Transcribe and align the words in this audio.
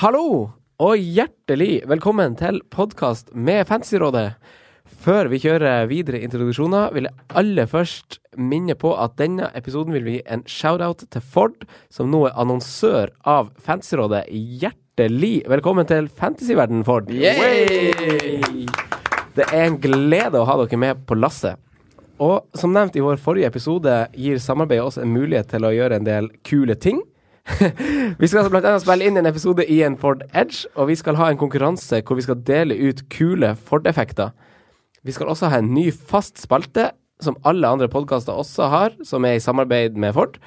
Hallo 0.00 0.46
og 0.80 0.96
hjertelig 0.96 1.82
velkommen 1.84 2.32
til 2.40 2.62
podkast 2.72 3.34
med 3.36 3.66
Fancyrådet. 3.68 4.30
Før 5.04 5.28
vi 5.28 5.36
kjører 5.42 5.90
videre 5.90 6.22
introduksjoner, 6.24 6.94
vil 6.96 7.04
jeg 7.04 7.26
aller 7.36 7.68
først 7.68 8.16
minne 8.40 8.72
på 8.80 8.94
at 8.96 9.18
denne 9.20 9.50
episoden 9.52 9.92
vil 9.92 10.08
gi 10.08 10.22
en 10.24 10.46
shout-out 10.48 11.04
til 11.12 11.20
Ford, 11.20 11.68
som 11.92 12.08
nå 12.08 12.22
er 12.30 12.40
annonsør 12.40 13.12
av 13.28 13.52
Fancyrådet. 13.60 14.22
Hjertelig 14.32 15.42
velkommen 15.52 15.84
til 15.92 16.08
fantasyverden, 16.08 16.80
Ford. 16.88 17.12
Yay! 17.12 17.92
Det 19.36 19.50
er 19.52 19.66
en 19.66 19.76
glede 19.84 20.40
å 20.40 20.48
ha 20.48 20.56
dere 20.62 20.80
med 20.80 21.04
på 21.04 21.20
lasset. 21.20 21.60
Og 22.16 22.48
som 22.56 22.72
nevnt 22.72 22.96
i 22.96 23.04
vår 23.04 23.20
forrige 23.20 23.52
episode, 23.52 24.00
gir 24.16 24.40
samarbeidet 24.40 24.88
oss 24.94 25.02
en 25.04 25.12
mulighet 25.12 25.52
til 25.52 25.68
å 25.68 25.76
gjøre 25.76 26.00
en 26.00 26.08
del 26.08 26.32
kule 26.40 26.80
ting. 26.88 27.04
vi 28.20 28.28
skal 28.28 28.42
altså 28.42 28.60
annet 28.60 28.84
spille 28.84 29.06
inn 29.08 29.18
en 29.18 29.28
episode 29.28 29.64
i 29.64 29.80
en 29.86 29.96
Ford 29.98 30.22
Edge, 30.36 30.68
og 30.76 30.90
vi 30.90 30.96
skal 30.98 31.18
ha 31.18 31.30
en 31.30 31.40
konkurranse 31.40 32.02
hvor 32.04 32.18
vi 32.18 32.24
skal 32.26 32.40
dele 32.46 32.76
ut 32.88 33.02
kule 33.12 33.54
Ford-effekter. 33.56 34.34
Vi 35.02 35.14
skal 35.16 35.32
også 35.32 35.50
ha 35.52 35.60
en 35.60 35.72
ny 35.74 35.88
fast 35.92 36.40
spalte, 36.40 36.90
som 37.20 37.36
alle 37.44 37.68
andre 37.68 37.88
podkaster 37.88 38.32
også 38.32 38.68
har, 38.72 38.96
som 39.04 39.24
er 39.24 39.36
i 39.36 39.44
samarbeid 39.44 39.96
med 39.96 40.14
Ford. 40.16 40.38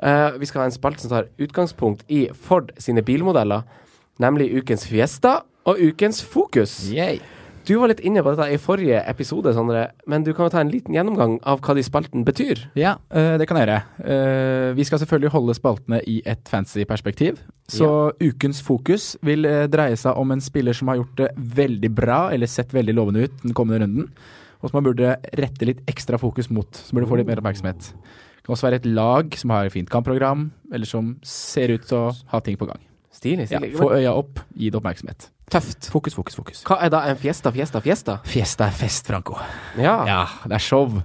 Uh, 0.00 0.36
vi 0.40 0.46
skal 0.48 0.62
ha 0.62 0.70
en 0.70 0.74
spalte 0.74 1.04
som 1.04 1.12
tar 1.12 1.28
utgangspunkt 1.40 2.04
i 2.08 2.28
Ford 2.32 2.72
sine 2.80 3.02
bilmodeller, 3.04 3.66
nemlig 4.20 4.52
Ukens 4.56 4.86
Fiesta 4.88 5.40
og 5.68 5.80
Ukens 5.80 6.22
Fokus. 6.24 6.80
Yay. 6.92 7.20
Du 7.70 7.76
var 7.78 7.92
litt 7.92 8.00
inne 8.02 8.18
på 8.26 8.32
dette 8.34 8.48
i 8.50 8.58
forrige 8.58 8.98
episode, 9.06 9.52
Sondre, 9.54 9.84
men 10.10 10.24
du 10.26 10.32
kan 10.34 10.48
jo 10.48 10.50
ta 10.50 10.58
en 10.64 10.72
liten 10.72 10.96
gjennomgang 10.96 11.36
av 11.46 11.60
hva 11.62 11.76
de 11.78 11.84
spalten 11.86 12.24
betyr. 12.26 12.64
Ja, 12.74 12.96
øh, 13.14 13.36
det 13.38 13.46
kan 13.46 13.60
jeg 13.60 13.68
gjøre. 13.68 14.08
Øh, 14.10 14.70
vi 14.74 14.86
skal 14.88 14.98
selvfølgelig 14.98 15.30
holde 15.36 15.54
spaltene 15.54 16.00
i 16.10 16.16
et 16.26 16.50
fancy 16.50 16.82
perspektiv. 16.82 17.38
Så 17.70 18.10
ukens 18.18 18.58
fokus 18.66 19.12
vil 19.22 19.46
øh, 19.46 19.68
dreie 19.70 19.94
seg 20.02 20.18
om 20.18 20.34
en 20.34 20.42
spiller 20.42 20.74
som 20.74 20.90
har 20.90 20.98
gjort 20.98 21.14
det 21.22 21.30
veldig 21.62 21.92
bra, 21.94 22.18
eller 22.34 22.50
sett 22.50 22.74
veldig 22.74 22.98
lovende 22.98 23.28
ut 23.28 23.38
den 23.46 23.54
kommende 23.54 23.84
runden, 23.84 24.10
og 24.58 24.66
som 24.66 24.80
man 24.80 24.90
burde 24.90 25.14
rette 25.38 25.70
litt 25.70 25.86
ekstra 25.86 26.18
fokus 26.18 26.50
mot. 26.50 26.74
Som 26.74 26.98
burde 26.98 27.12
få 27.12 27.22
litt 27.22 27.30
mer 27.30 27.38
oppmerksomhet. 27.38 27.92
Det 27.94 28.48
kan 28.48 28.58
også 28.58 28.72
være 28.72 28.82
et 28.82 28.94
lag 28.98 29.38
som 29.38 29.54
har 29.54 29.70
et 29.70 29.78
fint 29.78 29.94
kampprogram, 29.94 30.48
eller 30.74 30.90
som 30.90 31.20
ser 31.22 31.70
ut 31.78 31.86
til 31.86 32.02
å 32.02 32.06
ha 32.34 32.42
ting 32.42 32.58
på 32.58 32.66
gang. 32.66 32.82
Stilig. 33.14 33.48
Ja, 33.50 33.60
få 33.76 33.90
øya 33.96 34.14
opp, 34.14 34.38
gi 34.54 34.70
det 34.70 34.78
oppmerksomhet. 34.78 35.28
Tøft. 35.50 35.88
Fokus, 35.90 36.14
fokus, 36.14 36.36
fokus. 36.38 36.62
Hva 36.68 36.78
er 36.84 36.92
da 36.94 37.02
en 37.10 37.18
fiesta, 37.18 37.50
fiesta, 37.50 37.82
fiesta? 37.82 38.20
Fiesta 38.28 38.68
er 38.70 38.76
fest, 38.76 39.08
Franco. 39.10 39.34
Ja. 39.80 39.96
Ja, 40.06 40.24
det 40.46 40.60
er 40.60 40.62
show. 40.62 41.00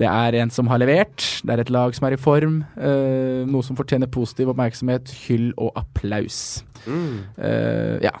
Det 0.00 0.08
er 0.08 0.36
en 0.40 0.52
som 0.52 0.68
har 0.70 0.80
levert, 0.80 1.24
det 1.44 1.54
er 1.54 1.62
et 1.64 1.72
lag 1.72 1.94
som 1.96 2.06
er 2.06 2.16
i 2.16 2.20
form. 2.20 2.60
Uh, 2.76 3.46
noe 3.48 3.64
som 3.66 3.78
fortjener 3.78 4.10
positiv 4.12 4.52
oppmerksomhet, 4.52 5.12
hyll 5.26 5.50
og 5.56 5.72
applaus. 5.80 6.60
Mm. 6.84 7.16
Uh, 7.40 7.96
ja, 8.04 8.12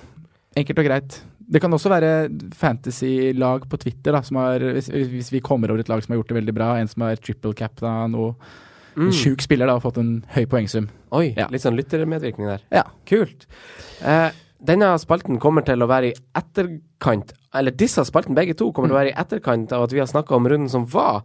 enkelt 0.58 0.82
og 0.82 0.88
greit. 0.88 1.20
Det 1.50 1.60
kan 1.62 1.72
også 1.74 1.90
være 1.90 2.10
fantasy-lag 2.56 3.64
på 3.68 3.78
Twitter, 3.82 4.14
da, 4.14 4.20
som 4.26 4.38
har, 4.38 4.64
hvis, 4.76 4.88
hvis 4.88 5.32
vi 5.34 5.44
kommer 5.44 5.72
over 5.72 5.82
et 5.82 5.88
lag 5.90 6.02
som 6.04 6.14
har 6.14 6.20
gjort 6.20 6.32
det 6.32 6.40
veldig 6.40 6.56
bra. 6.56 6.72
En 6.78 6.90
som 6.90 7.04
har 7.06 7.20
triple 7.20 7.56
cap, 7.58 7.74
da, 7.82 7.94
noe. 8.10 8.36
En 8.96 9.12
sjuk 9.12 9.42
spiller 9.42 9.66
da, 9.66 9.74
og 9.76 9.82
fått 9.82 9.98
en 9.98 10.24
høy 10.34 10.46
poengsum. 10.46 10.88
Oi, 11.12 11.34
Ja. 11.36 11.46
litt 11.50 11.62
sånn 11.62 11.76
lyttermedvirkning 11.76 12.46
der. 12.48 12.60
Ja. 12.72 12.84
Kult. 13.06 13.46
Eh, 14.02 14.30
denne 14.62 14.98
spalten 14.98 15.38
kommer 15.40 15.64
til 15.64 15.80
å 15.82 15.88
være 15.88 16.10
i 16.10 16.14
etterkant 16.36 17.32
Eller 17.52 17.72
disse 17.72 18.04
spaltene, 18.06 18.36
begge 18.36 18.54
to, 18.56 18.70
kommer 18.72 18.88
til 18.88 18.94
å 18.94 19.00
være 19.00 19.10
i 19.10 19.18
etterkant 19.18 19.72
av 19.72 19.82
at 19.82 19.90
vi 19.90 19.98
har 19.98 20.06
snakka 20.06 20.36
om 20.36 20.44
runden 20.46 20.68
som 20.70 20.84
var. 20.86 21.24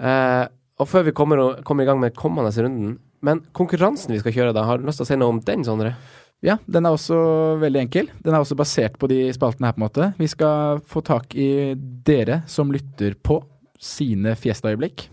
Eh, 0.00 0.46
og 0.80 0.88
før 0.88 1.04
vi 1.04 1.12
kommer, 1.12 1.62
kommer 1.62 1.84
i 1.84 1.86
gang 1.86 2.00
med 2.00 2.14
kommende 2.16 2.50
runden. 2.50 2.98
Men 3.22 3.42
konkurransen 3.54 4.10
vi 4.10 4.18
skal 4.18 4.32
kjøre 4.32 4.54
da, 4.56 4.64
har 4.64 4.78
du 4.78 4.86
lyst 4.88 4.98
til 4.98 5.04
å 5.04 5.10
si 5.12 5.16
noe 5.20 5.28
om 5.28 5.38
den, 5.40 5.62
Sondre? 5.62 5.94
Ja, 6.42 6.56
den 6.66 6.86
er 6.86 6.90
også 6.96 7.60
veldig 7.60 7.82
enkel. 7.82 8.08
Den 8.24 8.34
er 8.34 8.40
også 8.40 8.56
basert 8.56 8.98
på 8.98 9.06
de 9.06 9.28
spaltene 9.36 9.66
her, 9.68 9.72
på 9.76 9.82
en 9.82 9.88
måte. 9.88 10.14
Vi 10.18 10.26
skal 10.26 10.80
få 10.88 11.04
tak 11.04 11.34
i 11.36 11.74
dere 11.76 12.42
som 12.48 12.72
lytter 12.72 13.14
på 13.14 13.42
sine 13.78 14.34
Fiesta-øyeblikk. 14.34 15.06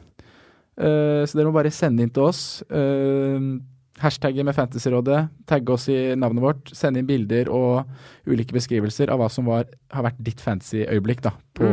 Eh, 0.78 1.24
så 1.26 1.38
dere 1.38 1.50
må 1.50 1.56
bare 1.56 1.74
sende 1.74 2.06
inn 2.06 2.14
til 2.14 2.28
oss. 2.28 2.62
Uh, 2.70 3.58
hashtagget 3.98 4.46
med 4.46 4.54
Fantasyrådet, 4.54 5.24
tagge 5.50 5.74
oss 5.74 5.88
i 5.90 5.98
navnet 6.14 6.44
vårt, 6.44 6.72
sende 6.78 7.02
inn 7.02 7.08
bilder 7.10 7.50
og 7.50 8.30
ulike 8.30 8.54
beskrivelser 8.54 9.10
av 9.10 9.18
hva 9.22 9.30
som 9.34 9.48
var, 9.50 9.66
har 9.94 10.06
vært 10.06 10.20
ditt 10.22 10.44
fantasy-øyeblikk. 10.44 11.24
da, 11.26 11.34
på, 11.58 11.70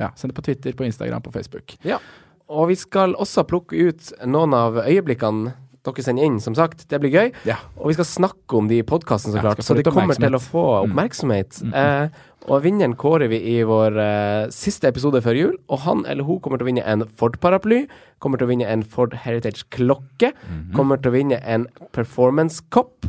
ja, 0.00 0.08
Send 0.16 0.32
det 0.32 0.38
på 0.38 0.46
Twitter, 0.46 0.72
på 0.78 0.86
Instagram, 0.88 1.24
på 1.26 1.34
Facebook. 1.34 1.76
Ja. 1.84 2.00
Og 2.48 2.70
vi 2.72 2.78
skal 2.80 3.12
også 3.20 3.44
plukke 3.48 3.90
ut 3.90 4.08
noen 4.28 4.56
av 4.56 4.80
øyeblikkene 4.84 5.52
dere 5.84 6.02
sender 6.02 6.24
inn, 6.24 6.40
som 6.40 6.54
sagt. 6.56 6.86
Det 6.88 6.98
blir 7.00 7.12
gøy. 7.12 7.32
Ja. 7.44 7.56
Og 7.78 7.88
vi 7.90 7.94
skal 7.98 8.04
snakke 8.08 8.56
om 8.56 8.68
de 8.70 8.78
i 8.80 8.82
podkasten, 8.82 9.32
så 9.34 9.40
klart. 9.42 9.58
Ja, 9.60 9.62
Så 9.66 9.74
det 9.76 9.84
kommer 9.84 10.14
til 10.16 10.32
å 10.34 10.40
få 10.40 10.64
Mm. 10.84 10.90
oppmerksomhet. 10.92 11.60
Mm, 11.62 11.70
mm. 11.70 11.74
Eh, 11.74 12.08
og 12.48 12.62
vinneren 12.62 12.94
kårer 12.96 13.28
vi 13.28 13.38
i 13.56 13.62
vår 13.64 13.98
eh, 14.00 14.48
siste 14.50 14.88
episode 14.88 15.20
før 15.22 15.36
jul. 15.36 15.54
Og 15.68 15.78
han 15.80 16.04
eller 16.06 16.24
hun 16.24 16.40
kommer 16.40 16.58
til 16.58 16.66
å 16.66 16.70
vinne 16.72 16.84
en 16.86 17.04
Ford-paraply, 17.04 17.86
kommer 18.20 18.38
til 18.38 18.46
å 18.46 18.50
vinne 18.50 18.66
en 18.66 18.82
Ford 18.82 19.12
Heritage-klokke, 19.12 20.32
Mhm. 20.48 20.72
kommer 20.74 20.96
til 21.00 21.10
å 21.12 21.14
vinne 21.14 21.40
en 21.44 21.66
Performance-kopp. 21.92 23.06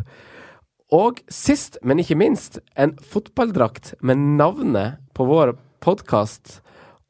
Og 0.92 1.20
sist, 1.30 1.78
men 1.84 1.98
ikke 2.00 2.16
minst, 2.18 2.60
en 2.78 2.94
fotballdrakt 2.98 3.94
med 4.02 4.18
navnet 4.18 4.98
på 5.16 5.26
vår 5.26 5.56
podkast, 5.82 6.60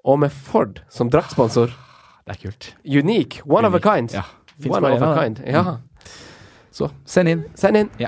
og 0.05 0.19
med 0.19 0.31
Ford 0.31 0.81
som 0.89 1.09
draktsponsor. 1.09 1.71
Det 2.25 2.35
er 2.37 2.49
kult. 2.49 2.73
Unique. 2.85 3.41
One 3.45 3.65
of 3.65 3.73
a 3.75 3.79
kind. 3.79 4.11
Ja. 4.13 4.23
Finnes 4.59 4.77
One 4.77 4.81
bare 4.81 4.93
of 4.95 5.01
a 5.01 5.05
av 5.05 5.23
kind. 5.23 5.41
Ja. 5.45 5.77
Så 6.71 6.89
send 7.05 7.29
inn. 7.29 7.43
Send 7.55 7.77
inn. 7.77 7.89
Ja. 7.97 8.07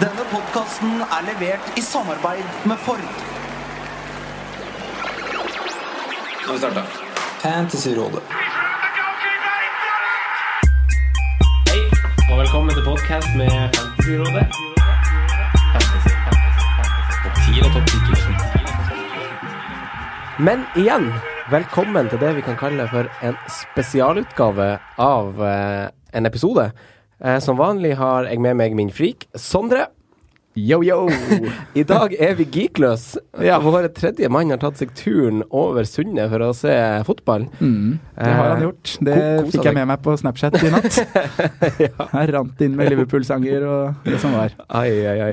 Denne 0.00 0.24
podkasten 0.32 1.02
er 1.04 1.26
levert 1.28 1.78
i 1.78 1.82
samarbeid 1.84 2.44
med 2.66 2.76
Ford. 2.86 3.04
Har 6.46 6.52
vi 6.52 6.58
starte? 6.58 6.82
Fantasyrådet. 7.42 8.22
Hei, 11.68 11.80
og 12.30 12.38
velkommen 12.38 12.74
til 12.74 12.84
podcast 12.84 13.36
med 13.36 13.50
Fantasyrådet. 13.76 14.46
Fantasy, 15.72 16.12
fantasy, 16.24 16.66
fantasy. 17.60 18.21
Men 20.40 20.64
igjen, 20.78 21.08
velkommen 21.52 22.08
til 22.10 22.20
det 22.22 22.32
vi 22.38 22.42
kan 22.46 22.56
kalle 22.60 22.86
for 22.90 23.08
en 23.24 23.36
spesialutgave 23.52 24.68
av 25.02 25.42
eh, 25.44 25.88
en 26.16 26.28
episode. 26.28 26.70
Eh, 27.22 27.38
som 27.44 27.58
vanlig 27.60 27.94
har 28.00 28.28
jeg 28.30 28.40
med 28.42 28.56
meg 28.58 28.76
min 28.78 28.92
freak, 28.94 29.26
Sondre. 29.38 29.88
Yo, 30.58 30.82
yo! 30.84 31.06
I 31.80 31.84
dag 31.88 32.12
er 32.20 32.34
vi 32.36 32.44
geekløs. 32.52 33.04
Ja. 33.44 33.56
Vår 33.64 33.86
tredje 33.96 34.28
mann 34.32 34.52
har 34.52 34.60
tatt 34.60 34.80
seg 34.82 34.90
turen 34.98 35.40
over 35.48 35.86
sundet 35.88 36.28
for 36.32 36.44
å 36.44 36.50
se 36.56 36.74
fotball. 37.08 37.46
Mm, 37.60 37.94
det 38.18 38.32
har 38.36 38.50
han 38.54 38.58
Eh, 38.60 38.66
gjort. 38.66 38.94
Det 39.00 39.18
ko- 39.20 39.52
fikk 39.54 39.68
jeg 39.70 39.78
med 39.80 39.88
meg 39.92 40.02
på 40.04 40.16
Snapchat 40.20 40.58
i 40.60 40.72
natt. 40.74 40.98
Jeg 41.86 42.34
rant 42.36 42.60
inn 42.66 42.76
med 42.76 42.92
Liverpool-sanger 42.92 43.64
og 43.68 44.08
det 44.08 44.20
som 44.20 44.34
var. 44.36 44.52
Ai, 44.68 44.90
ai, 45.12 45.18
ai. 45.30 45.32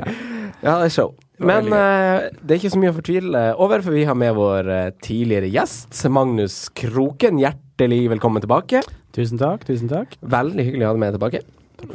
Ja, 0.63 0.77
det 0.81 0.87
er 0.91 0.95
show. 1.01 1.11
Men 1.39 1.72
eh, 1.72 2.29
det 2.44 2.55
er 2.55 2.59
ikke 2.59 2.72
så 2.73 2.79
mye 2.81 2.91
å 2.91 2.97
fortvile 2.97 3.44
over, 3.63 3.83
for 3.85 3.95
vi 3.95 4.05
har 4.07 4.17
med 4.17 4.33
vår 4.38 4.69
uh, 4.69 4.79
tidligere 5.03 5.51
gjest, 5.53 5.95
Magnus 6.11 6.66
Kroken. 6.75 7.39
Hjertelig 7.39 8.01
velkommen 8.11 8.44
tilbake. 8.44 8.81
Tusen 9.16 9.39
takk, 9.41 9.63
tusen 9.67 9.91
takk. 9.91 10.17
Veldig 10.19 10.66
hyggelig 10.67 10.85
å 10.85 10.89
ha 10.89 10.97
deg 10.97 11.03
med 11.05 11.16
tilbake. 11.16 11.44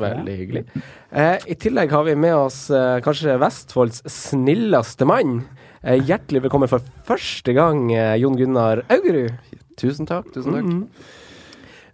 Veldig 0.01 0.37
hyggelig. 0.39 0.65
Uh, 1.13 1.37
I 1.45 1.59
tillegg 1.61 1.93
har 1.93 2.07
vi 2.09 2.17
med 2.17 2.37
oss 2.39 2.63
kanskje 3.05 3.37
Vestfolds 3.43 4.01
snilleste 4.11 5.09
mann. 5.09 5.43
Hjertelig 5.85 6.47
velkommen 6.47 6.71
for 6.71 6.81
første 7.05 7.53
gang, 7.53 7.91
Jon 8.17 8.39
Gunnar 8.41 8.81
Augerud. 8.89 9.37
Tusen 9.77 10.09
takk. 10.09 10.33
tusen 10.33 10.57
takk. 10.57 10.65
Mhm. 10.65 11.23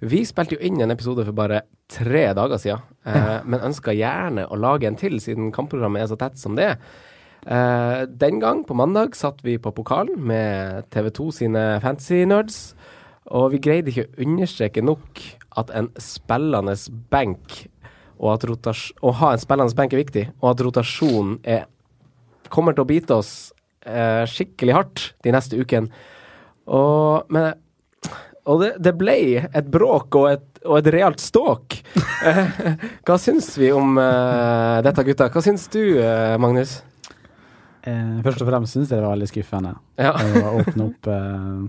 Vi 0.00 0.22
spilte 0.24 0.56
jo 0.56 0.64
inn 0.64 0.80
en 0.80 0.92
episode 0.94 1.26
for 1.26 1.36
bare 1.36 1.64
tre 1.90 2.30
dager 2.36 2.60
siden, 2.60 2.80
eh, 3.04 3.40
men 3.50 3.66
ønska 3.68 3.92
gjerne 3.92 4.46
å 4.48 4.56
lage 4.56 4.88
en 4.88 4.96
til, 5.00 5.18
siden 5.20 5.50
kampprogrammet 5.52 6.06
er 6.06 6.12
så 6.12 6.18
tett 6.20 6.40
som 6.40 6.56
det. 6.56 6.72
Eh, 7.46 8.02
den 8.20 8.40
gang, 8.42 8.64
på 8.68 8.76
mandag, 8.76 9.16
satt 9.16 9.40
vi 9.44 9.56
på 9.58 9.72
pokalen 9.72 10.20
med 10.28 10.88
TV2 10.92 11.30
sine 11.32 11.64
fantasy-nerds, 11.80 12.74
og 13.30 13.52
vi 13.54 13.62
greide 13.62 13.92
ikke 13.92 14.08
å 14.08 14.24
understreke 14.26 14.84
nok 14.84 15.22
at 15.60 15.70
en 15.76 15.88
spillende 16.00 16.74
benk 17.12 17.62
og 18.20 18.34
at 18.34 18.44
å 19.00 19.12
ha 19.16 19.32
en 19.32 19.40
spillende 19.40 19.76
benk 19.76 19.94
er 19.96 20.02
viktig, 20.02 20.26
og 20.42 20.50
at 20.52 20.62
rotasjonen 20.66 21.38
er, 21.48 21.64
kommer 22.52 22.76
til 22.76 22.84
å 22.84 22.90
bite 22.90 23.16
oss 23.16 23.32
eh, 23.88 24.26
skikkelig 24.28 24.76
hardt 24.76 25.04
de 25.24 25.32
neste 25.32 25.56
ukene. 25.56 25.88
Og, 26.68 27.24
men, 27.32 27.54
og 28.44 28.60
det, 28.60 28.74
det 28.84 28.92
ble 29.00 29.16
et 29.48 29.72
bråk 29.72 30.20
og 30.20 30.28
et, 30.34 30.46
og 30.66 30.82
et 30.82 30.92
realt 30.98 31.24
ståk. 31.24 31.80
Eh, 32.20 32.48
Hva 33.08 33.14
syns 33.16 33.46
vi 33.56 33.70
om 33.72 33.94
eh, 33.96 34.82
dette, 34.84 35.00
gutta? 35.06 35.30
Hva 35.32 35.40
syns 35.40 35.62
du, 35.72 35.80
eh, 36.04 36.34
Magnus? 36.36 36.74
Eh, 37.82 38.20
først 38.24 38.42
og 38.44 38.48
fremst 38.50 38.76
syns 38.76 38.90
jeg 38.90 38.98
det 38.98 39.04
var 39.06 39.14
veldig 39.14 39.28
skuffende 39.30 39.70
Ja. 39.96 40.10
å 40.50 40.58
åpne 40.60 40.88
opp 40.90 41.06
eh, 41.08 41.60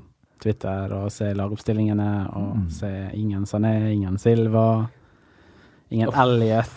Twitter 0.41 0.91
og 0.97 1.11
se 1.13 1.29
lagoppstillingene 1.37 2.09
og 2.35 2.65
se 2.73 2.89
ingen 3.15 3.45
Sané, 3.47 3.93
ingen 3.93 4.17
Silva, 4.19 4.89
ingen 5.93 6.09
Elliot. 6.09 6.65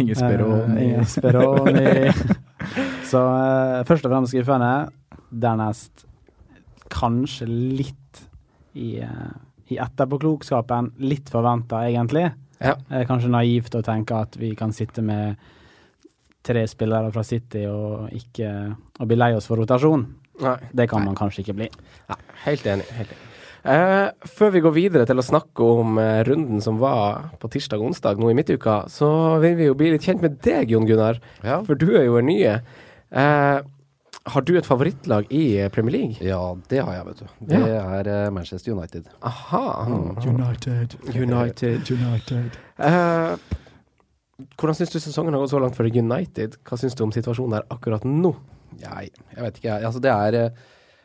Ingen 0.00 0.16
Speroni. 0.16 0.80
Eh, 0.80 0.86
ingen 0.86 1.06
Speroni. 1.06 2.12
Så 3.10 3.20
eh, 3.20 3.82
først 3.88 4.06
og 4.06 4.14
fremst 4.14 4.32
skuffende. 4.32 4.72
Dernest 5.30 6.06
kanskje 6.90 7.46
litt 7.50 8.22
i, 8.72 8.98
eh, 9.04 9.32
i 9.70 9.76
etterpåklokskapen 9.82 10.92
litt 11.04 11.28
forventa, 11.30 11.84
egentlig. 11.88 12.30
Ja. 12.60 12.74
Er 12.90 13.06
kanskje 13.08 13.30
naivt 13.32 13.76
å 13.76 13.84
tenke 13.84 14.22
at 14.24 14.36
vi 14.40 14.54
kan 14.58 14.72
sitte 14.76 15.02
med 15.04 15.36
tre 16.50 16.66
spillere 16.70 17.14
fra 17.14 17.24
City 17.26 17.64
og 17.70 18.12
ikke 18.16 18.52
og 19.00 19.08
bli 19.08 19.18
lei 19.18 19.32
oss 19.38 19.48
for 19.50 19.62
rotasjon. 19.62 20.06
Nei. 20.44 20.56
Det 20.76 20.88
kan 20.90 21.04
man 21.04 21.18
kanskje 21.18 21.44
ikke 21.44 21.58
bli. 21.62 21.72
Nei. 22.10 22.22
helt 22.46 22.66
enig. 22.66 22.86
Helt 22.98 23.12
enig. 23.14 23.26
Eh, 23.60 24.06
før 24.24 24.54
vi 24.54 24.62
går 24.64 24.72
videre 24.72 25.04
til 25.08 25.20
å 25.20 25.24
snakke 25.24 25.66
om 25.82 25.98
eh, 26.00 26.22
runden 26.24 26.62
som 26.64 26.78
var 26.80 27.26
på 27.42 27.50
tirsdag 27.52 27.82
og 27.82 27.90
onsdag 27.90 28.20
nå 28.20 28.30
i 28.32 28.36
midtuka, 28.38 28.86
så 28.88 29.10
vil 29.42 29.58
vi 29.58 29.66
jo 29.68 29.74
bli 29.76 29.90
litt 29.92 30.06
kjent 30.06 30.24
med 30.24 30.38
deg, 30.46 30.72
Jon 30.72 30.88
Gunnar. 30.88 31.20
Ja. 31.44 31.60
For 31.66 31.76
du 31.76 31.90
er 31.92 32.06
jo 32.06 32.16
en 32.20 32.30
nye. 32.30 32.56
Eh, 33.10 33.60
har 34.30 34.44
du 34.44 34.52
et 34.58 34.66
favorittlag 34.68 35.28
i 35.32 35.44
eh, 35.60 35.68
Premier 35.72 35.96
League? 35.98 36.16
ja, 36.24 36.40
det 36.72 36.80
har 36.84 36.92
jeg, 36.94 37.06
vet 37.06 37.20
du. 37.20 37.26
Det 37.52 37.60
er 37.68 38.10
eh, 38.14 38.30
Manchester 38.32 38.72
United. 38.72 39.08
Aha. 39.28 39.64
United. 40.24 40.96
United. 41.14 41.90
United. 41.90 42.58
Eh, 42.78 43.59
hvordan 44.58 44.76
syns 44.78 44.92
du 44.94 44.98
sesongen 45.02 45.34
har 45.36 45.42
gått 45.42 45.52
så 45.54 45.60
langt 45.62 45.76
for 45.78 45.86
United? 45.88 46.56
Hva 46.66 46.78
syns 46.80 46.94
du 46.98 47.04
om 47.06 47.12
situasjonen 47.14 47.58
der 47.58 47.66
akkurat 47.74 48.04
nå? 48.08 48.34
Nei, 48.80 49.08
jeg 49.34 49.42
vet 49.44 49.58
ikke. 49.60 49.78
Altså, 49.88 50.00
det 50.04 50.12
er 50.14 50.38
eh, 50.44 50.60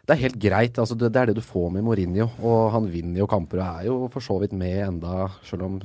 det 0.06 0.14
er 0.14 0.22
helt 0.22 0.36
greit. 0.38 0.78
Altså, 0.78 0.94
det, 1.02 1.10
det 1.16 1.22
er 1.22 1.32
det 1.32 1.40
du 1.40 1.46
får 1.46 1.72
med 1.74 1.82
Mourinho. 1.88 2.28
Og 2.46 2.68
han 2.76 2.86
vinner 2.94 3.24
jo 3.24 3.30
kamper 3.30 3.62
og 3.64 3.80
er 3.82 3.88
jo 3.88 3.96
for 4.14 4.22
så 4.22 4.36
vidt 4.44 4.54
med 4.54 4.84
enda, 4.86 5.30
selv 5.48 5.66
om 5.66 5.80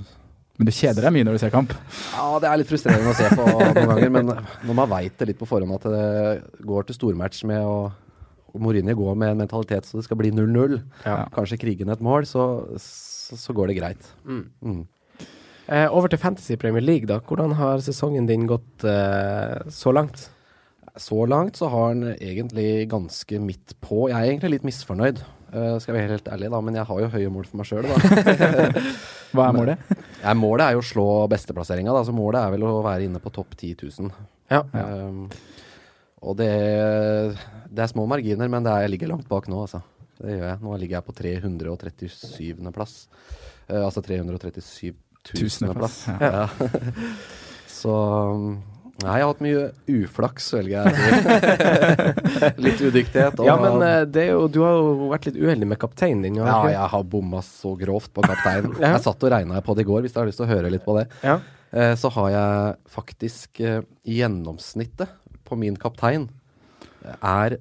Men 0.60 0.68
du 0.68 0.72
kjeder 0.76 1.06
deg 1.06 1.14
mye 1.14 1.24
når 1.24 1.38
du 1.38 1.40
ser 1.40 1.52
kamp. 1.54 1.72
Ja, 2.12 2.26
det 2.42 2.50
er 2.50 2.60
litt 2.60 2.68
frustrerende 2.68 3.14
å 3.14 3.16
se 3.16 3.30
på 3.32 3.46
noen 3.48 3.88
ganger, 3.94 4.10
men 4.12 4.28
når 4.68 4.76
man 4.76 4.90
veit 4.92 5.16
det 5.16 5.30
litt 5.30 5.40
på 5.40 5.48
forhånd 5.48 5.72
at 5.78 5.86
det 5.88 6.66
går 6.68 6.84
til 6.90 6.98
stormatch 6.98 7.46
med 7.48 7.64
å 7.64 7.78
Mourinho 8.60 8.92
går 8.98 9.14
med 9.16 9.30
en 9.32 9.40
mentalitet 9.40 9.86
så 9.86 9.96
det 10.00 10.04
skal 10.08 10.18
bli 10.20 10.32
0-0, 10.34 10.80
Ja. 11.06 11.20
kanskje 11.32 11.56
krigen 11.62 11.88
et 11.94 12.00
mål, 12.02 12.26
så, 12.26 12.44
så, 12.82 13.38
så 13.38 13.54
går 13.56 13.70
det 13.70 13.76
greit. 13.78 14.08
Mm. 14.26 14.82
Eh, 15.70 15.86
over 15.94 16.10
til 16.10 16.18
Fantasy 16.18 16.56
Premier 16.58 16.82
League, 16.82 17.06
da. 17.06 17.20
Hvordan 17.22 17.54
har 17.54 17.82
sesongen 17.84 18.26
din 18.26 18.48
gått 18.50 18.82
eh, 18.82 19.60
så 19.70 19.92
langt? 19.94 20.24
Så 20.98 21.22
langt 21.30 21.60
så 21.60 21.68
har 21.70 21.92
den 21.94 22.16
egentlig 22.16 22.88
ganske 22.90 23.38
midt 23.38 23.76
på. 23.78 24.08
Jeg 24.10 24.18
er 24.18 24.32
egentlig 24.32 24.56
litt 24.56 24.64
misfornøyd, 24.66 25.20
eh, 25.22 25.76
skal 25.78 25.94
jeg 25.94 25.96
være 26.00 26.16
helt 26.16 26.30
ærlig, 26.34 26.48
da, 26.50 26.60
men 26.66 26.78
jeg 26.80 26.88
har 26.88 27.02
jo 27.04 27.10
høye 27.12 27.28
mål 27.30 27.46
for 27.46 27.60
meg 27.60 27.68
sjøl, 27.68 27.86
da. 27.86 28.00
Hva 29.36 29.46
er 29.46 29.54
målet? 29.54 29.92
Ja, 30.24 30.34
målet 30.36 30.66
er 30.66 30.74
jo 30.74 30.82
å 30.82 30.84
slå 30.84 31.04
besteplasseringa, 31.30 31.94
da, 31.94 32.02
så 32.04 32.12
målet 32.12 32.42
er 32.42 32.56
vel 32.56 32.66
å 32.66 32.72
være 32.84 33.06
inne 33.06 33.22
på 33.22 33.30
topp 33.32 33.54
10 33.54 33.86
000. 33.86 34.10
Ja. 34.50 34.64
Um, 34.74 35.28
og 36.20 36.34
det, 36.36 36.50
det 37.70 37.84
er 37.86 37.92
små 37.92 38.08
marginer, 38.10 38.50
men 38.52 38.66
det 38.66 38.74
er, 38.74 38.84
jeg 38.84 38.92
ligger 38.96 39.12
langt 39.14 39.30
bak 39.30 39.46
nå, 39.48 39.62
altså. 39.68 39.80
Det 40.20 40.34
gjør 40.34 40.44
jeg. 40.50 40.60
Nå 40.66 40.74
ligger 40.82 40.98
jeg 40.98 41.06
på 41.06 41.14
337. 41.22 42.74
plass. 42.74 42.96
Uh, 43.70 43.86
altså 43.86 44.02
337 44.04 44.98
000. 45.34 45.74
plass. 45.76 46.04
Ja. 46.08 46.18
Ja. 46.20 46.48
Så 47.80 47.92
um, 48.34 48.62
Nei, 49.00 49.14
jeg 49.16 49.24
har 49.24 49.30
hatt 49.30 49.38
mye 49.40 49.60
uflaks, 49.88 50.50
velger 50.52 50.84
jeg 50.84 52.56
litt 52.66 52.82
udyktighet. 52.84 53.38
og- 53.40 53.46
Ja, 53.48 53.54
men 53.56 53.80
eh, 53.86 54.02
det 54.04 54.26
jo, 54.28 54.42
du 54.52 54.58
har 54.60 54.74
jo 54.76 55.06
vært 55.08 55.24
litt 55.30 55.38
uheldig 55.40 55.68
med 55.70 55.78
kapteinen 55.80 56.26
din. 56.26 56.34
ja, 56.42 56.58
jeg 56.68 56.90
har 56.92 57.06
bomma 57.08 57.40
så 57.46 57.72
grovt 57.80 58.12
på 58.12 58.20
kapteinen. 58.26 58.74
Ja. 58.82 58.90
Jeg 58.98 59.04
satt 59.06 59.24
og 59.24 59.32
regna 59.32 59.62
på 59.64 59.74
det 59.78 59.86
i 59.86 59.88
går, 59.88 60.02
hvis 60.04 60.12
du 60.12 60.20
har 60.20 60.28
lyst 60.28 60.36
til 60.42 60.44
å 60.44 60.50
høre 60.52 60.68
litt 60.74 60.84
på 60.84 60.98
det. 60.98 61.06
Ja. 61.24 61.38
Eh, 61.72 61.94
så 61.96 62.10
har 62.12 62.28
jeg 62.34 62.76
faktisk 62.92 63.60
eh, 63.64 63.80
gjennomsnittet 64.04 65.08
på 65.48 65.56
min 65.56 65.76
kaptein 65.80 66.28
er 67.24 67.56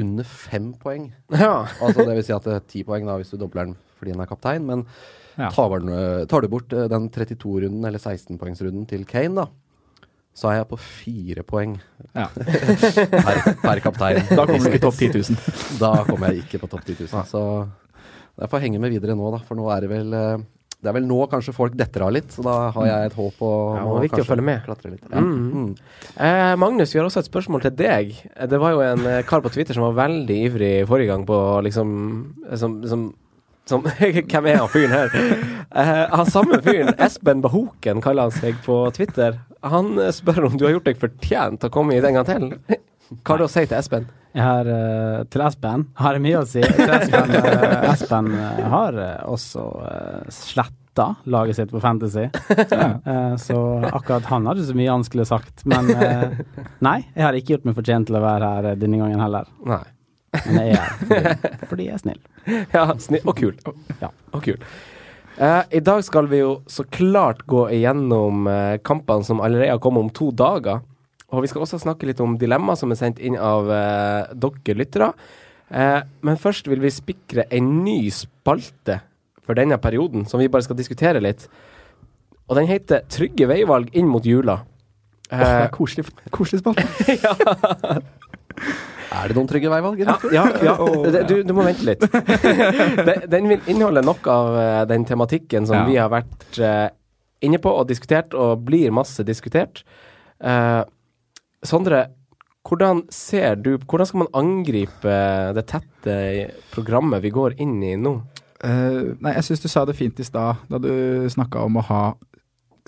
under 0.00 0.24
fem 0.24 0.72
poeng. 0.80 1.10
ja. 1.36 1.66
Altså 1.82 2.06
det 2.08 2.14
vil 2.16 2.24
si 2.24 2.32
at 2.32 2.46
det 2.48 2.54
er 2.56 2.64
ti 2.72 2.84
poeng 2.88 3.04
da 3.04 3.18
hvis 3.20 3.34
du 3.34 3.36
dobler 3.36 3.68
den 3.68 3.76
fordi 4.00 4.14
den 4.14 4.22
er 4.24 4.30
kaptein, 4.30 4.64
men 4.64 4.86
Ja. 5.40 5.48
tar, 5.54 5.74
eh, 5.80 6.22
tar 6.30 6.44
du 6.44 6.48
bort 6.52 6.72
eh, 6.76 6.86
den 6.92 7.08
32-runden 7.10 7.86
eller 7.88 7.98
16-poengsrunden 8.02 8.86
til 8.90 9.06
Kane, 9.08 9.34
da, 9.42 9.48
så 10.36 10.52
er 10.52 10.60
jeg 10.60 10.68
på 10.70 10.78
fire 10.78 11.42
poeng 11.48 11.74
Ja. 12.14 12.28
per, 13.26 13.42
per 13.64 13.80
kaptein. 13.82 14.22
Da 14.30 14.44
kommer 14.46 14.62
du 14.68 14.70
ikke 14.70 14.84
topp 14.86 15.00
10 15.00 15.10
000. 15.16 15.78
Da 15.80 15.90
kommer 16.06 16.30
jeg 16.32 16.44
ikke 16.44 16.60
på 16.62 16.70
topp 16.70 16.84
10 16.86 17.00
000. 17.08 17.26
Så 17.28 17.42
jeg 18.40 18.48
får 18.52 18.62
henge 18.64 18.80
med 18.80 18.94
videre 18.94 19.16
nå, 19.18 19.26
da. 19.34 19.40
For 19.48 19.58
nå 19.58 19.66
er 19.74 19.84
det 19.84 19.90
vel 19.90 20.14
eh, 20.16 20.44
Det 20.80 20.88
er 20.88 20.94
vel 20.96 21.04
nå 21.10 21.18
kanskje 21.28 21.52
folk 21.52 21.74
detter 21.76 22.06
av 22.06 22.12
litt, 22.14 22.30
så 22.32 22.44
da 22.46 22.54
har 22.72 22.86
jeg 22.88 23.10
et 23.10 23.16
håp 23.18 23.42
om 23.44 23.74
Ja, 23.76 23.82
det 23.84 23.96
er 23.98 24.04
viktig 24.06 24.14
å 24.14 24.20
kanskje 24.22 24.30
følge 24.30 24.46
med. 24.48 24.62
klatre 24.64 24.92
litt. 24.94 25.02
Ja. 25.10 25.20
Mm. 25.20 25.50
Mm. 25.50 25.72
Eh, 26.28 26.52
Magnus, 26.62 26.94
vi 26.94 27.00
har 27.02 27.08
også 27.10 27.20
et 27.20 27.28
spørsmål 27.28 27.66
til 27.66 27.74
deg. 27.82 28.14
Det 28.54 28.60
var 28.62 28.76
jo 28.76 28.80
en 28.86 29.04
kar 29.28 29.42
på 29.44 29.52
Twitter 29.52 29.76
som 29.76 29.84
var 29.90 29.98
veldig 30.06 30.38
ivrig 30.46 30.72
forrige 30.88 31.10
gang 31.12 31.26
på 31.28 31.40
liksom 31.66 31.90
som, 32.56 32.78
som, 32.88 33.04
som 33.70 33.86
Hvem 34.30 34.50
er 34.50 34.60
han 34.60 34.70
fyren 34.72 34.94
her? 34.94 35.14
Uh, 35.70 36.06
han 36.16 36.30
samme 36.30 36.60
fyren, 36.64 36.94
Espen 36.98 37.42
Bahoken 37.44 38.02
kaller 38.04 38.28
han 38.28 38.34
seg 38.34 38.58
på 38.66 38.82
Twitter. 38.96 39.38
Han 39.66 39.94
spør 40.14 40.48
om 40.48 40.56
du 40.58 40.66
har 40.66 40.76
gjort 40.78 40.88
deg 40.88 41.00
fortjent 41.00 41.60
til 41.62 41.70
å 41.70 41.74
komme 41.74 41.96
hit 41.96 42.06
en 42.08 42.20
gang 42.20 42.28
til. 42.28 42.80
Hva 43.10 43.34
har 43.34 43.42
du 43.42 43.46
å 43.46 43.50
si 43.50 43.64
til 43.66 43.78
Espen? 43.78 44.08
Jeg 44.30 44.46
har 44.46 44.68
uh, 44.70 45.22
til 45.26 45.42
Espen 45.42 45.88
har 45.98 46.16
jeg 46.16 46.22
mye 46.22 46.42
å 46.42 46.46
si. 46.46 46.62
Til 46.62 46.92
Espen, 46.94 47.32
uh, 47.34 47.86
Espen 47.90 48.30
har 48.74 48.98
også 49.26 49.64
uh, 49.82 50.28
sletta 50.34 51.08
laget 51.30 51.58
sitt 51.58 51.72
på 51.72 51.82
Fantasy. 51.82 52.28
Så 53.46 53.58
akkurat 53.90 54.26
han 54.28 54.46
hadde 54.50 54.66
så 54.66 54.74
mye 54.76 54.90
han 54.90 55.06
skulle 55.06 55.24
sagt. 55.24 55.62
Men 55.70 55.88
nei, 56.82 56.98
jeg 57.14 57.24
har 57.24 57.38
ikke 57.38 57.54
gjort 57.54 57.70
meg 57.70 57.78
fortjent 57.78 58.10
til 58.10 58.18
å 58.18 58.22
være 58.24 58.50
her 58.56 58.82
denne 58.82 59.00
gangen 59.00 59.22
heller. 59.22 59.48
Nei. 59.70 59.84
Men 60.46 60.60
jeg 60.68 60.78
er 60.78 60.92
fordi, 61.00 61.66
fordi 61.72 61.86
jeg 61.88 61.96
er 61.96 62.02
snill. 62.04 62.20
Ja, 62.76 62.84
snill 63.02 63.26
og 63.28 63.36
kul. 63.40 63.56
Ja. 64.00 64.10
Og 64.34 64.44
kul. 64.44 64.60
Eh, 65.40 65.62
I 65.78 65.80
dag 65.84 66.02
skal 66.06 66.28
vi 66.30 66.42
jo 66.42 66.52
så 66.70 66.84
klart 66.92 67.42
gå 67.50 67.64
igjennom 67.74 68.46
eh, 68.50 68.76
kampene 68.86 69.26
som 69.26 69.42
allerede 69.42 69.72
har 69.72 69.82
kommet 69.82 70.04
om 70.06 70.12
to 70.14 70.30
dager. 70.36 70.82
Og 71.30 71.44
vi 71.44 71.50
skal 71.50 71.62
også 71.64 71.78
snakke 71.82 72.08
litt 72.08 72.20
om 72.22 72.36
dilemma 72.38 72.74
som 72.78 72.90
er 72.90 72.98
sendt 72.98 73.20
inn 73.22 73.36
av 73.38 73.68
eh, 73.70 74.32
dere 74.34 74.76
lyttere. 74.78 75.12
Eh, 75.70 76.00
men 76.26 76.40
først 76.42 76.66
vil 76.70 76.82
vi 76.82 76.90
spikre 76.94 77.46
en 77.54 77.68
ny 77.84 78.00
spalte 78.14 78.98
for 79.46 79.58
denne 79.58 79.78
perioden, 79.82 80.26
som 80.30 80.42
vi 80.42 80.50
bare 80.50 80.66
skal 80.66 80.78
diskutere 80.78 81.22
litt. 81.22 81.46
Og 82.50 82.56
den 82.58 82.66
heter 82.66 83.04
'Trygge 83.06 83.46
veivalg 83.50 83.94
inn 83.94 84.10
mot 84.10 84.26
jula'. 84.26 84.60
Eh, 85.30 85.68
Koselig, 85.70 86.08
koselig 86.34 86.58
spalte. 86.58 86.82
Er 89.10 89.30
det 89.30 89.36
noen 89.36 89.48
trygge 89.50 89.70
veivalg? 89.72 89.98
Ja, 90.04 90.14
ja, 90.30 90.44
ja. 90.62 90.76
Du, 91.30 91.40
du 91.42 91.52
må 91.56 91.64
vente 91.66 91.86
litt. 91.88 92.04
Den, 93.32 93.48
vil 93.50 93.66
inneholde 93.70 94.04
nok 94.06 94.28
av 94.30 94.54
eh, 94.60 94.84
den 94.90 95.04
tematikken 95.08 95.66
som 95.66 95.80
Ja. 95.80 95.84
vi 95.88 95.98
har 95.98 96.12
vært 96.12 96.60
eh, 96.62 96.86
inne 97.46 97.58
på 97.62 97.72
og 97.74 97.88
diskutert, 97.90 98.34
og 98.38 98.62
blir 98.68 98.94
masse 98.94 99.24
diskutert. 99.26 99.82
Eh, 100.38 100.82
Sondre, 101.66 102.06
hvordan 102.64 103.02
ser 103.12 103.58
du 103.60 103.74
Hvordan 103.78 104.06
skal 104.08 104.22
man 104.22 104.30
angripe 104.36 105.16
det 105.56 105.66
tette 105.68 106.14
programmet 106.72 107.20
vi 107.24 107.32
går 107.34 107.58
inn 107.60 107.78
i 107.84 107.96
nå? 108.00 108.14
Uh, 108.60 109.16
nei, 109.24 109.32
jeg 109.38 109.46
syns 109.46 109.62
du 109.64 109.68
sa 109.72 109.86
det 109.88 109.94
fint 109.96 110.18
i 110.20 110.24
stad, 110.24 110.60
da 110.68 110.76
du 110.80 110.90
snakka 111.32 111.62
om 111.64 111.78
å 111.80 111.84
ha 111.88 112.00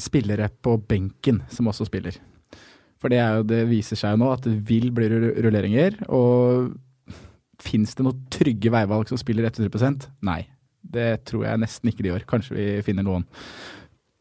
spillere 0.01 0.51
på 0.61 0.75
benken 0.89 1.39
som 1.49 1.71
også 1.73 1.87
spiller. 1.89 2.19
For 3.03 3.11
det, 3.11 3.19
jo, 3.19 3.43
det 3.51 3.65
viser 3.67 3.99
seg 3.99 4.15
jo 4.15 4.23
nå 4.23 4.31
at 4.31 4.47
det 4.47 4.55
vil 4.69 4.93
bli 4.95 5.09
rulleringer. 5.11 5.99
Og 6.15 6.73
fins 7.63 7.95
det 7.99 8.07
noen 8.07 8.25
trygge 8.33 8.73
veivalg 8.75 9.11
som 9.11 9.21
spiller 9.21 9.47
100% 9.51 10.09
Nei. 10.27 10.41
Det 10.93 11.23
tror 11.29 11.47
jeg 11.47 11.63
nesten 11.63 11.91
ikke 11.91 12.05
de 12.05 12.11
gjør. 12.13 12.27
Kanskje 12.31 12.57
vi 12.57 12.67
finner 12.87 13.07
noen. 13.07 13.27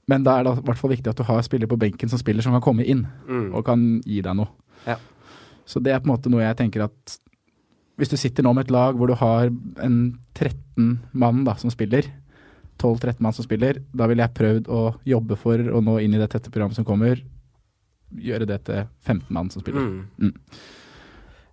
Men 0.09 0.25
da 0.25 0.37
er 0.37 0.45
det 0.45 0.53
i 0.59 0.65
hvert 0.67 0.79
fall 0.79 0.93
viktig 0.93 1.09
at 1.11 1.19
du 1.19 1.25
har 1.27 1.41
spillere 1.45 1.69
på 1.71 1.79
benken 1.79 2.09
som 2.11 2.19
spiller, 2.19 2.43
som 2.43 2.53
kan 2.57 2.63
komme 2.63 2.85
inn 2.85 3.05
og 3.53 3.63
kan 3.65 4.01
gi 4.05 4.21
deg 4.25 4.37
noe. 4.37 4.49
Ja. 4.85 4.97
Så 5.65 5.81
det 5.83 5.93
er 5.93 6.01
på 6.01 6.09
en 6.09 6.15
måte 6.15 6.31
noe 6.31 6.43
jeg 6.43 6.57
tenker 6.59 6.85
at 6.87 7.17
hvis 8.01 8.09
du 8.09 8.17
sitter 8.17 8.45
nå 8.45 8.53
med 8.57 8.65
et 8.65 8.73
lag 8.73 8.97
hvor 8.97 9.11
du 9.11 9.15
har 9.19 9.51
en 9.83 9.97
13 10.33 10.87
mann 11.13 11.43
da, 11.45 11.53
som 11.61 11.73
spiller, 11.73 12.07
12-13 12.81 13.21
mann 13.21 13.35
som 13.37 13.45
spiller, 13.45 13.81
da 13.93 14.07
ville 14.09 14.25
jeg 14.25 14.37
prøvd 14.37 14.71
å 14.73 14.81
jobbe 15.05 15.37
for 15.39 15.61
å 15.61 15.83
nå 15.85 15.99
inn 16.01 16.15
i 16.17 16.21
det 16.21 16.31
tette 16.33 16.49
programmet 16.49 16.79
som 16.79 16.87
kommer, 16.87 17.21
gjøre 18.17 18.47
det 18.47 18.63
til 18.65 18.85
15 19.05 19.25
mann 19.29 19.49
som 19.49 19.61
spiller. 19.61 19.81
Mm. 19.81 20.07
Mm. 20.19 20.33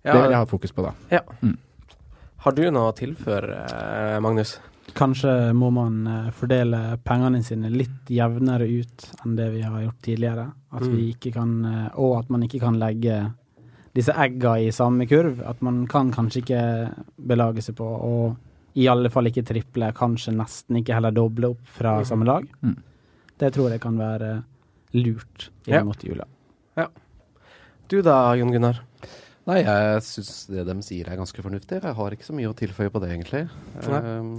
Det 0.03 0.13
vil 0.15 0.31
jeg 0.31 0.39
ha 0.39 0.45
fokus 0.47 0.71
på 0.71 0.83
da. 0.85 0.93
har 2.39 2.51
du 2.55 2.63
noe 2.71 2.91
å 2.91 2.95
tilføre, 2.95 3.57
eh, 3.67 4.19
Magnus? 4.23 4.59
Kanskje 4.95 5.53
må 5.53 5.69
man 5.71 6.07
eh, 6.07 6.29
fordele 6.31 6.97
pengene 7.05 7.43
sine 7.45 7.69
litt 7.69 8.07
jevnere 8.09 8.65
ut 8.65 9.09
enn 9.25 9.35
det 9.35 9.49
vi 9.53 9.61
har 9.61 9.81
gjort 9.83 10.01
tidligere. 10.01 10.47
At 10.71 10.81
vi 10.87 11.11
Mm. 11.11 11.13
ikke 11.13 11.33
kan, 11.33 11.65
eh, 11.65 11.89
og 11.99 12.19
at 12.19 12.29
man 12.29 12.41
ikke 12.43 12.59
kan 12.59 12.79
legge 12.79 13.33
disse 13.93 14.13
egga 14.13 14.55
i 14.59 14.71
samme 14.71 15.05
kurv. 15.07 15.41
At 15.45 15.61
man 15.61 15.85
kan 15.87 16.11
kanskje 16.11 16.41
ikke 16.43 16.93
belage 17.27 17.61
seg 17.61 17.75
på 17.75 17.83
å 17.85 18.37
i 18.75 18.87
alle 18.87 19.09
fall 19.09 19.25
ikke 19.25 19.43
triple, 19.45 19.91
kanskje 19.93 20.31
nesten 20.35 20.77
ikke 20.77 20.93
heller 20.93 21.11
doble 21.11 21.49
opp 21.49 21.65
fra 21.65 22.03
samme 22.05 22.23
lag. 22.25 22.47
Mm. 22.63 22.77
Det 23.37 23.53
tror 23.53 23.71
jeg 23.71 23.81
kan 23.81 23.97
være 23.97 24.43
lurt 24.93 25.49
Ja. 25.65 25.79
inn 25.79 25.85
mot 25.87 25.97
jula. 26.03 26.23
Du 27.89 28.01
da, 28.05 28.35
Jon 28.37 28.51
Gunnar? 28.53 28.83
Nei, 29.49 29.63
jeg 29.63 30.01
syns 30.05 30.43
det 30.51 30.65
de 30.67 30.75
sier 30.85 31.07
er 31.09 31.17
ganske 31.17 31.41
fornuftig. 31.41 31.79
Jeg 31.81 31.97
har 31.97 32.13
ikke 32.13 32.27
så 32.27 32.35
mye 32.37 32.51
å 32.51 32.57
tilføye 32.57 32.91
på 32.93 33.01
det, 33.01 33.09
egentlig. 33.15 33.47
Um, 33.81 34.35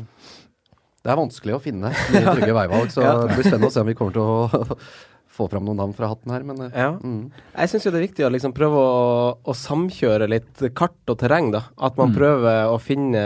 det 1.03 1.11
er 1.11 1.19
vanskelig 1.19 1.57
å 1.57 1.63
finne 1.65 1.91
mye 2.15 2.35
trygge 2.37 2.55
veivalg, 2.55 2.93
så 2.95 3.03
det 3.25 3.35
blir 3.35 3.49
spennende 3.49 3.71
å 3.73 3.75
se 3.75 3.83
om 3.83 3.91
vi 3.91 3.97
kommer 3.99 4.15
til 4.15 4.23
å 4.23 4.77
få 5.41 5.49
fram 5.51 5.67
noen 5.67 5.81
navn 5.83 5.97
fra 5.97 6.13
hatten 6.13 6.35
her, 6.35 6.45
men 6.47 6.63
eh, 6.69 6.77
Ja. 6.79 6.93
mm. 6.95 7.25
Jeg 7.57 7.73
syns 7.73 7.89
jo 7.89 7.93
det 7.95 8.01
er 8.01 8.07
viktig 8.07 8.27
å 8.29 8.31
liksom 8.37 8.55
prøve 8.55 8.85
å, 8.85 9.03
å 9.43 9.57
samkjøre 9.57 10.31
litt 10.31 10.63
kart 10.79 11.11
og 11.11 11.19
terreng, 11.25 11.51
da. 11.57 11.65
At 11.81 11.99
man 11.99 12.15
prøver 12.15 12.71
å 12.71 12.79
finne, 12.83 13.25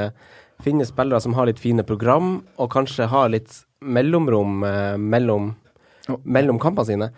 finne 0.65 0.89
spillere 0.89 1.21
som 1.21 1.37
har 1.37 1.51
litt 1.51 1.61
fine 1.61 1.85
program, 1.85 2.39
og 2.57 2.73
kanskje 2.73 3.11
har 3.13 3.29
litt 3.35 3.61
mellomrom 3.85 4.65
eh, 4.65 4.97
mellom, 4.97 5.53
oh. 6.09 6.21
mellom 6.25 6.63
kampene 6.63 6.89
sine. 6.89 7.13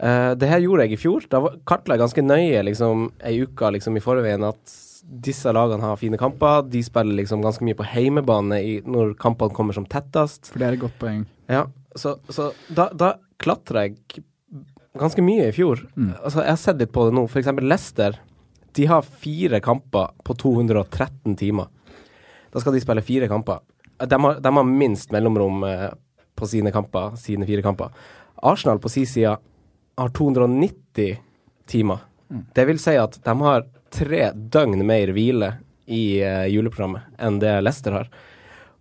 Eh, 0.00 0.34
det 0.40 0.48
her 0.48 0.62
gjorde 0.64 0.86
jeg 0.86 0.96
i 0.96 1.00
fjor. 1.00 1.26
Da 1.28 1.40
var- 1.44 1.56
kartla 1.68 1.96
jeg 1.96 2.00
ganske 2.04 2.24
nøye 2.24 2.62
liksom 2.64 3.10
ei 3.22 3.42
uke 3.44 3.72
liksom, 3.74 3.96
i 3.96 4.00
forveien 4.04 4.44
at 4.48 4.76
disse 5.04 5.50
lagene 5.52 5.82
har 5.82 5.96
fine 6.00 6.16
kamper. 6.20 6.62
De 6.70 6.82
spiller 6.82 7.16
liksom 7.22 7.42
ganske 7.42 7.64
mye 7.66 7.76
på 7.76 7.84
heimebane 7.84 8.60
i, 8.62 8.80
når 8.86 9.14
kampene 9.20 9.52
kommer 9.56 9.74
som 9.76 9.84
tettest. 9.86 10.52
For 10.52 10.58
det 10.62 10.68
er 10.68 10.72
et 10.78 10.84
godt 10.84 10.98
poeng. 11.00 11.26
Ja, 11.50 11.66
så, 11.96 12.18
så 12.30 12.52
da, 12.72 12.88
da 12.94 13.14
klatra 13.40 13.88
jeg 13.88 13.96
ganske 14.98 15.22
mye 15.24 15.48
i 15.48 15.54
fjor. 15.56 15.82
Mm. 15.96 16.14
Altså, 16.22 16.42
jeg 16.44 16.52
har 16.54 16.60
sett 16.62 16.78
litt 16.82 16.92
på 16.94 17.08
det 17.08 17.14
nå. 17.16 17.26
Eksempel 17.28 17.68
Leicester. 17.68 18.16
De 18.72 18.86
har 18.86 19.02
fire 19.02 19.60
kamper 19.60 20.12
på 20.24 20.36
213 20.38 21.36
timer. 21.36 21.66
Da 22.52 22.60
skal 22.62 22.72
de 22.76 22.80
spille 22.82 23.02
fire 23.02 23.28
kamper. 23.30 23.60
De 24.00 24.16
har, 24.16 24.40
de 24.40 24.52
har 24.56 24.64
minst 24.64 25.10
mellomrom 25.12 25.64
eh, 25.66 25.88
på 26.38 26.46
sine 26.48 26.70
kamper, 26.72 27.16
sine 27.20 27.46
fire 27.48 27.62
kamper. 27.66 27.90
Arsenal 28.42 28.78
på 28.80 28.88
sin 28.88 29.06
side 29.06 29.34
har 29.98 30.12
290 30.16 31.18
timer. 31.70 31.98
Det 32.54 32.64
vil 32.68 32.78
si 32.78 32.94
at 32.98 33.18
de 33.24 33.34
har 33.42 33.66
tre 33.90 34.30
døgn 34.34 34.84
mer 34.86 35.10
hvile 35.14 35.54
i 35.90 36.20
uh, 36.22 36.46
juleprogrammet 36.46 37.18
enn 37.18 37.40
det 37.42 37.56
Leicester 37.64 37.96
har. 37.96 38.10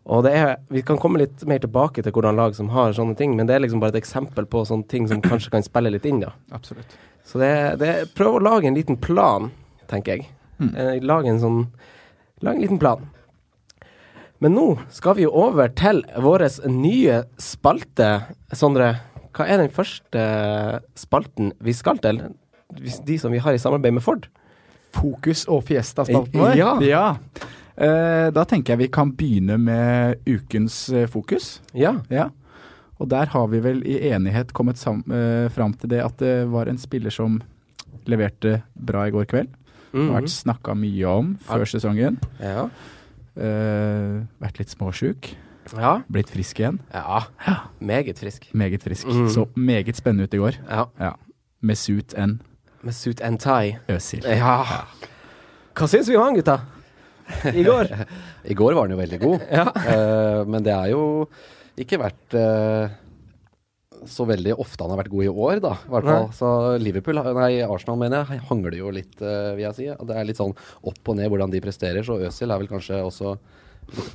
Og 0.10 0.24
det 0.25 0.34
er, 0.38 0.56
Vi 0.70 0.82
kan 0.86 0.98
komme 0.98 1.22
litt 1.22 1.44
mer 1.46 1.62
tilbake 1.62 2.01
til 2.06 2.13
hvordan 2.13 2.38
lag 2.38 2.56
som 2.58 2.72
har 2.74 2.96
sånne 2.98 3.18
ting, 3.18 3.36
men 3.38 3.50
det 3.50 3.58
er 3.58 3.63
liksom 3.66 3.82
bare 3.82 3.94
et 3.94 4.01
eksempel 4.01 4.48
på 4.50 4.63
sånne 4.66 4.89
ting 4.89 5.08
som 5.10 5.22
kanskje 5.22 5.54
kan 5.54 5.66
spille 5.66 5.92
litt 5.94 6.06
inn. 6.10 6.22
da. 6.24 6.34
Absolutt. 6.56 6.98
Så 7.25 7.42
det, 7.42 7.54
det 7.82 7.94
prøv 8.18 8.39
å 8.39 8.44
lage 8.44 8.70
en 8.70 8.78
liten 8.78 8.98
plan, 8.98 9.51
tenker 9.89 10.18
jeg. 10.18 10.30
Eh, 10.60 10.98
lage 11.06 11.30
en 11.32 11.39
sånn 11.39 11.62
Lage 12.39 12.56
en 12.56 12.63
liten 12.63 12.80
plan. 12.80 13.01
Men 14.39 14.54
nå 14.56 14.66
skal 14.96 15.18
vi 15.18 15.25
jo 15.25 15.32
over 15.36 15.68
til 15.75 15.98
vår 16.24 16.46
nye 16.72 17.18
spalte. 17.36 18.08
Sondre, 18.56 18.94
hva 19.36 19.46
er 19.48 19.58
den 19.62 19.70
første 19.74 20.24
spalten 20.98 21.52
vi 21.64 21.74
skal 21.78 21.98
til? 22.04 22.22
De 23.06 23.18
som 23.22 23.32
vi 23.34 23.40
har 23.42 23.54
i 23.54 23.62
samarbeid 23.62 23.94
med 23.94 24.04
Ford? 24.06 24.28
Fokus 24.94 25.46
og 25.50 25.64
Fiesta-spalten 25.68 26.40
vår. 26.42 26.82
Ja. 26.86 27.16
Eh, 27.80 28.30
da 28.36 28.44
tenker 28.50 28.74
jeg 28.74 28.80
vi 28.84 28.88
kan 28.92 29.12
begynne 29.16 29.58
med 29.62 30.20
ukens 30.28 30.90
eh, 30.92 31.06
fokus. 31.08 31.60
Ja. 31.78 31.96
Ja. 32.12 32.30
Og 33.00 33.08
der 33.14 33.30
har 33.32 33.48
vi 33.48 33.62
vel 33.64 33.80
i 33.88 34.00
enighet 34.10 34.52
kommet 34.54 34.78
sam 34.82 35.04
eh, 35.08 35.48
fram 35.56 35.74
til 35.80 35.90
det 35.94 36.02
at 36.04 36.18
det 36.20 36.34
var 36.52 36.68
en 36.68 36.78
spiller 36.82 37.14
som 37.14 37.38
leverte 38.10 38.60
bra 38.76 39.06
i 39.08 39.14
går 39.16 39.26
kveld. 39.32 39.48
Det 39.92 39.98
har 40.04 40.10
Mhm. 40.10 40.16
vært 40.20 40.34
snakka 40.36 40.76
mye 40.78 41.06
om 41.10 41.36
før 41.48 41.66
sesongen. 41.66 42.18
ja. 42.42 42.70
Uh, 43.40 44.26
vært 44.42 44.58
litt 44.60 44.68
småsjuk. 44.74 45.30
Ja. 45.78 45.94
Blitt 46.10 46.32
frisk 46.34 46.60
igjen. 46.62 46.80
Ja. 46.94 47.24
Meget 47.80 48.20
frisk. 48.22 48.48
Meget 48.54 48.84
frisk. 48.84 49.08
Mm. 49.08 49.28
Så 49.30 49.46
meget 49.56 50.00
spennende 50.00 50.26
ut 50.28 50.34
i 50.34 50.42
går. 50.42 50.60
Ja. 50.70 50.86
Ja. 51.00 51.14
Med 51.62 51.78
suit 51.78 52.14
and 52.18 52.40
Med 52.82 52.96
suit 52.96 53.22
and 53.22 53.40
tie. 53.44 53.80
Øsil. 53.92 54.24
Ja. 54.24 54.86
Hva 55.76 55.88
syns 55.88 56.10
vi 56.10 56.16
om 56.16 56.24
han, 56.30 56.38
gutta? 56.40 56.60
I 57.54 57.64
går? 57.64 57.92
I 58.52 58.56
går 58.58 58.74
var 58.74 58.88
han 58.88 58.96
jo 58.96 59.02
veldig 59.02 59.20
god, 59.22 59.46
Ja. 59.60 59.68
uh, 59.70 60.48
men 60.50 60.64
det 60.66 60.74
er 60.74 60.90
jo 60.94 61.04
ikke 61.80 62.00
vært 62.02 62.36
uh, 62.36 62.90
så 64.10 64.26
veldig 64.28 64.56
ofte 64.60 64.84
han 64.84 64.94
har 64.94 65.02
vært 65.04 65.12
god 65.12 65.28
i 65.28 65.32
år, 65.32 65.62
da. 65.64 65.74
I 65.84 65.92
hvert 65.94 66.08
fall. 66.08 66.28
Så 66.36 66.50
Liverpool, 66.80 67.20
nei 67.36 67.52
Arsenal 67.68 68.00
mener 68.00 68.32
jeg, 68.32 68.42
hangler 68.48 68.78
jo 68.80 68.92
litt, 68.96 69.16
uh, 69.20 69.54
vil 69.58 69.66
jeg 69.68 69.78
si. 69.78 69.88
Det 70.08 70.16
er 70.16 70.28
litt 70.28 70.40
sånn 70.40 70.56
opp 70.56 71.12
og 71.12 71.20
ned 71.20 71.30
hvordan 71.32 71.52
de 71.54 71.62
presterer, 71.64 72.06
så 72.08 72.20
Øzil 72.30 72.52
er 72.56 72.64
vel 72.64 72.72
kanskje 72.72 73.02
også 73.04 73.36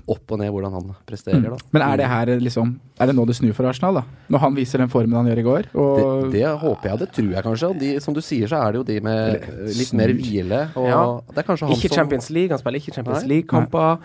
opp 0.09 0.33
og 0.35 0.39
ned 0.41 0.51
hvordan 0.55 0.73
han 0.77 0.91
presterer, 1.09 1.43
da. 1.55 1.59
Men 1.75 1.83
er 1.87 1.97
det 2.01 2.07
her 2.11 2.29
eh, 2.35 2.41
liksom 2.43 2.75
Er 3.01 3.07
det 3.11 3.15
nå 3.17 3.25
det 3.27 3.37
snur 3.37 3.55
for 3.57 3.67
Arsenal, 3.71 3.95
da? 4.01 4.03
Når 4.31 4.39
han 4.45 4.55
viser 4.57 4.79
den 4.83 4.89
formen 4.93 5.17
han 5.19 5.27
gjør 5.31 5.41
i 5.43 5.47
går? 5.49 5.69
Og 5.75 5.97
Det, 6.31 6.33
det 6.41 6.51
håper 6.63 6.91
jeg, 6.91 6.99
det 7.05 7.09
tror 7.17 7.31
jeg 7.35 7.45
kanskje. 7.49 7.71
De, 7.81 7.93
som 8.01 8.15
du 8.17 8.21
sier, 8.25 8.47
så 8.51 8.61
er 8.65 8.73
det 8.73 8.83
jo 8.83 8.85
de 8.93 9.01
med 9.05 9.49
litt 9.75 9.93
mer 9.99 10.13
hvile. 10.15 10.61
Og 10.77 10.89
Ja. 10.89 11.01
det 11.31 11.39
er 11.45 11.49
kanskje 11.49 11.67
han 11.69 11.75
Ikke 11.77 11.89
som 11.91 11.97
Champions 12.03 12.31
League, 12.31 12.51
han 12.55 12.59
spiller 12.63 12.81
ikke 12.83 12.95
Champions 12.95 13.25
League-kamper. 13.27 13.99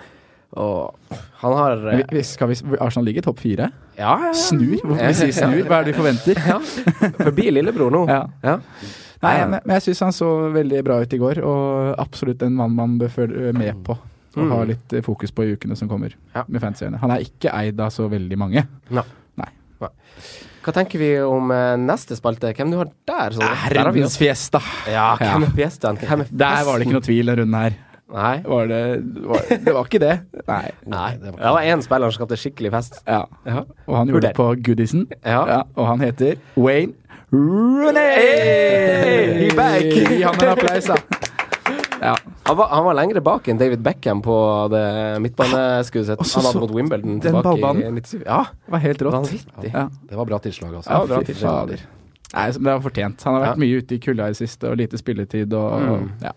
Og 0.57 0.95
han 1.43 1.53
har 1.53 1.75
vi- 2.09 2.23
skal 2.25 2.47
vi, 2.49 2.55
Arsenal 2.81 3.05
ligger 3.05 3.21
i 3.21 3.27
topp 3.27 3.39
fire? 3.39 3.67
Ja, 3.99 4.15
ja. 4.25 4.31
Snur? 4.33 4.79
Hvorfor 4.81 5.05
vi 5.07 5.13
sier 5.13 5.31
snur? 5.35 5.61
Hva 5.69 5.81
er 5.81 5.83
det 5.85 5.93
vi 5.93 5.99
forventer? 6.01 6.41
ja. 6.47 6.57
Forbi 7.19 7.51
lillebror 7.53 7.91
nå. 7.93 8.07
Ja. 8.09 8.23
Ja. 8.43 8.55
Nei, 9.21 9.33
men, 9.51 9.59
men 9.65 9.73
jeg 9.75 9.83
syns 9.89 9.99
han 10.07 10.13
så 10.15 10.27
veldig 10.55 10.79
bra 10.87 11.01
ut 11.03 11.13
i 11.13 11.17
går, 11.19 11.41
og 11.43 11.95
absolutt 11.99 12.41
en 12.47 12.53
mann 12.55 12.71
man 12.73 12.93
bør 13.01 13.09
følge 13.11 13.51
med 13.53 13.83
på. 13.83 13.97
Og 14.35 14.43
Mm. 14.43 14.51
ha 14.51 14.63
litt 14.63 14.93
eh, 14.93 15.01
fokus 15.01 15.31
på 15.31 15.43
i 15.47 15.55
ukene 15.55 15.75
som 15.75 15.89
kommer 15.89 16.13
Ja. 16.35 16.43
med 16.47 16.61
fancyene. 16.61 16.99
Han 17.01 17.11
er 17.11 17.19
ikke 17.25 17.49
eid 17.53 17.79
av 17.79 17.89
så 17.89 18.07
veldig 18.09 18.37
mange. 18.37 18.67
Nei. 18.89 19.03
Nei. 19.37 19.49
Hva 20.63 20.73
tenker 20.75 20.99
vi 20.99 21.17
om 21.23 21.49
eh, 21.51 21.75
neste 21.77 22.15
spalte? 22.19 22.51
Hvem 22.53 22.71
du 22.71 22.77
har 22.77 22.89
der? 23.07 23.31
Så, 23.31 23.41
Herrens 23.41 24.17
fiesta! 24.19 24.59
Ja, 24.91 25.15
hvem 25.17 25.43
er 25.47 25.53
fiestaen? 25.55 25.97
Hvem 25.97 26.21
er 26.21 26.27
Der 26.31 26.63
var 26.67 26.77
det 26.77 26.85
ikke 26.87 26.97
noe 26.99 27.05
tvil 27.07 27.25
den 27.31 27.39
runden 27.39 27.55
her. 27.61 27.77
Nei. 28.11 28.41
Var 28.43 28.67
det, 28.67 28.81
var, 29.29 29.41
det 29.49 29.73
var 29.73 29.83
ikke 29.85 29.99
det. 30.01 30.13
Nei. 30.47 30.71
Nei. 30.85 31.11
det 31.21 31.33
var- 31.39 31.61
én 31.63 31.81
spiller 31.85 32.09
som 32.11 32.25
skapte 32.25 32.37
skikkelig 32.41 32.71
fest. 32.71 33.01
Ja. 33.07 33.23
Ja. 33.45 33.63
Og 33.87 33.95
han 33.97 34.07
gjorde 34.09 34.21
det 34.27 34.35
på 34.35 34.47
Goodison. 34.65 35.07
Ja. 35.25 35.63
og 35.75 35.87
han 35.87 35.99
heter 36.01 36.35
Wayne 36.57 36.93
Rooney! 37.31 38.15
Hey! 38.17 39.33
He 39.45 39.49
back! 39.55 39.83
Gi 40.09 40.21
ham 40.23 40.35
en 40.41 40.49
applaus, 40.49 40.85
da. 40.89 40.95
Ja. 42.01 42.15
Han 42.47 42.57
var, 42.57 42.67
han 42.71 42.83
var 42.85 42.95
lengre 42.95 43.21
bak 43.21 43.47
enn 43.51 43.57
David 43.59 43.81
Beckham 43.83 44.21
på 44.23 44.35
det 44.71 44.83
midtbaneskuddet 45.25 46.19
sitt 46.23 46.35
han 46.35 46.45
hadde 46.47 46.61
mot 46.63 46.71
Wimbledon 46.77 47.19
den 47.19 47.39
tilbake 47.39 47.85
i 47.85 47.91
97. 47.99 48.23
Ja, 48.25 48.45
Det 48.65 48.71
var 48.75 48.79
helt 48.85 49.01
rått. 49.07 49.47
Ja. 49.73 49.85
Det 50.09 50.15
var 50.19 50.25
bra 50.25 50.39
tilslag, 50.39 50.75
altså. 50.79 50.89
Ja, 50.91 51.05
bra 51.05 51.21
tilslag. 51.27 51.75
Nei, 52.33 52.45
det 52.53 52.61
var 52.61 52.79
fortjent. 52.85 53.23
Han 53.25 53.33
har 53.35 53.41
vært 53.47 53.55
Ja. 53.57 53.63
mye 53.65 53.77
ute 53.81 53.95
i 53.95 53.99
kulda 53.99 54.27
i 54.29 54.35
det 54.35 54.37
siste, 54.37 54.69
og 54.69 54.77
lite 54.77 54.97
spilletid, 55.01 55.53
og 55.53 55.81
Mm. 55.81 56.11
ja, 56.21 56.31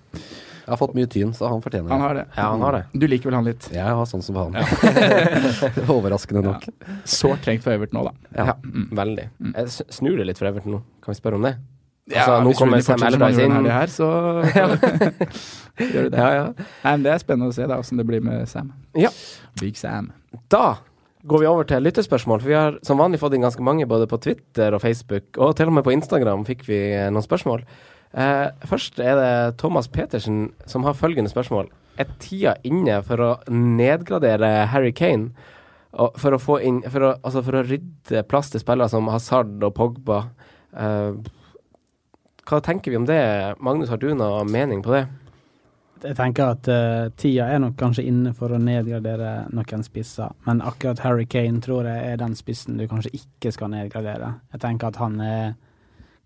Jeg 0.62 0.70
har 0.70 0.76
fått 0.78 0.94
mye 0.94 1.06
tyn, 1.10 1.32
så 1.34 1.48
han 1.50 1.60
fortjener 1.60 1.88
han 1.90 2.00
har 2.00 2.14
det. 2.14 2.26
Ja, 2.36 2.50
han 2.52 2.60
har 2.62 2.72
det. 2.72 2.84
Du 2.94 3.06
liker 3.08 3.24
vel 3.30 3.34
han 3.34 3.44
litt? 3.44 3.68
Jeg 3.72 3.82
har 3.82 4.04
sånn 4.06 4.22
som 4.22 4.36
han. 4.36 4.54
Overraskende 5.90 6.42
nok. 6.44 6.66
Sårt 7.04 7.42
trengt 7.44 7.64
for 7.64 7.72
Everton 7.74 7.98
nå, 8.00 8.04
da. 8.08 8.12
Ja, 8.46 8.54
veldig. 8.94 9.28
Jeg 9.56 9.66
snur 9.90 10.16
det 10.18 10.26
litt 10.30 10.38
for 10.38 10.46
Everton 10.46 10.76
nå. 10.76 10.82
Kan 11.02 11.14
vi 11.14 11.18
spørre 11.20 11.34
om 11.34 11.42
det? 11.42 11.56
Ja, 12.10 12.24
Altså, 12.24 12.38
nå 12.42 12.52
kommer 12.58 12.80
Sam 12.82 13.02
Allardyce 13.06 13.44
inn. 13.46 13.66
her, 13.70 13.86
så 13.92 14.06
gjør 15.92 16.08
det. 16.10 16.18
Ja, 16.18 16.30
ja. 16.34 16.46
Nei, 16.56 16.94
men 16.96 17.04
det 17.04 17.12
er 17.12 17.20
spennende 17.22 17.52
å 17.52 17.54
se 17.54 17.66
da, 17.68 17.76
hvordan 17.78 18.00
det 18.02 18.06
blir 18.08 18.24
med 18.24 18.48
Sam. 18.50 18.72
Ja. 18.98 19.12
Big 19.60 19.78
Sam. 19.78 20.10
Da 20.50 20.78
går 21.22 21.44
vi 21.44 21.46
over 21.46 21.68
til 21.70 21.84
lyttespørsmål. 21.86 22.42
For 22.42 22.50
vi 22.50 22.56
har 22.58 22.78
som 22.82 22.98
vanlig 22.98 23.20
fått 23.22 23.36
inn 23.36 23.44
ganske 23.46 23.62
mange 23.62 23.86
både 23.86 24.08
på 24.10 24.18
Twitter 24.24 24.74
og 24.74 24.82
Facebook, 24.82 25.30
og 25.38 25.54
til 25.56 25.70
og 25.70 25.76
med 25.78 25.86
på 25.86 25.94
Instagram 25.94 26.42
fikk 26.48 26.64
vi 26.66 26.80
eh, 26.96 27.06
noen 27.14 27.22
spørsmål. 27.22 27.62
Eh, 28.12 28.48
først 28.68 28.98
er 29.00 29.14
det 29.20 29.30
Thomas 29.62 29.86
Petersen 29.88 30.48
som 30.68 30.82
har 30.88 30.98
følgende 30.98 31.30
spørsmål. 31.30 31.70
Er 32.02 32.10
tida 32.20 32.56
inne 32.66 32.98
for 33.06 33.22
å 33.22 33.30
nedgradere 33.52 34.66
Harry 34.72 34.90
Kane? 34.96 35.30
For 35.92 36.32
å 36.32 36.38
få 36.40 36.54
inn 36.64 36.78
For 36.88 37.04
å, 37.04 37.08
altså 37.20 37.42
for 37.44 37.58
å 37.58 37.66
rydde 37.68 38.22
plass 38.24 38.48
til 38.48 38.62
spillere 38.62 38.88
som 38.88 39.10
Hazard 39.12 39.62
og 39.62 39.74
Pogba. 39.76 40.22
Eh, 40.72 41.12
hva 42.52 42.60
tenker 42.60 42.92
vi 42.92 42.98
om 43.00 43.06
det? 43.08 43.18
Magnus, 43.64 43.88
har 43.88 43.96
du 44.02 44.10
noe 44.14 44.44
mening 44.44 44.82
på 44.84 44.92
det? 44.92 45.06
Jeg 46.02 46.16
tenker 46.18 46.50
at 46.56 46.68
uh, 46.68 47.10
tida 47.16 47.46
er 47.54 47.60
nok 47.62 47.76
kanskje 47.78 48.02
inne 48.10 48.32
for 48.34 48.50
å 48.52 48.58
nedgradere 48.58 49.46
noen 49.54 49.84
spisser, 49.86 50.32
men 50.48 50.60
akkurat 50.66 50.98
Harry 51.04 51.28
Kane 51.30 51.62
tror 51.62 51.86
jeg 51.86 52.08
er 52.12 52.18
den 52.18 52.34
spissen 52.34 52.80
du 52.80 52.88
kanskje 52.90 53.12
ikke 53.20 53.52
skal 53.54 53.70
nedgradere. 53.70 54.32
Jeg 54.52 54.64
tenker 54.64 54.90
at 54.90 54.98
han 54.98 55.20
er 55.22 55.54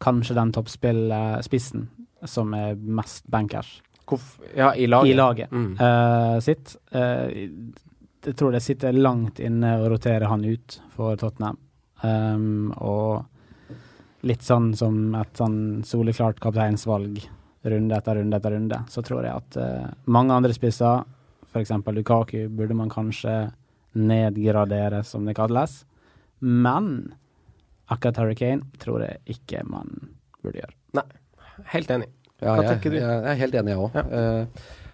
kanskje 0.03 0.37
den 0.39 0.55
toppspillspissen 0.57 1.87
som 2.27 2.55
er 2.57 2.75
mest 2.77 3.29
bankers 3.33 3.77
Hvorf 4.07 4.37
ja, 4.57 4.71
i 4.79 4.87
laget. 4.87 5.11
i 5.13 5.17
laget 5.19 5.53
Mm. 5.53 5.77
uh, 5.81 6.41
sitt. 6.41 6.77
Uh, 6.95 7.29
jeg 8.27 8.37
tror 8.39 8.53
det 8.55 8.63
sitter 8.63 8.93
langt 8.97 9.41
inne 9.43 9.77
å 9.83 9.89
rotere 9.93 10.27
han 10.31 10.45
ut 10.45 10.81
for 10.97 11.17
Tottenham. 11.21 11.59
Um, 12.03 12.73
og 12.77 13.25
litt 14.27 14.45
sånn 14.47 14.73
som 14.77 15.15
et 15.19 15.39
sånn 15.39 15.59
soleklart 15.87 16.41
kapteinsvalg 16.43 17.21
runde 17.67 17.99
etter 17.99 18.19
runde 18.21 18.39
etter 18.39 18.55
runde, 18.55 18.81
så 18.91 19.03
tror 19.07 19.27
jeg 19.27 19.35
at 19.35 19.59
uh, 19.59 19.87
mange 20.11 20.35
andre 20.35 20.55
spisser, 20.55 21.07
f.eks. 21.51 21.73
Lukaku, 21.95 22.47
burde 22.53 22.77
man 22.79 22.93
kanskje 22.93 23.37
nedgradere, 23.97 25.03
som 25.07 25.27
det 25.27 25.37
kalles. 25.39 25.81
Men 26.39 27.15
akkurat 27.91 28.21
Hurricane 28.21 28.67
tror 28.83 29.07
jeg 29.07 29.39
ikke 29.39 29.65
man 29.67 30.11
burde 30.43 30.63
gjøre. 30.63 30.77
Nei, 31.01 31.07
Helt 31.73 31.91
enig. 31.91 32.11
Ja, 32.43 32.59
jeg, 32.61 32.69
tenker 32.69 32.93
du? 32.93 32.99
Jeg, 33.01 33.09
jeg 33.09 33.33
er 33.33 33.39
helt 33.41 33.55
enig, 33.57 33.73
jeg 33.73 33.81
òg. 33.81 33.95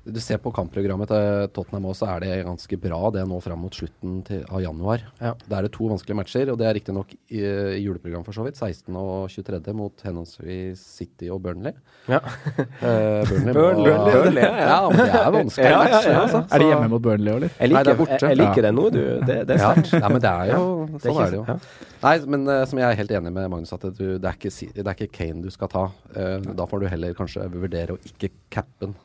Du 0.05 0.19
ser 0.21 0.39
på 0.43 0.51
kampprogrammet 0.55 1.07
til 1.13 1.49
Tottenham 1.55 1.85
også, 1.93 2.09
er 2.11 2.21
det 2.25 2.31
ganske 2.47 2.79
bra 2.83 2.99
det 3.15 3.23
nå 3.31 3.37
fram 3.45 3.61
mot 3.63 3.75
slutten 3.77 4.17
til, 4.27 4.41
av 4.51 4.59
januar. 4.65 5.05
Ja. 5.23 5.35
Da 5.47 5.59
er 5.61 5.69
det 5.69 5.73
to 5.77 5.87
vanskelige 5.91 6.19
matcher, 6.19 6.51
og 6.51 6.59
det 6.59 6.67
er 6.67 6.75
riktignok 6.75 7.13
i, 7.31 7.43
i 7.43 7.83
juleprogram 7.85 8.25
for 8.27 8.35
så 8.35 8.43
vidt. 8.47 8.59
16. 8.59 8.91
og 8.99 9.29
23. 9.31 9.75
mot 9.79 10.03
henholdsvis 10.03 10.83
City 10.99 11.29
og 11.31 11.39
Burnley. 11.45 11.73
Ja. 12.11 12.19
Uh, 12.19 13.23
Burnley, 13.29 13.55
Burnley, 13.59 13.93
må- 13.95 14.11
Burnley, 14.11 14.43
ja, 14.43 14.67
ja. 14.67 14.81
men 14.91 14.99
det 14.99 15.21
er 15.21 15.31
vanskelig 15.37 15.71
Ja, 15.71 15.71
ja, 15.71 15.79
ja, 15.79 15.93
matcher. 15.95 16.11
ja. 16.13 16.23
Altså. 16.25 16.43
Er 16.51 16.59
de 16.65 16.69
hjemme 16.73 16.91
mot 16.97 17.03
Burnley, 17.07 17.35
eller? 17.37 17.55
Jeg 17.61 17.73
Nei, 17.77 17.83
det 17.87 17.93
er 17.95 18.01
borte. 18.03 18.19
jeg, 18.19 18.29
jeg 18.33 18.41
liker 18.43 18.67
det 18.69 18.73
nå, 18.75 18.89
du. 18.97 19.01
Det, 19.31 19.39
det 19.49 19.57
er 19.59 19.63
sterkt. 19.63 19.93
ja, 20.03 20.09
men 20.13 20.25
det 20.27 20.33
er 20.33 20.53
jo 20.57 20.65
Det 20.91 20.99
er 20.99 21.07
Sånn 21.07 21.13
ikke- 21.15 21.27
er 21.27 21.31
det 21.31 21.39
jo. 21.39 21.45
ja. 21.47 21.59
Nei, 22.03 22.15
men 22.35 22.49
uh, 22.51 22.65
som 22.67 22.81
jeg 22.83 22.89
er 22.91 22.99
helt 22.99 23.15
enig 23.21 23.31
med 23.39 23.51
Magnus, 23.53 23.73
at 23.77 23.87
du, 23.95 24.03
det, 24.19 24.27
er 24.27 24.35
ikke, 24.35 24.51
det 24.75 24.83
er 24.87 24.97
ikke 24.99 25.13
Kane 25.15 25.43
du 25.47 25.51
skal 25.55 25.71
ta. 25.71 25.85
Eh, 26.19 26.41
da 26.59 26.67
får 26.67 26.83
du 26.83 26.89
heller 26.91 27.15
kanskje 27.15 27.45
vurdere 27.53 27.95
å 27.95 28.01
ikke 28.11 28.33
cappe 28.51 28.89
den. 28.89 28.97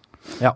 Ja. 0.41 0.55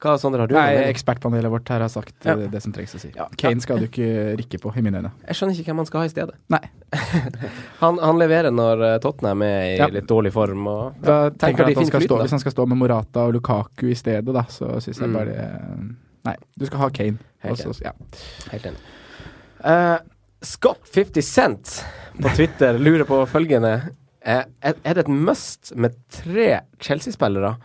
Hva, 0.00 0.14
Sondre, 0.16 0.40
har 0.40 0.48
du? 0.48 0.54
Nei, 0.56 0.76
ekspertpanelet 0.88 1.50
vårt 1.52 1.68
her 1.68 1.80
har 1.84 1.90
sagt 1.92 2.14
Ja. 2.24 2.32
eh, 2.32 2.46
det 2.48 2.62
som 2.64 2.72
trengs 2.72 2.94
å 2.96 3.00
si. 3.02 3.10
Ja. 3.14 3.26
Kane 3.36 3.60
skal 3.60 3.78
du 3.82 3.84
ikke 3.86 4.36
rikke 4.40 4.58
på, 4.62 4.72
i 4.76 4.80
mine 4.80 4.96
øyne. 5.02 5.10
Jeg 5.28 5.36
skjønner 5.36 5.58
ikke 5.60 5.66
hvem 5.74 5.76
han 5.82 5.86
skal 5.90 6.00
ha 6.00 6.06
i 6.06 6.12
stedet. 6.14 6.34
Nei. 6.48 6.60
Han, 7.82 7.98
han 8.00 8.18
leverer 8.20 8.50
når 8.50 8.84
eh, 8.86 8.98
Tottenham 9.04 9.42
er 9.44 9.60
i 9.68 9.76
Ja. 9.78 9.86
litt 9.92 10.06
dårlig 10.08 10.32
form. 10.32 10.66
Og, 10.66 10.94
Da 11.04 11.18
tenker 11.30 11.66
jeg 11.68 11.76
at 11.76 11.82
han 11.82 11.86
skal 11.90 12.00
flyt, 12.00 12.08
stå, 12.10 12.16
da. 12.18 12.24
Hvis 12.24 12.30
han 12.36 12.40
skal 12.40 12.52
stå 12.56 12.66
med 12.72 12.78
Morata 12.80 13.26
og 13.28 13.34
Lukaku 13.36 13.90
i 13.90 13.94
stedet, 13.98 14.24
da, 14.34 14.42
så 14.48 14.72
syns 14.80 14.98
jeg 15.00 15.08
Mm. 15.08 15.18
bare 15.18 15.36
eh, 15.36 15.84
Nei, 16.24 16.34
du 16.58 16.66
skal 16.66 16.78
ha 16.78 16.88
Kane. 16.90 17.18
Helt 17.44 17.58
så- 17.58 17.80
ja. 17.84 17.92
Helt 18.50 18.66
enig. 18.66 18.76
Uh, 19.64 19.98
Scott 20.42 20.80
50 20.88 21.22
Cent 21.24 21.84
på 22.20 22.28
Twitter 22.36 22.78
lurer 22.78 23.04
på 23.04 23.26
følgende. 23.28 23.90
Er, 24.22 24.44
er 24.62 24.94
det 24.94 24.98
et 25.04 25.08
must 25.08 25.74
med 25.76 25.94
tre 26.10 26.60
Chelsea-spillere? 26.80 27.56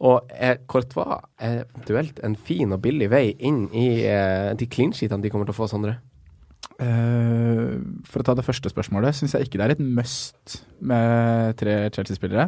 Og 0.00 0.30
er 0.32 0.56
var 0.94 1.26
eventuelt 1.44 2.20
en 2.24 2.36
fin 2.36 2.72
og 2.72 2.80
billig 2.80 3.10
vei 3.12 3.34
inn 3.38 3.66
i 3.76 4.06
eh, 4.08 4.52
de 4.56 4.66
clean 4.66 4.94
sheetene 4.96 5.22
de 5.22 5.30
kommer 5.32 5.44
til 5.48 5.52
å 5.52 5.60
få, 5.60 5.68
Sondre? 5.68 5.98
Uh, 6.80 7.76
for 8.08 8.22
å 8.22 8.24
ta 8.24 8.32
det 8.36 8.46
første 8.46 8.70
spørsmålet, 8.72 9.12
syns 9.12 9.34
jeg 9.36 9.44
ikke 9.44 9.58
det 9.60 9.66
er 9.66 9.74
et 9.74 9.82
must 9.84 10.54
med 10.80 11.58
tre 11.60 11.74
Chelsea-spillere. 11.92 12.46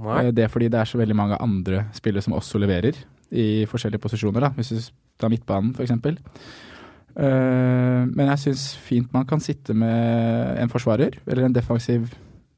Uh, 0.00 0.32
det 0.34 0.42
er 0.42 0.50
fordi 0.50 0.66
det 0.72 0.80
er 0.80 0.90
så 0.90 0.98
veldig 0.98 1.14
mange 1.14 1.38
andre 1.38 1.84
spillere 1.94 2.24
som 2.26 2.34
også 2.34 2.58
leverer 2.58 2.98
i 3.30 3.62
forskjellige 3.70 4.02
posisjoner, 4.02 4.42
da, 4.42 4.50
hvis 4.56 4.72
du 4.74 4.90
tar 5.22 5.30
midtbanen 5.30 5.70
f.eks. 5.76 5.94
Uh, 7.14 8.10
men 8.10 8.26
jeg 8.32 8.42
syns 8.48 8.66
fint 8.82 9.14
man 9.14 9.28
kan 9.30 9.42
sitte 9.44 9.76
med 9.76 10.58
en 10.58 10.72
forsvarer, 10.72 11.20
eller 11.30 11.46
en 11.46 11.54
defensiv, 11.54 12.10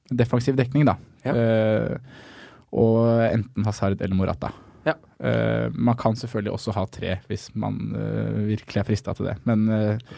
defensiv 0.09 0.57
dekning, 0.57 0.89
da. 0.89 0.97
Ja. 1.27 1.37
Eh, 1.37 2.31
og 2.73 3.07
enten 3.29 3.67
Hazard 3.69 4.01
eller 4.01 4.17
Morata. 4.17 4.53
Ja. 4.87 4.97
Uh, 5.23 5.69
man 5.75 5.95
kan 6.01 6.17
selvfølgelig 6.19 6.53
også 6.57 6.75
ha 6.75 6.87
tre, 6.91 7.19
hvis 7.31 7.51
man 7.55 7.77
uh, 7.95 8.41
virkelig 8.49 8.81
er 8.81 8.89
frista 8.89 9.15
til 9.15 9.29
det. 9.31 9.37
Men 9.47 9.69
uh, 9.69 10.17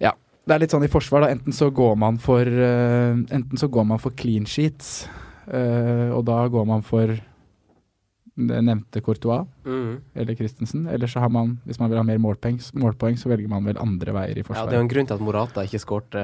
ja. 0.00 0.14
Det 0.46 0.54
er 0.54 0.62
litt 0.62 0.72
sånn 0.74 0.86
i 0.86 0.90
forsvar, 0.90 1.26
da. 1.26 1.34
Enten 1.34 1.54
så 1.54 1.68
går 1.70 1.98
man 2.00 2.16
for 2.18 2.42
Enten 2.42 3.60
så 3.60 3.68
går 3.70 3.84
man 3.86 4.00
for 4.02 4.14
clean 4.18 4.48
sheets, 4.48 5.04
og 5.46 6.24
da 6.26 6.40
går 6.50 6.66
man 6.66 6.82
for 6.82 7.12
det 8.32 8.58
nevnte 8.64 9.02
Courtois 9.04 9.46
Mm. 9.64 10.00
eller 10.16 10.34
Christensen. 10.34 10.86
Eller 10.88 11.06
så 11.06 11.20
har 11.20 11.28
man, 11.30 11.60
hvis 11.64 11.78
man 11.78 11.90
vil 11.90 11.98
ha 11.98 12.02
mer 12.02 12.18
målpoeng, 12.18 12.58
målpoeng 12.74 13.18
så 13.20 13.28
velger 13.28 13.48
man 13.48 13.64
vel 13.64 13.78
andre 13.78 14.12
veier 14.12 14.38
i 14.38 14.42
Ja, 14.42 14.66
det 14.66 14.74
er 14.74 14.80
jo 14.80 14.86
en 14.86 14.88
grunn 14.88 15.06
til 15.06 15.14
at 15.14 15.20
Morata 15.20 15.62
ikke 15.62 15.78
skårte 15.78 16.22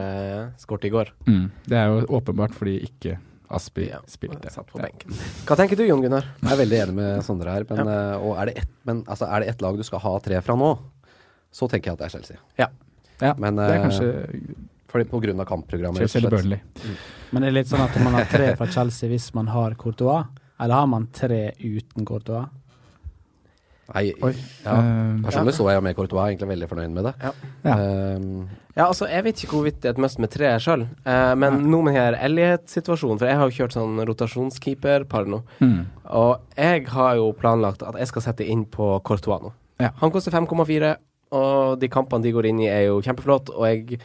skårte 0.58 0.88
i 0.88 0.90
går. 0.90 1.12
mm. 1.26 1.50
det 1.68 1.76
er 1.76 1.86
jo 1.86 2.06
åpenbart 2.18 2.54
fordi 2.54 2.80
ikke 2.88 3.18
Aspi 3.50 3.88
Ja, 3.88 3.98
spilte. 4.06 4.50
Satt 4.52 4.66
på 4.68 4.78
Ja. 4.78 4.86
benken. 4.88 5.12
Hva 5.46 5.56
tenker 5.56 5.76
du, 5.76 5.84
Jon 5.86 6.02
Gunnar? 6.02 6.24
Jeg 6.42 6.52
er 6.52 6.60
veldig 6.60 6.80
enig 6.82 6.94
med 6.94 7.24
Sondre 7.24 7.50
her. 7.54 7.64
Men, 7.70 7.86
ja. 7.86 8.18
og 8.18 8.36
er, 8.36 8.46
det 8.50 8.58
ett, 8.64 8.68
men 8.84 9.04
altså, 9.06 9.26
er 9.26 9.40
det 9.40 9.48
ett 9.54 9.62
lag 9.64 9.76
du 9.76 9.82
skal 9.86 10.02
ha 10.04 10.18
tre 10.20 10.40
fra 10.44 10.56
nå, 10.56 10.78
så 11.50 11.68
tenker 11.68 11.90
jeg 11.90 11.96
at 11.96 11.98
det 11.98 12.08
er 12.08 12.14
Chelsea. 12.16 12.36
Ja, 12.58 13.34
Men, 13.34 13.56
det 13.56 13.64
er 13.64 13.78
eh, 13.78 13.82
kanskje 13.82 14.56
Fordi 14.88 15.04
på 15.10 15.20
grunn 15.20 15.40
av 15.40 15.46
kampprogrammet. 15.48 15.98
Chelsea 15.98 16.20
eller 16.20 16.36
rett 16.38 16.84
og 16.84 17.32
Men 17.32 17.42
det 17.42 17.48
er 17.48 17.56
litt 17.56 17.68
sånn 17.68 17.82
at 17.84 17.96
man 18.04 18.14
har 18.14 18.28
tre 18.30 18.54
fra 18.56 18.66
Chelsea 18.72 19.08
hvis 19.10 19.34
man 19.34 19.48
har 19.52 19.74
Courtois, 19.74 20.24
eller 20.60 20.74
har 20.74 20.86
man 20.86 21.08
tre 21.12 21.52
uten 21.60 22.06
Courtois? 22.08 22.46
Nei, 23.94 24.12
Oi. 24.20 24.34
ja. 24.66 24.72
Eh, 24.76 25.20
Personlig 25.24 25.54
så 25.56 25.64
jeg 25.72 25.82
med 25.82 25.94
Courtois, 25.96 26.26
egentlig 26.28 26.48
veldig 26.50 26.66
fornøyd 26.68 26.90
med 26.92 27.06
det. 27.08 27.14
Ja. 27.24 27.30
Ja. 27.64 27.76
Eh, 27.78 28.56
Ja, 28.78 28.84
altså, 28.86 29.08
jeg 29.10 29.24
vet 29.24 29.40
ikke 29.42 29.56
hvorvidt 29.56 29.80
det 29.82 29.88
er 29.88 29.94
et 29.96 29.98
must 30.04 30.20
med 30.22 30.30
tre 30.30 30.52
sjøl, 30.62 30.84
uh, 31.02 31.32
men 31.34 31.56
nå 31.66 31.80
med 31.82 31.96
her 31.96 32.14
Elliot-situasjonen 32.22 33.18
For 33.18 33.26
jeg 33.26 33.34
har 33.40 33.48
jo 33.50 33.56
kjørt 33.56 33.74
sånn 33.74 33.96
rotasjonskeeper-par 34.06 35.26
nå. 35.26 35.40
mm. 35.58 35.80
Og 36.14 36.38
jeg 36.54 36.84
har 36.92 37.16
jo 37.18 37.32
planlagt 37.34 37.82
at 37.82 37.98
jeg 37.98 38.06
skal 38.12 38.22
sette 38.28 38.46
inn 38.46 38.62
på 38.70 38.92
Courtois 39.02 39.42
nå. 39.42 39.50
Ja. 39.82 39.90
Han 39.98 40.12
koster 40.14 40.30
5,4, 40.30 40.94
og 41.34 41.80
de 41.82 41.88
kampene 41.90 42.22
de 42.24 42.32
går 42.32 42.46
inn 42.52 42.62
i, 42.62 42.68
er 42.70 42.86
jo 42.86 43.00
kjempeflott. 43.04 43.50
Og 43.56 43.66
jeg 43.66 43.98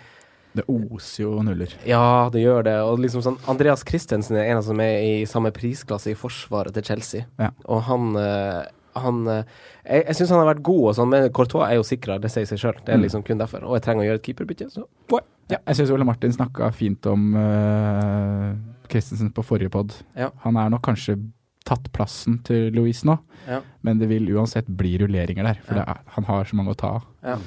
Det 0.58 0.66
oser 0.70 1.24
jo 1.24 1.42
nuller. 1.46 1.72
Ja, 1.86 2.30
det 2.34 2.42
gjør 2.44 2.64
det. 2.66 2.76
Og 2.86 3.00
liksom 3.02 3.22
sånn 3.26 3.38
Andreas 3.50 3.84
Christensen 3.88 4.38
er 4.38 4.50
en 4.52 4.58
av 4.58 4.66
som 4.68 4.80
er 4.82 5.00
i 5.02 5.26
samme 5.30 5.52
prisklasse 5.54 6.12
i 6.12 6.18
forsvaret 6.18 6.74
til 6.74 6.84
Chelsea. 6.84 7.26
Ja. 7.42 7.50
Og 7.66 7.82
han 7.88 8.16
eh, 8.18 8.64
han 8.96 9.28
eh, 9.28 9.44
Jeg, 9.86 10.06
jeg 10.08 10.16
syns 10.16 10.30
han 10.30 10.40
har 10.44 10.50
vært 10.56 10.64
god, 10.64 10.84
og 10.90 10.96
sånn, 10.96 11.10
men 11.10 11.30
Courtois 11.36 11.68
er 11.70 11.76
jo 11.80 11.84
sikra, 11.88 12.20
det 12.22 12.32
sier 12.32 12.46
seg 12.46 12.58
sjøl. 12.62 12.78
Det 12.86 12.94
er 12.94 12.98
Mm. 12.98 13.04
liksom 13.08 13.24
kun 13.28 13.38
derfor. 13.42 13.64
Og 13.68 13.76
jeg 13.76 13.84
trenger 13.84 14.04
å 14.04 14.08
gjøre 14.08 14.20
et 14.22 14.28
keeperbytte, 14.28 14.70
så 14.72 14.86
why? 15.12 15.20
Ja. 15.52 15.58
Jeg 15.68 15.76
syns 15.76 15.92
Ole 15.92 16.06
Martin 16.08 16.32
snakka 16.32 16.72
fint 16.74 17.06
om 17.12 17.34
uh, 17.36 18.54
Christensen 18.90 19.32
på 19.36 19.44
forrige 19.44 19.70
pod. 19.74 19.94
Ja. 20.16 20.30
Han 20.46 20.56
er 20.58 20.70
nok 20.72 20.84
kanskje 20.88 21.18
tatt 21.68 21.86
plassen 21.96 22.40
til 22.44 22.72
Louise 22.76 23.06
nå, 23.08 23.18
Ja. 23.48 23.62
men 23.82 24.00
det 24.00 24.08
vil 24.10 24.28
uansett 24.36 24.68
bli 24.68 24.98
rulleringer 25.00 25.44
der. 25.48 25.60
For 25.64 25.76
er, 25.80 26.00
han 26.16 26.24
har 26.28 26.44
så 26.46 26.56
mange 26.60 26.72
å 26.74 26.80
ta 26.80 26.96
av. 27.00 27.40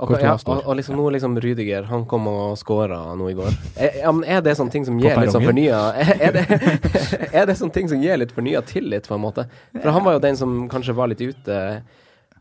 Og, 0.00 0.14
ja, 0.16 0.32
og, 0.32 0.62
og 0.64 0.76
liksom 0.78 0.96
nå 0.96 1.06
liksom 1.12 1.34
Rydiger, 1.44 1.84
han 1.90 2.06
kom 2.08 2.24
og 2.30 2.56
scora 2.56 3.02
nå 3.18 3.30
i 3.30 3.36
går. 3.36 3.52
Er, 3.84 4.00
er 4.36 4.42
det 4.44 4.56
sånne 4.56 4.72
ting 4.72 4.86
som 4.88 4.98
gir 5.00 5.16
litt 5.20 5.32
sånn 5.34 5.44
fornya 5.44 5.78
er, 6.02 6.12
er, 6.16 6.36
det, 6.36 6.60
er 7.42 7.48
det 7.50 7.56
sånne 7.58 7.74
ting 7.74 7.88
som 7.90 8.00
gir 8.00 8.16
litt 8.20 8.32
fornya 8.36 8.62
tillit, 8.64 9.08
på 9.08 9.16
en 9.16 9.24
måte? 9.24 9.44
For 9.76 9.92
han 9.92 10.06
var 10.06 10.16
jo 10.16 10.22
den 10.24 10.38
som 10.40 10.54
kanskje 10.72 10.96
var 10.96 11.12
litt 11.12 11.20
ute, 11.20 11.58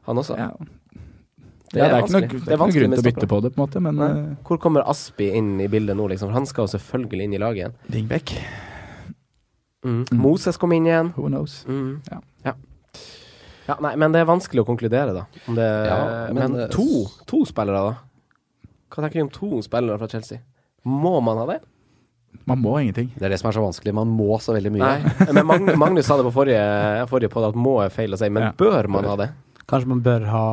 han 0.07 0.21
også. 0.23 0.39
Ja. 0.39 0.53
Det 1.69 1.83
ja, 1.83 1.85
det 1.85 1.97
er 1.97 2.01
ikke 2.01 2.15
noe, 2.15 2.21
det 2.21 2.29
Det 2.29 2.39
er 2.39 2.39
ikke 2.39 2.49
noe 2.49 2.61
vanskelig 2.63 2.81
grunn 2.81 2.95
til 2.95 3.03
å 3.03 3.07
bytte 3.09 3.27
på 3.29 3.39
det, 3.45 3.51
på 3.53 3.59
en 3.59 3.65
måte, 3.67 3.81
men 3.85 3.99
Nei. 3.99 4.09
uh, 4.09 4.47
Hvor 4.47 4.61
kommer 4.63 4.87
Aspi 4.89 5.27
inn 5.37 5.51
i 5.61 5.67
bildet 5.69 5.99
nå, 5.99 6.07
liksom? 6.09 6.31
For 6.31 6.39
han 6.39 6.47
skal 6.49 6.65
jo 6.65 6.73
selvfølgelig 6.73 7.27
inn 7.27 7.35
i 7.37 7.41
laget 7.43 7.61
igjen. 7.61 7.75
Dingbekk. 7.93 8.33
Mm. 9.85 9.99
Mm. 10.09 10.17
Moses 10.23 10.57
kom 10.59 10.73
inn 10.73 10.89
igjen. 10.89 11.13
who 11.15 11.29
knows. 11.29 11.61
Mm. 11.69 11.99
Ja. 12.09 12.23
Ja. 12.47 12.55
Ja. 13.69 13.75
Nei, 13.85 13.93
men 14.01 14.11
det 14.15 14.21
er 14.23 14.27
vanskelig 14.29 14.63
å 14.65 14.67
konkludere, 14.67 15.13
da. 15.15 15.25
Om 15.47 15.55
det, 15.59 15.67
Ja, 15.89 15.99
men 16.33 16.39
men, 16.53 16.59
eh, 16.65 16.69
to, 16.73 16.85
to 17.29 17.43
spillere, 17.47 17.81
da? 17.91 17.97
Hva 18.89 19.03
tenker 19.05 19.19
du 19.21 19.27
om 19.27 19.33
to 19.35 19.59
spillere 19.65 19.99
fra 20.01 20.09
Chelsea? 20.11 20.39
Må 20.89 21.19
man 21.21 21.37
ha 21.37 21.45
det? 21.53 21.59
Man 22.45 22.59
må 22.61 22.75
ingenting. 22.81 23.09
det 23.17 23.25
er 23.25 23.29
det 23.33 23.39
som 23.41 23.49
er 23.49 23.55
så 23.57 23.61
vanskelig. 23.63 23.93
Man 23.93 24.09
må 24.13 24.37
så 24.41 24.53
veldig 24.55 24.71
mye. 24.73 24.85
Nei. 24.85 25.33
Men 25.33 25.45
Magnus, 25.49 25.77
Magnus 25.83 26.05
sa 26.09 26.17
det 26.17 26.25
på 26.27 26.33
forrige, 26.33 26.61
forrige 27.09 27.29
podd 27.33 27.47
at 27.49 27.55
må 27.57 27.77
er 27.83 27.89
feil 27.93 28.13
å 28.13 28.19
si, 28.21 28.29
men 28.29 28.43
Ja. 28.49 28.51
bør 28.57 28.87
man 28.89 29.05
ha 29.09 29.15
det? 29.21 29.29
Kanskje 29.69 29.87
man 29.91 30.01
bør 30.05 30.25
ha 30.29 30.45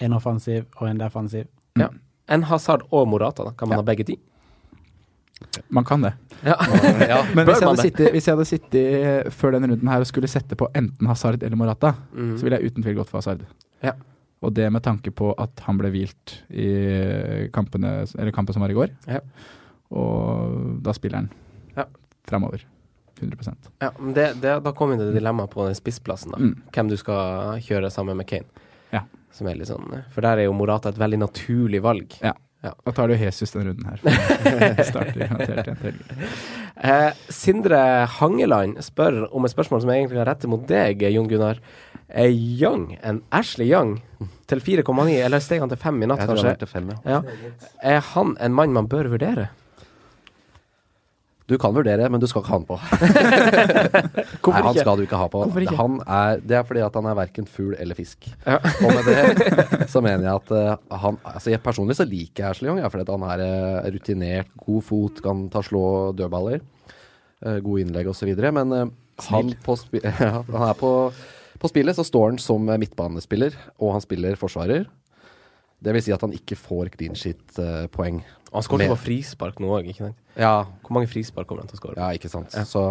en 0.00 0.12
offensiv 0.14 0.66
og 0.80 0.88
en 0.88 0.98
defensiv. 0.98 1.46
Ja. 1.78 1.88
En 2.28 2.42
Hazard 2.50 2.82
og 2.92 3.08
Morata, 3.08 3.44
da? 3.44 3.50
Kan 3.58 3.68
man 3.70 3.78
Ja. 3.78 3.82
ha 3.82 3.86
begge 3.86 4.04
de? 4.06 4.18
Man 5.70 5.84
kan 5.84 6.02
det. 6.02 6.12
Ja. 6.44 6.54
Ja. 7.08 7.22
Men 7.34 7.46
hvis 7.48 7.60
jeg, 7.62 7.78
sittet, 7.82 8.10
hvis 8.14 8.26
jeg 8.28 8.34
hadde 8.36 8.46
sittet 8.48 8.74
eh, 8.98 9.30
før 9.34 9.56
denne 9.56 9.68
runden 9.72 9.88
her 9.90 10.02
og 10.04 10.06
skulle 10.10 10.28
sette 10.30 10.56
på 10.58 10.68
enten 10.76 11.06
Hazard 11.10 11.42
eller 11.42 11.56
Morata, 11.58 11.94
Mm. 12.14 12.36
så 12.38 12.44
ville 12.46 12.58
jeg 12.60 12.70
uten 12.72 12.82
tvil 12.84 12.96
gått 13.00 13.10
for 13.10 13.18
Hazard. 13.22 13.42
Ja. 13.82 13.92
Og 14.42 14.52
det 14.54 14.68
med 14.70 14.82
tanke 14.86 15.10
på 15.10 15.32
at 15.38 15.60
han 15.66 15.78
ble 15.80 15.90
hvilt 15.90 16.36
i 16.54 17.48
kampene, 17.54 18.04
eller 18.18 18.30
kampen 18.34 18.54
som 18.54 18.62
var 18.62 18.70
i 18.70 18.76
går. 18.78 18.92
Ja. 19.10 19.18
Og 19.90 20.82
da 20.84 20.92
spiller 20.94 21.16
han 21.22 21.30
Ja. 21.76 21.84
framover. 22.28 22.64
100% 23.20 23.56
Ja, 23.82 23.90
men 23.98 24.12
det, 24.14 24.40
det, 24.40 24.62
da 24.62 24.70
kommer 24.72 24.96
det 24.96 25.10
dilemmaet 25.16 25.50
på 25.50 25.64
den 25.66 25.74
spissplassen, 25.74 26.30
da. 26.30 26.38
Mm. 26.38 26.52
Hvem 26.72 26.88
du 26.92 26.96
skal 27.00 27.58
kjøre 27.66 27.90
sammen 27.90 28.16
med 28.16 28.28
Kane. 28.30 28.46
Ja. 28.94 29.00
Som 29.34 29.48
er 29.50 29.56
litt 29.58 29.66
sånn 29.68 29.90
For 30.14 30.22
der 30.22 30.38
er 30.38 30.46
jo 30.46 30.52
Morata 30.54 30.88
et 30.92 30.98
veldig 31.00 31.18
naturlig 31.18 31.82
valg. 31.82 32.14
Da 32.62 32.92
tar 32.92 33.06
du 33.08 33.14
Jesus 33.14 33.52
denne 33.54 33.70
runden 33.70 33.86
her. 33.86 34.82
Starter. 34.88 35.94
Eh, 36.74 37.10
Sindre 37.30 37.82
Hangeland 38.18 38.80
spør 38.82 39.28
om 39.30 39.46
et 39.46 39.54
spørsmål 39.54 39.84
som 39.84 39.92
jeg 39.92 40.02
egentlig 40.02 40.18
kan 40.18 40.26
rette 40.26 40.50
mot 40.50 40.64
deg, 40.66 41.04
Jon 41.14 41.30
Gunnar. 41.30 41.60
Er 42.08 42.32
Young, 42.32 42.96
en 43.04 43.20
Ashley 43.30 43.68
Young, 43.68 43.98
til 44.50 44.62
4,9, 44.64 45.12
eller 45.20 45.42
steg 45.44 45.60
han 45.62 45.70
til 45.70 45.78
5 45.78 46.02
i 46.02 46.08
natt, 46.08 46.24
kanskje? 46.24 46.50
har 46.54 46.60
til 46.62 46.70
fem, 46.70 46.90
ja. 46.94 47.18
Ja. 47.20 47.58
Er 47.94 48.00
han 48.14 48.34
en 48.40 48.56
mann 48.56 48.72
man 48.74 48.88
bør 48.90 49.10
vurdere? 49.12 49.50
Du 51.48 51.54
kan 51.56 51.72
vurdere, 51.72 52.10
men 52.12 52.20
du 52.20 52.26
skal 52.28 52.42
ikke 52.42 52.52
ha 52.52 52.58
han 52.58 52.66
på. 52.68 52.76
Nei, 54.52 54.62
han 54.66 54.76
skal 54.76 54.98
du 55.00 55.04
ikke 55.06 55.20
ha 55.20 55.28
på. 55.32 55.46
Ikke? 55.62 55.76
Han 55.78 55.96
er, 56.04 56.42
det 56.44 56.58
er 56.58 56.66
fordi 56.68 56.82
at 56.84 56.98
han 56.98 57.08
er 57.08 57.16
verken 57.16 57.48
fugl 57.48 57.72
eller 57.80 57.96
fisk. 57.96 58.28
Ja. 58.44 58.58
Og 58.84 58.92
med 58.92 59.08
det 59.08 59.86
så 59.92 60.02
mener 60.04 60.26
jeg 60.26 60.34
at 60.34 60.52
uh, 60.52 60.98
han 61.04 61.16
altså 61.24 61.54
jeg 61.54 61.62
Personlig 61.64 61.96
så 61.98 62.06
liker 62.08 62.44
jeg 62.44 62.52
Ashley 62.52 62.68
Young, 62.68 62.82
ja, 62.82 62.90
fordi 62.92 63.06
at 63.06 63.14
han 63.14 63.24
er 63.30 63.44
uh, 63.44 63.88
rutinert, 63.94 64.52
god 64.60 64.84
fot, 64.84 65.24
kan 65.24 65.46
ta 65.52 65.64
slå 65.64 65.82
dødballer. 66.18 66.60
Uh, 67.40 67.56
gode 67.64 67.86
innlegg 67.86 68.12
osv. 68.12 68.28
Men 68.52 68.76
han, 68.76 69.52
ja, 70.04 70.30
han 70.52 70.68
er 70.68 70.78
på, 70.78 70.92
på 71.58 71.72
spillet 71.72 71.96
så 71.96 72.04
står 72.04 72.34
han 72.34 72.42
som 72.44 72.68
midtbanespiller, 72.68 73.56
og 73.80 73.96
han 73.96 74.04
spiller 74.04 74.36
forsvarer. 74.40 74.84
Det 75.78 75.94
vil 75.94 76.02
si 76.02 76.12
at 76.12 76.22
han 76.26 76.34
ikke 76.34 76.58
får 76.58 76.92
clean 76.96 77.16
shit-poeng. 77.16 78.20
Han 78.52 78.64
skåret 78.64 78.88
på 78.88 78.96
frispark 79.02 79.58
nå 79.60 79.68
òg, 79.76 79.88
ikke 79.92 80.06
sant? 80.08 80.16
ja, 80.38 80.54
Hvor 80.84 80.94
mange 80.96 81.10
frispark 81.10 81.46
kommer 81.48 81.64
han 81.66 81.68
til 81.70 81.76
å 81.76 81.82
skåre? 81.82 81.98
ja, 82.00 82.08
ikke 82.16 82.30
sant. 82.32 82.54
Så, 82.68 82.84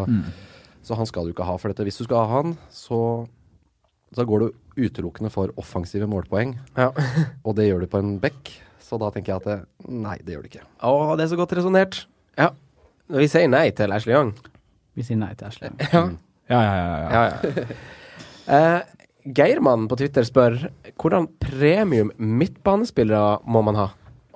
så 0.86 0.98
han 1.00 1.10
skal 1.10 1.26
du 1.26 1.34
ikke 1.34 1.48
ha 1.48 1.56
for 1.58 1.74
dette. 1.74 1.86
Hvis 1.88 1.98
du 1.98 2.06
skal 2.06 2.28
ha 2.28 2.41
han, 2.43 2.54
så, 2.70 3.00
så 4.13 4.26
går 4.28 4.46
du 4.46 4.84
utelukkende 4.86 5.32
for 5.34 5.50
offensive 5.58 6.06
målpoeng. 6.10 6.54
Ja. 6.78 6.91
Og 7.48 7.56
det 7.58 7.65
gjør 7.70 7.86
du 7.86 7.89
på 7.89 8.02
en 8.04 8.20
bekk. 8.22 8.54
Så 8.88 9.00
da 9.02 9.10
tenker 9.12 9.34
jeg 9.34 9.41
at 9.41 9.48
det, 9.50 9.58
nei, 9.89 10.15
det 10.24 10.36
gjør 10.38 10.46
du 10.46 10.52
ikke. 10.52 10.67
Å, 10.86 10.93
det 11.17 11.26
er 11.26 11.32
så 11.34 11.39
godt 11.39 11.58
resonnert. 11.58 12.04
Ja. 12.38 12.52
Vi 13.12 13.26
sier 13.32 13.50
nei 13.52 13.65
til 13.76 13.91
Ashley 13.96 14.13
Young. 14.15 14.36
Vi 14.96 15.04
sier 15.08 15.17
nei 15.20 15.34
til 15.39 15.50
Ashley. 15.50 15.74
Ja. 15.91 16.06
Ja, 16.48 16.60
ja, 16.63 16.76
ja. 16.78 17.00
ja. 17.02 17.10
Ja, 17.12 17.24
ja. 17.34 17.65
Eh, 18.48 18.80
Geirmann 19.36 19.89
på 19.91 19.98
Twitter 20.00 20.24
spør 20.24 20.54
hvordan 20.96 21.26
premium 21.43 22.13
midtbanespillere 22.15 23.41
må 23.43 23.60
man 23.67 23.76
ha? 23.76 23.88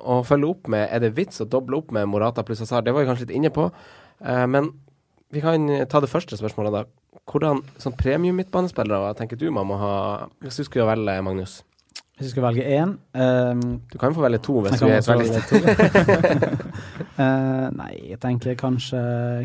Og 0.01 0.25
følge 0.25 0.49
opp 0.49 0.67
med 0.71 0.87
Er 0.91 0.99
det 1.03 1.13
vits 1.17 1.41
å 1.43 1.47
doble 1.49 1.77
opp 1.81 1.91
med 1.95 2.07
Morata 2.09 2.43
pluss 2.43 2.59
Hazard? 2.63 2.85
Det 2.85 2.93
var 2.93 3.03
vi 3.05 3.09
kanskje 3.11 3.27
litt 3.27 3.35
inne 3.37 3.51
på. 3.53 3.69
Eh, 4.25 4.45
men 4.47 4.71
vi 5.31 5.39
kan 5.43 5.67
ta 5.87 6.01
det 6.03 6.09
første 6.11 6.35
spørsmålet, 6.35 6.73
da. 6.73 7.19
Hvordan 7.31 7.61
sånn 7.79 7.95
premium 7.99 8.35
midtbanespillere 8.41 8.99
hva 9.05 9.11
tenker 9.15 9.37
du 9.39 9.47
man 9.53 9.67
må 9.69 9.77
ha 9.79 9.93
hvis 10.43 10.57
du 10.59 10.63
skulle 10.67 10.87
velge, 10.89 11.21
Magnus? 11.23 11.61
Hvis 12.17 12.27
jeg 12.27 12.33
skal 12.35 12.43
velge 12.43 12.65
én 12.69 12.91
um, 13.17 13.61
Du 13.89 13.95
kan 13.97 14.13
få 14.13 14.21
velge 14.21 14.41
to 14.45 14.59
hvis 14.61 14.77
du 14.81 14.85
er 14.91 15.01
veldig. 15.01 15.41
Eh, 17.21 17.65
nei, 17.75 17.91
jeg 18.09 18.17
tenker 18.23 18.55
kanskje 18.57 18.99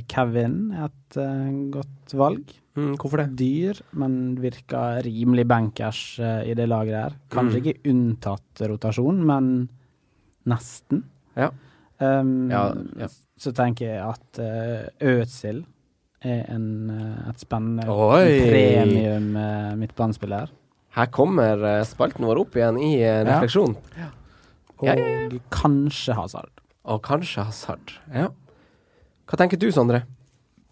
Kevin 0.09 0.71
er 0.73 0.87
et 0.87 1.16
uh, 1.21 1.49
godt 1.75 2.14
valg. 2.16 2.53
mm, 2.79 2.95
Hvorfor 3.03 3.21
det? 3.21 3.27
Dyr, 3.37 3.81
men 4.01 4.37
virker 4.40 5.03
rimelig 5.05 5.45
bankers 5.51 5.99
uh, 6.23 6.40
i 6.47 6.55
det 6.57 6.69
laget 6.71 6.95
her. 6.97 7.16
Kanskje 7.35 7.59
Mm. 7.61 7.66
ikke 7.66 7.90
unntatt 7.92 8.62
rotasjon, 8.71 9.19
men 9.29 9.51
nesten. 10.49 11.05
Ja. 11.37 11.51
Um, 12.01 12.51
Ja, 12.53 12.69
ja. 13.01 13.09
Så 13.41 13.53
tenker 13.57 13.85
jeg 13.91 14.01
at 14.01 14.39
uh, 14.41 14.87
Øzil 15.05 15.65
er 16.25 16.47
en, 16.51 16.89
eh, 16.91 17.29
et 17.31 17.39
spennende 17.45 17.85
Oi! 17.93 18.39
premium 18.49 19.27
uh, 19.37 19.75
midtbanespiller. 19.79 20.49
Her 20.97 21.07
kommer 21.13 21.61
uh, 21.61 21.83
spalten 21.85 22.25
vår 22.25 22.41
opp 22.41 22.57
igjen 22.57 22.79
i 22.81 22.95
uh, 23.05 23.21
refleksjon. 23.29 23.77
Og 23.77 24.87
Ja, 24.89 24.95
ja, 24.97 25.29
kanskje 25.53 26.17
Hazard. 26.17 26.51
Og 26.89 27.03
kanskje 27.05 27.45
Hazard. 27.45 27.93
Ja. 28.13 28.31
Hva 29.29 29.39
tenker 29.41 29.61
du, 29.61 29.69
Sondre? 29.75 30.03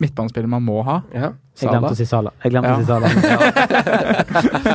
Midtbanespiller 0.03 0.49
man 0.51 0.65
må 0.65 0.81
ha. 0.89 1.03
Ja. 1.15 1.35
Jeg 1.61 1.71
glemte 1.71 1.93
å 1.95 1.99
si 2.01 2.07
Sala. 2.09 2.33
Jeg 2.43 2.51
glemte 2.57 2.73
Ja. 2.73 2.77
å 2.77 2.81
si 2.81 2.87
Sala. 2.89 3.07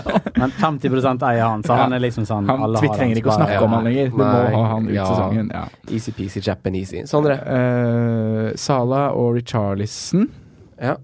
Men 0.37 0.51
50% 0.51 1.23
eier 1.29 1.43
han, 1.47 1.63
så 1.63 1.73
han 1.79 1.93
er 1.93 1.99
liksom 1.99 2.25
sånn 2.27 2.47
Han, 2.49 2.61
alle 2.67 2.79
vi 2.81 2.87
har 2.87 2.95
trenger 2.97 3.15
han, 3.15 3.21
ikke 3.23 3.31
å 3.33 3.37
snakke 3.39 3.59
om 3.65 3.71
han 3.77 3.83
lenger. 3.89 4.09
Vi 4.11 4.17
må 4.17 4.29
ha 4.53 4.63
han 4.75 4.87
ut 4.87 4.93
Ja. 4.93 5.05
sesongen. 5.05 5.51
Ja. 5.53 5.65
Easy-peasy, 5.89 6.41
Japanese. 6.45 7.03
Sondre? 7.07 7.37
Uh, 7.45 8.55
Sala 8.55 9.11
og 9.13 9.35
Richarlison 9.35 10.27
Ja. 10.81 10.95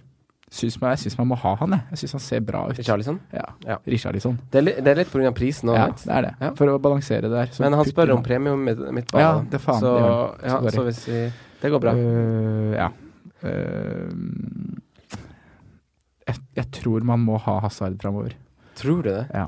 syns 0.51 0.79
man, 0.81 0.91
Jeg 0.91 0.99
syns 0.99 1.17
man 1.17 1.27
må 1.27 1.35
ha 1.37 1.55
han, 1.55 1.69
jeg. 1.71 1.81
Jeg 1.91 1.97
syns 2.03 2.11
han 2.13 2.19
ser 2.21 2.39
bra 2.41 2.65
ut. 2.69 2.77
Richarlison? 2.77 3.19
Ja. 3.33 3.45
Ja. 3.65 3.77
Richarlison. 3.85 4.37
Det 4.51 4.61
er, 4.61 4.81
det 4.81 4.87
er 4.87 4.95
litt 5.01 5.11
pga. 5.11 5.31
prisen 5.35 5.69
òg, 5.69 5.75
Ja, 5.75 5.85
vet 5.87 6.03
det 6.05 6.13
er 6.15 6.21
det. 6.21 6.33
Ja. 6.41 6.51
For 6.55 6.65
å 6.67 6.79
balansere 6.79 7.21
det 7.27 7.31
der. 7.31 7.47
så 7.51 7.59
Men 7.65 7.73
han 7.73 7.85
spør 7.85 8.13
om 8.15 8.23
premium 8.23 8.63
midt 8.63 8.79
midtbane. 8.93 9.21
Ja, 9.21 9.41
det 9.51 9.59
faen, 9.61 9.79
så, 9.81 9.95
det 9.97 10.03
gjør 10.05 10.51
han. 10.51 10.63
ja, 10.63 10.71
så 10.71 10.83
hvis 10.87 11.07
vi 11.07 11.31
Det 11.61 11.71
går 11.71 11.79
bra. 11.81 11.91
Uh, 11.91 12.73
ja. 12.75 12.89
Uh, 13.43 14.09
jeg, 16.27 16.35
jeg 16.57 16.71
tror 16.71 17.03
man 17.05 17.19
må 17.19 17.37
ha 17.41 17.59
Hazard 17.61 17.99
framover. 18.01 18.33
Tror 18.75 19.03
du 19.05 19.09
det? 19.09 19.25
Ja. 19.33 19.47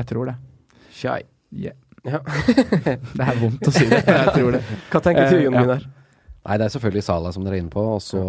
Jeg 0.00 0.06
tror 0.10 0.30
det. 0.30 0.36
Shy. 0.94 1.20
Yeah. 1.54 1.76
Ja. 2.04 2.18
Det 3.16 3.24
er 3.24 3.36
vondt 3.40 3.68
å 3.68 3.72
si 3.72 3.86
det, 3.88 4.00
men 4.04 4.18
jeg 4.26 4.32
tror 4.34 4.56
det. 4.56 4.62
Hva 4.92 5.00
tenker 5.04 5.30
du, 5.30 5.36
Eh, 5.38 5.44
Jon. 5.46 5.54
Gunnar? 5.56 5.84
Nei, 6.44 6.56
det 6.60 6.66
er 6.66 6.72
selvfølgelig 6.74 7.04
Sala 7.06 7.30
som 7.32 7.44
dere 7.46 7.56
er 7.56 7.62
inne 7.62 7.72
på, 7.72 7.80
og 7.94 8.02
så 8.04 8.20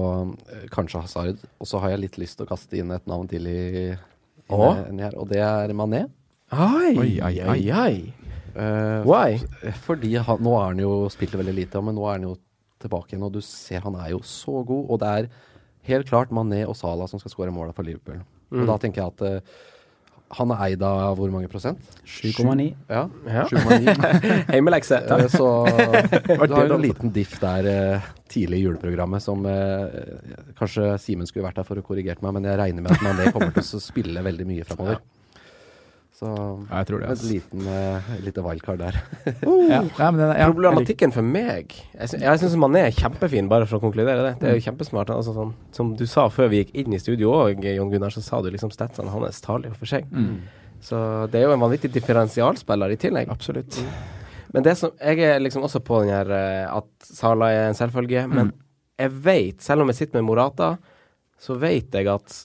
eh, 0.53 0.61
kanskje 0.71 1.01
Hazard. 1.03 1.41
Og 1.59 1.67
så 1.67 1.81
har 1.83 1.91
jeg 1.91 2.03
litt 2.05 2.19
lyst 2.21 2.37
til 2.39 2.45
å 2.47 2.51
kaste 2.53 2.77
inn 2.79 2.93
et 2.95 3.09
navn 3.11 3.27
til 3.27 3.49
i, 3.51 3.57
inn, 3.91 5.01
her, 5.03 5.17
og 5.19 5.27
det 5.33 5.41
er 5.43 5.73
Mané. 5.75 6.05
Oi, 6.55 6.93
Oi, 7.01 7.09
oi, 7.25 7.33
oi. 7.43 7.57
oi. 7.75 7.97
Eh, 8.55 9.03
Why? 9.03 9.41
Fordi 9.83 10.13
han, 10.23 10.39
nå 10.45 10.53
er 10.61 10.69
han 10.69 10.79
jo 10.85 10.93
spilt 11.11 11.35
veldig 11.35 11.57
lite, 11.57 11.81
men 11.83 11.97
nå 11.99 12.05
er 12.07 12.19
han 12.21 12.29
jo 12.29 12.37
tilbake 12.85 13.11
igjen, 13.11 13.25
og 13.27 13.35
du 13.35 13.41
ser 13.43 13.83
han 13.83 13.97
er 13.99 14.13
jo 14.13 14.21
så 14.23 14.61
god. 14.63 14.87
Og 14.93 15.01
det 15.03 15.11
er 15.17 15.29
helt 15.91 16.07
klart 16.07 16.31
Mané 16.31 16.63
og 16.69 16.77
Salah 16.79 17.11
som 17.11 17.19
skal 17.19 17.33
skåre 17.35 17.51
måla 17.51 17.75
for 17.75 17.83
Liverpool. 17.83 18.23
Mm. 18.51 18.61
Og 18.63 18.67
da 18.73 18.77
tenker 18.83 19.01
jeg 19.03 19.13
at 19.15 19.25
eh, 19.29 19.55
han 20.35 20.51
er 20.51 20.61
eid 20.65 20.81
av 20.83 21.15
hvor 21.19 21.29
mange 21.31 21.47
prosent? 21.51 21.79
7,9. 22.09 22.65
Ja, 22.89 23.03
Ja. 23.29 23.43
7,9. 23.47 23.93
Heimelekse. 24.53 24.97
Eh, 25.05 25.27
Så 25.31 25.49
du 25.69 26.55
har 26.55 26.65
jo 26.67 26.75
en 26.79 26.81
liten 26.83 27.13
diff 27.13 27.37
der 27.39 27.69
eh, 27.71 28.07
tidlig 28.31 28.59
i 28.59 28.65
juleprogrammet 28.65 29.21
som 29.23 29.45
eh, 29.45 30.49
Kanskje 30.57 30.95
Simen 30.99 31.29
skulle 31.29 31.45
vært 31.47 31.61
der 31.61 31.67
for 31.67 31.79
å 31.79 31.85
korrigere 31.85 32.19
meg, 32.25 32.33
men 32.39 32.49
jeg 32.49 32.57
regner 32.59 32.85
med 32.87 32.95
at 32.97 33.05
Mané 33.05 33.29
kommer 33.35 33.53
til 33.55 33.77
å 33.77 33.83
spille 33.83 34.25
veldig 34.25 34.47
mye 34.49 34.65
framover. 34.67 34.99
Så 36.15 36.29
Ja, 36.31 36.79
jeg 36.79 36.87
tror 36.87 37.01
det. 37.01 37.09
et 37.11 37.23
liten 37.27 37.65
uh, 37.67 38.11
lite 38.23 38.43
wildcard 38.45 38.79
der. 38.79 38.99
Ja, 39.43 39.81
ja, 39.83 40.11
men 40.11 40.21
den, 40.21 40.31
ja, 40.39 40.47
Problematikken 40.47 41.11
for 41.11 41.27
meg 41.27 41.73
Jeg, 41.75 42.07
sy 42.11 42.21
jeg 42.21 42.39
syns 42.39 42.55
Mané 42.61 42.85
er 42.87 42.95
kjempefin, 42.95 43.49
bare 43.51 43.67
for 43.67 43.79
å 43.79 43.83
konkludere 43.83 44.23
det. 44.23 44.33
Det 44.39 44.49
er 44.49 44.55
jo 44.55 44.63
kjempesmart. 44.69 45.11
Altså, 45.11 45.35
sånn, 45.35 45.51
som 45.75 45.91
du 45.99 46.05
sa 46.07 46.29
før 46.31 46.53
vi 46.53 46.63
gikk 46.63 46.75
inn 46.83 46.95
i 46.95 47.01
studio 47.03 47.33
òg, 47.35 47.67
Jon 47.67 47.91
Gunnar, 47.91 48.15
så 48.15 48.23
sa 48.23 48.39
du 48.39 48.47
liksom 48.53 48.71
statsene 48.71 49.11
hans 49.11 49.43
taler 49.43 49.73
jo 49.73 49.79
for 49.81 49.91
seg. 49.91 50.07
Mm. 50.07 50.39
Så 50.85 50.97
det 51.33 51.41
er 51.41 51.49
jo 51.49 51.55
en 51.55 51.63
vanvittig 51.65 51.91
differensialspiller 51.95 52.93
i 52.95 52.99
tillegg. 53.01 53.31
Absolutt. 53.33 53.79
Men 54.55 54.63
det 54.63 54.77
som 54.79 54.93
Jeg 55.01 55.19
er 55.19 55.41
liksom 55.43 55.67
også 55.67 55.81
på 55.83 56.03
den 56.03 56.13
her 56.15 56.31
eh, 56.31 56.65
at 56.71 56.87
Sala 57.03 57.51
er 57.51 57.67
en 57.67 57.77
selvfølge, 57.77 58.27
men 58.31 58.53
jeg 58.95 59.11
vet, 59.11 59.63
selv 59.63 59.83
om 59.83 59.91
jeg 59.91 59.99
sitter 59.99 60.21
med 60.21 60.29
Morata, 60.29 60.77
så 61.41 61.57
vet 61.59 61.91
jeg 61.91 62.07
at 62.07 62.37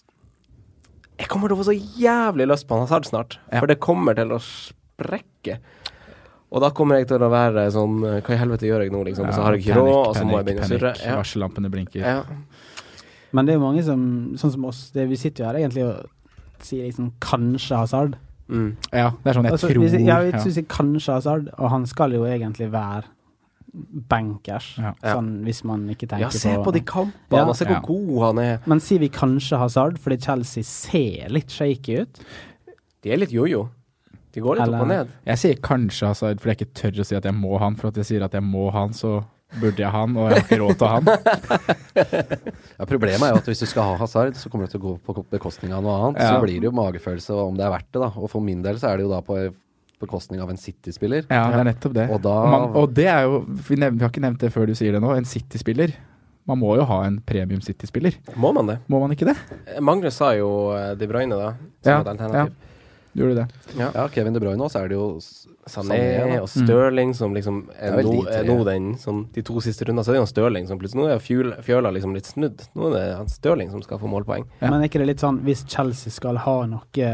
jeg 1.20 1.28
kommer 1.28 1.50
til 1.50 1.58
å 1.58 1.60
få 1.60 1.68
så 1.68 1.76
jævlig 1.76 2.48
lyst 2.48 2.66
på 2.68 2.76
en 2.76 2.86
Hazard 2.86 3.08
snart. 3.08 3.38
Ja. 3.50 3.60
For 3.60 3.70
det 3.70 3.76
kommer 3.82 4.16
til 4.16 4.32
å 4.32 4.40
sprekke. 4.40 5.58
Og 6.50 6.64
da 6.64 6.72
kommer 6.74 6.98
jeg 6.98 7.10
til 7.12 7.22
å 7.22 7.28
være 7.30 7.68
sånn 7.70 8.00
eh, 8.02 8.16
Hva 8.26 8.34
i 8.34 8.40
helvete 8.40 8.66
gjør 8.66 8.82
jeg 8.82 8.94
nå, 8.94 9.04
liksom? 9.06 9.28
Og 9.28 9.36
så 9.36 9.44
har 9.44 9.54
jeg 9.54 9.62
ikke 9.62 9.76
råd, 9.78 9.98
og 10.00 10.16
så 10.16 10.24
må 10.26 10.40
jeg 10.40 10.48
begynne 10.48 10.66
å 10.66 10.70
surre. 10.72 10.94
Ja. 11.04 11.18
Varsellampene 11.20 11.70
blinker. 11.72 12.02
Ja. 12.02 13.04
Men 13.36 13.46
det 13.46 13.54
er 13.54 13.60
jo 13.60 13.66
mange 13.68 13.84
som, 13.86 14.00
sånn 14.40 14.54
som 14.56 14.66
oss, 14.66 14.88
det, 14.94 15.06
vi 15.10 15.18
sitter 15.20 15.44
jo 15.44 15.50
her 15.52 15.60
egentlig 15.60 15.86
og 15.86 16.64
sier 16.66 16.88
liksom 16.88 17.12
kanskje 17.22 17.78
Hazard. 17.78 18.18
Mm. 18.50 18.72
Ja, 18.90 19.12
det 19.22 19.30
er 19.30 19.36
sånn 19.36 19.46
jeg 19.46 19.54
Altså, 19.54 19.70
tror 19.70 19.84
hvis 19.84 19.94
jeg, 19.94 20.06
ja, 20.08 20.18
vi 20.24 20.32
ja. 20.34 20.40
synes 20.42 20.72
kanskje 20.72 21.18
Hazard, 21.20 21.52
og 21.54 21.70
han 21.70 21.86
skal 21.86 22.16
jo 22.16 22.24
egentlig 22.26 22.72
være 22.72 23.06
bankers, 23.72 24.76
Ja. 24.78 24.92
sånn 25.02 25.42
hvis 25.46 25.62
man 25.64 25.84
ikke 25.88 26.08
tenker 26.08 26.26
på 26.26 26.32
ja, 26.32 26.42
se 26.42 26.54
på 26.56 26.72
de 26.72 26.80
kampene, 26.80 27.46
Ja. 27.46 27.52
se 27.52 27.64
hvor 27.64 27.76
Ja. 27.76 27.80
god 27.86 28.22
han 28.26 28.38
er. 28.44 28.60
Men 28.66 28.80
sier 28.80 28.98
vi 28.98 29.08
kanskje 29.08 29.58
Hazard 29.58 29.98
fordi 29.98 30.20
Chelsea 30.22 30.62
ser 30.64 31.28
litt 31.28 31.48
shaky 31.48 32.00
ut? 32.02 32.18
De 33.02 33.12
er 33.12 33.16
litt 33.18 33.30
jojo. 33.30 33.68
De 34.32 34.40
går 34.40 34.56
litt 34.56 34.66
Eller- 34.68 34.76
opp 34.78 34.82
og 34.82 34.88
ned. 34.88 35.08
Jeg 35.26 35.36
sier 35.38 35.54
kanskje 35.56 36.06
Hazard 36.06 36.40
fordi 36.40 36.56
jeg 36.56 36.58
ikke 36.58 36.74
tør 36.74 37.00
å 37.00 37.06
si 37.06 37.16
at 37.16 37.24
jeg 37.24 37.34
må 37.34 37.58
han. 37.58 37.74
For 37.76 37.88
at 37.88 37.94
jeg 37.94 38.04
sier 38.04 38.22
at 38.24 38.32
jeg 38.32 38.42
må 38.42 38.70
han, 38.72 38.90
så 38.90 39.24
burde 39.60 39.78
jeg 39.78 39.90
han, 39.90 40.16
og 40.16 40.30
jeg 40.30 40.42
har 40.42 40.48
ikke 40.48 40.60
råd 40.60 40.78
til 40.78 40.88
han. 40.88 41.04
Ja, 42.78 42.84
problemet 42.86 43.22
er 43.22 43.32
jo 43.34 43.40
at 43.40 43.48
hvis 43.50 43.60
du 43.60 43.66
skal 43.66 43.82
ha 43.82 43.96
Hazard, 43.96 44.34
så 44.38 44.48
kommer 44.50 44.66
det 44.66 44.72
til 44.76 44.80
å 44.80 44.84
gå 44.84 45.00
på 45.04 45.24
bekostning 45.30 45.72
av 45.72 45.82
noe 45.82 45.96
annet. 46.10 46.20
Ja. 46.22 46.36
Så 46.38 46.42
blir 46.44 46.60
det 46.60 46.68
jo 46.70 46.74
magefølelse 46.76 47.30
om 47.48 47.56
det 47.58 47.64
er 47.66 47.70
verdt 47.74 47.90
det, 47.92 48.00
da. 48.00 48.10
Og 48.16 48.30
for 48.30 48.40
min 48.40 48.62
del 48.62 48.76
så 48.80 48.90
er 48.92 48.96
det 48.98 49.06
jo 49.06 49.10
da 49.10 49.20
på 49.20 49.36
bekostning 50.00 50.40
av 50.42 50.50
en 50.52 50.58
City-spiller. 50.60 51.26
Ja, 51.28 51.46
det 51.52 51.60
er 51.62 51.68
nettopp 51.70 51.96
det. 51.96 52.06
Og 52.14 52.22
da 52.24 52.36
man, 52.50 52.70
og 52.80 52.94
det 52.96 53.06
er 53.12 53.26
jo 53.28 53.42
vi, 53.48 53.76
nevner, 53.76 53.98
vi 53.98 54.04
har 54.06 54.12
ikke 54.14 54.24
nevnt 54.24 54.40
det 54.46 54.52
før 54.54 54.70
du 54.70 54.74
sier 54.78 54.96
det 54.96 55.02
nå. 55.04 55.12
En 55.16 55.28
City-spiller. 55.28 55.92
Man 56.48 56.58
må 56.58 56.72
jo 56.80 56.86
ha 56.88 57.02
en 57.06 57.20
premium 57.22 57.60
City-spiller. 57.62 58.16
Må 58.40 58.50
man 58.56 58.66
det? 58.72 58.78
Må 58.90 58.98
man 59.02 59.12
ikke 59.14 59.28
det? 59.28 59.36
Magnus 59.84 60.16
sa 60.18 60.32
jo 60.34 60.48
eh, 60.74 60.94
De 60.98 61.06
Bruyne, 61.10 61.36
da, 61.36 61.52
som 61.84 61.92
Ja, 61.92 62.00
et 62.00 62.12
alternativ. 62.14 62.56
Gjorde 63.12 63.34
du 63.34 63.38
det? 63.40 63.46
Ja, 63.80 64.04
Kevin 64.14 64.34
De 64.36 64.40
Bruyne 64.42 64.62
også 64.62 64.84
er 64.84 64.90
det 64.92 64.94
jo 64.94 65.06
Sané 65.66 65.96
Sané, 65.98 66.36
og 66.40 66.46
Stirling 66.50 67.10
som 67.14 67.34
liksom 67.34 67.64
er, 67.74 67.96
er 67.98 68.06
nå, 68.06 68.12
er 68.30 68.44
nå 68.46 68.54
den 68.68 68.92
som 69.02 69.24
De 69.34 69.42
to 69.46 69.58
siste 69.62 69.82
rundene 69.88 70.04
så 70.06 70.12
er 70.12 70.18
det 70.18 70.22
jo 70.22 70.28
Stirling 70.30 70.68
som 70.70 70.78
plutselig 70.78 71.02
Nå 71.02 71.08
er 71.10 71.18
Fjøl- 71.22 71.56
Fjøla 71.66 71.90
liksom 71.94 72.14
litt 72.14 72.30
snudd. 72.30 72.62
Nå 72.78 72.86
er 72.88 72.94
det 72.94 73.02
han 73.18 73.28
Stirling 73.30 73.72
som 73.74 73.82
skal 73.82 73.98
få 73.98 74.10
målpoeng. 74.10 74.46
Ja. 74.62 74.70
Men 74.70 74.78
er 74.80 74.88
ikke 74.90 75.02
det 75.02 75.10
litt 75.10 75.22
sånn 75.24 75.42
hvis 75.46 75.64
Chelsea 75.70 76.14
skal 76.14 76.38
ha 76.46 76.56
noe 76.70 77.10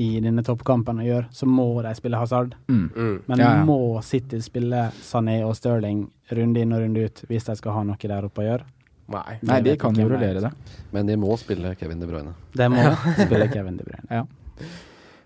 i 0.00 0.08
denne 0.24 0.42
toppkampen 0.46 1.00
å 1.02 1.04
gjøre, 1.06 1.28
så 1.36 1.46
må 1.50 1.66
de 1.84 1.92
spille 1.98 2.18
Hazard? 2.20 2.54
Mm. 2.70 2.86
Mm. 2.96 3.16
Men 3.28 3.42
Ja, 3.44 3.50
ja. 3.58 3.64
må 3.68 3.76
City 4.06 4.40
spille 4.44 4.86
Sané 5.04 5.40
og 5.44 5.52
Sterling 5.58 6.06
runde 6.32 6.62
inn 6.64 6.72
og 6.76 6.80
runde 6.84 7.04
ut 7.08 7.24
hvis 7.28 7.44
de 7.50 7.56
skal 7.60 7.76
ha 7.76 7.82
noe 7.84 8.00
der 8.00 8.26
oppe 8.28 8.42
å 8.44 8.46
gjøre? 8.48 8.64
Nei. 9.10 9.38
Nei, 9.42 9.58
de 9.66 9.72
kan 9.76 9.90
jo 9.98 10.04
det 10.06 10.06
er. 10.06 10.12
rullere 10.14 10.40
det. 10.44 10.76
Men 10.94 11.08
de 11.10 11.16
må 11.18 11.34
spille 11.40 11.72
Kevin 11.80 11.98
De 12.00 12.06
Bruyne. 12.06 12.32
De 12.54 12.68
må 12.70 12.84
spille 13.24 13.48
Kevin 13.50 13.76
De 13.80 13.84
Bruyne. 13.88 14.06
Ja. 14.10 14.24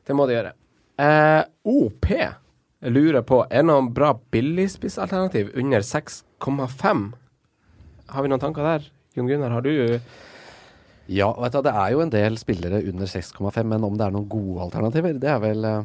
Det 0.08 0.16
må 0.16 0.24
de 0.28 0.38
gjøre. 0.38 0.54
Eh, 1.04 1.42
OP 1.68 2.08
lurer 2.84 3.22
på 3.26 3.38
Er 3.50 3.62
det 3.62 3.68
noen 3.68 3.90
bra 3.96 4.12
billigspissalternativ 4.32 5.52
under 5.60 5.84
6,5? 5.84 7.04
Har 8.14 8.22
vi 8.24 8.28
noen 8.32 8.40
tanker 8.42 8.64
der? 8.66 8.88
Jon 9.16 9.28
Gunnar, 9.30 9.52
har 9.54 9.62
du 9.64 9.70
Ja, 11.10 11.28
du, 11.36 11.58
det 11.64 11.72
er 11.74 11.90
jo 11.92 12.00
en 12.00 12.12
del 12.12 12.38
spillere 12.40 12.80
under 12.88 13.08
6,5, 13.10 13.60
men 13.68 13.84
om 13.84 13.98
det 13.98 14.06
er 14.06 14.14
noen 14.14 14.28
gode 14.30 14.62
alternativer, 14.64 15.18
det 15.20 15.28
er 15.28 15.42
vel 15.42 15.66
eh, 15.68 15.82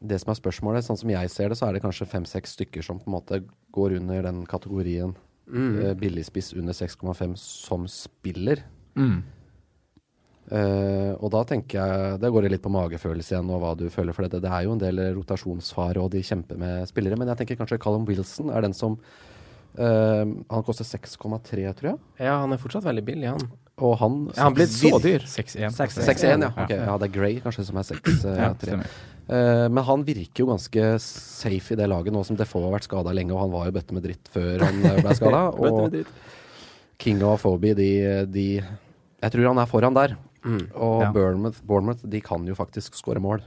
det 0.00 0.18
som 0.20 0.32
er 0.32 0.38
spørsmålet. 0.38 0.84
Sånn 0.84 1.00
som 1.00 1.12
jeg 1.12 1.32
ser 1.32 1.48
det, 1.48 1.58
så 1.60 1.68
er 1.68 1.76
det 1.76 1.84
kanskje 1.84 2.08
fem-seks 2.10 2.58
stykker 2.58 2.84
som 2.84 3.00
på 3.00 3.08
en 3.08 3.16
måte 3.16 3.40
går 3.74 3.96
under 4.00 4.28
den 4.28 4.44
kategorien 4.50 5.14
eh, 5.48 5.94
billigspiss 5.98 6.52
under 6.58 6.76
6,5 6.76 7.34
som 7.40 7.88
spiller. 7.90 8.64
Mm. 8.98 9.20
Uh, 10.48 11.12
og 11.20 11.28
da 11.34 11.42
tenker 11.44 11.76
jeg 11.76 12.20
Det 12.22 12.30
går 12.32 12.46
litt 12.48 12.62
på 12.64 12.70
magefølelse 12.72 13.34
igjen 13.34 13.50
og 13.52 13.58
hva 13.60 13.74
du 13.76 13.84
føler 13.92 14.16
for 14.16 14.24
dette. 14.24 14.40
Det 14.40 14.48
er 14.48 14.64
jo 14.64 14.72
en 14.72 14.80
del 14.80 15.02
rotasjonsfare, 15.18 16.00
og 16.00 16.12
de 16.14 16.22
kjemper 16.24 16.60
med 16.60 16.88
spillere. 16.88 17.18
Men 17.20 17.28
jeg 17.32 17.42
tenker 17.42 17.58
kanskje 17.60 17.80
Callum 17.82 18.06
Wilson 18.08 18.48
er 18.48 18.64
den 18.64 18.76
som 18.76 18.96
uh, 19.76 20.24
Han 20.24 20.64
koster 20.64 20.88
6,3, 20.88 21.68
tror 21.76 21.90
jeg. 21.90 21.98
Ja, 22.20 22.38
han 22.40 22.52
er 22.52 22.62
fortsatt 22.62 22.88
veldig 22.88 23.04
billig, 23.04 23.28
han. 23.34 23.50
Og 23.78 23.94
han 24.00 24.16
Er 24.34 24.42
han 24.42 24.54
blitt 24.56 24.72
så 24.74 24.98
dyr? 25.02 25.22
6-1. 25.28 25.70
6-1, 25.76 26.42
ja. 26.42 26.50
Okay. 26.64 26.78
ja. 26.82 26.96
Det 26.98 27.08
er 27.08 27.14
Grey 27.14 27.38
kanskje 27.44 27.64
som 27.68 27.76
er 27.78 27.86
6-3. 27.86 28.34
Ja, 28.38 28.50
stemmer. 28.58 28.90
Eh, 29.28 29.66
men 29.68 29.84
han 29.84 30.02
virker 30.06 30.42
jo 30.42 30.46
ganske 30.48 30.84
safe 31.04 31.74
i 31.74 31.78
det 31.78 31.86
laget 31.90 32.14
nå 32.14 32.22
som 32.24 32.36
Defoe 32.38 32.64
har 32.64 32.72
vært 32.78 32.86
skada 32.88 33.12
lenge, 33.12 33.34
og 33.36 33.42
han 33.44 33.52
var 33.52 33.68
jo 33.68 33.74
bøtte 33.76 33.94
med 33.94 34.06
dritt 34.08 34.30
før 34.32 34.64
han 34.64 34.80
eh, 34.88 35.02
ble 35.04 35.14
skada. 35.18 35.42
og 35.62 35.98
King 36.98 37.20
og 37.22 37.36
Phoby, 37.42 37.74
de, 37.78 37.90
de 38.26 38.46
Jeg 38.58 39.30
tror 39.34 39.50
han 39.52 39.60
er 39.62 39.68
foran 39.70 39.94
der. 39.98 40.16
Mm. 40.44 40.64
Og 40.74 41.02
Ja. 41.04 41.12
Bournemouth, 41.12 41.60
Bournemouth 41.66 42.02
de 42.08 42.20
kan 42.24 42.46
jo 42.48 42.56
faktisk 42.58 42.96
skåre 42.98 43.20
mål. 43.22 43.44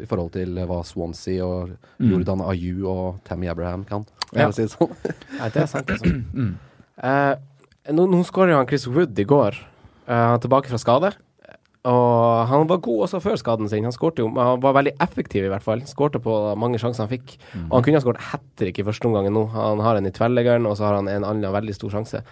I 0.00 0.06
forhold 0.10 0.32
til 0.34 0.56
hva 0.66 0.80
Swansea 0.86 1.44
og 1.46 1.74
Mm. 2.00 2.08
Jordan 2.10 2.40
Ayu 2.42 2.86
og 2.90 3.20
Tammy 3.24 3.46
Abraham 3.46 3.84
kan. 3.86 4.02
Ja. 4.34 4.48
Si 4.50 4.62
det 4.64 4.72
sånn. 4.72 4.90
ja 5.38 5.48
det 5.54 5.62
er 5.62 5.66
sant, 5.70 5.90
altså. 5.90 6.14
Eh, 6.94 7.34
nå 7.90 8.04
nå 8.06 8.20
skårer 8.22 8.54
han 8.54 8.68
Chris 8.70 8.84
Wood 8.86 9.18
i 9.18 9.24
går. 9.26 9.56
Er 10.06 10.42
tilbake 10.42 10.68
fra 10.68 10.80
skade. 10.80 11.14
Og 11.84 12.48
han 12.48 12.64
var 12.68 12.80
god 12.80 13.02
også 13.06 13.20
før 13.20 13.36
skaden 13.36 13.68
sin. 13.68 13.84
Han 13.84 13.92
jo, 14.16 14.30
han 14.32 14.60
var 14.62 14.76
veldig 14.78 14.94
effektiv, 15.04 15.44
i 15.44 15.50
hvert 15.52 15.64
fall. 15.64 15.82
Skårte 15.84 16.20
på 16.24 16.32
mange 16.56 16.80
sjanser 16.80 17.04
han 17.04 17.12
fikk. 17.12 17.36
Og 17.66 17.74
han 17.76 17.84
kunne 17.84 18.00
ha 18.00 18.04
skåret 18.04 18.28
hat 18.30 18.44
trick 18.56 18.80
i 18.80 18.86
første 18.86 19.08
omgang 19.08 19.28
nå. 19.32 19.44
Han 19.52 19.82
har 19.84 20.00
en 20.00 20.08
i 20.08 20.14
tverrleggeren, 20.14 20.64
og 20.64 20.78
så 20.78 20.88
har 20.88 20.98
han 21.00 21.12
en 21.12 21.28
annen 21.28 21.52
veldig 21.52 21.76
stor 21.76 21.92
sjanse. 21.92 22.22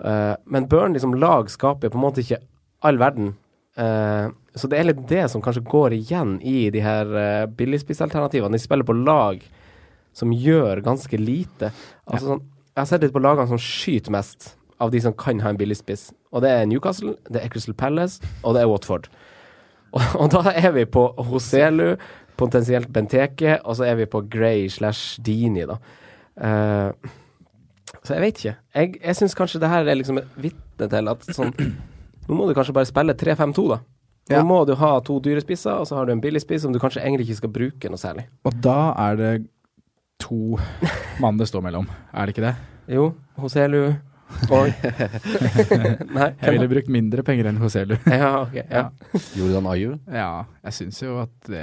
Uh, 0.00 0.32
men 0.48 0.68
Burnley 0.68 1.00
som 1.00 1.14
lag 1.16 1.48
skaper 1.52 1.92
på 1.92 2.00
en 2.00 2.06
måte 2.06 2.24
ikke 2.24 2.40
all 2.88 2.96
verden. 3.00 3.34
Uh, 3.76 4.32
så 4.56 4.68
det 4.72 4.80
er 4.80 4.88
litt 4.88 5.04
det 5.10 5.26
som 5.28 5.44
kanskje 5.44 5.66
går 5.68 5.98
igjen 5.98 6.38
i 6.40 6.70
de 6.72 6.80
her 6.84 7.12
uh, 7.12 7.46
billigspissalternativene. 7.52 8.56
De 8.56 8.64
spiller 8.64 8.88
på 8.88 8.96
lag 8.96 9.44
som 10.16 10.32
gjør 10.32 10.80
ganske 10.84 11.20
lite. 11.20 11.68
Altså, 12.08 12.32
sånn, 12.32 12.46
jeg 12.72 12.80
har 12.80 12.88
sett 12.88 13.04
litt 13.04 13.12
på 13.12 13.20
lagene 13.20 13.52
som 13.52 13.60
skyter 13.60 14.16
mest 14.16 14.54
av 14.80 14.90
de 14.92 15.00
som 15.00 15.14
kan 15.16 15.40
ha 15.40 15.48
en 15.52 15.58
billig 15.60 15.76
spiss. 15.78 16.10
Og 16.32 16.42
det 16.44 16.50
er 16.52 16.66
Newcastle, 16.68 17.14
det 17.32 17.42
er 17.44 17.48
Crystal 17.52 17.74
Palace, 17.74 18.20
og 18.42 18.54
det 18.56 18.62
er 18.62 18.68
Watford. 18.70 19.08
Og, 19.96 20.02
og 20.20 20.30
da 20.34 20.52
er 20.52 20.72
vi 20.76 20.84
på 20.84 21.06
Hoselu, 21.30 21.94
potensielt 22.36 22.90
Benteke, 22.92 23.58
og 23.64 23.78
så 23.78 23.86
er 23.88 23.94
vi 24.02 24.08
på 24.12 24.20
Gray 24.28 24.66
slash 24.68 25.20
Dini, 25.24 25.64
da. 25.70 25.78
Uh, 26.36 26.92
så 28.04 28.14
jeg 28.18 28.22
vet 28.26 28.40
ikke. 28.42 28.54
Jeg, 28.76 28.90
jeg 29.00 29.16
syns 29.16 29.34
kanskje 29.38 29.60
det 29.62 29.70
her 29.72 29.86
er 29.88 29.96
liksom 29.96 30.18
et 30.20 30.34
vitne 30.44 30.88
til 30.92 31.08
at 31.10 31.24
sånn 31.32 31.54
Nå 32.26 32.34
må 32.34 32.48
du 32.48 32.52
kanskje 32.58 32.74
bare 32.74 32.88
spille 32.90 33.14
3-5-2, 33.14 33.64
da. 33.70 33.76
Nå 34.26 34.34
Ja. 34.34 34.42
må 34.42 34.56
du 34.66 34.72
ha 34.74 34.88
to 35.06 35.20
dyre 35.22 35.38
spisser, 35.40 35.78
og 35.78 35.86
så 35.86 35.94
har 35.94 36.08
du 36.08 36.12
en 36.12 36.20
billig 36.20 36.40
spiss 36.42 36.64
som 36.66 36.72
du 36.74 36.80
kanskje 36.82 36.98
egentlig 37.04 37.28
ikke 37.28 37.36
skal 37.38 37.52
bruke 37.54 37.90
noe 37.92 38.00
særlig. 38.02 38.24
Og 38.44 38.56
da 38.64 38.90
er 38.98 39.16
det 39.20 39.30
to 40.18 40.58
mann 41.22 41.38
det 41.38 41.46
står 41.46 41.62
mellom, 41.62 41.86
er 42.12 42.26
det 42.26 42.34
ikke 42.34 42.46
det? 42.48 42.54
Jo, 42.96 43.04
Hoselu 43.38 43.84
og 44.50 44.68
Nei, 46.16 46.28
Jeg 46.42 46.52
ville 46.56 46.68
brukt 46.68 46.88
mindre 46.92 47.22
penger 47.26 47.46
enn 47.50 47.60
Hoselu. 47.62 47.94
Ja, 48.10 48.30
ok. 48.42 48.56
Ja. 48.70 48.82
Jordan 49.38 49.68
Ayu? 49.72 49.92
Ja, 50.10 50.44
jeg 50.66 50.72
syns 50.80 50.98
jo 51.02 51.20
at 51.22 51.32
det 51.50 51.62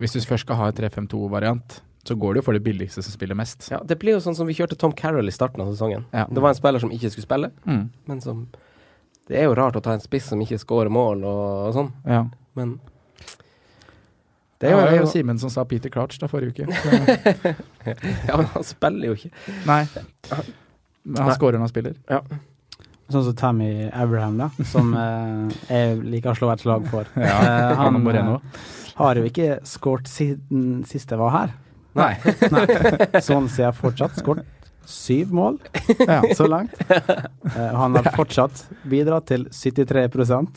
Hvis 0.00 0.16
du 0.16 0.20
først 0.24 0.46
skal 0.46 0.56
ha 0.60 0.68
en 0.70 0.78
3-5-2-variant, 0.78 1.80
så 2.08 2.16
går 2.16 2.34
det 2.34 2.40
jo 2.40 2.46
for 2.46 2.56
det 2.56 2.62
billigste 2.64 3.02
som 3.04 3.12
spiller 3.12 3.36
mest. 3.36 3.68
ja. 3.70 3.82
Det 3.84 3.98
blir 4.00 4.16
jo 4.16 4.20
sånn 4.24 4.34
som 4.38 4.46
vi 4.48 4.54
kjørte 4.56 4.78
Tom 4.80 4.92
Carroll 4.96 5.28
i 5.28 5.34
starten 5.34 5.60
av 5.60 5.68
sesongen. 5.74 6.06
Ja. 6.14 6.24
Det 6.30 6.40
var 6.40 6.54
en 6.54 6.58
spiller 6.58 6.80
som 6.80 6.90
ikke 6.94 7.10
skulle 7.12 7.26
spille, 7.28 7.50
Mm. 7.66 7.88
men 8.08 8.20
som 8.24 8.46
Det 9.28 9.36
er 9.36 9.44
jo 9.44 9.54
rart 9.54 9.76
å 9.76 9.82
ta 9.84 9.92
en 9.92 10.00
spiss 10.00 10.24
som 10.32 10.40
ikke 10.40 10.56
skårer 10.58 10.88
mål 10.88 11.24
og, 11.28 11.66
og 11.68 11.74
sånn, 11.76 11.90
Ja. 12.08 12.22
men 12.56 12.78
Det 14.58 14.72
var 14.74 14.90
jo- 14.90 15.02
jo 15.04 15.06
Simen 15.06 15.38
som 15.38 15.50
sa 15.50 15.64
Peter 15.64 15.90
Crouch 15.90 16.18
da 16.18 16.26
forrige 16.26 16.50
uke. 16.56 16.66
Ja, 18.26 18.36
men 18.36 18.46
han 18.46 18.64
spiller 18.64 19.06
jo 19.12 19.14
ikke. 19.14 19.30
nei. 19.66 19.84
Men 21.04 21.22
han 21.28 21.34
skårer 21.36 21.58
når 21.58 21.66
han 21.68 21.72
spiller. 21.72 21.94
Sånn 23.08 23.24
som 23.24 23.36
Tammy 23.40 23.88
Abraham, 23.88 24.36
da, 24.42 24.50
som 24.68 24.90
eh, 25.02 25.54
jeg 25.70 25.96
liker 26.04 26.34
å 26.34 26.36
slå 26.36 26.50
et 26.52 26.60
slag 26.64 26.88
for. 26.90 27.08
Ja, 27.16 27.38
han, 27.38 27.76
han 27.80 27.96
og 28.00 28.04
Moreno. 28.04 28.34
eh, 28.42 28.60
har 28.98 29.16
jo 29.20 29.24
ikke 29.30 29.58
skåret 29.68 30.10
siden 30.10 30.82
sist 30.88 31.10
jeg 31.14 31.20
var 31.22 31.32
her. 31.32 31.54
Nei. 31.98 32.12
Nei. 32.54 32.66
Swansea 33.24 33.70
har 33.70 33.76
fortsatt 33.78 34.18
skåret 34.20 34.44
syv 34.88 35.32
mål 35.36 35.56
Ja. 36.06 36.20
så 36.36 36.46
langt. 36.48 36.72
Eh, 36.88 37.72
han 37.76 37.96
har 37.96 38.06
fortsatt 38.14 38.66
bidratt 38.88 39.26
til 39.28 39.46
73 39.52 40.04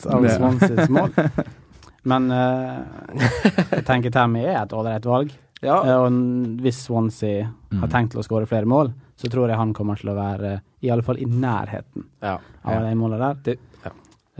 av 0.08 0.28
Swanseas 0.28 0.88
mål. 0.92 1.10
Men 2.10 2.28
eh, 2.34 2.78
jeg 3.78 3.84
tenker 3.88 4.10
Tammy 4.14 4.42
er 4.44 4.62
et 4.64 4.72
ålreit 4.76 5.04
valg. 5.08 5.32
Ja, 5.62 5.76
Eh, 5.86 5.96
og 6.02 6.10
hvis 6.64 6.80
Swansea 6.88 7.46
har 7.78 7.90
tenkt 7.92 8.12
til 8.16 8.20
å 8.20 8.26
skåre 8.26 8.48
flere 8.50 8.66
mål, 8.66 8.90
så 9.22 9.30
tror 9.30 9.48
jeg 9.52 9.56
han 9.60 9.72
kommer 9.76 10.00
til 10.00 10.10
å 10.10 10.16
være 10.18 10.56
i 10.82 10.90
alle 10.90 11.04
fall 11.06 11.20
i 11.22 11.26
nærheten 11.30 12.08
ja. 12.22 12.36
av 12.64 12.72
Ja. 12.74 12.80
de 12.88 12.94
målene 12.98 13.28
der. 13.28 13.42
Det, 13.46 13.58
ja. 13.84 13.92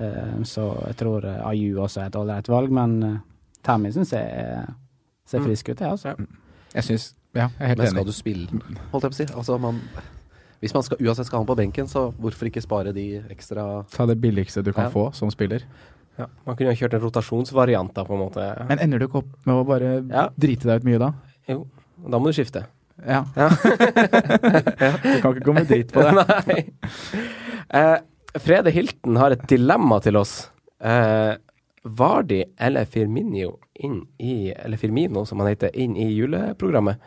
Eh, 0.02 0.38
så 0.48 0.64
jeg 0.88 0.96
tror 0.98 1.24
uh, 1.28 1.46
Ayu 1.52 1.76
også 1.78 2.02
er 2.02 2.06
et 2.10 2.16
ålreit 2.18 2.48
valg, 2.50 2.72
men 2.74 2.96
uh, 3.06 3.18
Tammy 3.62 3.92
syns 3.94 4.10
jeg 4.16 4.26
er- 4.26 4.72
ser 5.24 5.38
Mm. 5.38 5.44
frisk 5.46 5.68
ut, 5.70 5.78
jeg, 5.80 5.88
altså. 5.88 6.16
Jeg 6.74 6.82
syns 6.84 7.14
Ja, 7.34 7.46
jeg 7.48 7.62
er 7.64 7.66
helt 7.68 7.78
Men 7.78 7.86
skal 7.94 8.04
du 8.04 8.12
spille, 8.12 8.48
holdt 8.92 9.04
jeg 9.06 9.12
på 9.12 9.14
å 9.14 9.20
si? 9.20 9.24
Altså, 9.32 9.58
man, 9.60 9.78
hvis 10.60 10.74
man 10.74 10.82
skal, 10.82 10.98
uansett 11.00 11.26
skal 11.26 11.38
ha 11.38 11.44
han 11.44 11.46
på 11.48 11.56
benken, 11.56 11.86
så 11.88 12.12
hvorfor 12.20 12.50
ikke 12.50 12.60
spare 12.60 12.92
de 12.92 13.06
ekstra 13.32 13.86
Ta 13.90 14.04
det 14.06 14.18
billigste 14.20 14.62
du 14.62 14.72
kan 14.72 14.84
Ja. 14.84 14.90
få 14.90 15.14
som 15.14 15.30
spiller. 15.30 15.62
ja. 16.18 16.26
Man 16.46 16.56
kunne 16.56 16.74
jo 16.74 16.82
kjørt 16.84 16.94
en 16.94 17.00
rotasjonsvariant, 17.06 17.94
da, 17.94 18.04
på 18.04 18.12
en 18.12 18.20
måte. 18.28 18.66
Men 18.68 18.78
ender 18.78 18.98
du 18.98 19.06
ikke 19.08 19.22
opp 19.22 19.46
med 19.46 19.54
å 19.54 19.64
bare 19.66 20.04
Ja. 20.10 20.28
drite 20.38 20.64
deg 20.68 20.82
ut 20.82 20.84
mye 20.84 20.98
da? 20.98 21.12
Jo, 21.48 21.66
da 22.10 22.18
må 22.18 22.26
du 22.26 22.32
skifte. 22.42 22.66
Ja. 23.06 23.24
Ja. 23.36 24.92
Du 25.02 25.20
kan 25.22 25.36
ikke 25.38 25.54
med 25.54 25.68
dritt 25.70 25.92
på 25.94 26.02
det. 26.04 26.26
Nei. 26.48 26.60
Eh, 27.72 27.96
Frede 28.42 28.72
Hilton 28.74 29.18
har 29.20 29.34
et 29.34 29.42
dilemma 29.50 29.98
til 30.02 30.18
oss. 30.20 30.34
Eh, 30.82 31.34
Vardi 31.82 32.42
eller 32.62 32.86
Firmino 32.86 33.56
inn 33.82 34.04
i 34.22 34.52
Eller 34.54 34.78
Firmino, 34.78 35.24
som 35.26 35.40
han 35.42 35.50
heter, 35.50 35.74
inn 35.74 35.96
i 35.98 36.08
juleprogrammet? 36.12 37.02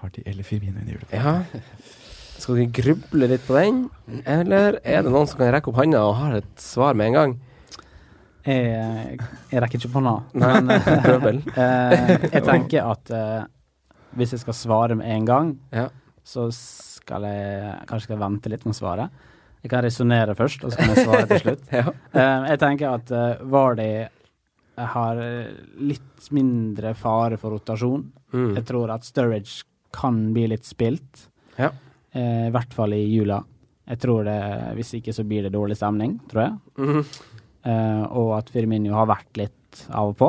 Vardi 0.00 0.24
eller 0.24 0.46
Firmino 0.46 0.80
i 0.84 0.94
juleprogrammet? 0.94 1.54
Ja. 1.54 1.98
Skal 2.38 2.54
vi 2.60 2.68
gruble 2.70 3.26
litt 3.32 3.44
på 3.48 3.56
den, 3.58 3.88
eller 4.22 4.78
er 4.86 5.02
det 5.02 5.10
noen 5.10 5.26
som 5.26 5.40
kan 5.40 5.50
rekke 5.50 5.72
opp 5.72 5.80
handa 5.80 6.04
og 6.06 6.18
har 6.20 6.36
et 6.38 6.62
svar 6.62 6.94
med 6.94 7.10
en 7.10 7.16
gang? 7.16 7.32
Jeg, 8.46 9.18
jeg 9.50 9.60
rekker 9.60 9.80
ikke 9.80 9.90
på 9.96 10.02
nå, 10.04 10.14
men 10.38 10.70
eh, 10.74 11.16
eh, 11.18 12.12
jeg 12.30 12.44
tenker 12.46 12.92
at 12.94 13.10
eh, 13.12 13.40
hvis 14.16 14.32
jeg 14.32 14.40
skal 14.40 14.54
svare 14.54 14.96
med 14.96 15.06
en 15.16 15.24
gang, 15.28 15.58
Ja. 15.72 15.88
så 16.24 16.48
skal 16.52 17.22
jeg 17.22 17.86
kanskje 17.88 18.04
skal 18.08 18.18
vente 18.18 18.48
litt 18.52 18.64
med 18.64 18.74
svaret. 18.74 19.10
Jeg 19.62 19.70
kan 19.70 19.82
resonnere 19.82 20.34
først, 20.38 20.64
og 20.64 20.72
så 20.72 20.76
kan 20.78 20.94
jeg 20.94 21.04
svare 21.06 21.26
til 21.26 21.40
slutt. 21.42 21.64
Ja. 21.72 21.92
Eh, 22.14 22.48
jeg 22.52 22.58
tenker 22.62 22.94
at 22.94 23.10
uh, 23.10 23.44
Vardy 23.50 24.06
har 24.78 25.16
eh, 25.18 25.48
litt 25.82 26.28
mindre 26.30 26.94
fare 26.94 27.36
for 27.36 27.50
rotasjon. 27.56 28.04
Mm. 28.32 28.52
Jeg 28.54 28.64
tror 28.68 28.92
at 28.94 29.02
Sturridge 29.08 29.64
kan 29.92 30.32
bli 30.32 30.46
litt 30.52 30.64
spilt, 30.68 31.28
Ja. 31.58 31.70
eh, 32.12 32.46
i 32.48 32.52
hvert 32.54 32.72
fall 32.76 32.92
i 32.94 33.02
jula. 33.10 33.40
Jeg 33.88 33.98
tror 34.04 34.24
det, 34.28 34.38
Hvis 34.76 34.94
ikke 35.00 35.14
så 35.16 35.24
blir 35.24 35.42
det 35.42 35.52
dårlig 35.54 35.76
stemning, 35.80 36.18
tror 36.28 36.42
jeg. 36.44 36.58
Mhm. 36.78 37.04
Uh, 37.68 38.04
og 38.16 38.38
at 38.38 38.50
Firmino 38.54 38.92
har 38.94 39.06
vært 39.10 39.36
litt 39.36 39.80
av 39.90 40.12
og 40.12 40.16
på. 40.16 40.28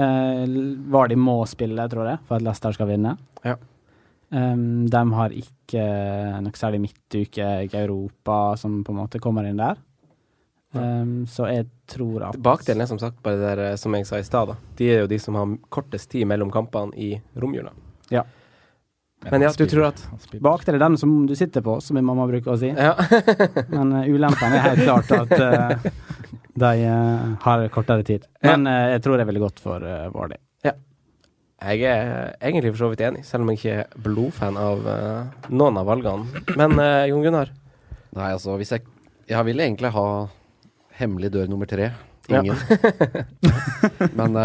Uh, 0.00 0.46
Vardy 0.92 1.18
må 1.20 1.42
spille, 1.50 1.84
tror 1.92 2.08
jeg, 2.08 2.22
for 2.24 2.38
at 2.38 2.46
Leicester 2.46 2.76
skal 2.76 2.88
vinne. 2.88 3.16
Ja. 3.44 3.58
Um, 4.30 4.86
de 4.86 5.02
har 5.18 5.32
ikke 5.34 5.84
noe 6.40 6.58
særlig 6.58 6.84
midtuke 6.84 7.46
i 7.66 7.70
Europa 7.74 8.56
som 8.60 8.80
på 8.86 8.94
en 8.94 9.00
måte 9.02 9.20
kommer 9.22 9.48
inn 9.48 9.58
der. 9.60 9.80
Um, 10.72 11.26
så 11.26 11.48
jeg 11.50 11.66
tror 11.90 12.28
at 12.28 12.36
Bakdelen 12.38 12.84
er 12.84 12.86
som 12.86 12.98
sagt 13.02 13.18
bare 13.24 13.40
det 13.40 13.46
der, 13.48 13.62
eh, 13.72 13.76
som 13.76 13.94
jeg 13.94 14.06
sa 14.06 14.20
i 14.20 14.26
stad. 14.26 14.52
da. 14.52 14.56
De 14.78 14.86
er 14.86 15.00
jo 15.00 15.08
de 15.10 15.18
som 15.18 15.34
har 15.34 15.56
kortest 15.68 16.10
tid 16.10 16.28
mellom 16.30 16.50
kampene 16.50 16.94
i 16.94 17.16
romjula. 17.34 17.72
Ja. 18.10 18.22
Men 19.30 19.42
ja, 19.42 19.50
du 19.50 19.66
tror 19.66 19.88
at 19.88 19.98
Bakdelen. 20.12 20.42
Bakdel 20.42 20.74
er 20.78 20.84
den 20.84 20.98
som 20.98 21.26
du 21.26 21.34
sitter 21.34 21.60
på, 21.60 21.80
som 21.82 21.98
min 21.98 22.06
mamma 22.06 22.28
bruker 22.30 22.54
å 22.54 22.58
si. 22.60 22.70
Ja. 22.70 22.94
Men 23.74 23.92
eh, 23.98 24.12
ulempen 24.14 24.54
er 24.54 24.68
helt 24.68 24.84
klart 24.86 25.10
at 25.10 25.34
eh, 25.34 25.90
de 26.54 26.70
uh, 26.86 27.34
har 27.44 27.66
kortere 27.72 28.04
tid. 28.06 28.26
Men 28.44 28.66
uh, 28.68 28.90
jeg 28.94 29.02
tror 29.04 29.16
det 29.16 29.24
er 29.24 29.30
veldig 29.30 29.42
godt 29.46 29.62
for 29.62 29.84
uh, 29.84 30.08
Vardy. 30.14 30.40
Jeg 31.60 31.84
er 31.84 32.30
egentlig 32.40 32.70
for 32.72 32.80
så 32.80 32.86
vidt 32.88 33.02
enig, 33.04 33.22
selv 33.28 33.44
om 33.44 33.50
jeg 33.52 33.58
ikke 33.58 33.72
er 33.82 33.96
blodfan 34.00 34.56
av 34.56 34.86
noen 35.52 35.76
av 35.76 35.90
valgene. 35.90 36.40
Men 36.56 36.72
Jon 37.10 37.20
Gunnar? 37.20 37.50
Nei, 38.16 38.30
altså, 38.32 38.54
hvis 38.56 38.72
jeg 38.72 38.86
Jeg 39.28 39.44
vil 39.44 39.60
egentlig 39.60 39.90
ha 39.92 40.06
hemmelig 40.96 41.28
dør 41.34 41.52
nummer 41.52 41.68
tre. 41.68 41.90
Ja. 42.32 42.40
Men 44.22 44.40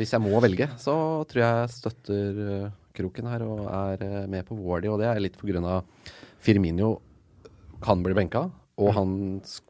hvis 0.00 0.16
jeg 0.16 0.24
må 0.24 0.40
velge, 0.40 0.70
så 0.80 0.96
tror 1.28 1.42
jeg 1.42 1.60
jeg 1.60 1.74
støtter 1.76 2.40
kroken 2.96 3.28
her 3.28 3.44
og 3.44 3.68
er 3.68 4.24
med 4.24 4.48
på 4.48 4.56
Wardy. 4.56 4.88
Og 4.88 4.96
det 5.04 5.12
er 5.12 5.20
litt 5.20 5.36
på 5.36 5.52
grunn 5.52 5.68
av 5.68 5.84
Firmino 6.40 6.94
kan 7.84 8.00
bli 8.00 8.16
benka. 8.16 8.46
Og 8.76 8.92
han 8.92 9.12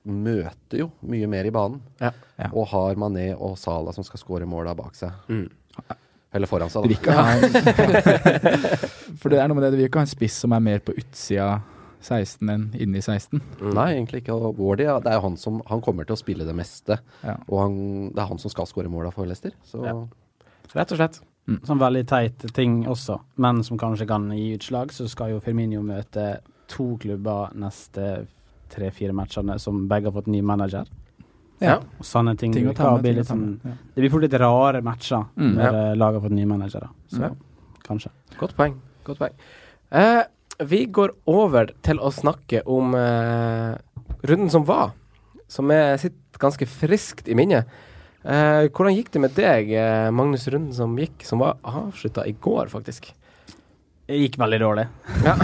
møter 0.03 0.81
jo 0.81 0.88
mye 1.07 1.29
mer 1.31 1.47
i 1.47 1.53
banen. 1.55 1.79
Ja. 2.03 2.11
Ja. 2.40 2.51
Og 2.53 2.66
har 2.73 2.99
Mané 2.99 3.29
og 3.37 3.55
Salah 3.61 3.95
som 3.95 4.05
skal 4.07 4.19
skåre 4.23 4.49
måla 4.51 4.75
bak 4.79 4.97
seg. 4.99 5.14
Mm. 5.31 5.47
Eller 6.37 6.51
foran 6.51 6.73
seg, 6.73 6.90
da. 7.07 7.23
For 9.21 9.31
det 9.33 9.38
er 9.40 9.47
noe 9.49 9.57
med 9.57 9.64
det, 9.64 9.71
du 9.73 9.79
vil 9.79 9.87
ikke 9.88 10.03
ha 10.03 10.09
en 10.09 10.11
spiss 10.11 10.40
som 10.42 10.53
er 10.57 10.64
mer 10.64 10.83
på 10.85 10.97
utsida 10.99 11.61
16 12.03 12.51
enn 12.53 12.66
inni 12.83 13.01
16. 13.03 13.40
Nei, 13.75 13.87
egentlig 13.95 14.25
ikke. 14.25 14.35
Og 14.37 14.59
Wardy, 14.61 14.85
ja, 14.88 14.99
det 15.03 15.14
er 15.14 15.23
han 15.25 15.38
som 15.40 15.62
Han 15.71 15.81
kommer 15.83 16.07
til 16.07 16.14
å 16.16 16.21
spille 16.21 16.47
det 16.47 16.55
meste. 16.59 16.99
Ja. 17.23 17.38
Og 17.47 17.62
han, 17.62 17.79
det 18.12 18.21
er 18.23 18.29
han 18.31 18.42
som 18.42 18.53
skal 18.53 18.69
skåre 18.69 18.90
måla 18.92 19.14
for 19.14 19.29
Leicester. 19.29 19.55
Så 19.66 19.83
Ja. 19.87 19.97
Rett 20.75 20.92
og 20.92 20.99
slett. 20.99 21.21
Sånn 21.64 21.79
veldig 21.79 22.03
teit 22.11 22.42
ting 22.57 22.81
også, 22.90 23.21
men 23.38 23.62
som 23.64 23.79
kanskje 23.79 24.09
kan 24.11 24.25
gi 24.35 24.49
utslag, 24.57 24.90
så 24.92 25.07
skal 25.09 25.31
jo 25.31 25.42
Firmino 25.45 25.79
møte 25.87 26.40
to 26.66 26.97
klubber 26.99 27.55
neste 27.55 28.27
tre-fire 28.68 29.12
matchene 29.12 29.59
som 29.62 29.87
begge 29.88 30.07
har 30.11 30.12
fått 30.12 30.26
ny 30.33 30.40
manager. 30.42 30.87
Ja. 31.61 31.79
Og 31.98 32.05
sånne 32.05 32.37
ting, 32.37 32.52
Ting 32.52 32.66
med. 32.66 32.76
ting 32.76 33.14
litt 33.16 33.26
ta 33.26 33.33
sånn. 33.33 33.61
Ja. 33.64 33.70
Det 33.94 34.02
blir 34.02 34.11
fort 34.12 34.22
litt 34.26 34.35
rare 34.40 34.83
matcher 34.83 35.24
Mm, 35.37 35.55
når 35.57 35.62
ja. 35.62 35.70
eh, 35.92 35.94
laget 35.96 36.20
har 36.20 36.29
fått 36.29 36.37
nye 36.37 36.46
managere. 36.46 36.88
Så 37.09 37.20
Ja. 37.22 37.31
kanskje. 37.88 38.11
Godt 38.38 38.55
poeng. 38.57 38.74
Godt 39.05 39.18
poeng. 39.18 39.33
Eh, 39.92 40.22
vi 40.61 40.87
går 40.87 41.11
over 41.26 41.66
til 41.83 41.96
å 41.98 42.11
snakke 42.12 42.62
om 42.66 42.94
eh, 42.94 43.76
runden 44.24 44.50
som 44.50 44.64
var, 44.64 44.92
som 45.48 45.70
er, 45.70 45.96
sitter 45.96 46.38
ganske 46.38 46.66
friskt 46.66 47.29
i 47.29 47.35
minnet. 47.35 47.66
Eh, 48.24 48.66
hvordan 48.68 48.96
gikk 48.96 49.11
det 49.12 49.20
med 49.20 49.35
deg, 49.35 49.70
eh, 49.72 50.11
Magnus, 50.11 50.48
runden 50.48 50.74
som 50.74 50.96
gikk, 50.98 51.22
som 51.24 51.38
var 51.38 51.57
avslutta 51.64 52.26
i 52.26 52.33
går, 52.33 52.66
faktisk? 52.68 53.12
Det 54.07 54.19
gikk 54.21 54.37
veldig 54.38 54.59
dårlig. 54.62 54.87
Ja. 55.27 55.35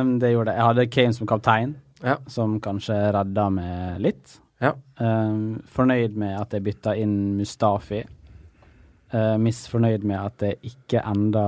Um, 0.00 0.16
det 0.22 0.32
gjorde 0.32 0.50
det. 0.50 0.56
Jeg 0.58 0.66
hadde 0.66 0.86
Kane 0.90 1.14
som 1.14 1.28
kaptein, 1.30 1.74
Ja. 2.02 2.16
som 2.26 2.58
kanskje 2.60 2.96
redda 3.14 3.48
meg 3.54 4.00
litt. 4.02 4.38
Ja. 4.60 4.74
Um, 4.98 5.60
fornøyd 5.70 6.16
med 6.18 6.34
at 6.40 6.56
jeg 6.56 6.64
bytta 6.66 6.96
inn 6.98 7.36
Mustafi. 7.38 8.02
Uh, 9.14 9.36
misfornøyd 9.42 10.04
med 10.06 10.18
at 10.18 10.46
jeg 10.46 10.58
ikke 10.74 11.04
enda 11.06 11.44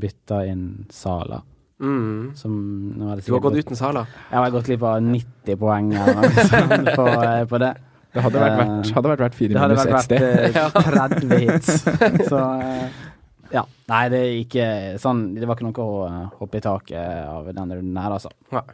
bytta 0.00 0.42
inn 0.48 0.86
Sala. 0.92 1.42
Mm. 1.84 2.32
Som 2.38 2.54
nå 2.96 3.14
det 3.16 3.26
Du 3.26 3.34
har 3.34 3.42
gått 3.44 3.60
uten 3.60 3.76
Sala. 3.76 4.06
Jeg 4.30 4.38
har 4.40 4.52
gått 4.54 4.70
litt 4.72 4.80
på 4.80 4.92
90 5.04 5.58
poeng 5.60 5.90
eller 5.94 6.94
på, 6.96 7.08
på 7.50 7.60
det. 7.60 7.74
Det 8.14 8.22
hadde 8.22 8.38
vært 8.44 8.60
verdt, 8.60 8.90
hadde 8.94 9.10
vært 9.10 9.34
fire 9.34 9.58
minus 9.58 9.86
ett 9.88 10.04
sted. 10.06 10.24
Det 10.54 10.60
hadde 10.62 10.82
vært 10.86 11.16
30 11.18 11.40
hits. 11.42 12.28
Så 12.28 12.42
eh, 12.62 13.00
ja. 13.54 13.64
Nei, 13.90 14.02
det 14.12 14.22
gikk 14.24 14.56
sånn 15.02 15.26
Det 15.36 15.46
var 15.46 15.58
ikke 15.58 15.68
noe 15.68 15.84
å 15.84 15.98
eh, 16.08 16.20
hoppe 16.40 16.58
i 16.58 16.64
taket 16.64 16.98
av 17.28 17.50
denne 17.52 17.78
runden 17.78 18.00
her, 18.02 18.16
altså. 18.18 18.32
Nei. 18.54 18.64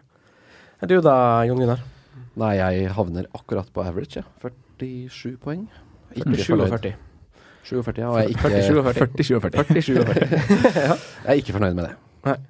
Er 0.80 0.88
du 0.88 0.96
da, 1.04 1.14
Jon 1.44 1.60
Gunnar? 1.60 1.82
Nei, 2.40 2.54
jeg 2.56 2.90
havner 2.96 3.28
akkurat 3.36 3.68
på 3.74 3.84
average, 3.84 4.22
ja. 4.22 4.52
47 4.80 5.36
poeng. 5.42 5.66
Ikke 6.16 6.32
47 6.32 6.54
og 6.56 6.68
40. 6.72 6.94
47, 7.68 7.98
ja. 8.00 8.08
Og 8.08 8.16
jeg 8.16 8.30
er 8.30 8.32
ikke, 8.32 8.52
47 8.64 8.78
og 8.78 8.86
40. 8.86 9.26
47 9.28 9.34
og 9.36 9.42
40. 9.44 9.82
47 9.90 10.00
og 10.00 10.14
40. 10.14 10.38
jeg 11.26 11.34
er 11.34 11.42
ikke 11.42 11.56
fornøyd 11.58 11.76
med 11.76 11.84
det. 11.86 11.92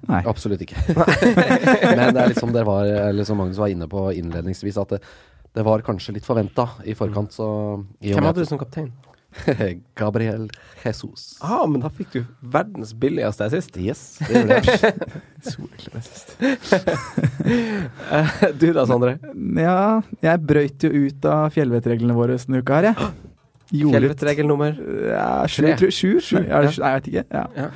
Nei. 0.07 0.21
Absolutt 0.27 0.63
ikke. 0.63 0.79
Men 0.95 2.15
det 2.15 2.23
er 2.23 2.31
litt 2.31 2.39
som, 2.39 2.51
dere 2.55 2.67
var, 2.67 2.87
eller 3.09 3.27
som 3.27 3.39
Magnus 3.39 3.59
var 3.59 3.71
inne 3.71 3.87
på 3.91 4.07
innledningsvis, 4.19 4.79
at 4.81 4.95
det, 4.95 5.01
det 5.55 5.65
var 5.67 5.83
kanskje 5.85 6.15
litt 6.17 6.27
forventa 6.27 6.69
i 6.87 6.95
forkant. 6.97 7.35
Så 7.35 7.47
i 7.99 8.15
Hvem 8.15 8.27
hadde 8.29 8.43
du 8.43 8.49
som 8.49 8.59
kaptein? 8.61 8.91
Gabriel 9.99 10.49
Jesus. 10.83 11.37
Ah, 11.41 11.65
men 11.69 11.81
da 11.83 11.89
fikk 11.93 12.11
du 12.15 12.21
verdens 12.53 12.91
billigste 12.97 13.49
sist. 13.53 13.77
Yes, 13.79 14.01
det 14.27 14.33
gjorde 14.41 14.55
jeg. 14.59 14.65
Du 18.61 18.67
da, 18.75 18.83
Sondre? 18.89 19.11
Ja, 19.57 20.01
jeg 20.21 20.41
brøyt 20.45 20.83
jo 20.85 20.89
ut 21.07 21.25
av 21.29 21.49
fjellvettreglene 21.55 22.13
våre 22.17 22.35
denne 22.37 22.59
uka 22.61 22.73
her, 22.79 22.85
jeg. 22.91 22.97
Fjellvettregel 23.71 24.45
nummer 24.49 24.71
Ja, 25.07 25.47
sju, 25.47 25.63
tror. 25.79 25.91
Sju? 25.95 26.11
sju? 26.19 26.37
Ja, 26.43 26.59
Ja. 26.61 26.67
Nei, 26.67 26.89
jeg 26.91 26.95
vet 26.99 27.07
ikke. 27.11 27.23
Ja. 27.31 27.45
Ja. 27.55 27.67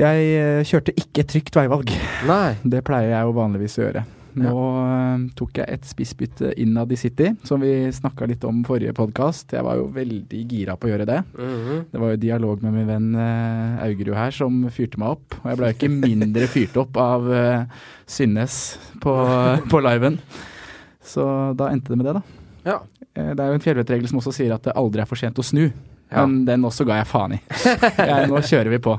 Jeg 0.00 0.16
eh, 0.40 0.62
kjørte 0.64 0.92
ikke 0.96 1.22
trygt 1.28 1.56
veivalg. 1.58 1.90
Nei. 2.26 2.54
Det 2.64 2.80
pleier 2.86 3.10
jeg 3.12 3.22
jo 3.28 3.32
vanligvis 3.36 3.78
å 3.78 3.82
gjøre. 3.84 4.02
Nå 4.38 4.50
ja. 4.52 5.14
tok 5.38 5.58
jeg 5.58 5.66
et 5.74 5.86
spissbytte 5.88 6.52
innad 6.60 6.92
i 6.94 6.98
City, 7.00 7.32
som 7.46 7.62
vi 7.62 7.72
snakka 7.94 8.28
litt 8.30 8.44
om 8.46 8.60
forrige 8.66 8.94
podkast. 8.96 9.54
Jeg 9.56 9.66
var 9.66 9.80
jo 9.80 9.88
veldig 9.94 10.42
gira 10.50 10.76
på 10.78 10.86
å 10.88 10.92
gjøre 10.92 11.08
det. 11.08 11.18
Mhm. 11.34 11.80
Det 11.90 12.02
var 12.02 12.14
jo 12.14 12.20
dialog 12.22 12.62
med 12.62 12.76
min 12.76 12.90
venn 12.90 13.08
uh, 13.18 13.82
Augerud 13.86 14.14
her 14.18 14.36
som 14.36 14.62
fyrte 14.70 15.00
meg 15.02 15.16
opp. 15.16 15.40
Og 15.42 15.50
jeg 15.50 15.60
ble 15.60 15.72
jo 15.72 15.78
ikke 15.78 15.92
mindre 15.96 16.50
fyrt 16.50 16.78
opp 16.84 17.00
av 17.00 17.26
uh, 17.26 17.82
Synnes 18.10 18.60
på, 19.02 19.16
på 19.72 19.82
liven. 19.86 20.20
Så 21.02 21.24
da 21.58 21.70
endte 21.72 21.90
det 21.94 21.98
med 21.98 22.10
det, 22.10 22.18
da. 22.20 22.22
Ja. 22.66 22.78
Eh, 23.14 23.32
Det 23.34 23.42
er 23.42 23.48
jo 23.50 23.58
en 23.58 23.64
fjellvettregel 23.64 24.10
som 24.10 24.20
også 24.20 24.34
sier 24.36 24.54
at 24.54 24.66
det 24.68 24.76
aldri 24.78 25.02
er 25.02 25.08
for 25.10 25.18
sent 25.18 25.38
å 25.40 25.46
snu. 25.46 25.70
Ja. 26.10 26.24
Men 26.26 26.44
den 26.44 26.64
også 26.66 26.84
ga 26.88 26.96
jeg 26.98 27.06
faen 27.06 27.36
i. 27.36 27.40
Jeg, 28.10 28.28
nå 28.30 28.40
kjører 28.42 28.70
vi 28.72 28.78
på. 28.82 28.96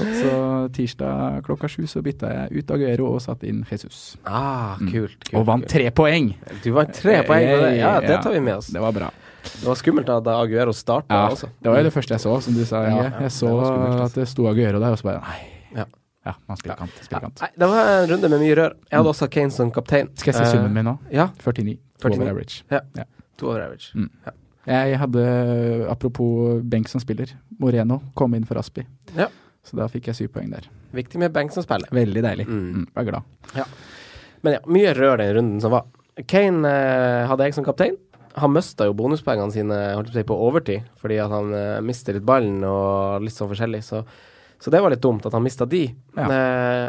Så 0.00 0.32
tirsdag 0.74 1.44
klokka 1.46 1.68
sju 1.70 1.84
så 1.86 2.02
bytta 2.02 2.30
jeg 2.34 2.62
ut 2.64 2.72
Aguero 2.74 3.12
og 3.14 3.20
satte 3.22 3.46
inn 3.46 3.60
Jesus. 3.70 4.16
Ah, 4.26 4.74
kult. 4.80 5.14
kult 5.22 5.38
Og 5.38 5.46
vant 5.46 5.68
tre 5.70 5.86
poeng! 5.94 6.32
Du 6.64 6.72
vant 6.74 6.90
tre 6.94 7.20
poeng 7.28 7.46
med 7.46 7.62
det. 7.62 7.70
Ja, 7.78 7.92
det 8.02 8.18
tar 8.24 8.34
vi 8.34 8.40
med 8.42 8.56
oss. 8.58 8.72
Det 8.74 8.82
var 8.82 8.92
bra. 8.96 9.10
Det 9.48 9.62
var 9.68 9.78
skummelt 9.78 10.10
at 10.12 10.26
Aguero 10.34 10.74
starta 10.74 11.14
Ja, 11.14 11.28
også. 11.30 11.48
det 11.62 11.70
var 11.70 11.78
jo 11.78 11.86
det 11.86 11.92
første 11.94 12.16
jeg 12.16 12.24
så, 12.26 12.34
som 12.48 12.58
du 12.58 12.64
sa. 12.66 12.82
Ja, 12.90 13.04
Jeg 13.22 13.30
så 13.32 13.52
det 13.54 13.68
skummelt, 13.70 13.94
altså. 13.94 14.08
at 14.10 14.18
det 14.18 14.26
sto 14.34 14.48
Aguero 14.50 14.82
der, 14.82 14.90
og 14.96 14.98
så 14.98 15.08
bare 15.12 15.22
nei. 15.22 15.38
Ja. 15.78 15.86
Ja, 16.26 16.34
man 16.50 16.58
spiller 16.60 16.76
kant. 16.82 16.98
Spiller 17.06 17.22
kant. 17.28 17.40
Nei, 17.40 17.48
det 17.62 17.68
var 17.70 17.92
en 17.94 18.10
runde 18.10 18.28
med 18.34 18.42
mye 18.42 18.56
rør. 18.58 18.74
Jeg 18.90 18.98
hadde 18.98 19.12
også 19.14 19.30
Kane 19.32 19.54
som 19.54 19.70
kaptein. 19.72 20.10
Skal 20.18 20.34
jeg 20.34 20.42
si 20.42 20.56
summen 20.58 20.74
min 20.74 20.84
nå? 20.90 20.96
Ja. 21.14 21.30
49. 21.40 21.78
To 22.02 22.10
over 22.12 22.28
average. 22.34 22.64
Ja. 22.74 22.82
To 23.38 23.48
over 23.54 23.62
average. 23.64 23.94
Mm. 23.94 24.10
Jeg 24.68 24.98
hadde, 25.00 25.22
apropos 25.88 26.62
benk 26.68 26.90
som 26.92 27.00
spiller, 27.00 27.30
Moreno 27.60 28.02
kom 28.18 28.34
inn 28.36 28.44
for 28.48 28.60
Aspi. 28.60 28.84
Ja. 29.16 29.30
Så 29.64 29.76
da 29.78 29.86
fikk 29.90 30.10
jeg 30.10 30.18
syv 30.18 30.34
poeng 30.34 30.50
der. 30.52 30.68
Viktig 30.96 31.20
med 31.20 31.32
benk 31.34 31.52
som 31.54 31.64
spiller. 31.64 31.90
Veldig 31.94 32.24
deilig. 32.24 32.46
Mm. 32.48 32.66
Mm, 32.82 32.84
var 32.96 33.08
glad. 33.08 33.62
Men 34.44 34.58
ja, 34.58 34.60
mye 34.70 34.92
rør 34.96 35.18
den 35.20 35.32
runden 35.36 35.64
som 35.64 35.74
var. 35.74 35.88
Kane 36.28 36.68
eh, 36.68 37.24
hadde 37.30 37.48
jeg 37.48 37.56
som 37.56 37.66
kaptein. 37.66 37.98
Han 38.38 38.52
mista 38.54 38.86
jo 38.86 38.94
bonuspoengene 38.96 39.54
sine 39.54 39.78
holdt 39.96 40.14
på, 40.14 40.28
på 40.30 40.38
overtid, 40.46 40.86
fordi 41.00 41.18
at 41.22 41.32
han 41.32 41.52
eh, 41.56 41.80
mister 41.84 42.16
litt 42.16 42.26
ballen 42.26 42.62
og 42.66 43.24
litt 43.24 43.34
sånn 43.34 43.50
forskjellig. 43.50 43.82
Så, 43.86 44.02
så 44.62 44.72
det 44.74 44.82
var 44.84 44.94
litt 44.94 45.04
dumt 45.04 45.26
at 45.26 45.36
han 45.36 45.44
mista 45.44 45.66
de. 45.68 45.86
Ja. 46.16 46.28
Eh, 46.28 46.86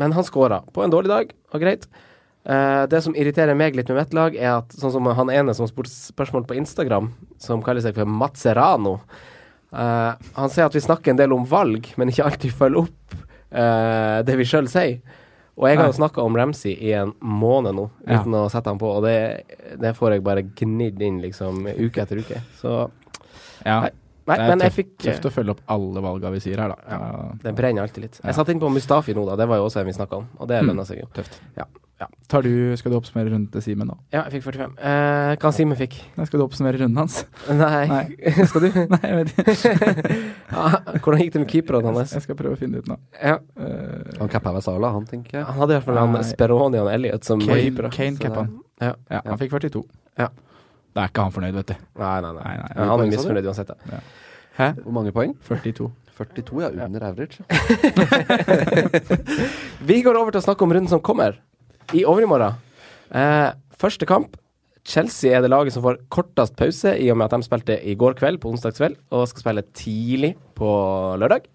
men 0.00 0.14
han 0.14 0.26
skåra 0.26 0.60
på 0.74 0.82
en 0.84 0.92
dårlig 0.92 1.10
dag, 1.10 1.34
og 1.54 1.62
greit. 1.62 1.88
Eh, 2.44 2.82
det 2.92 3.00
som 3.00 3.14
irriterer 3.16 3.56
meg 3.56 3.76
litt 3.76 3.88
med 3.88 4.02
mitt 4.02 4.14
lag, 4.16 4.34
er 4.36 4.58
at 4.58 4.74
sånn 4.76 4.92
som 4.92 5.06
han 5.16 5.32
ene 5.32 5.54
som 5.56 5.68
spurte 5.68 5.92
spørsmål 5.92 6.44
på 6.48 6.58
Instagram, 6.60 7.08
som 7.40 7.62
kaller 7.64 7.84
seg 7.84 7.96
for 7.96 8.08
Mazzerano 8.08 8.98
uh, 9.72 10.12
Han 10.36 10.52
sier 10.52 10.68
at 10.68 10.76
vi 10.76 10.82
snakker 10.84 11.14
en 11.14 11.20
del 11.20 11.32
om 11.32 11.46
valg, 11.48 11.88
men 11.96 12.12
ikke 12.12 12.26
alltid 12.28 12.52
følger 12.58 12.84
opp 12.84 13.16
uh, 13.16 14.20
det 14.28 14.36
vi 14.36 14.48
sjøl 14.48 14.68
sier. 14.68 15.00
Og 15.54 15.68
jeg 15.70 15.78
har 15.78 15.86
jo 15.88 15.96
snakka 15.96 16.20
om 16.20 16.36
Ramsey 16.36 16.74
i 16.82 16.92
en 16.98 17.14
måned 17.22 17.76
nå, 17.78 17.88
Ja. 18.04 18.20
uten 18.20 18.34
å 18.36 18.48
sette 18.52 18.72
han 18.72 18.80
på, 18.80 18.90
og 18.90 19.04
det, 19.06 19.46
det 19.80 19.94
får 19.96 20.16
jeg 20.16 20.24
bare 20.26 20.42
gnidd 20.44 21.00
inn 21.06 21.20
liksom 21.22 21.62
uke 21.70 22.02
etter 22.02 22.20
uke. 22.20 22.42
Så 22.60 22.90
Ja, 23.64 23.86
Nei, 23.86 23.92
Nei, 24.26 24.36
det 24.36 24.44
er 24.44 24.48
men 24.48 24.60
jeg 24.64 24.70
tøft, 24.72 24.76
fikk 24.80 24.92
tøft 25.04 25.26
å 25.28 25.32
følge 25.34 25.50
opp 25.56 25.60
alle 25.68 26.00
valga 26.00 26.30
vi 26.32 26.40
sier 26.40 26.58
her, 26.64 26.68
da. 26.72 26.76
Ja. 26.88 26.98
Ja, 26.98 27.30
Det 27.44 27.54
brenner 27.58 27.82
alltid 27.84 28.02
litt. 28.08 28.20
Ja. 28.22 28.28
Jeg 28.30 28.34
satt 28.40 28.48
inn 28.54 28.60
på 28.62 28.70
Mustafi 28.72 29.12
nå, 29.14 29.26
da. 29.28 29.36
Det 29.36 29.46
var 29.50 29.56
jo 29.60 29.66
også 29.68 29.80
en 29.82 29.86
vi 29.86 29.92
snakka 29.92 30.16
om, 30.22 30.28
og 30.38 30.48
det 30.48 30.62
Mm. 30.62 30.70
lønner 30.72 30.86
seg 30.88 31.00
jo. 31.02 31.08
Tøft. 31.14 31.40
Ja. 31.56 31.64
Ja. 32.00 32.08
Tar 32.26 32.42
du, 32.42 32.74
skal 32.76 32.90
du 32.90 32.96
oppsummere 32.98 33.30
runden 33.30 33.46
til 33.52 33.62
Simen 33.62 33.86
nå? 33.86 33.94
ja, 34.12 34.24
jeg 34.26 34.32
fikk 34.42 34.42
45. 34.50 34.72
Eh, 34.82 35.36
hva 35.38 35.52
Simen 35.54 35.76
fikk? 35.78 35.94
Nei, 36.16 36.24
skal 36.26 36.40
du 36.40 36.44
oppsummere 36.44 36.80
runden 36.80 36.96
hans? 36.98 37.20
Nei. 37.48 37.86
Nei. 37.86 38.32
Skal 38.50 38.64
du? 38.64 38.68
Nei, 38.94 38.98
jeg 39.04 39.14
vet 39.20 39.52
ikke. 39.54 40.16
Ja, 40.50 40.64
hvordan 40.98 41.20
gikk 41.22 41.32
det 41.36 41.40
med 41.44 41.48
keeperne 41.52 41.92
hans? 41.94 42.12
Jeg 42.16 42.22
skal 42.26 42.34
prøve 42.34 42.56
å 42.56 42.58
finne 42.58 42.80
det 42.80 42.84
ut 42.84 42.88
nå. 42.94 42.98
Ja, 43.22 43.38
Uh, 43.54 44.10
Han 44.18 44.28
cappa 44.28 44.60
Sala, 44.60 44.90
han, 44.90 45.06
tenker 45.06 45.38
jeg. 45.38 45.44
han 45.46 45.54
hadde 45.60 45.76
i 45.76 45.78
hvert 45.78 45.86
fall. 45.86 46.24
Speroni 46.26 46.78
og 46.82 46.90
Elliot 46.92 47.24
som 47.24 47.38
var 47.46 47.56
Kane. 47.62 47.90
Kane 47.94 48.16
cappa 48.18 48.42
han. 48.42 48.58
Ja. 48.82 48.94
Ja, 49.10 49.20
han 49.30 49.38
fikk 49.38 49.52
42. 49.54 49.84
Ja. 50.18 50.28
Da 50.94 51.02
er 51.02 51.10
ikke 51.10 51.24
han 51.26 51.34
fornøyd, 51.34 51.56
vet 51.58 51.72
du. 51.72 51.74
Nei, 51.98 52.14
nei, 52.22 52.30
nei. 52.36 52.44
Nei, 52.44 52.54
nei. 52.60 52.70
Ja, 52.76 52.86
han 52.92 53.02
er 53.02 53.10
misfornøyd 53.10 53.48
uansett. 53.50 53.72
Ja. 53.90 53.98
Hæ? 54.54 54.68
Hvor 54.84 54.94
mange 54.94 55.12
poeng? 55.14 55.34
42. 55.48 55.88
42, 56.14 56.60
ja. 56.62 56.86
Under 56.86 57.08
average. 57.08 57.42
Vi 59.88 59.98
går 60.06 60.14
over 60.20 60.30
til 60.30 60.38
å 60.38 60.44
snakke 60.46 60.62
om 60.66 60.74
runden 60.76 60.92
som 60.92 61.02
kommer, 61.02 61.40
i 61.92 62.04
overmorgen. 62.06 62.54
Eh, 63.10 63.50
første 63.80 64.06
kamp. 64.06 64.38
Chelsea 64.84 65.32
er 65.32 65.42
det 65.42 65.50
laget 65.50 65.74
som 65.74 65.82
får 65.82 65.98
kortest 66.12 66.54
pause, 66.60 66.92
i 67.00 67.08
og 67.10 67.18
med 67.18 67.26
at 67.26 67.34
de 67.34 67.46
spilte 67.46 67.78
i 67.82 67.96
går 67.98 68.14
kveld, 68.20 68.38
på 68.42 68.52
onsdagskveld, 68.52 68.98
og 69.16 69.26
skal 69.30 69.46
spille 69.46 69.66
tidlig 69.74 70.34
på 70.54 70.70
lørdag. 71.18 71.48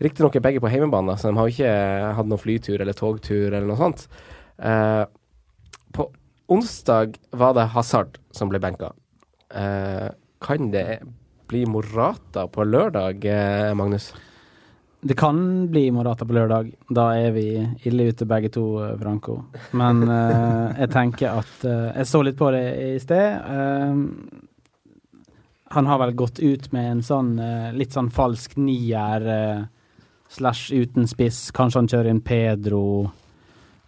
Riktignok 0.00 0.38
er 0.38 0.44
begge 0.46 0.62
på 0.64 0.70
hjemmebane, 0.72 1.18
så 1.20 1.28
de 1.28 1.36
har 1.36 1.48
jo 1.48 1.52
ikke 1.58 1.72
hatt 2.16 2.28
noen 2.30 2.40
flytur 2.40 2.80
eller 2.80 2.96
togtur 2.96 3.50
eller 3.50 3.66
noe 3.68 3.76
sånt. 3.80 4.06
Eh, 4.56 5.02
onsdag 6.50 7.18
var 7.30 7.54
det 7.54 7.70
Hazard 7.74 8.18
som 8.34 8.50
ble 8.50 8.60
benka. 8.62 8.92
Eh, 9.54 10.08
kan 10.42 10.70
det 10.70 11.00
bli 11.50 11.64
Morata 11.66 12.46
på 12.48 12.64
lørdag, 12.64 13.24
eh, 13.24 13.74
Magnus? 13.74 14.12
Det 15.00 15.16
kan 15.16 15.68
bli 15.70 15.90
Morata 15.90 16.24
på 16.24 16.34
lørdag. 16.36 16.74
Da 16.92 17.14
er 17.16 17.30
vi 17.32 17.46
ille 17.88 18.10
ute 18.10 18.26
begge 18.28 18.50
to, 18.52 18.64
eh, 18.84 18.96
Franco. 19.00 19.44
Men 19.72 20.02
eh, 20.02 20.74
jeg 20.82 20.90
tenker 20.92 21.38
at 21.40 21.64
eh, 21.64 21.96
Jeg 21.96 22.06
så 22.06 22.22
litt 22.22 22.36
på 22.36 22.50
det 22.52 22.64
i 22.84 22.98
sted. 23.00 23.40
Eh, 23.40 23.94
han 25.70 25.86
har 25.86 25.98
vel 26.02 26.12
gått 26.18 26.38
ut 26.42 26.72
med 26.74 26.90
en 26.90 27.02
sånn 27.06 27.36
litt 27.78 27.94
sånn 27.94 28.10
falsk 28.10 28.56
nier 28.58 29.68
slash 30.28 30.72
uten 30.74 31.06
spiss. 31.06 31.52
Kanskje 31.54 31.78
han 31.78 31.90
kjører 31.92 32.10
inn 32.10 32.20
Pedro 32.26 32.82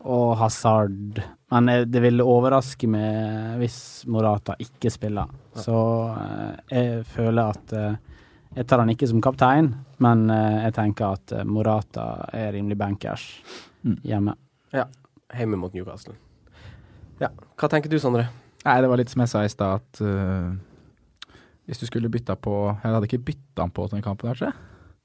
og 0.06 0.36
Hazard. 0.38 1.18
Men 1.53 1.68
eh, 1.68 1.84
det 1.84 2.00
vil 2.00 2.22
overraske 2.24 2.88
meg 2.88 3.61
hvis 3.61 3.78
Morata 4.11 4.57
ikke 4.62 4.92
spiller. 4.92 5.28
Så 5.53 5.76
eh, 6.16 6.57
jeg 6.72 7.05
føler 7.12 7.53
at 7.53 7.76
eh, 7.76 8.00
jeg 8.53 8.68
tar 8.68 8.82
han 8.82 8.92
ikke 8.92 9.09
som 9.09 9.20
kaptein, 9.24 9.70
men 10.05 10.26
jeg 10.28 10.74
tenker 10.76 11.14
at 11.16 11.32
Morata 11.48 12.26
er 12.36 12.50
rimelig 12.53 12.76
bankers 12.76 13.22
hjemme. 14.05 14.34
Ja. 14.76 14.84
Hjemme 15.32 15.57
mot 15.57 15.72
Newcastle. 15.72 16.12
Ja. 17.22 17.30
Hva 17.57 17.70
tenker 17.72 17.88
du, 17.88 17.96
Sondre? 18.03 18.26
Nei, 18.66 18.74
det 18.84 18.90
var 18.92 19.00
litt 19.00 19.09
som 19.09 19.24
jeg 19.24 19.32
sa 19.32 19.46
i 19.46 19.48
stad, 19.48 19.80
at 19.80 20.03
uh, 20.05 21.32
hvis 21.64 21.80
du 21.80 21.86
skulle 21.88 22.11
bytta 22.12 22.36
på 22.36 22.55
Jeg 22.68 22.92
hadde 22.92 23.09
ikke 23.09 23.22
bytta 23.30 23.64
han 23.64 23.72
på 23.72 23.86
til 23.88 23.96
den 23.96 24.05
kampen 24.05 24.28
kanskje? 24.28 24.53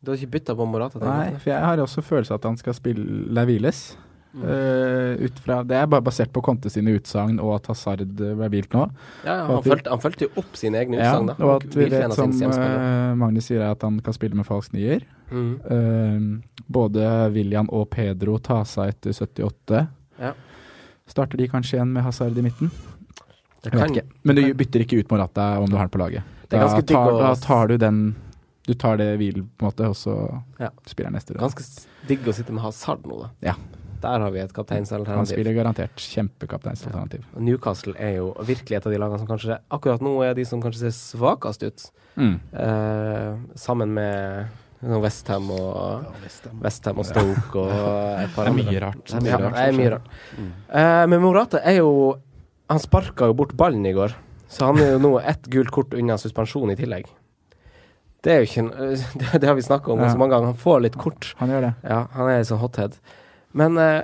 Du 0.04 0.12
har 0.12 0.20
ikke 0.20 0.36
bytta 0.36 0.58
på 0.60 0.68
Morata? 0.68 1.00
Nei, 1.00 1.38
for 1.40 1.54
jeg 1.54 1.64
har 1.64 1.86
også 1.86 2.04
følelse 2.04 2.36
av 2.36 2.42
at 2.42 2.50
han 2.52 2.60
skal 2.60 2.76
spille 2.76 3.08
Leviles. 3.32 3.48
hviles. 3.48 4.07
Mm. 4.38 4.44
Eh, 4.54 5.26
ut 5.26 5.40
fra, 5.42 5.64
det 5.66 5.76
er 5.80 5.88
bare 5.90 6.04
basert 6.06 6.30
på 6.36 6.44
Conte 6.46 6.70
sine 6.70 6.94
utsagn 6.94 7.40
og 7.42 7.56
at 7.56 7.68
Hazard 7.72 8.02
eh, 8.06 8.36
ble 8.38 8.50
hvilt 8.54 8.76
nå. 8.76 8.84
Ja, 9.26 9.34
ja 9.40 9.46
han 9.50 9.64
følte 9.66 9.84
vi- 9.88 9.90
han 9.96 10.04
følte, 10.04 10.28
jo 10.28 10.42
opp 10.44 10.56
sine 10.60 10.78
egne 10.84 11.00
Ja, 11.00 11.14
utsagn, 11.16 11.32
Ja, 11.34 11.46
og 11.46 11.64
at 11.64 11.76
vi 11.76 11.86
vet, 11.90 12.14
som 12.14 12.32
eh, 12.32 13.16
Magnus 13.16 13.46
sier, 13.50 13.62
er 13.62 13.72
at 13.72 13.82
han 13.82 14.00
kan 14.06 14.14
spille 14.14 14.36
med 14.38 14.46
falsk 14.46 14.74
nier. 14.78 15.02
Mm. 15.32 15.60
Uh, 15.68 16.62
både 16.72 17.32
William 17.34 17.68
og 17.76 17.90
Pedro 17.90 18.38
tar 18.40 18.64
seg 18.70 18.94
etter 18.94 19.12
78. 19.12 19.88
Ja. 20.22 20.32
Starter 21.08 21.38
de 21.38 21.48
kanskje 21.52 21.78
igjen 21.80 21.92
med 21.92 22.04
Hazard 22.04 22.38
i 22.38 22.42
midten? 22.46 22.72
Det 23.64 23.72
kan- 23.72 23.90
ikke. 23.92 24.06
Men 24.24 24.36
du 24.36 24.54
bytter 24.54 24.86
ikke 24.86 25.00
ut 25.02 25.10
Morata 25.12 25.60
om 25.60 25.68
du 25.70 25.76
har 25.76 25.88
den 25.88 25.90
på 25.90 26.00
laget. 26.00 26.24
Det 26.50 26.60
Da 26.60 26.82
tar, 26.82 27.12
da 27.20 27.36
tar 27.36 27.68
du 27.68 27.78
den 27.78 28.16
Du 28.68 28.74
tar 28.74 28.98
det 28.98 29.18
hvil, 29.18 29.44
på 29.58 29.64
en 29.64 29.72
måte, 29.72 29.88
og 29.88 29.96
så 29.96 30.44
Ja. 30.60 30.70
spiller 30.86 31.10
jeg 31.10 31.14
neste 31.14 31.32
runde. 31.34 31.40
Ganske 31.40 31.88
digg 32.06 32.20
å 32.28 32.34
sitte 32.34 32.52
med 32.52 32.62
Hazard 32.64 33.00
nå, 33.04 33.22
da. 33.22 33.30
Ja. 33.42 33.54
Der 34.02 34.20
har 34.22 34.30
vi 34.32 34.40
et 34.44 34.54
kapteinsalternativ. 34.54 35.18
Han 35.18 35.26
spiller 35.30 35.56
garantert 35.58 35.96
kjempekapteinsalternativ. 36.04 37.24
Ja. 37.34 37.42
Newcastle 37.48 37.96
er 37.98 38.18
jo 38.20 38.28
virkelig 38.46 38.78
et 38.78 38.86
av 38.86 38.94
de 38.94 39.00
lagene 39.02 39.20
som 39.22 39.28
kanskje 39.30 39.58
akkurat 39.74 40.04
nå 40.06 40.14
er 40.28 40.36
de 40.38 40.46
som 40.46 40.62
kanskje 40.62 40.86
ser 40.88 40.96
svakest 40.98 41.64
ut. 41.66 41.88
Mm. 42.18 42.36
Eh, 42.54 43.34
sammen 43.58 43.94
med 43.98 44.48
Westham 45.02 45.50
og 45.50 46.06
Westham 46.62 47.00
og 47.02 47.06
Stoke 47.10 47.58
og 47.58 48.22
et 48.22 48.34
par 48.36 48.46
Det 48.46 48.54
er 48.54 48.58
mye 48.62 48.82
rart. 48.84 49.04
Det 49.10 49.18
er 49.18 49.26
mye 49.26 49.42
rart. 49.42 49.58
Ja, 49.58 49.66
er 49.72 49.78
mye 49.80 49.92
rart. 49.96 50.10
Eh, 50.38 51.04
men 51.10 51.22
Morata 51.24 51.62
er 51.66 51.80
jo 51.80 51.92
Han 52.70 52.80
sparka 52.84 53.30
jo 53.30 53.34
bort 53.34 53.54
ballen 53.58 53.86
i 53.88 53.94
går, 53.96 54.12
så 54.52 54.66
han 54.68 54.78
er 54.84 54.90
jo 54.98 55.00
nå 55.00 55.14
ett 55.24 55.46
gult 55.50 55.72
kort 55.72 55.94
unna 55.96 56.18
suspensjon 56.20 56.70
i 56.74 56.76
tillegg. 56.76 57.06
Det 58.26 58.34
er 58.34 58.42
jo 58.44 58.48
ikke 58.50 58.66
Det, 59.22 59.40
det 59.40 59.48
har 59.48 59.56
vi 59.56 59.64
snakka 59.64 59.94
om 59.94 60.02
Ja. 60.04 60.10
så 60.12 60.18
mange 60.20 60.36
ganger. 60.36 60.52
Han 60.52 60.60
får 60.60 60.82
litt 60.84 60.98
kort. 61.00 61.34
Han 61.40 61.50
gjør 61.50 61.62
det. 61.70 61.74
Ja, 61.88 62.02
han 62.12 62.30
er 62.34 62.44
sånn 62.44 62.60
hothead. 62.60 62.98
Men 63.58 63.78
eh, 63.82 64.04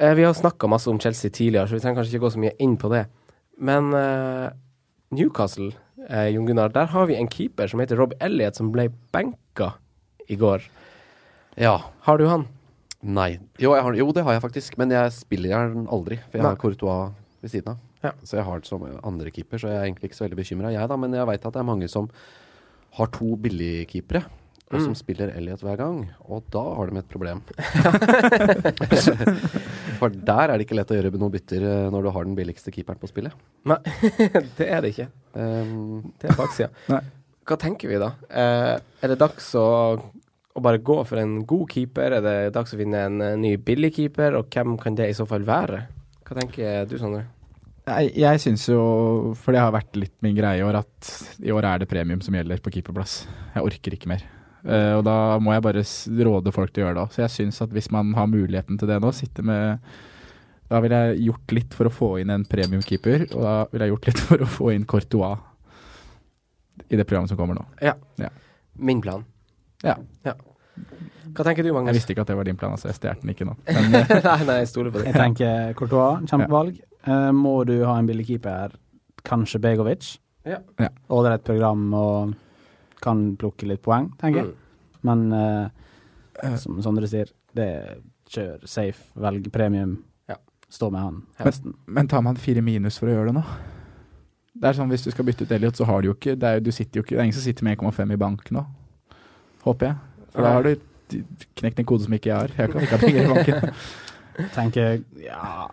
eh, 0.00 0.14
vi 0.16 0.24
har 0.24 0.36
snakka 0.36 0.68
masse 0.70 0.90
om 0.90 1.00
Chelsea 1.02 1.30
tidligere, 1.30 1.68
så 1.68 1.76
vi 1.76 1.82
trenger 1.84 2.00
kanskje 2.00 2.16
ikke 2.16 2.24
gå 2.26 2.32
så 2.34 2.42
mye 2.42 2.54
inn 2.62 2.76
på 2.80 2.90
det. 2.92 3.04
Men 3.60 3.92
eh, 3.96 4.48
Newcastle, 5.16 5.72
eh, 6.08 6.30
Jon 6.34 6.48
Gunnar, 6.48 6.72
der 6.72 6.88
har 6.92 7.08
vi 7.10 7.18
en 7.20 7.30
keeper 7.32 7.68
som 7.70 7.82
heter 7.82 8.00
Rob 8.00 8.16
Elliot, 8.20 8.58
som 8.58 8.72
ble 8.72 8.88
benka 9.14 9.74
i 10.28 10.38
går. 10.40 10.64
Ja. 11.60 11.78
Har 12.08 12.20
du 12.20 12.26
han? 12.28 12.46
Nei. 13.06 13.36
Jo, 13.62 13.74
har, 13.76 13.94
jo, 13.96 14.08
det 14.16 14.24
har 14.26 14.36
jeg 14.36 14.44
faktisk, 14.44 14.78
men 14.80 14.92
jeg 14.94 15.12
spiller 15.14 15.70
den 15.74 15.86
aldri. 15.92 16.18
For 16.26 16.40
jeg 16.40 16.46
Nei. 16.46 16.54
har 16.54 16.60
Courtois 16.60 17.12
ved 17.44 17.52
siden 17.52 17.74
av. 17.74 17.84
Ja. 18.04 18.12
Så 18.26 18.38
jeg 18.38 18.46
har 18.46 18.60
det 18.60 18.68
som 18.68 18.82
andre 18.86 19.32
keeper, 19.34 19.60
så 19.60 19.70
jeg 19.70 19.78
er 19.78 19.86
egentlig 19.86 20.10
ikke 20.10 20.18
så 20.18 20.26
veldig 20.26 20.40
bekymra, 20.40 20.72
jeg 20.74 20.90
da. 20.90 20.98
Men 21.00 21.14
jeg 21.16 21.28
veit 21.28 21.44
at 21.44 21.54
det 21.54 21.62
er 21.62 21.68
mange 21.68 21.88
som 21.92 22.08
har 22.96 23.10
to 23.12 23.36
billigkeepere, 23.40 24.24
og 24.66 24.80
som 24.82 24.90
Mm. 24.90 24.98
spiller 24.98 25.30
Elliot 25.36 25.60
hver 25.62 25.76
gang. 25.78 26.00
Og 26.26 26.42
da 26.50 26.58
har 26.74 26.90
de 26.90 26.98
et 26.98 27.06
problem. 27.12 27.38
For 30.00 30.10
der 30.12 30.50
er 30.50 30.56
det 30.58 30.66
ikke 30.66 30.76
lett 30.78 30.90
å 30.92 30.96
gjøre 30.98 31.12
noen 31.16 31.32
bytter 31.32 31.62
eh, 31.64 31.86
når 31.92 32.02
du 32.02 32.10
har 32.12 32.26
den 32.26 32.34
billigste 32.36 32.72
keeperen 32.74 32.98
på 33.00 33.08
spillet. 33.10 33.32
Nei, 33.68 33.78
det 34.58 34.66
er 34.68 34.82
det 34.84 34.90
ikke. 34.94 35.06
Um, 35.38 36.12
Det 36.20 36.30
er 36.32 36.38
baksida. 36.38 36.70
Hva 37.46 37.56
tenker 37.62 37.86
vi 37.92 38.00
da? 38.02 38.08
Eh, 38.26 38.74
er 39.06 39.12
det 39.12 39.20
dags 39.22 39.52
å, 39.54 39.66
å 40.02 40.58
bare 40.64 40.80
gå 40.82 40.96
for 41.06 41.20
en 41.22 41.38
god 41.46 41.68
keeper? 41.70 42.16
Er 42.18 42.24
det 42.26 42.36
dags 42.56 42.74
å 42.74 42.80
finne 42.80 43.04
en 43.06 43.22
eh, 43.22 43.36
ny 43.38 43.54
billig 43.62 43.92
keeper? 44.00 44.34
Og 44.40 44.50
hvem 44.50 44.74
kan 44.82 44.98
det 44.98 45.06
i 45.12 45.16
så 45.16 45.28
fall 45.30 45.46
være? 45.46 45.84
Hva 46.26 46.40
tenker 46.40 46.88
du, 46.90 46.96
Sondre? 46.98 47.22
Jeg, 47.86 48.10
jeg 48.18 48.40
syns 48.42 48.64
jo, 48.66 48.80
for 49.38 49.54
det 49.54 49.60
har 49.62 49.70
vært 49.70 49.94
litt 49.94 50.16
min 50.26 50.34
greie 50.34 50.58
i 50.58 50.64
år, 50.66 50.80
at 50.82 51.12
i 51.46 51.52
år 51.54 51.68
er 51.70 51.84
det 51.84 51.88
premium 51.92 52.18
som 52.24 52.34
gjelder 52.34 52.58
på 52.64 52.72
keeperplass. 52.74 53.20
Jeg 53.54 53.62
orker 53.62 53.94
ikke 53.94 54.10
mer. 54.10 54.24
Eh, 54.66 54.92
og 54.98 55.04
da 55.06 55.38
må 55.42 55.54
jeg 55.54 55.64
bare 55.64 55.84
råde 56.26 56.52
folk 56.54 56.72
til 56.74 56.82
å 56.82 56.86
gjøre 56.86 56.98
det 56.98 57.04
òg. 57.04 57.14
Så 57.14 57.22
jeg 57.22 57.34
syns 57.36 57.62
at 57.62 57.74
hvis 57.74 57.90
man 57.94 58.12
har 58.18 58.30
muligheten 58.30 58.80
til 58.80 58.90
det 58.90 58.98
nå, 59.02 59.12
sitte 59.14 59.44
med 59.46 59.78
Da 60.66 60.80
ville 60.82 60.98
jeg 60.98 61.28
gjort 61.28 61.52
litt 61.54 61.74
for 61.78 61.86
å 61.86 61.94
få 61.94 62.08
inn 62.18 62.32
en 62.34 62.42
premiumkeeper, 62.50 63.28
og 63.36 63.44
da 63.44 63.52
ville 63.70 63.86
jeg 63.86 63.92
gjort 63.94 64.08
litt 64.08 64.22
for 64.26 64.42
å 64.42 64.48
få 64.50 64.72
inn 64.74 64.86
Courtois 64.90 65.38
i 66.90 66.98
det 66.98 67.06
programmet 67.06 67.30
som 67.30 67.38
kommer 67.38 67.54
nå. 67.54 67.62
Min 68.74 68.98
plan. 69.00 69.22
Ja. 69.86 69.94
Hva 70.26 71.44
tenker 71.46 71.62
du, 71.62 71.70
Jeg 71.70 71.96
visste 71.96 72.12
ikke 72.12 72.24
at 72.26 72.32
det 72.32 72.36
var 72.38 72.48
din 72.48 72.58
plan, 72.58 72.74
altså. 72.74 72.90
Jeg 72.90 72.98
stjal 72.98 73.20
den 73.22 73.30
ikke 73.32 73.46
nå. 73.46 73.54
Men 73.70 73.94
nei, 73.94 74.40
nei, 74.48 74.58
jeg 74.64 74.72
stoler 74.72 74.92
på 74.94 75.04
Jeg 75.06 75.14
tenker 75.14 75.72
Courtois, 75.78 76.26
kjempevalg. 76.26 76.82
Eh, 77.06 77.30
må 77.36 77.60
du 77.68 77.76
ha 77.86 77.94
en 78.00 78.10
billig 78.10 78.26
keeper, 78.32 78.74
kanskje 79.26 79.62
Begovic. 79.62 80.16
Ja. 80.46 80.60
Ja. 80.78 80.90
et 80.90 81.46
program 81.46 81.88
og 81.94 82.34
kan 83.02 83.36
plukke 83.40 83.68
litt 83.68 83.82
poeng, 83.84 84.10
tenker 84.20 84.42
jeg. 84.42 84.52
Mm. 84.52 85.00
Men 85.06 85.24
uh, 85.32 86.56
som 86.60 86.80
Sondre 86.84 87.08
sier, 87.10 87.30
det 87.56 87.68
kjør 88.32 88.64
safe, 88.68 89.06
velg 89.20 89.48
premium. 89.54 89.98
Ja. 90.30 90.38
Stå 90.72 90.90
med 90.90 91.04
han 91.04 91.22
høsten. 91.40 91.76
Men 91.86 92.08
tar 92.10 92.24
man 92.26 92.38
fire 92.40 92.64
minus 92.64 92.98
for 93.00 93.10
å 93.10 93.16
gjøre 93.16 93.30
det 93.30 93.38
nå? 93.38 93.44
Det 94.56 94.70
er 94.70 94.76
sånn 94.78 94.88
Hvis 94.88 95.04
du 95.04 95.10
skal 95.12 95.26
bytte 95.28 95.44
ut 95.44 95.50
Elliot, 95.52 95.76
så 95.76 95.84
har 95.84 96.00
du 96.00 96.06
jo 96.08 96.14
ikke 96.16 96.32
Det 96.40 96.48
er, 96.48 96.54
jo- 96.56 96.64
du 96.64 96.70
jo 96.72 97.02
ikke, 97.04 97.12
det 97.12 97.18
er 97.20 97.26
ingen 97.28 97.36
som 97.36 97.44
sitter 97.44 97.64
med 97.64 97.76
1,5 97.78 98.12
i 98.12 98.16
bank 98.16 98.50
nå. 98.50 98.64
Håper 99.66 99.86
jeg. 99.90 99.96
For 100.32 100.42
da 100.42 100.52
har 100.54 100.62
du 100.62 100.76
knekt 101.60 101.78
en 101.78 101.86
kode 101.86 102.06
som 102.06 102.12
ikke 102.16 102.30
jeg 102.30 102.36
har. 102.36 102.52
Jeg 102.56 102.72
kan 102.72 102.82
ikke 102.82 102.96
ha 102.96 103.02
penger 103.02 103.22
i 103.22 103.34
banken. 103.34 103.70
Tenker 104.54 105.02
ja 105.22 105.66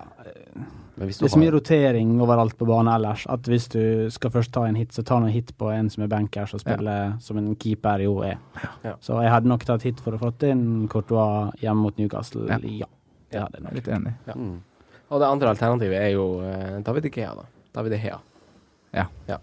men 0.95 1.09
hvis 1.09 1.17
du 1.17 1.23
Det 1.23 1.29
er 1.31 1.33
så 1.33 1.39
mye 1.41 1.49
har 1.49 1.55
rotering 1.55 2.09
overalt 2.21 2.55
på 2.57 2.67
banen 2.69 2.91
ellers 2.93 3.23
at 3.31 3.47
hvis 3.49 3.65
du 3.73 4.09
skal 4.13 4.31
først 4.33 4.51
ta 4.53 4.65
en 4.69 4.77
hit, 4.77 4.91
så 4.93 5.01
ta 5.05 5.17
noen 5.19 5.33
hit 5.33 5.49
på 5.57 5.71
en 5.73 5.89
som 5.89 6.03
er 6.05 6.11
bankers 6.11 6.53
og 6.53 6.61
spiller 6.61 7.15
som 7.23 7.39
en 7.41 7.55
keeper 7.59 8.03
jo 8.05 8.19
er. 8.25 8.37
Ja. 8.85 8.93
Så 9.01 9.17
jeg 9.23 9.31
hadde 9.33 9.49
nok 9.49 9.65
tatt 9.65 9.85
hit 9.87 10.03
for 10.03 10.13
å 10.13 10.21
få 10.21 10.29
inn 10.45 10.85
Courtois 10.91 11.55
hjemme 11.63 11.87
mot 11.87 11.97
Newcastle. 11.97 12.45
Ja. 12.45 12.59
Ja. 12.61 12.89
det 13.31 13.41
hadde 13.41 13.57
Jeg 13.57 13.65
nok. 13.65 13.73
litt 13.79 13.89
enig. 13.89 14.13
mm. 14.35 14.53
Og 15.13 15.19
det 15.21 15.29
andre 15.29 15.49
alternativet 15.53 15.97
er 15.99 16.13
jo 16.13 16.27
eh, 16.41 16.77
David 16.85 17.09
Ikea, 17.09 17.33
da. 17.37 17.43
David 17.73 17.97
Ikea. 17.97 18.19
Ja. 18.93 19.37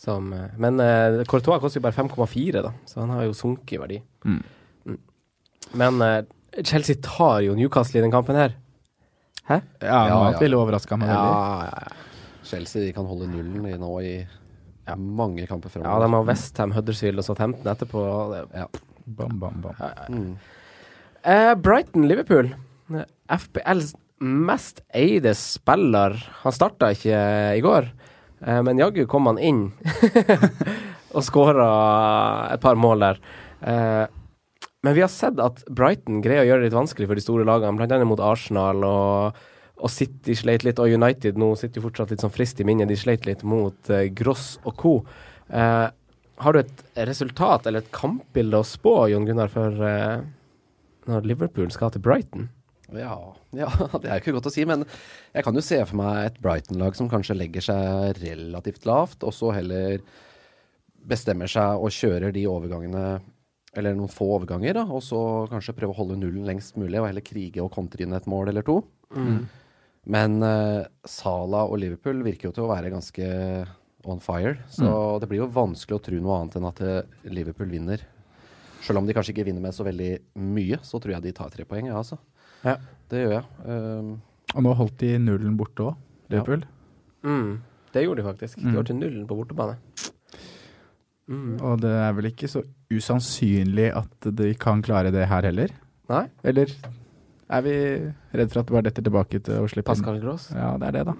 Som, 0.00 0.32
eh, 0.32 0.52
men 0.56 0.80
uh, 0.80 1.24
Courtois 1.28 1.60
koster 1.60 1.80
jo 1.80 1.84
bare 1.84 1.96
5,4, 1.96 2.62
da, 2.64 2.72
så 2.88 3.02
han 3.02 3.12
har 3.12 3.26
jo 3.26 3.36
sunket 3.36 3.76
i 3.76 3.80
verdi. 3.80 3.98
Mm. 4.24 4.40
Men 5.80 6.00
eh, 6.04 6.22
Chelsea 6.64 6.96
tar 7.02 7.40
jo 7.46 7.54
Newcastle 7.58 8.00
i 8.00 8.04
den 8.04 8.12
kampen 8.12 8.36
her. 8.38 8.56
Hæ? 9.48 9.60
Ja, 9.82 10.00
Ja, 10.08 10.30
ja. 10.32 10.38
ville 10.38 10.58
overraska 10.58 10.96
meg 10.98 11.08
veldig. 11.08 11.32
Ja, 11.32 11.64
ja, 11.64 11.88
ja. 11.88 11.96
Chelsea 12.50 12.82
de 12.82 12.92
kan 12.96 13.06
holde 13.06 13.28
nullen 13.30 13.66
i 13.68 13.78
nå 13.78 13.90
i 14.02 14.12
mange 14.96 15.46
kamper 15.46 15.70
ja, 15.76 15.98
de 16.02 16.08
har 16.10 16.24
Westham, 16.26 16.72
Huddersfield 16.74 17.20
og 17.20 17.26
Southampton 17.26 17.70
etterpå. 17.70 18.00
Ja. 18.54 18.66
Bam, 19.06 19.38
bam, 19.38 19.60
bam. 19.62 19.76
Mm. 20.08 20.32
Uh, 21.22 21.54
Brighton-Liverpool. 21.54 22.52
FBLs 23.30 23.94
mest 24.20 24.82
eide 24.94 25.34
spiller. 25.38 26.16
Han 26.42 26.52
starta 26.52 26.90
ikke 26.94 27.14
eh, 27.14 27.58
i 27.58 27.62
går, 27.64 27.86
uh, 28.42 28.60
men 28.66 28.80
jaggu 28.82 29.06
kom 29.08 29.30
han 29.30 29.38
inn 29.38 29.62
og 31.14 31.22
skåra 31.26 31.68
et 32.54 32.62
par 32.62 32.78
mål 32.78 33.06
der. 33.06 33.22
Eh, 33.60 34.04
men 34.86 34.96
vi 34.96 35.02
har 35.04 35.12
sett 35.12 35.40
at 35.42 35.62
Brighton 35.68 36.22
greier 36.24 36.44
å 36.44 36.48
gjøre 36.48 36.62
det 36.62 36.70
litt 36.70 36.78
vanskelig 36.78 37.08
for 37.10 37.18
de 37.18 37.24
store 37.24 37.46
lagene, 37.48 37.76
bl.a. 37.76 38.04
mot 38.08 38.22
Arsenal 38.24 38.84
og, 38.86 39.40
og 39.80 39.92
City 39.92 40.36
sleit 40.38 40.64
litt, 40.64 40.80
og 40.80 40.92
United 40.92 41.40
nå 41.40 41.52
sitter 41.60 41.80
jo 41.80 41.88
fortsatt 41.88 42.14
litt 42.14 42.24
sånn 42.24 42.32
frist 42.32 42.62
i 42.62 42.66
minnet. 42.68 42.88
De 42.88 42.96
sleit 42.96 43.28
litt 43.28 43.44
mot 43.44 43.92
eh, 43.92 44.08
Gross 44.16 44.54
og 44.64 44.76
co. 44.80 44.94
Eh, 45.52 45.86
har 46.40 46.56
du 46.56 46.60
et 46.62 46.84
resultat 47.10 47.68
eller 47.68 47.84
et 47.84 47.92
kampbilde 47.92 48.62
å 48.62 48.64
spå, 48.64 48.94
Jon 49.12 49.28
Gunnar, 49.28 49.52
for 49.52 49.84
eh, 49.84 50.22
når 51.10 51.28
Liverpool 51.28 51.68
skal 51.74 51.92
til 51.92 52.04
Brighton? 52.04 52.48
Ja, 52.96 53.18
ja, 53.54 53.68
det 54.00 54.08
er 54.08 54.16
jo 54.16 54.22
ikke 54.24 54.36
godt 54.38 54.48
å 54.48 54.54
si, 54.54 54.64
men 54.66 54.86
jeg 55.34 55.44
kan 55.46 55.56
jo 55.56 55.64
se 55.64 55.78
for 55.84 56.00
meg 56.00 56.30
et 56.30 56.40
Brighton-lag 56.42 56.96
som 56.96 57.10
kanskje 57.12 57.36
legger 57.36 57.68
seg 57.68 58.22
relativt 58.22 58.88
lavt, 58.88 59.20
og 59.28 59.36
så 59.36 59.52
heller 59.54 60.00
bestemmer 61.10 61.50
seg 61.50 61.80
og 61.80 61.92
kjører 61.94 62.32
de 62.34 62.48
overgangene, 62.48 63.04
eller 63.76 63.94
noen 63.94 64.10
få 64.10 64.26
overganger, 64.36 64.74
da, 64.80 64.84
og 64.90 65.02
så 65.06 65.18
kanskje 65.50 65.74
prøve 65.78 65.94
å 65.94 65.98
holde 66.00 66.16
nullen 66.18 66.46
lengst 66.48 66.76
mulig, 66.80 66.98
og 66.98 67.06
heller 67.06 67.22
krige 67.22 67.62
og 67.62 67.70
kontre 67.74 68.02
inn 68.02 68.16
et 68.16 68.26
mål 68.30 68.50
eller 68.50 68.66
to. 68.66 68.80
Men 70.10 70.38
uh, 70.42 70.86
Sala 71.06 71.66
og 71.68 71.76
Liverpool 71.82 72.22
virker 72.26 72.48
jo 72.48 72.54
til 72.56 72.64
å 72.64 72.70
være 72.72 72.90
ganske 72.90 73.26
on 74.08 74.22
fire, 74.24 74.56
så 74.72 75.18
det 75.20 75.28
blir 75.28 75.42
jo 75.42 75.50
vanskelig 75.52 75.98
å 75.98 76.02
tro 76.02 76.18
noe 76.24 76.38
annet 76.40 76.54
enn 76.56 76.66
at 76.70 76.78
eh, 76.80 77.02
Liverpool 77.28 77.68
vinner. 77.68 78.00
Selv 78.80 79.02
om 79.02 79.04
de 79.04 79.12
kanskje 79.12 79.34
ikke 79.34 79.44
vinner 79.50 79.60
med 79.60 79.76
så 79.76 79.84
veldig 79.84 80.08
mye, 80.40 80.78
så 80.80 80.96
tror 80.96 81.12
jeg 81.18 81.26
de 81.26 81.32
tar 81.36 81.52
tre 81.52 81.66
poeng, 81.68 81.90
ja, 81.90 81.98
altså. 82.00 82.16
Ja. 82.64 82.78
Det 83.12 83.20
gjør 83.26 83.34
jeg. 83.34 83.44
Um, 83.68 84.14
Og 84.56 84.64
nå 84.64 84.72
holdt 84.78 84.96
de 85.02 85.10
nullen 85.20 85.58
borte 85.60 85.84
òg, 85.90 85.98
Liverpool. 86.32 86.64
Mm, 87.28 87.50
det 87.92 88.06
gjorde 88.06 88.22
de 88.22 88.28
faktisk. 88.30 88.62
De 88.64 88.72
holdt 88.78 88.94
nullen 88.96 89.28
på 89.28 89.36
bortebane. 89.36 89.76
Mm. 91.30 91.60
Og 91.62 91.80
det 91.84 91.90
er 91.94 92.12
vel 92.16 92.26
ikke 92.32 92.48
så 92.50 92.64
usannsynlig 92.90 93.90
at 93.96 94.30
de 94.34 94.50
kan 94.58 94.82
klare 94.82 95.12
det 95.14 95.28
her 95.30 95.46
heller? 95.46 95.70
Nei, 96.10 96.24
Eller 96.42 96.72
er 97.50 97.62
vi 97.66 97.74
redd 98.34 98.50
for 98.52 98.60
at 98.62 98.66
det 98.66 98.74
bare 98.74 98.86
detter 98.88 99.06
tilbake 99.06 99.40
til 99.46 99.62
å 99.62 99.68
slippe 99.70 99.94
inn? 99.94 100.02
Pascal 100.02 100.20
Gross. 100.22 100.48
Ja, 100.54 100.72
det 100.80 100.90
er 100.90 100.98
det, 100.98 101.04
da. 101.06 101.14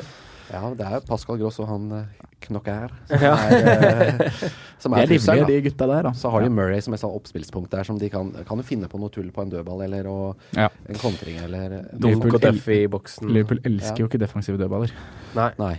ja, 0.54 0.62
det 0.80 0.86
er 0.88 1.04
Pascal 1.08 1.38
Gross 1.40 1.60
og 1.60 1.68
han 1.70 1.86
uh, 1.92 2.26
Knocker 2.40 2.88
som 3.10 3.20
Ja. 3.26 3.34
er, 3.36 4.24
eh, 4.24 4.48
som 4.82 4.96
De 4.96 5.02
er 5.02 5.04
er 5.04 5.12
livlige, 5.12 5.46
de 5.50 5.58
gutta 5.68 5.88
der, 5.92 6.08
da. 6.08 6.12
Så 6.16 6.32
har 6.32 6.40
de 6.44 6.48
Murray 6.56 6.80
som 6.80 6.96
et 6.96 7.04
oppspillspunkt 7.04 7.70
der, 7.76 7.84
som 7.84 7.98
de 8.00 8.08
kan, 8.12 8.32
kan 8.48 8.60
jo 8.62 8.64
finne 8.64 8.88
på 8.88 9.00
noe 9.00 9.12
tull 9.12 9.28
på 9.36 9.44
en 9.44 9.52
dødball 9.52 9.84
eller 9.84 10.08
og 10.08 10.56
Ja. 10.56 10.70
en 10.88 11.00
kontring 11.00 11.36
eller 11.44 11.82
Dunk 11.92 12.24
Liverpool 12.24 12.40
og 12.40 12.72
i 12.72 12.86
boksen. 12.96 13.28
Liverpool 13.28 13.60
elsker 13.64 13.98
Ja. 14.00 14.04
jo 14.06 14.08
ikke 14.08 14.22
defensive 14.24 14.56
dødballer. 14.56 14.96
Nei. 15.36 15.50
Nei. 15.60 15.74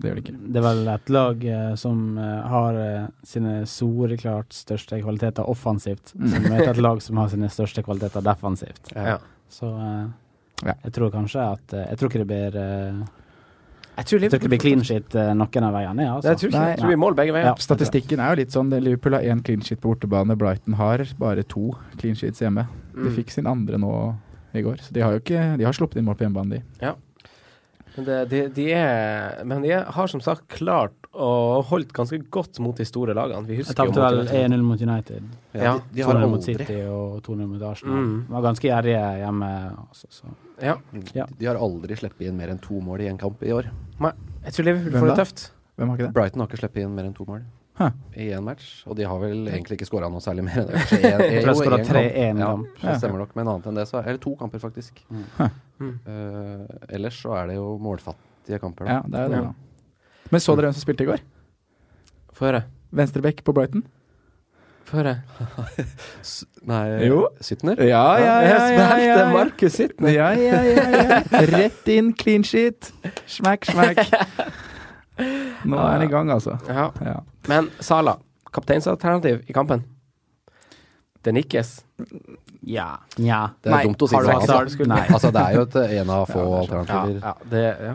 Det 0.00 0.08
gjør 0.08 0.14
det 0.18 0.22
ikke. 0.24 0.36
Det 0.52 0.56
er 0.62 0.64
vel 0.66 0.88
et 0.88 1.10
lag 1.14 1.44
eh, 1.44 1.74
som 1.78 2.18
eh, 2.18 2.40
har 2.54 2.78
sine 2.78 3.12
sine 3.32 3.66
soleklart 3.68 4.52
største 4.56 4.98
kvaliteter 5.02 5.48
offensivt, 5.48 6.14
som 6.16 6.46
er 6.52 6.68
et 6.72 6.80
lag 6.82 7.02
som 7.04 7.16
har 7.20 7.28
sine 7.28 7.48
største 7.52 7.82
kvaliteter 7.86 8.24
defensivt. 8.24 8.92
Ja. 8.96 9.18
Så 9.52 9.68
eh, 9.68 10.06
jeg 10.84 10.92
tror 10.94 11.10
kanskje 11.10 11.42
at 11.42 11.72
eh, 11.74 11.86
Jeg 11.90 11.98
tror 11.98 12.08
ikke 12.10 12.22
det 12.22 12.26
blir 12.30 12.56
eh, 12.56 12.98
Jeg 13.98 14.04
tror 14.08 14.20
Jeg 14.24 14.30
tror 14.30 14.38
ikke 14.38 14.48
det 14.48 14.50
blir 14.54 14.62
clean 14.64 14.84
shit 14.88 15.14
eh, 15.18 15.32
noen 15.36 15.64
av 15.68 15.74
veiene, 15.76 16.02
ja, 16.06 16.14
altså. 16.16 16.28
Det 16.32 16.38
tror 16.40 16.48
ikke. 16.52 16.60
det 16.62 16.70
Jeg 16.72 16.78
tror 16.80 16.92
vi 16.94 16.98
mål 17.04 17.16
begge 17.18 17.32
veier. 17.36 17.48
Ja. 17.50 17.54
Statistikken 17.60 18.22
er 18.24 18.32
jo 18.32 18.40
litt 18.40 18.54
sånn. 18.54 18.70
Liverpool 18.72 19.18
har 19.18 19.26
én 19.28 19.42
clean 19.44 19.60
sheet 19.66 19.80
på 19.82 19.90
bortebane. 19.92 20.36
Brighton 20.40 20.78
har 20.80 21.04
bare 21.20 21.42
to 21.44 21.72
clean 22.00 22.14
sheets 22.16 22.40
hjemme. 22.40 22.66
De 22.94 23.06
Mm. 23.08 23.14
fikk 23.16 23.30
sin 23.30 23.46
andre 23.46 23.78
nå 23.80 23.92
i 24.54 24.60
går, 24.62 24.76
så 24.84 24.92
de 24.92 25.00
har 25.00 25.12
jo 25.14 25.20
ikke 25.22 25.56
De 25.58 25.64
har 25.64 25.72
sluppet 25.72 25.96
inn 25.96 26.04
mål 26.04 26.14
på 26.16 26.26
hjemmebane, 26.26 26.58
de. 26.58 26.92
Men, 27.96 28.04
det, 28.08 28.18
de, 28.30 28.42
de 28.56 28.66
er, 28.72 29.42
men 29.44 29.62
de 29.64 29.72
har 29.76 30.08
som 30.08 30.20
sagt 30.24 30.46
klart 30.52 30.96
og 31.12 31.66
holdt 31.68 31.90
ganske 31.92 32.16
godt 32.32 32.56
mot 32.64 32.76
de 32.76 32.86
store 32.88 33.12
lagene. 33.16 33.44
Vi 33.44 33.58
Jeg 33.58 33.66
husker 33.66 33.84
jo 33.84 33.92
tapte 33.92 34.04
vel 34.06 34.30
1-0 34.32 34.62
mot 34.64 34.80
United. 34.80 35.26
Ja, 35.52 35.74
de, 35.76 35.96
de 35.98 36.06
har 36.08 36.16
2-0 36.16 36.30
mot 36.32 36.46
City 36.46 36.78
og 36.88 37.18
2-0 37.26 37.42
mot 37.50 37.64
Arsenal. 37.68 37.98
Mm. 38.00 38.14
De 38.28 38.36
var 38.38 38.46
ganske 38.48 38.70
gjerrige 38.70 39.02
hjemme. 39.20 39.50
Også, 39.90 40.08
så. 40.08 40.32
Ja. 40.62 40.78
Ja. 41.12 41.26
De 41.38 41.50
har 41.50 41.60
aldri 41.60 41.98
sluppet 42.00 42.30
inn 42.30 42.38
mer 42.38 42.54
enn 42.54 42.62
to 42.64 42.80
mål 42.80 43.04
i 43.04 43.10
en 43.12 43.20
kamp 43.20 43.42
i 43.44 43.52
år. 43.52 43.68
Jeg 44.00 44.56
tror 44.56 44.70
Liverpool 44.70 44.96
får 45.02 45.12
det 45.12 45.18
tøft. 45.20 45.50
Hvem 45.76 45.92
har 45.92 45.98
ikke 46.00 46.08
det? 46.08 46.14
Brighton 46.16 46.44
har 46.44 46.48
ikke 46.48 46.62
sluppet 46.62 46.86
inn 46.86 46.96
mer 46.96 47.10
enn 47.10 47.16
to 47.16 47.28
mål 47.28 47.44
Hæ. 47.76 47.88
i 48.16 48.28
én 48.36 48.44
match. 48.44 48.70
Og 48.86 48.96
de 48.96 49.04
har 49.08 49.20
vel 49.20 49.46
egentlig 49.48 49.78
ikke 49.78 49.88
skåra 49.88 50.08
noe 50.12 50.20
særlig 50.24 50.44
mer 50.48 50.62
enn 50.62 50.68
det. 50.72 50.80
Kanskje 50.80 51.00
Jeg 51.02 51.44
jeg 51.44 51.86
3-1 51.88 52.40
kamp. 52.40 52.66
Ja, 52.82 52.88
det 52.88 52.96
stemmer 53.00 53.22
nok. 53.24 53.36
Men 53.36 53.52
annet 53.52 53.68
enn 53.68 53.80
det, 53.80 53.86
så 53.88 54.00
Eller 54.02 54.20
to 54.22 54.34
kamper, 54.40 54.60
faktisk. 54.62 55.00
Mm. 55.08 55.24
Mm. 55.82 55.94
Eh, 56.06 56.76
ellers 56.96 57.18
så 57.24 57.34
er 57.40 57.50
det 57.50 57.56
jo 57.58 57.72
målfattige 57.82 58.60
kamper, 58.62 58.86
da. 58.86 59.00
Ja, 59.00 59.00
det 59.08 59.24
er 59.24 59.32
det, 59.32 59.40
Ja. 59.40 59.48
da. 59.50 60.28
Men 60.32 60.40
så 60.40 60.54
dere 60.56 60.68
hvem 60.70 60.76
som 60.78 60.84
spilte 60.86 61.04
i 61.04 61.10
går? 61.10 61.24
Få 62.38 62.46
høre. 62.48 62.62
Venstrebekk 62.92 63.42
på 63.44 63.52
Brighton? 63.56 63.82
Få 64.88 64.96
høre. 65.00 65.16
Nei, 66.70 67.06
Jo. 67.06 67.26
Sytner? 67.40 67.78
Ja, 67.86 68.04
Jeg 68.18 68.62
spilte 68.72 69.26
Markus 69.32 69.72
Sittner. 69.78 70.10
Ja, 70.14 70.30
ja, 70.38 70.62
ja, 70.62 70.84
ja. 70.92 71.20
Rett 71.52 71.88
inn, 71.92 72.12
clean 72.18 72.44
sheet. 72.44 72.92
Smack, 73.26 73.64
smack. 73.68 74.00
Nå 75.68 75.76
er 75.78 75.92
han 75.98 76.02
i 76.06 76.10
gang, 76.10 76.30
altså. 76.34 76.56
Ja. 76.68 76.88
Ja. 77.04 77.18
Men 77.48 77.68
Sala, 77.80 78.16
kapteinsalternativ 78.54 79.42
i 79.48 79.52
kampen? 79.56 79.84
Det 81.22 81.30
nikkes. 81.36 81.68
Ja. 82.66 82.88
ja. 83.18 83.48
Det 83.62 83.70
er 83.70 83.74
Nei, 83.76 83.84
dumt 83.86 84.02
å 84.02 84.06
si 84.10 84.16
det. 84.16 84.22
sånn. 84.26 84.34
Altså. 84.40 84.56
altså, 85.14 85.30
det 85.34 85.42
er 85.42 85.52
jo 85.54 85.60
et, 85.68 85.76
en 86.00 86.08
av 86.10 86.22
få 86.30 86.40
Ja, 86.42 86.44
det 86.44 86.50
Ja, 86.50 86.58
alternativer. 86.62 87.20
ja, 87.22 87.32
det, 87.52 87.62
ja. 87.86 87.94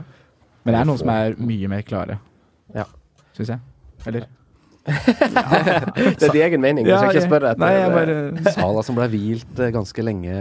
Men 0.63 0.71
det 0.75 0.80
er 0.82 0.86
noen 0.89 0.99
som 1.03 1.09
er 1.13 1.28
mye 1.39 1.67
mer 1.71 1.82
klare, 1.88 2.15
Ja. 2.75 2.86
syns 3.38 3.49
jeg. 3.55 3.59
Eller? 4.07 4.23
Det 4.88 6.23
er 6.23 6.32
din 6.32 6.41
egen 6.45 6.61
mening, 6.63 6.86
du 6.88 6.93
skal 6.95 7.09
ikke 7.11 7.25
spørre 7.25 7.49
etter 7.51 7.59
Nei, 7.59 7.73
jeg 7.75 7.91
bare 7.91 8.13
Sala 8.55 8.80
som 8.88 8.95
ble 8.95 9.03
hvilt 9.11 9.59
eh, 9.59 9.67
ganske 9.75 9.99
lenge 10.05 10.32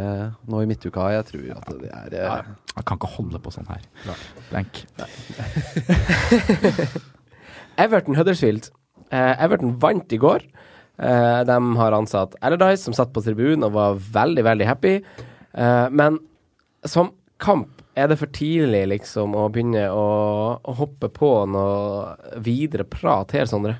nå 0.46 0.60
i 0.62 0.68
midtuka. 0.70 1.02
Jeg 1.16 1.24
tror 1.32 1.46
at 1.56 1.66
det 1.82 1.90
er 1.90 2.14
eh, 2.14 2.46
Jeg 2.76 2.84
kan 2.86 2.94
ikke 3.00 3.10
holde 3.16 3.38
på 3.42 3.50
sånn 3.50 3.66
her. 3.66 3.82
Blank. 4.52 4.86
Everton 7.86 8.16
Huddersfield. 8.16 8.70
Eh, 9.10 9.34
Everton 9.44 9.74
vant 9.82 10.12
i 10.14 10.18
går. 10.22 10.46
Eh, 10.98 11.40
de 11.44 11.76
har 11.76 11.92
ansatt 11.92 12.36
Allardyce, 12.40 12.86
som 12.86 12.96
satt 12.96 13.12
på 13.12 13.22
tribunen 13.24 13.66
og 13.68 13.74
var 13.76 13.98
veldig, 14.00 14.44
veldig 14.46 14.68
happy. 14.68 14.94
Uh, 15.56 15.88
men 15.88 16.18
som 16.84 17.14
kamp 17.40 17.80
er 17.96 18.10
det 18.10 18.18
for 18.20 18.32
tidlig 18.32 18.82
liksom 18.90 19.32
å 19.36 19.46
begynne 19.52 19.86
å, 19.88 20.08
å 20.60 20.74
hoppe 20.76 21.08
på 21.12 21.30
noe 21.48 22.40
videre 22.44 22.84
prat 22.88 23.32
her, 23.36 23.48
Sondre? 23.48 23.78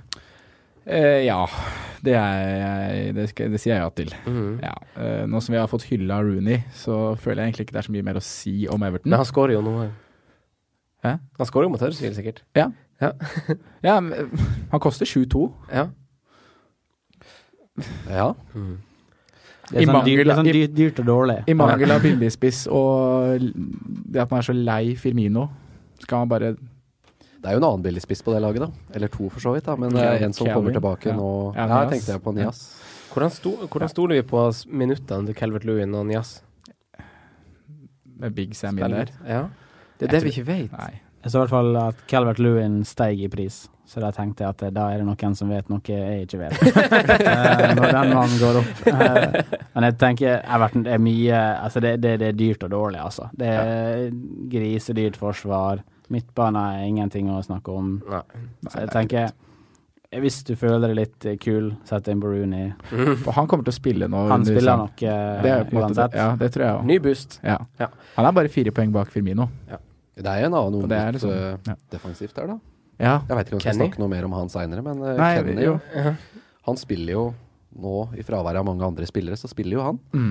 Uh, 0.86 1.20
ja, 1.24 1.42
det, 2.04 2.14
er 2.16 3.12
det, 3.16 3.28
skal, 3.32 3.52
det 3.52 3.60
sier 3.60 3.76
jeg 3.76 3.84
ja 3.84 3.92
til. 3.96 4.16
Mm. 4.24 4.56
Ja. 4.64 4.74
nå 5.28 5.40
som 5.44 5.56
vi 5.56 5.60
har 5.60 5.68
fått 5.72 5.88
hylla 5.90 6.22
Rooney, 6.24 6.62
så 6.76 7.16
føler 7.20 7.42
jeg 7.42 7.52
egentlig 7.52 7.68
ikke 7.68 7.76
det 7.76 7.82
er 7.82 7.90
så 7.90 7.96
mye 7.96 8.08
mer 8.08 8.20
å 8.20 8.24
si 8.24 8.56
om 8.72 8.88
Everton. 8.88 9.12
Men 9.12 9.24
han 9.24 9.28
skårer 9.28 9.56
jo 9.56 9.64
noe. 9.64 9.90
Hæ? 11.04 11.16
Han 11.40 11.48
skårer 11.48 11.68
jo 11.68 11.76
mot 11.76 11.84
Huddersfield, 11.84 12.16
sikkert. 12.16 12.44
Ja. 12.56 12.70
Ja. 13.00 13.12
ja, 13.84 14.00
han 14.00 14.80
koster 14.80 15.08
7-2. 15.08 15.50
Ja. 15.72 15.90
Ja. 18.08 18.32
Det 19.66 19.78
er 19.78 19.82
I 19.82 19.86
sånn, 19.86 20.04
dyrt, 20.06 20.20
det 20.22 20.26
er 20.26 20.30
sånn 20.30 20.44
mangel- 20.46 20.52
dyrt, 20.60 20.74
dyrt 20.78 20.98
og 21.02 21.06
dårlig. 21.06 21.36
I 21.50 21.54
mangel 21.58 21.90
av 21.90 22.02
billigspiss 22.02 22.66
og 22.70 23.40
det 23.40 24.20
at 24.22 24.30
man 24.30 24.38
er 24.38 24.46
så 24.46 24.54
lei 24.54 24.94
Firmino, 24.94 25.48
skal 25.98 26.18
man 26.22 26.28
bare 26.28 26.52
Det 26.56 27.50
er 27.50 27.56
jo 27.56 27.58
en 27.58 27.64
annen 27.68 27.82
billigspiss 27.82 28.22
på 28.22 28.32
det 28.32 28.40
laget, 28.42 28.60
da. 28.60 28.68
Eller 28.94 29.08
to, 29.08 29.28
for 29.28 29.40
så 29.40 29.52
vidt. 29.54 29.64
da 29.66 29.76
Men 29.76 29.90
det 29.90 30.02
er 30.02 30.24
en 30.24 30.32
som 30.32 30.46
Calvin. 30.46 30.54
kommer 30.72 30.72
tilbake 30.80 31.06
Ja. 31.10 31.16
nå. 31.16 31.54
Ja, 31.54 31.66
Her 31.68 31.90
tenkte 31.90 32.12
jeg 32.12 32.22
på 32.22 32.34
Nias. 32.34 32.82
Hvordan, 33.12 33.30
sto, 33.30 33.50
hvordan 33.66 33.88
stoler 33.88 34.14
vi 34.16 34.22
på 34.22 34.40
minuttene 34.70 35.26
til 35.26 35.34
Calvert 35.34 35.64
Lewin 35.64 35.94
og 35.94 36.06
Nias? 36.06 36.42
med 38.18 38.34
Big 38.34 38.54
Sam 38.56 38.78
inn 38.78 38.90
der. 38.90 39.10
Ja. 39.28 39.48
Det 39.98 40.08
er 40.08 40.12
det 40.18 40.22
vi 40.24 40.30
ikke 40.30 40.46
vet. 40.46 40.72
Nei. 40.72 41.00
Jeg 41.26 41.32
så 41.32 41.40
i 41.40 41.42
hvert 41.42 41.50
fall 41.56 41.76
at 41.80 42.02
Calvert 42.06 42.38
Lewin 42.38 42.84
steig 42.86 43.18
i 43.26 43.28
pris, 43.30 43.64
så 43.86 43.98
da 44.02 44.12
tenkte 44.14 44.44
jeg 44.44 44.54
at 44.54 44.60
eh, 44.62 44.70
da 44.74 44.84
er 44.94 45.00
det 45.02 45.06
noen 45.08 45.34
som 45.34 45.50
vet 45.50 45.66
noe 45.72 45.82
jeg 45.90 46.26
ikke 46.28 46.38
vet. 46.38 46.60
Eh, 47.26 47.72
Når 47.74 47.90
den 47.96 48.12
mannen 48.14 48.38
går 48.38 48.58
opp. 48.60 48.84
Eh, 48.92 49.56
Men 49.74 49.86
jeg 49.88 49.96
tenker 49.98 50.36
Everton 50.44 50.84
er 50.86 51.00
mye 51.02 51.40
Altså, 51.64 51.80
det, 51.82 51.96
det, 52.04 52.12
det 52.22 52.28
er 52.30 52.36
dyrt 52.38 52.62
og 52.68 52.70
dårlig, 52.70 53.00
altså. 53.02 53.26
Det 53.34 53.48
er 53.50 54.04
grisedyrt 54.52 55.18
forsvar. 55.18 55.82
Midtbane 56.14 56.62
er 56.76 56.86
ingenting 56.86 57.32
å 57.34 57.40
snakke 57.42 57.74
om. 57.74 57.96
Nei. 58.06 58.22
Så 58.70 58.84
jeg 58.84 58.92
tenker 58.94 59.34
hvis 60.22 60.38
du 60.46 60.52
føler 60.56 60.86
deg 60.86 60.94
litt 61.00 61.26
kul, 61.42 61.72
sett 61.84 62.06
inn 62.08 62.20
Baruni 62.22 62.68
For 63.24 63.34
han 63.36 63.48
kommer 63.50 63.66
til 63.66 63.74
å 63.74 63.76
spille 63.76 64.06
nå. 64.08 64.22
Han 64.30 64.46
spiller 64.46 64.78
nok 64.78 65.02
uh, 65.02 65.42
Det 65.42 65.50
er 65.56 65.74
uansett. 65.74 66.14
ja, 66.16 66.28
det 66.38 66.52
tror 66.54 66.64
jeg 66.68 66.76
òg. 66.78 66.86
Ny 66.92 66.98
boost. 67.02 67.40
Ja. 67.42 67.58
Ja. 67.82 67.90
Han 68.14 68.30
er 68.30 68.36
bare 68.38 68.52
fire 68.52 68.72
poeng 68.72 68.94
bak 68.94 69.10
Firmino. 69.12 69.48
Det 70.16 70.26
er 70.32 70.40
jo 70.40 70.46
en 70.48 70.54
annen 70.56 70.78
unggutt 70.80 71.12
liksom, 71.18 71.30
eh, 71.30 71.56
ja. 71.68 71.74
defensivt 71.92 72.34
der, 72.38 72.46
da. 72.54 72.58
Ja. 72.96 73.14
Jeg 73.28 73.36
veit 73.36 73.50
ikke 73.50 73.56
om 73.58 73.60
vi 73.60 73.64
skal 73.66 73.76
snakke 73.82 74.00
noe 74.00 74.08
mer 74.08 74.24
om 74.24 74.32
han 74.32 74.48
seinere, 74.48 74.82
men 74.86 75.02
uh, 75.04 75.10
Nei, 75.18 75.34
Kenny 75.36 75.66
jo. 75.66 75.74
Han 76.66 76.78
spiller 76.80 77.12
jo 77.12 77.24
nå, 77.76 77.96
i 78.16 78.24
fraværet 78.24 78.62
av 78.62 78.64
mange 78.64 78.86
andre 78.86 79.04
spillere, 79.08 79.36
så 79.36 79.50
spiller 79.52 79.76
jo 79.76 79.82
han. 79.84 79.98
Mm. 80.16 80.30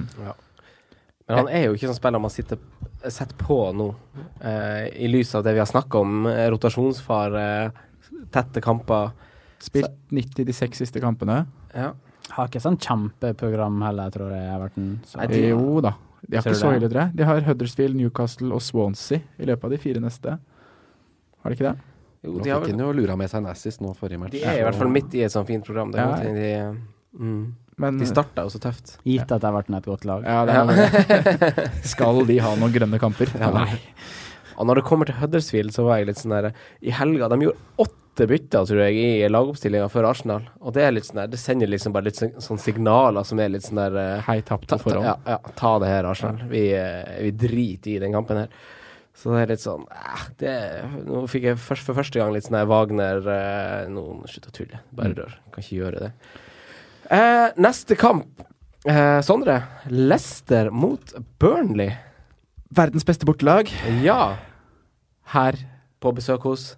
Men 1.28 1.38
han 1.40 1.48
er 1.54 1.68
jo 1.68 1.76
ikke 1.78 1.90
sånn 1.92 1.98
spiller 2.00 2.22
man 2.22 2.34
sitter 2.34 2.58
setter 3.06 3.38
på 3.38 3.60
nå, 3.78 3.92
eh, 4.42 4.88
i 5.06 5.10
lys 5.12 5.36
av 5.38 5.44
det 5.46 5.54
vi 5.54 5.62
har 5.62 5.70
snakka 5.70 6.02
om. 6.02 6.26
eh, 6.26 6.48
Rotasjonsfare, 6.50 7.46
tette 8.34 8.62
kamper. 8.66 9.12
Spilt 9.62 9.94
90 10.12 10.46
de 10.46 10.54
seks 10.54 10.82
siste 10.82 11.02
kampene. 11.02 11.44
Ja. 11.74 11.92
Har 12.34 12.50
ikke 12.50 12.62
sånn 12.62 12.78
kjempeprogram 12.82 13.78
heller, 13.86 14.10
tror 14.14 14.34
jeg, 14.34 14.50
Everton. 14.56 14.90
Så. 15.06 15.18
Nei, 15.22 15.28
de- 15.28 15.48
Jo 15.50 15.82
da. 15.86 15.94
De 16.28 16.38
har 16.38 16.46
ikke 16.46 16.58
så 16.58 16.72
ille, 16.76 16.90
tror 16.90 17.02
jeg. 17.04 17.16
De 17.20 17.28
har 17.30 17.42
Huddersfield, 17.46 17.96
Newcastle 18.00 18.54
og 18.56 18.62
Swansea 18.66 19.20
i 19.38 19.46
løpet 19.50 19.68
av 19.68 19.76
de 19.76 19.78
fire 19.82 20.02
neste. 20.04 20.38
Har 21.44 21.52
de 21.54 21.58
ikke 21.58 21.68
det? 21.72 21.76
Jo, 22.26 22.40
de, 22.42 22.50
har 22.50 22.64
vel, 22.64 22.80
jo 22.82 22.92
lura 22.98 23.16
med 23.20 23.30
seg 23.30 23.44
en 23.44 23.52
assist 23.52 23.82
nå 23.86 23.92
forrige 23.94 24.18
match. 24.18 24.32
de 24.34 24.42
er 24.42 24.64
i 24.64 24.66
hvert 24.66 24.80
fall 24.80 24.90
midt 24.90 25.14
i 25.14 25.22
et 25.28 25.34
sånt 25.34 25.46
fint 25.48 25.66
program. 25.66 25.92
Det 25.94 26.00
er 26.02 26.10
Ja. 26.10 26.16
noe 26.24 26.34
de, 26.34 26.80
mm. 27.22 27.44
Men 27.78 27.98
de 28.00 28.06
starta 28.08 28.46
jo 28.48 28.50
så 28.50 28.60
tøft. 28.64 28.96
Gitt 29.04 29.30
at 29.30 29.42
det 29.44 29.44
har 29.50 29.54
vært 29.54 29.70
et 29.78 29.86
godt 29.86 30.06
lag. 30.06 30.24
ja, 30.24 30.46
det 30.48 30.56
er 30.56 31.52
det. 31.54 31.70
Skal 31.84 32.26
de 32.26 32.38
ha 32.40 32.56
noen 32.56 32.72
grønne 32.74 32.98
kamper? 33.00 33.30
Nei. 33.38 33.80
Og 34.58 34.66
når 34.66 34.76
det 34.80 34.86
kommer 34.88 35.06
til 35.06 35.16
Huddersfield, 35.20 35.74
så 35.76 35.84
var 35.84 36.00
jeg 36.00 36.08
litt 36.08 36.18
sånn 36.22 36.32
der 36.32 36.54
I 36.82 36.94
helga 36.96 37.28
De 37.28 37.38
gjorde 37.44 37.60
åtte 37.78 38.05
bytter, 38.24 38.64
tror 38.70 38.80
jeg, 38.86 38.96
i 38.96 39.28
lagoppstillinga 39.28 39.90
for 39.92 40.08
Arsenal. 40.08 40.46
Og 40.64 40.72
det 40.74 40.86
er 40.86 40.94
litt 40.96 41.04
sånn 41.10 41.20
der 41.20 41.28
Det 41.34 41.40
sender 41.42 41.68
liksom 41.68 41.92
bare 41.92 42.08
litt 42.08 42.16
sånn, 42.16 42.32
sånn 42.40 42.58
signaler 42.64 43.24
som 43.28 43.40
er 43.44 43.50
litt 43.52 43.66
sånn 43.68 43.82
der 43.82 43.98
eh, 44.00 44.22
Hei, 44.30 44.38
tapt 44.48 44.70
på 44.72 44.78
på 44.80 44.94
ta, 44.96 45.02
ja, 45.04 45.16
ja, 45.34 45.38
ta 45.60 45.74
det 45.84 45.90
her, 45.92 46.08
Arsenal. 46.08 46.40
Vi, 46.48 46.64
eh, 46.74 47.18
vi 47.26 47.32
driter 47.32 47.92
i 47.92 48.00
den 48.06 48.16
kampen 48.16 48.38
her. 48.46 48.48
Så 49.16 49.32
det 49.36 49.42
er 49.44 49.52
litt 49.54 49.64
sånn 49.64 49.84
eh, 49.92 50.24
det, 50.40 50.56
Nå 51.10 51.26
fikk 51.32 51.50
jeg 51.50 51.60
først, 51.60 51.84
for 51.88 51.96
første 52.00 52.20
gang 52.20 52.32
litt 52.36 52.48
sånn 52.48 52.58
her 52.62 52.72
Wagner 52.72 53.20
eh, 53.36 53.90
Nå 53.92 54.06
slutt 54.32 54.48
å 54.50 54.56
tulle. 54.56 54.80
Bare 54.96 55.12
Mm. 55.12 55.20
rør. 55.20 55.36
Kan 55.52 55.64
ikke 55.68 55.82
gjøre 55.84 56.00
det. 56.08 56.12
Eh, 57.12 57.50
neste 57.62 57.96
kamp. 58.00 58.42
Eh, 58.88 59.20
Sondre. 59.22 59.60
Leicester 59.92 60.72
mot 60.72 61.14
Burnley. 61.40 61.92
Verdens 62.76 63.06
beste 63.08 63.26
bortelag. 63.28 63.70
Ja. 64.04 64.36
Her 65.36 65.56
På 66.02 66.12
besøk 66.14 66.44
hos 66.46 66.76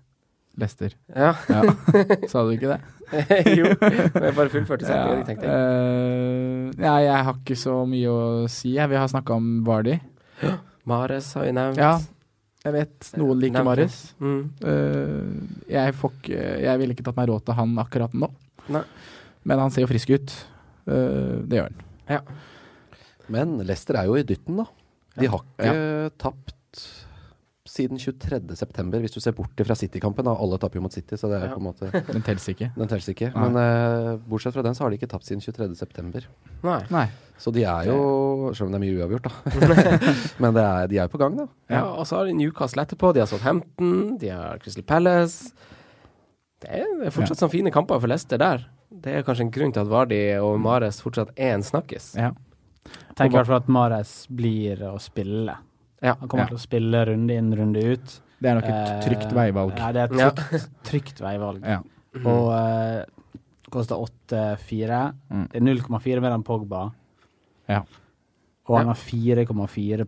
Leicester. 0.57 0.93
Ja. 1.13 1.35
Ja. 1.49 1.61
Sa 2.31 2.41
du 2.43 2.53
ikke 2.55 2.71
det? 2.73 2.79
jo. 3.59 3.69
Men 3.77 4.25
jeg 4.25 4.35
bare 4.39 4.49
fullførte 4.51 4.87
setninga, 4.87 5.25
tenkte 5.27 5.45
jeg. 5.45 5.53
Uh, 5.53 6.71
ja, 6.81 6.95
jeg 7.05 7.25
har 7.27 7.37
ikke 7.37 7.57
så 7.61 7.75
mye 7.89 8.11
å 8.11 8.21
si. 8.51 8.73
Vi 8.73 8.99
har 8.99 9.11
snakka 9.11 9.37
om 9.37 9.51
Vardy. 9.67 9.99
Mares 10.89 11.29
har 11.37 11.45
vi 11.45 11.53
nevnt. 11.55 11.81
Ja, 11.81 11.93
jeg 12.65 12.73
vet 12.73 13.11
noen 13.19 13.41
liker 13.43 13.59
Nevnt 13.59 13.69
Mares. 13.69 13.99
Mm. 14.17 14.41
Uh, 14.63 15.63
jeg, 15.69 15.93
ikke, 15.93 16.41
jeg 16.65 16.81
ville 16.81 16.97
ikke 16.97 17.05
tatt 17.05 17.19
meg 17.19 17.29
råd 17.31 17.45
til 17.47 17.59
han 17.59 17.77
akkurat 17.85 18.17
nå. 18.17 18.31
Nei. 18.73 18.83
Men 19.47 19.61
han 19.63 19.73
ser 19.73 19.85
jo 19.85 19.91
frisk 19.93 20.15
ut. 20.17 20.35
Uh, 20.89 21.45
det 21.45 21.61
gjør 21.61 21.69
han. 21.69 22.35
Men 23.31 23.57
Leicester 23.61 23.99
er 23.99 24.09
jo 24.09 24.17
i 24.17 24.25
dytten, 24.25 24.63
da. 24.63 24.67
De 25.17 25.29
har 25.31 25.45
ikke 25.45 26.17
tapt 26.21 26.57
siden 27.77 27.99
23.9., 28.01 28.99
hvis 29.03 29.13
du 29.15 29.19
ser 29.23 29.35
bort 29.37 29.61
fra 29.67 29.75
City-kampen. 29.77 30.27
Alle 30.31 30.57
taper 30.61 30.79
jo 30.79 30.83
mot 30.87 30.93
City, 30.93 31.15
så 31.19 31.29
det 31.31 31.37
er 31.39 31.47
Ja. 31.47 31.53
på 31.53 31.61
en 31.61 31.67
måte 31.69 31.91
Den 32.15 32.25
teller 32.25 32.51
ikke. 32.53 32.71
Den 32.75 32.89
teller 32.91 33.13
ikke. 33.13 33.29
Nei. 33.35 33.45
Men 33.45 33.59
uh, 33.61 34.17
bortsett 34.27 34.57
fra 34.57 34.65
den, 34.65 34.75
så 34.77 34.83
har 34.85 34.91
de 34.93 34.99
ikke 34.99 35.09
tapt 35.13 35.29
siden 35.29 35.41
23.9. 35.45 36.25
Nei. 36.65 36.79
Nei. 36.93 37.05
Så 37.37 37.53
de 37.53 37.61
er 37.69 37.85
jo 37.91 37.97
Selv 38.57 38.67
om 38.67 38.73
det 38.73 38.79
er 38.79 38.85
mye 38.87 38.97
uavgjort, 38.97 39.27
da. 39.29 39.33
Men 40.43 40.55
det 40.57 40.63
er, 40.65 40.87
de 40.89 40.97
er 40.97 41.05
jo 41.05 41.13
på 41.13 41.21
gang, 41.21 41.37
da. 41.37 41.45
Ja, 41.69 41.83
og 41.93 42.07
så 42.09 42.17
har 42.21 42.25
de 42.29 42.33
Newcastle 42.39 42.81
etterpå. 42.87 43.13
De 43.13 43.21
har 43.21 43.29
Southampton, 43.29 44.17
de 44.21 44.31
har 44.33 44.57
Crystal 44.63 44.85
Palace. 44.89 45.53
Det 46.63 46.71
er, 46.81 46.87
det 46.97 47.11
er 47.11 47.13
fortsatt 47.13 47.37
sånne 47.43 47.53
fine 47.53 47.71
kamper 47.75 47.99
for 48.01 48.09
Leicester 48.09 48.41
der. 48.41 48.63
Det 48.89 49.13
er 49.19 49.25
kanskje 49.27 49.45
en 49.45 49.53
grunn 49.53 49.73
til 49.75 49.83
at 49.83 49.89
Vardi 49.91 50.21
og 50.41 50.55
Mares 50.63 50.97
fortsatt 51.03 51.29
er 51.37 51.53
en 51.59 51.65
snakkis. 51.67 52.15
Ja. 52.17 52.31
Tenker 53.17 53.35
i 53.35 53.37
hvert 53.41 53.49
fall 53.51 53.59
at 53.61 53.69
Mares 53.69 54.11
blir 54.33 54.81
å 54.87 54.95
spille. 55.03 55.53
Ja. 56.01 56.15
Han 56.19 56.27
kommer 56.29 56.43
Ja. 56.45 56.47
til 56.51 56.57
å 56.57 56.61
spille 56.61 57.05
runde 57.07 57.33
inn, 57.33 57.51
runde 57.57 57.83
ut. 57.93 58.19
Det 58.39 58.49
er 58.51 58.55
nok 58.59 58.65
et 58.69 59.03
trygt 59.07 59.31
Eh, 59.31 59.33
veivalg. 59.33 59.77
Ja, 59.77 59.91
det 59.91 60.01
er 60.03 60.27
et 60.27 60.35
trygt, 60.35 60.67
trygt 60.83 61.21
veivalg. 61.21 61.63
Ja. 61.65 61.79
Og 62.23 62.51
uh, 62.53 63.05
koster 63.71 63.95
8,4. 63.97 65.13
Mm. 65.31 65.47
Det 65.49 65.57
er 65.61 65.65
0,4 65.65 66.21
mer 66.21 66.31
enn 66.37 66.43
Pogba. 66.43 66.91
Ja. 67.67 67.81
Og 68.67 68.77
han 68.77 68.87
har 68.87 68.95
4,4 68.95 70.05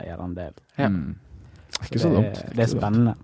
eierandel. 0.00 0.54
Ja. 0.78 0.88
Mm. 0.88 1.16
Det 1.76 1.96
er 1.96 1.98
Så 1.98 2.08
så 2.08 2.10
det, 2.14 2.16
dumt. 2.34 2.54
det 2.56 2.64
er 2.64 2.70
spennende. 2.78 3.14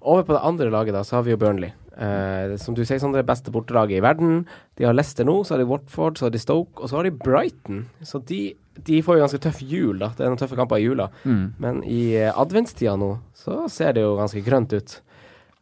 Over 0.00 0.22
på 0.24 0.32
det 0.32 0.40
andre 0.48 0.70
laget, 0.72 0.94
da, 0.96 1.02
så 1.04 1.16
har 1.18 1.22
vi 1.26 1.32
jo 1.34 1.36
Burnley. 1.40 1.72
Eh, 2.00 2.54
som 2.56 2.74
du 2.74 2.84
sier, 2.88 3.00
sånn 3.02 3.12
det 3.12 3.26
beste 3.28 3.50
bortelaget 3.52 3.98
i 3.98 4.04
verden. 4.04 4.46
De 4.78 4.86
har 4.88 4.94
Leicester 4.96 5.26
nå, 5.28 5.42
så 5.44 5.54
har 5.56 5.58
de 5.64 5.68
Watford, 5.68 6.16
så 6.16 6.28
har 6.28 6.30
de 6.30 6.40
Stoke, 6.40 6.80
og 6.80 6.88
så 6.88 6.96
har 7.00 7.04
de 7.04 7.10
Brighton. 7.10 7.82
Så 8.00 8.22
de, 8.24 8.54
de 8.86 9.00
får 9.04 9.18
jo 9.18 9.24
ganske 9.24 9.42
tøff 9.42 9.60
jul, 9.64 9.98
da. 10.00 10.12
Det 10.16 10.24
er 10.24 10.32
noen 10.32 10.40
tøffe 10.40 10.58
kamper 10.58 10.80
i 10.80 10.86
jula. 10.86 11.10
Mm. 11.24 11.44
Men 11.62 11.82
i 11.88 12.00
eh, 12.18 12.32
adventstida 12.32 12.96
nå, 13.00 13.12
så 13.36 13.64
ser 13.72 13.96
det 13.96 14.04
jo 14.04 14.16
ganske 14.18 14.42
grønt 14.46 14.74
ut. 14.76 14.96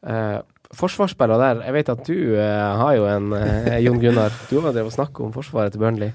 Uh, 0.07 0.39
Forsvarsspillere 0.79 1.41
der, 1.41 1.61
jeg 1.65 1.75
vet 1.79 1.91
at 1.95 2.01
du 2.05 2.17
uh, 2.37 2.79
har 2.83 2.95
jo 2.99 3.07
en, 3.09 3.33
uh, 3.33 3.77
Jon 3.85 4.01
Gunnar. 4.03 4.35
Du 4.51 4.59
har 4.61 4.75
drevet 4.75 4.93
og 4.93 4.97
snakket 4.99 5.23
om 5.25 5.33
forsvaret 5.35 5.73
til 5.75 5.83
Burnley. 5.83 6.13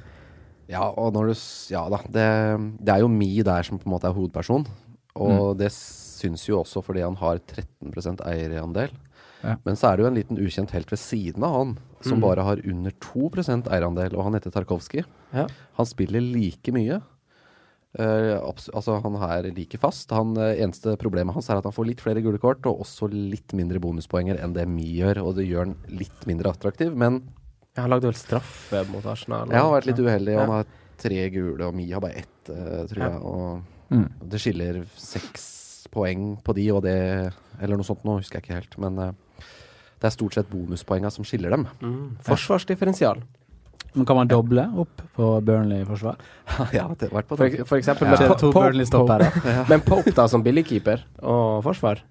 Ja, 0.71 0.85
og 0.87 1.11
når 1.15 1.31
du 1.31 1.33
Ja 1.73 1.83
da. 1.91 1.99
Det, 2.07 2.27
det 2.79 2.93
er 2.93 3.03
jo 3.03 3.11
Mi 3.11 3.31
der 3.43 3.65
som 3.67 3.81
på 3.81 3.89
en 3.89 3.95
måte 3.95 4.07
er 4.07 4.15
hovedperson. 4.15 4.67
Og 5.19 5.57
det 5.59 5.71
syns 5.73 6.45
jo 6.47 6.61
også 6.61 6.81
fordi 6.85 7.03
han 7.03 7.17
har 7.19 7.41
13 7.41 8.21
eierandel. 8.29 8.93
Ja. 9.43 9.57
Men 9.65 9.75
så 9.75 9.89
er 9.89 9.97
det 9.97 10.05
jo 10.05 10.09
en 10.09 10.17
liten 10.17 10.39
ukjent 10.39 10.71
helt 10.71 10.91
ved 10.91 11.01
siden 11.01 11.43
av 11.43 11.57
han, 11.57 11.73
som 12.03 12.19
Mm. 12.19 12.21
bare 12.21 12.43
har 12.43 12.61
under 12.67 12.91
2% 12.91 13.67
eierandel, 13.71 14.15
og 14.17 14.23
han 14.25 14.33
heter 14.33 14.51
Tarkovskij. 14.51 15.05
Ja. 15.33 15.47
Han 15.77 15.85
spiller 15.85 16.21
like 16.21 16.71
mye. 16.71 17.01
Uh, 17.93 18.41
altså 18.73 18.95
Han 19.03 19.15
er 19.21 19.51
like 19.53 19.77
fast. 19.77 20.09
Han, 20.09 20.31
uh, 20.35 20.49
eneste 20.57 20.95
problemet 20.97 21.33
hans 21.35 21.49
er 21.53 21.59
at 21.59 21.63
han 21.67 21.75
får 21.75 21.85
litt 21.91 22.01
flere 22.01 22.23
gule 22.25 22.39
kort, 22.41 22.65
og 22.65 22.81
også 22.81 23.05
litt 23.11 23.53
mindre 23.53 23.77
bonuspoenger 23.79 24.39
enn 24.41 24.53
det 24.55 24.65
Mi 24.67 24.87
gjør. 24.97 25.21
Og 25.27 25.35
det 25.37 25.45
gjør 25.47 25.67
han 25.67 25.75
litt 25.89 26.25
mindre 26.29 26.49
attraktiv, 26.53 26.95
men 26.95 27.21
Han 27.75 27.89
lagde 27.89 28.05
vel 28.05 28.13
straffe 28.13 28.83
mot 28.91 29.03
Arsenal. 29.09 29.47
Ja, 29.49 29.63
han 29.63 29.71
har 29.71 29.81
vært 29.81 29.87
litt 29.87 29.97
uheldig. 30.05 30.33
Ja. 30.35 30.41
Han 30.45 30.49
har 30.59 30.65
tre 31.01 31.29
gule, 31.33 31.65
og 31.65 31.73
Mi 31.73 31.87
har 31.91 32.01
bare 32.01 32.19
ett, 32.21 32.49
uh, 32.49 32.85
tror 32.85 32.97
Ja. 32.97 33.09
jeg. 33.09 33.21
Og 33.23 33.63
Mm. 33.91 34.09
det 34.29 34.39
skiller 34.39 34.85
seks 34.95 35.87
poeng 35.91 36.41
på 36.43 36.53
de, 36.55 36.69
og 36.71 36.81
det 36.83 37.33
Eller 37.61 37.75
noe 37.77 37.83
sånt 37.85 38.03
nå, 38.03 38.17
husker 38.17 38.41
jeg 38.41 38.43
ikke 38.43 38.53
helt. 38.55 38.77
Men 38.79 39.15
det 40.03 40.09
er 40.09 40.15
stort 40.17 40.35
sett 40.35 40.49
bonuspoenga 40.51 41.09
som 41.15 41.23
skiller 41.23 41.53
dem. 41.55 41.63
Mm. 41.79 42.17
Forsvarsdifferensial. 42.27 43.21
Men 43.93 44.07
kan 44.09 44.17
man 44.17 44.27
doble 44.27 44.65
opp 44.81 45.03
på 45.15 45.27
Burnley-forsvar? 45.45 46.17
ja, 46.75 46.87
det 46.99 47.07
har 47.07 47.13
vært 47.21 47.29
på 47.29 47.37
For, 47.39 47.59
for 47.69 47.77
eksempel 47.79 48.09
Ja. 48.09 48.17
med 48.19 48.33
To 48.41 48.49
Burnley-stoppere. 48.51 49.29
Men 49.69 49.85
Pope 49.85 50.11
da 50.17 50.25
som 50.27 50.43
billigkeeper 50.43 51.05
og 51.21 51.61
forsvar. 51.63 52.01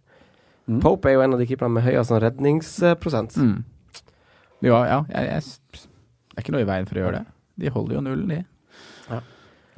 Mm. 0.71 0.79
Pope 0.81 1.11
er 1.11 1.19
jo 1.19 1.25
en 1.27 1.35
av 1.37 1.43
de 1.43 1.49
keeperne 1.51 1.75
med 1.75 1.85
høyest 1.85 2.09
sånn 2.13 2.23
redningsprosent. 2.23 3.37
Mm. 3.37 3.59
Jo, 4.63 4.79
ja, 4.87 5.01
jeg, 5.11 5.27
jeg, 5.27 5.83
det 5.83 6.39
er 6.39 6.45
ikke 6.47 6.55
noe 6.55 6.63
i 6.65 6.71
veien 6.71 6.87
for 6.89 6.97
å 7.01 7.03
gjøre 7.05 7.19
det. 7.19 7.25
De 7.61 7.73
holder 7.75 7.99
jo 7.99 8.05
nullen, 8.07 8.31
de. 8.31 9.21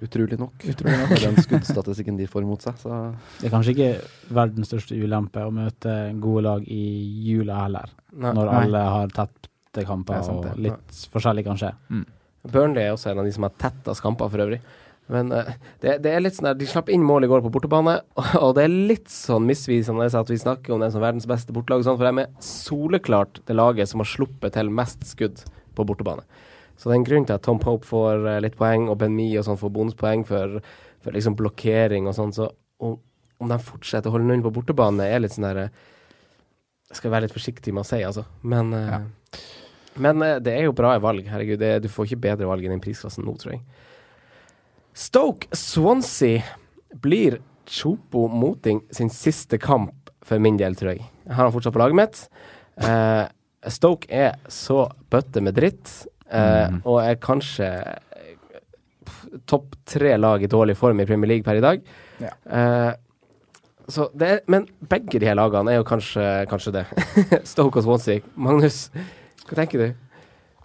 Utrolig 0.03 0.39
nok. 0.41 0.65
Utrolig 0.67 0.97
nok. 0.99 1.13
Den 1.23 1.37
skuddstatistikken 1.45 2.17
de 2.19 2.27
får 2.31 2.43
imot 2.43 2.65
seg. 2.67 2.79
Så 2.83 2.97
Det 3.41 3.47
er 3.49 3.55
kanskje 3.55 3.75
ikke 3.77 3.91
verdens 4.35 4.71
største 4.73 4.99
ulempe 4.99 5.45
å 5.47 5.53
møte 5.55 5.95
gode 6.23 6.43
lag 6.49 6.67
i 6.67 6.83
jula 7.29 7.63
heller, 7.65 7.93
Nei. 8.13 8.33
når 8.35 8.51
Nei. 8.51 8.63
alle 8.65 8.85
har 8.97 9.15
tette 9.15 9.87
kamper 9.87 10.19
er 10.19 10.27
sant, 10.27 10.47
og 10.51 10.59
litt 10.59 10.75
litt 10.75 11.05
forskjellig 11.15 11.45
kan 11.47 11.61
skje. 11.61 11.73
Burnley 12.45 12.85
er 12.89 12.97
også 12.97 13.13
en 13.13 13.23
av 13.23 13.29
de 13.29 13.33
som 13.33 13.47
har 13.47 13.55
tettest 13.59 14.03
kamper 14.05 14.29
for 14.33 14.45
øvrig. 14.45 14.61
Men 15.13 15.33
eh, 15.37 15.51
det, 15.83 15.99
det 16.05 16.13
er 16.15 16.23
litt 16.25 16.37
sånn 16.37 16.49
der, 16.49 16.57
de 16.57 16.69
slapp 16.69 16.89
inn 16.93 17.05
mål 17.05 17.27
i 17.27 17.29
går 17.29 17.43
på 17.45 17.53
bortebane, 17.53 17.99
og 18.45 18.55
det 18.57 18.65
er 18.65 18.73
litt 18.93 19.11
sånn 19.13 19.45
misvisende 19.49 20.07
at 20.09 20.33
vi 20.33 20.41
snakker 20.41 20.75
om 20.75 20.81
det 20.85 20.91
som 20.95 21.05
verdens 21.05 21.29
beste 21.29 21.53
bortelag, 21.57 21.85
sånn, 21.85 21.99
for 22.01 22.09
de 22.09 22.25
er 22.25 22.33
soleklart 22.45 23.43
det 23.49 23.57
laget 23.57 23.91
som 23.91 24.01
har 24.01 24.09
sluppet 24.09 24.57
til 24.57 24.73
mest 24.73 25.05
skudd 25.11 25.45
på 25.77 25.87
bortebane. 25.87 26.25
Så 26.77 26.89
det 26.91 26.95
er 26.95 27.01
en 27.01 27.07
grunn 27.07 27.27
til 27.29 27.37
at 27.37 27.43
Tom 27.47 27.59
Pope 27.63 27.87
får 27.87 28.27
eh, 28.29 28.41
litt 28.45 28.57
poeng, 28.59 28.89
og 28.91 28.99
Ben 29.01 29.15
Mee 29.15 29.39
og 29.39 29.47
sånn 29.47 29.59
får 29.61 29.73
bonuspoeng 29.77 30.25
for, 30.29 30.59
for 31.05 31.15
liksom 31.17 31.37
blokkering 31.39 32.09
og 32.11 32.17
sånn. 32.17 32.33
Så 32.35 32.49
om, 32.83 32.97
om 33.41 33.51
de 33.53 33.59
fortsetter 33.63 34.11
å 34.11 34.17
holde 34.17 34.27
nullen 34.29 34.43
på 34.45 34.53
bortebane, 34.57 35.07
er 35.07 35.23
litt 35.23 35.37
sånn 35.37 35.47
der 35.49 35.63
eh, 35.67 35.85
skal 36.95 37.11
være 37.15 37.27
litt 37.29 37.35
forsiktig 37.35 37.73
med 37.75 37.83
å 37.85 37.89
si, 37.89 38.03
altså. 38.07 38.27
Men, 38.43 38.73
eh, 38.75 38.91
Ja. 38.91 39.01
men 40.05 40.21
det 40.43 40.53
er 40.59 40.67
jo 40.69 40.75
bra 40.77 40.97
valg. 41.03 41.27
Herregud, 41.31 41.59
det, 41.63 41.73
du 41.85 41.89
får 41.91 42.11
ikke 42.11 42.23
bedre 42.29 42.47
valg 42.51 42.65
i 42.67 42.71
den 42.71 42.83
prisklassen 42.83 43.25
nå, 43.27 43.35
tror 43.41 43.57
jeg. 43.57 43.63
Stoke 44.95 45.49
Swansea 45.57 46.43
blir 47.03 47.41
Chopo 47.67 48.29
Moting 48.29 48.83
sin 48.95 49.11
siste 49.11 49.59
kamp 49.59 50.11
for 50.25 50.39
min 50.43 50.57
del, 50.61 50.77
tror 50.79 50.95
jeg. 50.95 51.07
Jeg 51.25 51.35
har 51.35 51.49
han 51.49 51.55
fortsatt 51.55 51.75
på 51.75 51.81
laget 51.83 51.99
mitt. 51.99 52.21
Eh, 52.85 53.25
Stoke 53.73 54.07
er 54.13 54.37
så 54.53 54.85
bøtte 55.11 55.41
med 55.43 55.57
dritt, 55.57 55.91
eh, 56.35 56.67
Mhm. 56.71 56.83
og 56.85 56.99
er 57.05 57.15
kanskje 57.23 57.71
topp 59.51 59.75
tre 59.89 60.17
lag 60.19 60.43
i 60.43 60.51
dårlig 60.51 60.77
form 60.79 61.01
i 61.03 61.07
Premier 61.09 61.29
League 61.35 61.45
per 61.47 61.59
i 61.59 61.65
dag. 61.65 61.83
Ja. 62.23 62.31
Eh, 62.47 62.93
så 63.89 64.07
det 64.17 64.29
er, 64.31 64.41
men 64.49 64.67
begge 64.89 65.19
de 65.21 65.27
her 65.29 65.37
lagene 65.37 65.73
er 65.75 65.81
jo 65.81 65.85
kanskje, 65.89 66.25
kanskje 66.49 66.73
det. 66.73 66.85
Stoke 67.53 67.81
og 67.81 67.85
Swansea. 67.85 68.23
Magnus, 68.37 68.87
hva 69.49 69.59
tenker 69.59 69.83
du? 69.83 69.95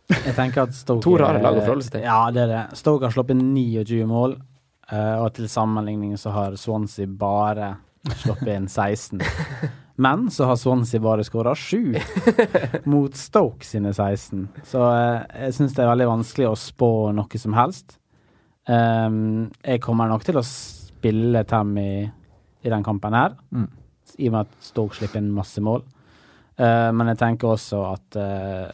Jeg 0.09 0.33
tenker 0.37 0.63
at 0.63 0.73
Stoke 0.77 1.03
To 1.05 1.17
rare 1.21 1.41
lag 1.43 1.57
å 1.59 1.61
forholde 1.65 1.85
seg 1.85 1.97
til. 1.99 2.05
Ja, 2.07 2.21
det 2.33 2.45
er 2.47 2.53
det. 2.53 2.61
Stoke 2.79 3.05
har 3.05 3.13
sluppet 3.13 3.37
29 3.37 4.05
mål, 4.09 4.37
eh, 4.91 5.15
og 5.21 5.33
til 5.37 5.49
sammenligning 5.51 6.15
så 6.17 6.31
har 6.33 6.55
Swansea 6.57 7.05
bare 7.11 7.75
sluppet 8.23 8.55
inn 8.55 8.67
16. 8.71 9.19
Men 9.99 10.29
så 10.31 10.47
har 10.47 10.55
Swansea 10.59 11.01
bare 11.03 11.25
skåra 11.27 11.51
sju 11.59 11.95
mot 12.91 13.15
Stoke 13.19 13.65
sine 13.67 13.91
16. 13.93 14.45
Så 14.63 14.83
eh, 14.95 15.25
jeg 15.45 15.57
syns 15.57 15.75
det 15.75 15.83
er 15.83 15.91
veldig 15.91 16.07
vanskelig 16.13 16.47
å 16.47 16.57
spå 16.59 16.91
noe 17.17 17.41
som 17.41 17.57
helst. 17.57 17.97
Um, 18.69 19.49
jeg 19.65 19.81
kommer 19.83 20.07
nok 20.11 20.23
til 20.27 20.37
å 20.39 20.45
spille 20.45 21.41
Tam 21.49 21.73
i 21.81 22.09
den 22.69 22.83
kampen 22.85 23.15
her, 23.17 23.35
Mm. 23.55 23.67
i 24.19 24.27
og 24.29 24.33
med 24.35 24.45
at 24.45 24.63
Stoke 24.63 24.95
slipper 24.95 25.19
inn 25.19 25.31
masse 25.33 25.61
mål. 25.63 25.83
Uh, 26.59 26.91
men 26.95 27.07
jeg 27.11 27.19
tenker 27.21 27.53
også 27.55 27.79
at 27.93 28.17
uh, 28.19 28.67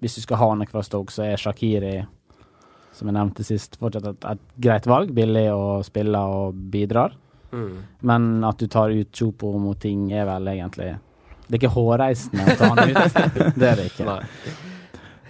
hvis 0.00 0.16
du 0.18 0.24
skal 0.24 0.40
ha 0.40 0.48
noe 0.56 0.68
fra 0.70 0.82
Stoke, 0.84 1.12
så 1.12 1.24
er 1.28 1.40
Shakiri, 1.40 1.98
som 2.96 3.08
jeg 3.08 3.16
nevnte 3.16 3.44
sist, 3.44 3.76
fortsatt 3.80 4.08
et, 4.12 4.26
et 4.34 4.44
greit 4.60 4.88
valg. 4.88 5.12
Billig 5.16 5.46
å 5.52 5.80
spille 5.86 6.20
og 6.20 6.56
bidrar. 6.72 7.14
Mm. 7.52 7.74
Men 8.10 8.30
at 8.44 8.60
du 8.60 8.66
tar 8.70 8.94
ut 8.94 9.10
Chopo 9.14 9.52
mot 9.62 9.78
ting, 9.80 10.08
er 10.12 10.26
vel 10.28 10.48
egentlig 10.50 10.88
Det 11.46 11.54
er 11.54 11.60
ikke 11.60 11.74
hårreisende 11.76 12.42
å 12.42 12.56
ta 12.58 12.70
han 12.72 12.90
ut. 12.90 13.18
det 13.60 13.68
er 13.70 13.80
det 13.80 13.90
ikke. 13.92 14.06
Nei. 14.08 14.54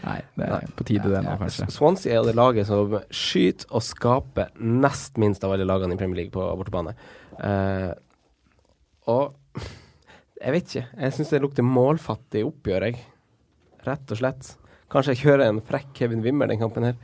Nei, 0.07 0.21
det 0.39 0.47
er 0.47 0.69
på 0.79 0.85
tide 0.87 1.11
det 1.11 1.21
nå, 1.25 1.35
kanskje. 1.41 1.67
Swansea 1.75 2.21
er 2.21 2.29
det 2.29 2.37
laget 2.39 2.69
som 2.69 2.95
skyter 3.11 3.67
og 3.75 3.83
skaper 3.83 4.53
nest 4.62 5.19
minst 5.19 5.43
av 5.45 5.57
alle 5.57 5.67
lagene 5.67 5.97
i 5.97 5.99
Premier 5.99 6.23
League 6.23 6.35
på 6.35 6.45
bortebane. 6.61 6.95
Uh, 7.41 7.91
og 9.11 9.35
jeg 10.45 10.55
vet 10.55 10.71
ikke. 10.71 10.85
Jeg 11.03 11.17
syns 11.17 11.35
det 11.35 11.43
lukter 11.43 11.67
målfattig 11.67 12.45
oppgjør, 12.47 12.87
jeg. 12.87 13.03
Rett 13.87 14.14
og 14.14 14.21
slett. 14.21 14.53
Kanskje 14.93 15.17
jeg 15.17 15.25
kjører 15.25 15.49
en 15.49 15.62
frekk 15.67 15.91
Kevin 15.99 16.23
Wimmer 16.23 16.51
den 16.51 16.62
kampen 16.62 16.87
her. 16.87 16.99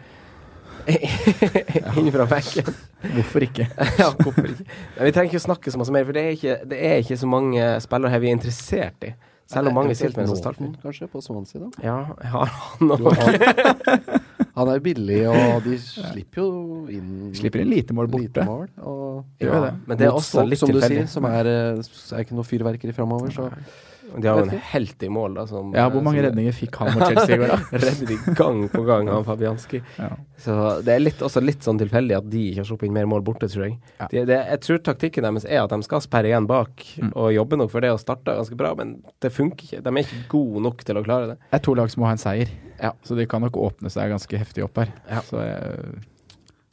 Inn 1.99 2.13
fra 2.15 2.27
benken. 2.31 2.71
Hvorfor 3.17 3.45
ikke? 3.47 3.67
ja, 4.03 4.09
hvorfor 4.19 4.49
ikke? 4.51 4.65
Men 4.97 5.09
vi 5.09 5.13
trenger 5.15 5.29
ikke 5.31 5.43
å 5.43 5.47
snakke 5.49 5.75
så 5.75 5.81
masse 5.83 5.95
mer, 5.95 6.07
for 6.09 6.17
det 6.17 6.25
er 6.25 6.39
ikke, 6.39 6.57
det 6.71 6.81
er 6.89 7.03
ikke 7.05 7.19
så 7.21 7.29
mange 7.31 7.69
spillere 7.85 8.15
her 8.15 8.23
vi 8.25 8.33
er 8.33 8.39
interessert 8.39 9.09
i. 9.09 9.13
Selv 9.53 9.69
om 9.69 9.77
mange 9.77 9.95
sitter 9.99 10.17
med 10.17 10.31
en 10.31 10.39
sånn. 10.39 10.75
Kanskje, 10.81 11.09
på 11.13 11.21
Swansea, 11.21 11.61
da. 11.61 11.71
Ja, 11.85 11.97
jeg 12.23 12.31
har 12.33 12.53
han 12.57 12.95
òg. 12.95 13.09
han, 14.57 14.71
er 14.73 14.83
billig, 14.85 15.19
og 15.29 15.67
de 15.67 15.77
slipper 15.83 16.41
jo 16.41 16.49
inn 16.93 17.33
Slipper 17.37 17.65
inn 17.65 17.73
lite 17.73 17.97
mål 17.97 18.09
borte. 18.13 18.31
lite 18.31 18.47
mål. 18.49 18.67
Og 18.81 19.43
Ja, 19.45 19.61
det. 19.67 19.73
men 19.91 20.01
det 20.01 20.09
er 20.09 20.17
også 20.17 20.47
litt 20.47 20.55
litt 20.55 20.63
som 20.63 20.73
du 20.73 20.79
tilfeldig. 20.79 21.03
sier, 21.05 21.11
som 21.13 21.29
er, 21.29 21.51
eh, 21.51 21.83
er 22.17 22.25
ikke 22.25 22.39
noe 22.39 22.49
fyrverkeri 22.49 22.97
framover, 22.97 23.35
så 23.35 23.51
De 24.21 24.29
har 24.29 24.39
jo 24.43 24.45
en 24.51 24.59
helt 24.73 25.03
i 25.03 25.09
mål, 25.09 25.35
da. 25.39 25.47
Som, 25.47 25.73
Ja, 25.75 25.89
hvor 25.89 26.03
mange 26.05 26.21
som- 26.21 26.27
redninger 26.31 26.53
fikk 26.61 26.77
han 26.83 26.93
mot 26.95 27.07
Chelsea 27.09 27.37
i 27.37 27.39
går, 27.39 27.49
da? 27.49 27.59
Redning 27.87 28.35
gang 28.37 28.69
på 28.69 28.83
gang 28.87 29.09
av 29.09 29.25
Fabianski. 29.25 29.81
Ja. 29.99 30.11
Så 30.43 30.57
det 30.85 30.95
er 30.97 30.99
litt, 31.05 31.23
også 31.23 31.41
litt 31.45 31.63
sånn 31.63 31.79
tilfeldig 31.79 32.17
at 32.19 32.29
de 32.29 32.43
ikke 32.51 32.61
har 32.65 32.69
sluppet 32.69 32.89
inn 32.91 32.97
mer 32.97 33.07
mål 33.07 33.23
borte, 33.23 33.49
tror 33.49 33.69
jeg. 33.69 33.79
Ja. 34.01 34.09
De, 34.11 34.25
det, 34.29 34.39
jeg 34.51 34.61
tror 34.67 34.83
taktikken 34.91 35.23
deres 35.29 35.45
er 35.47 35.63
at 35.63 35.71
de 35.71 35.81
skal 35.87 36.01
sperre 36.05 36.29
igjen 36.33 36.47
bak 36.51 36.83
Mm. 37.03 37.13
og 37.17 37.33
jobbe 37.33 37.57
nok 37.57 37.71
for 37.73 37.81
det 37.81 37.91
og 37.95 38.01
starte 38.03 38.35
ganske 38.37 38.57
bra, 38.59 38.75
men 38.77 38.97
det 39.23 39.31
funker 39.33 39.65
ikke. 39.65 39.83
De 39.83 39.89
er 39.93 40.03
ikke 40.05 40.23
gode 40.29 40.61
nok 40.63 40.83
til 40.85 40.99
å 40.99 41.03
klare 41.07 41.29
det. 41.33 41.37
Det 41.51 41.59
er 41.61 41.63
to 41.65 41.75
lag 41.79 41.89
som 41.91 42.03
må 42.03 42.07
ha 42.11 42.13
en 42.17 42.21
seier, 42.21 42.51
Ja. 42.83 42.91
så 43.07 43.17
de 43.17 43.25
kan 43.27 43.41
nok 43.41 43.53
åpne 43.57 43.91
seg 43.91 44.11
ganske 44.11 44.37
heftig 44.39 44.65
opp 44.67 44.77
her. 44.83 44.93
Ja. 45.09 45.21
Så 45.25 45.39
jeg, 45.41 46.03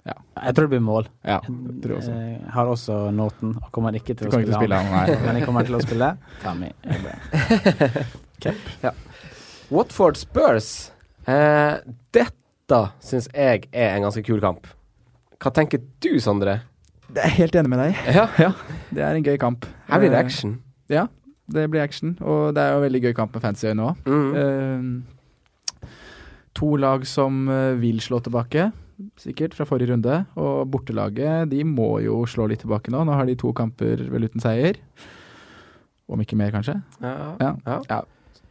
Jeg 0.07 0.55
tror 0.55 0.65
det 0.65 0.69
blir 0.71 0.79
mål. 0.81 1.07
ja, 1.27 1.39
jeg, 1.43 1.81
tror 1.83 1.97
også. 1.99 2.11
Jeg 2.15 2.51
har 2.55 2.69
også 2.71 2.97
noten 3.11 3.51
og 3.59 3.67
kommer 3.75 3.91
ikke 3.97 4.15
til 4.15 4.29
å 4.29 4.31
spille, 4.31 4.47
ikke 4.47 4.55
spille, 4.55 4.79
spille 4.79 4.79
han, 4.79 4.93
nei. 4.95 5.17
Men 5.27 5.35
jeg 5.39 5.45
kommer 5.49 5.67
til 5.67 5.75
å 5.75 5.81
spille 5.83 6.07
Tammy. 6.43 6.69
ja. 8.85 8.93
Watford 9.69 10.17
Spurs. 10.17 10.69
Eh, 11.29 11.75
dette 12.15 12.79
syns 13.03 13.27
jeg 13.35 13.67
er 13.73 13.95
en 13.97 14.07
ganske 14.07 14.23
kul 14.25 14.39
kamp. 14.41 14.65
Hva 15.39 15.51
tenker 15.55 15.83
du, 16.01 16.11
Sondre? 16.23 16.61
Jeg 17.13 17.25
er 17.25 17.35
helt 17.39 17.55
enig 17.59 17.69
med 17.75 17.79
deg. 17.83 18.01
Ja, 18.15 18.25
Ja, 18.39 18.49
det 18.95 19.03
er 19.05 19.15
en 19.19 19.23
gøy 19.25 19.37
kamp. 19.41 19.65
her 19.89 19.99
blir 20.01 20.09
det 20.13 20.19
Eh, 20.19 20.25
action. 20.25 20.57
Ja, 20.89 21.07
det 21.51 21.67
blir 21.73 21.81
action, 21.83 22.15
og 22.21 22.53
det 22.55 22.63
er 22.63 22.71
jo 22.73 22.79
en 22.81 22.85
veldig 22.87 23.01
gøy 23.09 23.13
kamp 23.17 23.33
med 23.35 23.41
fancy 23.43 23.67
øyne 23.69 23.91
òg. 23.91 23.95
Mm. 24.05 25.03
to 26.53 26.75
lag 26.77 27.05
som 27.07 27.47
eh, 27.49 27.73
vil 27.81 27.99
slå 28.03 28.19
tilbake, 28.25 28.71
sikkert, 29.19 29.53
fra 29.57 29.65
forrige 29.69 29.91
runde. 29.93 30.25
Og 30.39 30.67
bortelaget, 30.71 31.49
de 31.51 31.63
må 31.67 31.99
jo 32.03 32.21
slå 32.29 32.47
litt 32.51 32.61
tilbake 32.65 32.91
nå. 32.93 33.03
Nå 33.07 33.15
har 33.15 33.25
de 33.29 33.35
to 33.39 33.51
kamper 33.55 34.03
vel 34.11 34.27
uten 34.27 34.43
seier. 34.43 34.79
Om 36.09 36.23
ikke 36.23 36.37
mer, 36.39 36.51
kanskje. 36.55 36.77
Ja, 37.01 37.35
Ja. 37.39 37.51
ja. 37.65 37.81
Ja. 37.89 38.01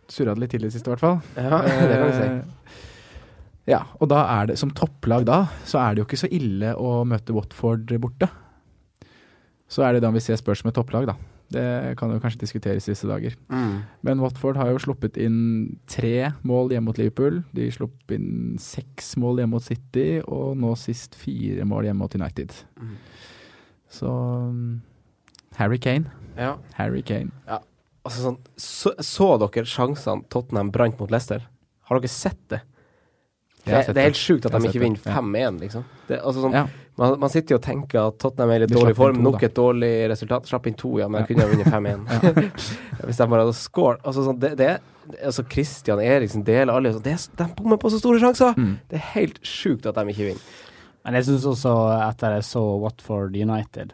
Surra 0.08 0.32
det 0.34 0.40
litt 0.40 0.50
til 0.54 0.62
i 0.62 0.68
det 0.68 0.72
siste, 0.72 0.88
i 0.88 0.94
hvert 0.94 1.02
fall. 1.04 1.18
ja 1.36 1.58
det 1.62 1.96
kan 1.98 2.06
vi 2.06 2.12
si. 2.16 2.28
Eh, 2.28 2.76
Ja, 3.68 3.82
og 4.00 4.08
da 4.08 4.22
er 4.40 4.46
det 4.48 4.54
som 4.56 4.70
topplag 4.72 5.26
da, 5.28 5.42
så 5.68 5.76
er 5.82 5.94
det 5.94 6.00
jo 6.00 6.06
ikke 6.06 6.16
så 6.22 6.28
ille 6.32 6.70
å 6.80 7.02
møte 7.04 7.34
Watford 7.36 7.90
borte. 8.00 8.30
Så 9.68 9.82
er 9.84 9.92
det 9.92 10.00
da 10.06 10.08
vi 10.14 10.22
ser 10.24 10.38
Spurs 10.40 10.62
med 10.64 10.72
topplag, 10.72 11.04
da. 11.10 11.14
Det 11.48 11.94
kan 11.96 12.10
jo 12.12 12.20
kanskje 12.20 12.42
diskuteres 12.42 12.88
i 12.88 12.92
disse 12.92 13.08
dager. 13.08 13.32
Mm. 13.48 13.78
Men 14.04 14.20
Watford 14.20 14.58
har 14.60 14.68
jo 14.68 14.82
sluppet 14.82 15.16
inn 15.20 15.78
tre 15.88 16.32
mål 16.46 16.74
hjemme 16.74 16.90
mot 16.90 17.00
Liverpool. 17.00 17.40
De 17.56 17.70
slapp 17.72 18.12
inn 18.12 18.58
seks 18.60 19.14
mål 19.20 19.40
hjemme 19.40 19.56
mot 19.56 19.64
City, 19.64 20.20
og 20.28 20.58
nå 20.60 20.74
sist 20.76 21.16
fire 21.16 21.64
mål 21.68 21.88
hjemme 21.88 22.04
mot 22.04 22.18
United. 22.18 22.52
Mm. 22.76 22.94
Så 23.88 24.12
um, 24.12 24.82
Harry 25.56 25.80
Kane. 25.80 26.12
Ja. 26.36 26.58
Harry 26.76 27.00
Kane. 27.02 27.32
Altså 28.04 28.26
sånn, 28.26 28.40
så, 28.60 28.92
så 29.04 29.32
dere 29.40 29.68
sjansene 29.68 30.28
Tottenham 30.32 30.72
brant 30.74 31.00
mot 31.00 31.10
Leicester? 31.12 31.48
Har 31.88 32.00
dere 32.00 32.12
sett 32.12 32.40
det? 32.52 32.60
Det, 33.64 33.80
det 33.92 34.00
er 34.00 34.06
helt 34.08 34.20
sjukt 34.20 34.46
at 34.48 34.54
de 34.54 34.68
ikke 34.68 34.80
vinner 34.80 35.00
5-1, 35.02 35.58
liksom. 35.60 35.82
Det, 36.08 36.20
altså 36.22 36.44
sånn, 36.44 36.54
Ja. 36.56 36.62
man, 36.96 37.18
man 37.20 37.32
sitter 37.32 37.54
jo 37.54 37.58
og 37.58 37.64
tenker 37.66 37.98
at 38.08 38.18
Tottenham 38.22 38.50
er 38.54 38.62
i 38.62 38.66
litt 38.66 38.72
dårlig 38.72 38.94
form. 38.96 39.18
to, 39.18 39.24
Nok 39.26 39.42
et 39.42 39.54
dårlig 39.56 39.90
resultat. 40.08 40.46
Slapp 40.48 40.66
inn 40.70 40.76
to, 40.78 40.94
ja, 40.98 41.08
men 41.08 41.20
Ja. 41.22 41.26
kunne 41.26 41.44
ha 41.44 41.48
vunnet 41.50 41.68
5-1. 41.74 42.06
Hvis 43.08 43.20
de 43.20 43.26
bare 43.26 43.44
hadde 43.44 43.56
scoret. 43.58 44.00
Altså, 44.04 44.24
sånn, 44.28 44.38
det, 44.40 44.54
det, 44.56 44.70
altså 45.24 45.44
Christian 45.52 46.00
Eriksen 46.00 46.44
deler 46.46 46.72
alle 46.78 46.94
sånn, 46.94 47.04
det 47.04 47.16
De 47.36 47.48
bommer 47.58 47.76
på 47.82 47.90
så 47.92 48.00
store 48.00 48.22
sjanser! 48.22 48.56
Mm. 48.56 48.78
Det 48.88 48.96
er 49.00 49.06
helt 49.18 49.38
sjukt 49.46 49.86
at 49.90 49.94
de 50.00 50.06
ikke 50.14 50.30
vinner. 50.30 50.64
Men 51.04 51.14
jeg 51.20 51.28
syns 51.28 51.44
også, 51.48 51.74
etter 52.08 52.34
jeg 52.38 52.44
så 52.44 52.62
Watford 52.82 53.36
United, 53.36 53.92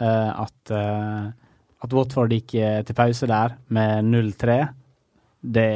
uh, 0.00 0.42
at, 0.46 0.72
uh, 0.74 1.28
at 1.84 1.92
Watford 1.94 2.32
gikk 2.34 2.54
eh, 2.58 2.80
til 2.82 2.96
pause 2.98 3.26
der 3.30 3.52
med 3.70 4.08
0-3, 4.08 4.56
det 5.56 5.68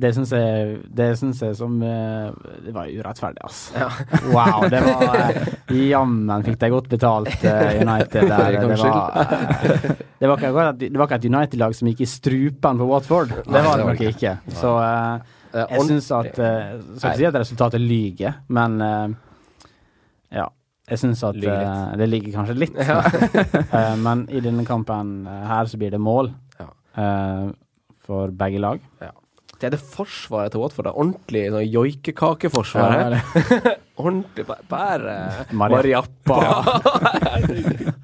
det 0.00 0.10
syns 0.16 0.30
jeg, 0.32 0.76
det 0.96 1.06
synes 1.20 1.40
jeg 1.44 1.56
som 1.58 1.74
eh, 1.84 2.30
Det 2.64 2.72
var 2.74 2.88
urettferdig, 2.88 3.42
altså. 3.44 3.88
Wow. 4.34 4.64
Det 4.72 4.80
var 4.86 5.14
eh, 5.16 5.80
Jammen 5.90 6.44
fikk 6.46 6.58
de 6.62 6.70
godt 6.72 6.88
betalt, 6.92 7.44
eh, 7.44 7.80
United 7.82 8.28
der. 8.32 8.56
Det 8.60 8.78
var, 8.80 9.18
det 10.20 10.30
var 10.30 10.40
ikke 10.40 10.72
det 10.80 10.96
var 10.98 11.06
ikke 11.08 11.18
et 11.20 11.28
United-lag 11.30 11.76
som 11.76 11.90
gikk 11.90 12.04
i 12.04 12.08
strupen 12.10 12.80
på 12.80 12.88
Watford. 12.90 13.34
Det 13.44 13.64
var 13.66 13.80
det 13.80 13.88
nok 13.90 14.02
ikke. 14.12 14.34
Så 14.60 14.72
jeg 15.52 15.84
syns 15.88 16.10
at 16.14 16.32
Skal 16.38 17.10
ikke 17.10 17.18
si 17.20 17.28
at 17.30 17.38
resultatet 17.42 17.82
lyger, 17.82 18.40
men 18.48 18.78
ja. 20.30 20.46
Jeg 20.90 20.98
syns 20.98 21.20
at 21.22 21.36
det 21.38 22.06
ligger 22.10 22.32
kanskje 22.34 22.56
litt. 22.58 22.78
Men 24.02 24.24
i 24.34 24.40
denne 24.42 24.64
kampen 24.66 25.12
her 25.28 25.68
så 25.70 25.78
blir 25.78 25.92
det 25.94 26.00
mål 26.02 26.32
Ja. 26.58 26.68
for 28.06 28.32
begge 28.34 28.58
lag. 28.62 28.80
Det 29.60 29.68
er 29.68 29.74
det 29.74 29.80
forsvaret 29.84 30.54
til 30.54 30.62
Watford. 30.62 30.86
da. 30.88 30.92
Ordentlig 30.96 31.42
sånn 31.52 31.66
joikekakeforsvar 31.68 32.80
Ja, 32.80 32.90
her. 32.96 33.10
det 33.10 33.20
er. 33.58 33.74
Ordentlig 34.00 34.46
bare 34.70 35.16
Mariappa. 35.52 36.38
Mariappa. 36.40 37.90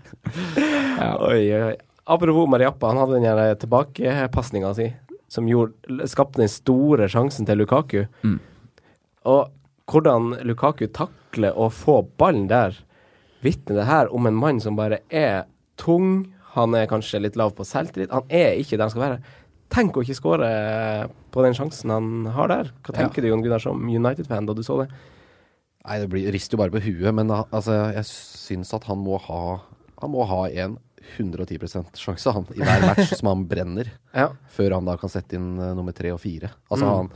Oi, 1.31 1.43
oi. 1.55 1.75
Apropos 2.07 2.47
Mariappa, 2.51 2.87
han 2.93 3.01
hadde 3.01 3.21
den 3.23 3.57
tilbakepasninga 3.63 4.75
si 4.77 4.91
som 5.33 5.49
gjorde, 5.51 6.07
skapte 6.07 6.39
den 6.39 6.51
store 6.53 7.09
sjansen 7.11 7.49
til 7.49 7.59
Lukaku. 7.59 8.05
Mm. 8.23 8.37
Og 9.27 9.49
hvordan 9.91 10.37
Lukaku 10.47 10.87
takler 10.95 11.57
å 11.59 11.67
få 11.75 12.03
ballen 12.21 12.47
der, 12.51 12.77
vitner 13.43 13.81
det 13.81 13.89
her 13.89 14.13
om 14.15 14.29
en 14.31 14.39
mann 14.39 14.61
som 14.63 14.79
bare 14.79 15.01
er 15.11 15.45
tung. 15.81 16.29
Han 16.55 16.75
er 16.79 16.87
kanskje 16.91 17.21
litt 17.25 17.37
lav 17.37 17.53
på 17.59 17.67
selvtillit. 17.67 18.13
Han 18.15 18.25
er 18.33 18.55
ikke 18.61 18.79
der 18.79 18.87
han 18.87 18.95
skal 18.95 19.05
være. 19.09 19.19
Tenk 19.73 19.97
å 19.99 20.03
ikke 20.05 20.15
skåre 20.17 20.49
på 21.35 21.43
den 21.45 21.57
sjansen 21.59 21.91
han 21.91 22.27
har 22.37 22.49
der. 22.49 22.71
Hva 22.87 22.95
Ja. 22.95 22.99
tenker 23.03 23.23
du, 23.23 23.29
Jon 23.29 23.43
Gunnar, 23.43 23.61
som 23.61 23.83
United-fan 23.89 24.47
da 24.47 24.55
du 24.55 24.63
så 24.63 24.79
det? 24.85 24.89
Nei, 25.87 25.99
det 26.03 26.09
blir, 26.11 26.31
rister 26.33 26.57
jo 26.57 26.63
bare 26.63 26.71
på 26.75 26.83
huet, 26.83 27.15
men 27.15 27.29
altså, 27.31 27.93
jeg 27.95 28.05
syns 28.09 28.73
at 28.75 28.85
han 28.85 28.99
må 28.99 29.19
ha 29.23 29.61
Han 30.03 30.11
må 30.13 30.27
ha 30.29 30.47
en 30.51 30.79
110% 31.17 31.95
sjanse 31.97 32.33
han, 32.35 32.45
i 32.55 32.59
hver 32.61 32.83
match 32.85 33.15
som 33.17 33.29
han 33.31 33.45
brenner, 33.49 33.87
Ja. 34.15 34.29
før 34.53 34.75
han 34.75 34.85
da 34.85 34.97
kan 35.01 35.09
sette 35.09 35.39
inn 35.39 35.55
uh, 35.59 35.73
nummer 35.75 35.93
tre 35.97 36.11
og 36.13 36.21
fire. 36.21 36.51
Altså 36.71 36.85
Mm. 36.85 36.97
han 36.97 37.11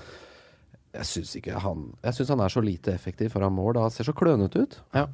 Jeg 0.95 1.05
syns 1.07 1.37
ikke 1.37 1.59
han 1.61 1.93
han 2.03 2.41
er 2.41 2.49
så 2.49 2.63
lite 2.65 2.93
effektiv 2.95 3.31
foran 3.31 3.53
mål. 3.53 3.77
Han 3.79 3.91
ser 3.91 4.05
så 4.05 4.13
klønete 4.13 4.63
ut. 4.63 4.81
Ja. 4.95 5.07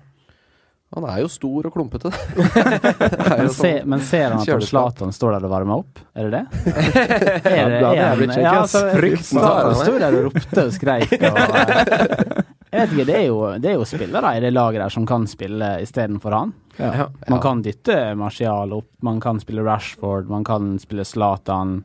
Han 0.94 1.04
er 1.10 1.18
jo 1.24 1.28
stor 1.28 1.66
og 1.66 1.72
klumpete. 1.74 2.10
Men, 2.36 3.48
se, 3.50 3.56
sånn- 3.58 3.88
men 3.90 4.00
ser 4.06 4.30
han 4.30 4.38
at. 4.38 4.62
Zlatan 4.68 5.10
står 5.12 5.34
der 5.36 5.46
og 5.48 5.50
varmer 5.50 5.80
opp? 5.82 5.98
Er 6.14 6.28
det 6.30 6.38
det? 6.38 6.60
er 6.70 7.72
det? 7.74 7.80
Er 7.82 8.20
det 8.20 8.28
ja, 8.38 8.52
altså, 8.62 8.84
Frykten 8.94 9.40
tar 9.42 9.64
han, 9.66 9.74
sto 9.80 9.96
der 9.98 10.16
og 10.20 10.28
ropte 10.28 10.64
og 10.68 10.76
skreik. 10.76 11.16
Og, 11.18 11.40
eh, 11.42 12.44
Jeg 12.76 12.80
vet 12.82 12.92
ikke, 12.96 13.04
det 13.08 13.16
er 13.16 13.26
jo, 13.30 13.36
det 13.62 13.70
er 13.70 13.76
jo 13.78 13.84
spillere 13.88 14.30
i 14.36 14.40
det 14.42 14.50
laget 14.52 14.82
der 14.82 14.92
som 14.92 15.04
kan 15.08 15.26
spille 15.30 15.68
istedenfor 15.84 16.34
han. 16.36 16.50
Ja. 16.76 17.06
Man 17.30 17.40
kan 17.40 17.62
dytte 17.64 17.94
Martial 18.20 18.74
opp, 18.76 18.88
man 19.06 19.20
kan 19.22 19.38
spille 19.40 19.64
Rashford, 19.64 20.26
man 20.28 20.44
kan 20.44 20.74
spille 20.82 21.06
Zlatan. 21.08 21.78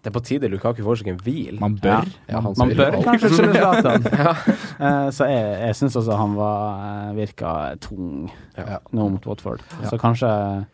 Det 0.00 0.08
er 0.08 0.14
på 0.16 0.22
tide 0.24 0.48
Lukaku 0.48 0.78
får 0.86 0.96
seg 1.02 1.08
en 1.12 1.18
hvil. 1.20 1.58
Man 1.60 1.74
bør. 1.76 2.06
Ja, 2.24 2.38
Ja, 2.38 2.40
Man 2.56 2.70
bør 2.72 2.94
kanskje 3.04 3.28
spille 3.34 3.52
Zlatan. 3.60 4.06
Eh, 4.80 5.10
Så 5.12 5.26
jeg, 5.28 5.48
jeg 5.60 5.74
syns 5.76 5.96
også 6.00 6.16
han 6.16 6.32
var 6.38 6.84
eh, 6.86 7.10
virka 7.18 7.50
tung 7.84 8.30
Ja. 8.56 8.78
nå 8.96 9.10
mot 9.12 9.26
Watford. 9.28 9.60
Så 9.90 9.98
kanskje 10.00 10.30
han, 10.30 10.64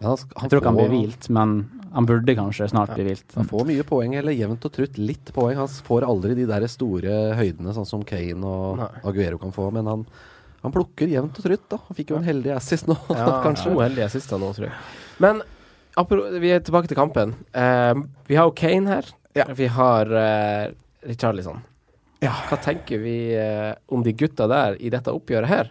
han 0.00 0.16
Jeg 0.16 0.48
tror 0.48 0.62
ikke 0.62 0.70
han 0.70 0.78
blir 0.80 0.88
hvilt, 0.94 1.28
men 1.28 1.52
han 1.92 2.06
burde 2.08 2.32
kanskje 2.38 2.70
snart 2.72 2.94
bli 2.96 3.04
hvilt. 3.10 3.34
Han 3.36 3.44
får 3.50 3.66
mye 3.68 3.84
poeng, 3.84 4.14
eller 4.16 4.32
jevnt 4.32 4.64
og 4.64 4.72
trutt 4.72 4.96
litt 4.96 5.28
poeng. 5.36 5.58
Han 5.60 5.68
får 5.68 6.06
aldri 6.08 6.38
de 6.38 6.46
der 6.48 6.64
store 6.72 7.18
høydene, 7.36 7.74
sånn 7.76 7.84
som 7.90 8.04
Kane 8.08 8.40
og 8.48 8.80
Nei. 8.80 8.88
Aguero 9.12 9.36
kan 9.42 9.52
få. 9.52 9.68
Men 9.76 9.90
han, 9.92 10.06
han 10.64 10.72
plukker 10.72 11.10
jevnt 11.12 11.36
og 11.36 11.44
trutt, 11.50 11.66
da. 11.68 11.82
Han 11.90 11.98
fikk 12.00 12.14
jo 12.14 12.20
en 12.22 12.24
heldig 12.30 12.56
assist 12.56 12.88
nå, 12.88 12.96
Ja, 13.12 13.28
kanskje. 13.44 13.74
To 13.74 13.84
heldige 13.84 14.08
assister 14.08 14.40
nå, 14.40 14.54
tror 14.56 14.70
jeg. 14.70 14.78
Men 15.20 15.42
vi 15.96 16.52
er 16.54 16.62
tilbake 16.64 16.90
til 16.90 16.98
kampen. 16.98 17.34
Uh, 17.54 18.06
vi 18.28 18.38
har 18.38 18.48
jo 18.48 18.54
Kane 18.56 18.88
her. 18.88 19.10
Vi 19.56 19.66
har 19.70 20.10
uh, 20.10 20.70
Richarlison. 21.06 21.62
Ja. 22.20 22.34
Hva 22.50 22.58
tenker 22.60 23.00
vi 23.00 23.32
uh, 23.36 23.72
om 23.88 24.02
de 24.04 24.12
gutta 24.12 24.48
der 24.50 24.76
i 24.80 24.90
dette 24.92 25.12
oppgjøret 25.12 25.50
her? 25.50 25.70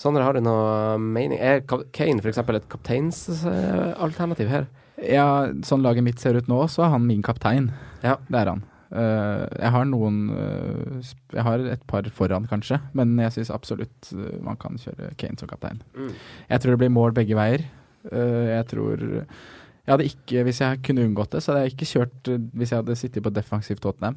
Sondre, 0.00 0.24
har 0.24 0.32
du 0.36 0.40
noe 0.40 0.96
mening? 1.00 1.38
Er 1.38 1.60
Ka- 1.68 1.84
Kane 1.92 2.22
f.eks. 2.24 2.40
et 2.40 2.68
kapteinsalternativ 2.72 4.48
her? 4.48 4.66
Ja, 5.00 5.48
sånn 5.64 5.84
laget 5.84 6.04
mitt 6.04 6.20
ser 6.20 6.36
ut 6.36 6.48
nå, 6.48 6.62
så 6.72 6.86
er 6.86 6.94
han 6.94 7.06
min 7.08 7.22
kaptein. 7.24 7.70
Ja. 8.04 8.16
Det 8.28 8.40
er 8.40 8.52
han. 8.54 8.64
Uh, 8.90 9.46
jeg 9.54 9.70
har 9.70 9.84
noen 9.86 10.16
uh, 10.34 11.10
Jeg 11.30 11.44
har 11.46 11.62
et 11.76 11.82
par 11.86 12.08
foran, 12.10 12.48
kanskje, 12.50 12.80
men 12.98 13.12
jeg 13.22 13.36
syns 13.36 13.52
absolutt 13.54 14.08
uh, 14.16 14.40
man 14.42 14.58
kan 14.58 14.80
kjøre 14.82 15.12
Kane 15.20 15.38
som 15.38 15.50
kaptein. 15.52 15.78
Mm. 15.94 16.10
Jeg 16.48 16.62
tror 16.64 16.74
det 16.74 16.80
blir 16.82 16.96
mål 16.96 17.14
begge 17.20 17.38
veier. 17.38 17.68
Eh, 18.08 18.46
jeg 18.56 18.66
tror 18.70 18.96
Jeg 19.00 19.92
hadde 19.92 20.06
ikke, 20.08 20.42
Hvis 20.46 20.60
jeg 20.60 20.78
kunne 20.86 21.04
unngått 21.04 21.30
det, 21.34 21.42
så 21.42 21.52
hadde 21.52 21.64
jeg 21.66 21.74
ikke 21.74 21.88
kjørt 21.90 22.28
eh, 22.32 22.38
hvis 22.56 22.70
jeg 22.72 22.78
hadde 22.80 22.96
sittet 22.96 23.22
på 23.26 23.32
defensivt 23.34 23.82
Tottenham. 23.84 24.16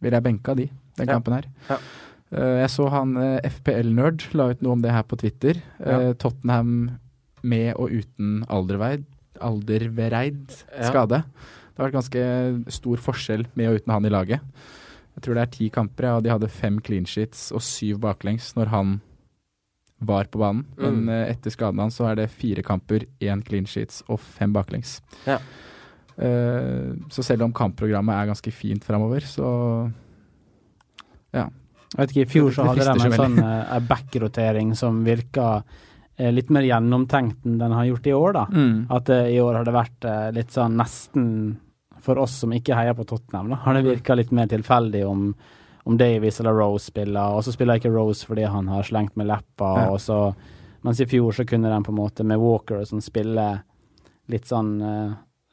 Ville 0.00 0.16
jeg 0.16 0.22
benka 0.24 0.54
de, 0.56 0.68
den 0.96 1.06
Ja. 1.08 1.12
kampen 1.18 1.34
her. 1.34 1.48
Ja. 1.68 1.78
Eh, 2.32 2.60
jeg 2.62 2.70
så 2.70 2.88
han 2.90 3.16
FPL-nerd 3.44 4.28
la 4.38 4.50
ut 4.52 4.62
noe 4.62 4.72
om 4.78 4.82
det 4.82 4.92
her 4.94 5.02
på 5.02 5.18
Twitter. 5.18 5.60
Ja. 5.84 6.12
Tottenham 6.14 6.98
med 7.42 7.74
og 7.76 7.90
uten 7.90 8.44
alderveid, 8.48 9.04
aldervereid 9.40 10.52
skade. 10.84 11.22
Det 11.24 11.78
har 11.80 11.88
vært 11.88 11.96
ganske 11.96 12.72
stor 12.72 12.96
forskjell 13.00 13.46
med 13.56 13.70
og 13.70 13.80
uten 13.80 13.92
han 13.94 14.04
i 14.06 14.12
laget. 14.12 14.40
Jeg 15.16 15.24
tror 15.24 15.34
det 15.36 15.42
er 15.42 15.52
ti 15.56 15.68
kamper, 15.72 16.08
og 16.16 16.22
de 16.24 16.30
hadde 16.32 16.48
fem 16.52 16.78
clean 16.84 17.06
sheets 17.08 17.50
og 17.56 17.60
syv 17.64 17.98
baklengs 18.04 18.52
når 18.56 18.70
han 18.72 19.00
var 20.00 20.24
på 20.32 20.38
banen. 20.40 20.64
Men 20.76 21.02
Mm. 21.04 21.08
eh, 21.12 21.30
etter 21.34 21.50
skaden 21.52 21.78
hans 21.78 21.96
så 22.00 22.06
er 22.10 22.16
det 22.16 22.30
fire 22.30 22.62
kamper, 22.62 23.04
én 23.20 23.42
clean 23.44 23.66
sheets 23.66 24.02
og 24.08 24.18
fem 24.20 24.52
baklengs. 24.52 25.00
Ja. 25.26 25.38
Uh, 26.20 26.96
så 27.08 27.22
selv 27.24 27.42
om 27.46 27.52
kampprogrammet 27.52 28.12
er 28.12 28.26
ganske 28.28 28.52
fint 28.52 28.84
framover, 28.84 29.20
så 29.24 29.90
ja. 31.32 31.46
Jeg 31.90 31.98
vet 31.98 32.12
ikke, 32.12 32.24
I 32.26 32.30
fjor 32.30 32.52
så 32.54 32.66
hadde 32.68 32.84
de 32.86 33.06
en 33.08 33.14
sånn 33.18 33.38
uh, 33.42 33.78
backrotering 33.88 34.74
som 34.78 35.00
virka 35.06 35.46
uh, 35.64 36.30
litt 36.30 36.50
mer 36.54 36.66
gjennomtenkt 36.68 37.46
enn 37.46 37.56
den 37.58 37.72
har 37.74 37.88
gjort 37.88 38.06
i 38.06 38.14
år. 38.14 38.36
da. 38.36 38.44
mm. 38.52 38.76
At 38.94 39.10
uh, 39.10 39.24
i 39.32 39.40
år 39.42 39.58
har 39.60 39.64
det 39.66 39.74
vært 39.74 40.08
litt 40.36 40.54
sånn 40.54 40.76
nesten 40.78 41.24
For 42.00 42.16
oss 42.16 42.38
som 42.40 42.52
ikke 42.56 42.76
heier 42.78 42.94
på 42.96 43.04
Tottenham, 43.04 43.50
da, 43.52 43.56
har 43.64 43.74
det 43.76 43.82
virka 43.84 44.14
litt 44.16 44.30
mer 44.32 44.46
tilfeldig 44.48 45.02
om, 45.04 45.34
om 45.90 45.98
Davies 45.98 46.38
eller 46.40 46.54
Rose 46.54 46.86
spiller. 46.92 47.34
Og 47.34 47.42
så 47.44 47.52
spiller 47.54 47.80
ikke 47.80 47.90
Rose 47.92 48.26
fordi 48.28 48.46
han 48.46 48.70
har 48.70 48.86
slengt 48.86 49.16
med 49.18 49.26
leppa, 49.30 49.74
Ja. 49.84 49.90
og 49.90 50.00
så 50.00 50.22
Mens 50.82 50.96
i 51.02 51.04
fjor 51.04 51.34
så 51.36 51.44
kunne 51.44 51.68
den 51.68 51.82
på 51.84 51.92
en 51.92 51.98
måte 51.98 52.24
med 52.24 52.38
Walker 52.40 52.78
og 52.80 52.86
sånn 52.88 53.02
spille 53.04 53.42
litt 54.32 54.46
sånn 54.48 54.70
eh, 54.80 55.10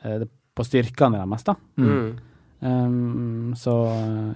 eh, 0.07 0.21
på 0.55 0.63
styrkene 0.63 1.19
deres, 1.19 1.43
da. 1.43 1.55
Mm. 1.75 2.13
Um, 2.61 3.53
så 3.59 3.73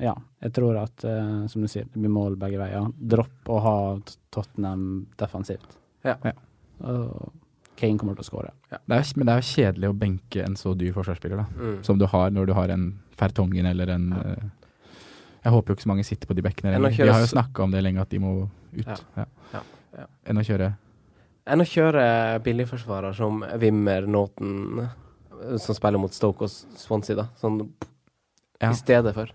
ja, 0.03 0.11
jeg 0.43 0.51
tror 0.53 0.81
at, 0.81 1.05
eh, 1.07 1.47
som 1.47 1.63
du 1.63 1.69
sier, 1.71 1.87
det 1.87 1.95
blir 1.95 2.11
mål 2.11 2.35
begge 2.41 2.59
veier. 2.59 2.91
Dropp 2.99 3.47
å 3.55 3.61
ha 3.63 3.75
Tottenham 4.35 5.07
defensivt. 5.15 5.77
Ja. 6.03 6.17
Ja. 6.27 6.33
Og 6.83 7.31
Kane 7.79 7.97
kommer 7.97 8.19
til 8.19 8.25
å 8.25 8.29
skåre. 8.29 8.51
det 8.69 8.97
er, 8.97 9.07
men 9.15 9.25
det 9.29 9.33
er 9.33 9.39
jo 9.41 9.49
kjedelig 9.55 9.89
å 9.93 9.97
benke 9.97 10.43
en 10.43 10.59
så 10.59 10.75
dyr 10.77 10.91
forsvarsspiller, 10.93 11.39
da. 11.39 11.47
Mm. 11.55 11.83
Som 11.87 11.97
du 11.97 12.05
har 12.11 12.35
når 12.35 12.51
du 12.51 12.53
har 12.59 12.73
en 12.75 12.89
Fertongen 13.15 13.65
eller 13.65 13.95
en 13.95 14.11
eh, 14.13 14.49
Jeg 15.43 15.51
håper 15.55 15.71
jo 15.73 15.75
ikke 15.75 15.83
så 15.87 15.89
mange 15.89 16.03
sitter 16.05 16.27
på 16.29 16.35
de 16.37 16.41
bekkene. 16.45 16.75
Enn 16.75 16.85
kjøre 16.93 17.07
Vi 17.09 17.13
har 17.15 17.21
jo 17.23 17.29
snakka 17.31 17.63
om 17.63 17.71
det 17.73 17.81
lenge, 17.83 18.01
at 18.01 18.09
de 18.13 18.19
må 18.21 18.33
ut. 18.77 18.85
Ja. 18.85 18.95
Ja. 19.17 19.25
Ja. 19.53 19.61
Ja. 19.97 20.05
Enn 20.29 20.37
å 20.37 20.43
kjøre 20.45 20.73
Enn 21.51 21.63
å 21.63 21.65
kjøre 21.65 22.03
billigforsvarer 22.45 23.15
som 23.17 23.41
Wimmer, 23.59 24.05
Nåten, 24.05 24.83
eh, 24.85 25.57
som 25.57 25.73
spiller 25.75 25.97
mot 25.99 26.13
Stoke 26.13 26.45
og 26.45 26.49
Swansea, 26.77 27.15
da. 27.15 27.25
Sånn 27.41 27.57
Ja. 28.61 28.69
i 28.69 28.73
stedet 28.77 29.13
for. 29.15 29.31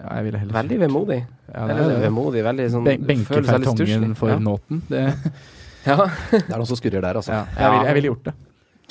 Ja, 0.00 0.14
jeg 0.16 0.24
ville 0.24 0.38
heller 0.40 0.54
Veldig 0.56 0.78
vemodig. 0.80 1.20
Ja, 1.54 1.66
det 1.68 1.76
er 1.76 1.88
det. 1.92 2.02
vemodig, 2.08 2.42
veldig 2.46 2.66
sånn 2.72 2.84
Ben- 2.88 3.02
Benke 3.06 3.26
føles 3.28 3.46
veldig 3.50 3.66
Fertongen 3.68 3.86
stusslig. 3.86 4.16
for 4.16 4.28
ja. 4.30 4.38
Nåten. 4.38 4.82
Det, 4.88 5.02
Ja, 5.86 5.96
Det 6.30 6.42
er 6.50 6.58
noe 6.58 6.66
som 6.68 6.76
skurrer 6.76 7.00
der, 7.00 7.14
altså. 7.20 7.32
ja. 7.32 7.46
Jeg 7.56 7.70
ville 7.72 7.94
ville 7.94 8.10
gjort 8.14 8.24
det. 8.24 8.34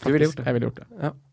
Du 0.04 0.12
ville 0.12 0.26
gjort 0.26 0.38
det. 0.38 0.45
Jeg 0.45 0.56
ville 0.56 0.70
gjort 0.70 0.82
det. 0.82 0.88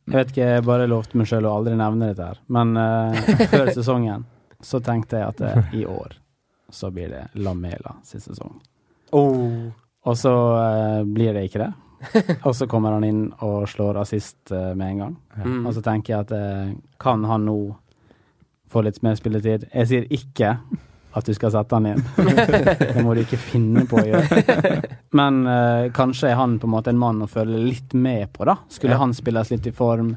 Jeg 0.06 0.16
vet 0.16 0.32
ikke, 0.32 0.50
jeg 0.50 0.66
bare 0.66 0.88
lovte 0.90 1.18
meg 1.18 1.28
sjøl 1.30 1.48
å 1.48 1.54
aldri 1.58 1.76
nevne 1.78 2.10
dette 2.10 2.28
her, 2.30 2.42
men 2.52 2.76
uh, 2.78 3.32
før 3.52 3.72
sesongen 3.78 4.26
så 4.64 4.80
tenkte 4.82 5.20
jeg 5.20 5.34
at 5.34 5.42
eh, 5.44 5.74
i 5.82 5.82
år 5.86 6.14
så 6.72 6.88
blir 6.90 7.10
det 7.12 7.26
Lamela 7.44 7.98
sin 8.06 8.22
sesong. 8.24 8.56
Oh. 9.14 9.68
Og 10.06 10.16
så 10.18 10.32
uh, 10.32 11.02
blir 11.04 11.36
det 11.36 11.46
ikke 11.48 11.66
det. 11.66 11.72
Og 12.46 12.52
så 12.54 12.66
kommer 12.70 12.94
han 12.96 13.04
inn 13.06 13.22
og 13.42 13.64
slår 13.70 14.02
assist 14.02 14.50
med 14.52 14.84
en 14.84 14.98
gang. 15.00 15.14
Mm. 15.40 15.62
Og 15.66 15.72
så 15.74 15.80
tenker 15.82 16.12
jeg 16.12 16.26
at 16.26 16.82
kan 17.02 17.24
han 17.26 17.46
nå 17.48 17.56
få 18.70 18.82
litt 18.84 19.00
mer 19.02 19.16
spilletid? 19.18 19.64
Jeg 19.72 19.88
sier 19.90 20.04
ikke 20.12 20.52
at 21.16 21.24
du 21.28 21.32
skal 21.34 21.50
sette 21.54 21.74
han 21.78 21.86
inn. 21.88 22.02
det 22.80 23.02
må 23.04 23.14
du 23.16 23.22
ikke 23.22 23.38
finne 23.40 23.86
på 23.88 23.96
å 24.02 24.06
gjøre. 24.06 24.80
Men 25.16 25.38
eh, 25.48 25.86
kanskje 25.96 26.30
er 26.30 26.36
han 26.40 26.58
på 26.60 26.68
en 26.68 26.74
måte 26.74 26.92
en 26.92 27.00
mann 27.00 27.22
å 27.24 27.28
følge 27.30 27.60
litt 27.62 27.94
med 27.96 28.28
på, 28.36 28.44
da. 28.48 28.58
Skulle 28.68 28.92
Ja. 28.96 29.00
han 29.00 29.14
spilles 29.16 29.50
litt 29.54 29.66
i 29.66 29.72
form. 29.72 30.14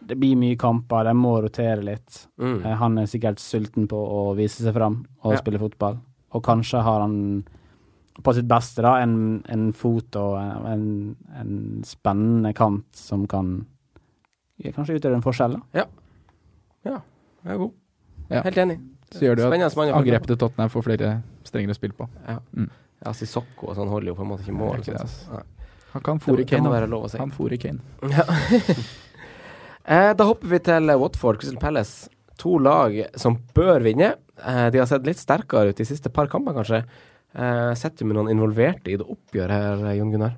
Det 0.00 0.16
blir 0.18 0.34
mye 0.40 0.56
kamper, 0.58 1.04
de 1.06 1.12
må 1.14 1.36
rotere 1.44 1.84
litt. 1.86 2.22
Mm. 2.40 2.56
Eh, 2.64 2.76
han 2.80 2.98
er 2.98 3.06
sikkert 3.12 3.38
sulten 3.42 3.86
på 3.90 4.00
å 4.00 4.22
vise 4.38 4.64
seg 4.64 4.74
fram 4.74 5.02
og 5.22 5.34
Ja. 5.36 5.42
spille 5.42 5.60
fotball. 5.60 5.98
Og 6.34 6.42
kanskje 6.46 6.82
har 6.82 7.00
han 7.04 7.44
på 8.22 8.34
sitt 8.36 8.48
beste 8.50 8.82
da 8.84 8.96
en, 9.00 9.42
en 9.48 9.68
fot 9.72 10.16
og 10.20 10.34
en, 10.68 11.16
en 11.40 11.52
spennende 11.86 12.50
kant 12.56 12.84
som 12.96 13.26
kan 13.30 13.52
kanskje 14.60 14.98
utgjøre 14.98 15.16
en 15.20 15.24
forskjell. 15.24 15.54
da. 15.72 15.86
Jeg 16.84 17.54
er 17.54 17.56
god. 17.62 17.72
Ja. 18.30 18.42
Helt 18.44 18.58
enig. 18.60 18.78
Så 19.10 19.24
gjør 19.24 19.38
det 19.38 19.44
jo 19.44 19.66
at 19.66 19.78
angrepet 19.96 20.30
til 20.30 20.38
Tottenham 20.38 20.70
får 20.70 20.86
flere 20.86 21.14
strengere 21.46 21.74
spill 21.74 21.94
på. 21.98 22.06
Ja, 22.26 23.12
Sissoko 23.16 23.70
og 23.70 23.78
sånn 23.78 23.88
holder 23.90 24.12
jo 24.12 24.16
på 24.18 24.26
en 24.26 24.30
måte 24.30 24.44
ikke 24.44 24.56
mål. 24.58 24.82
Ikke 24.84 25.00
sånn. 25.00 25.44
Han 25.90 26.02
kan 26.06 26.20
fòre 26.22 26.44
Kane. 26.46 27.08
si. 27.10 27.18
Han 27.18 27.32
fòrer 27.34 27.60
Kane. 27.60 27.80
Eh, 29.90 30.12
da 30.14 30.26
hopper 30.28 30.46
vi 30.52 30.58
til 30.62 30.90
Watford, 31.00 31.38
Crystal 31.40 31.58
Palace. 31.58 32.10
To 32.38 32.58
lag 32.62 32.94
som 33.18 33.38
bør 33.56 33.82
vinne. 33.82 34.12
Eh, 34.38 34.66
de 34.70 34.78
har 34.78 34.86
sett 34.86 35.06
litt 35.08 35.18
sterkere 35.18 35.72
ut 35.72 35.80
de 35.80 35.86
siste 35.88 36.12
par 36.14 36.28
kampene, 36.30 36.54
kanskje. 36.60 36.82
Eh, 37.34 37.72
Setter 37.74 38.04
du 38.04 38.10
med 38.10 38.18
noen 38.18 38.30
involverte 38.30 38.92
i 38.92 38.98
det 39.00 39.08
oppgjøret 39.08 39.50
her, 39.50 39.82
Jon 39.98 40.12
Gunnar? 40.14 40.36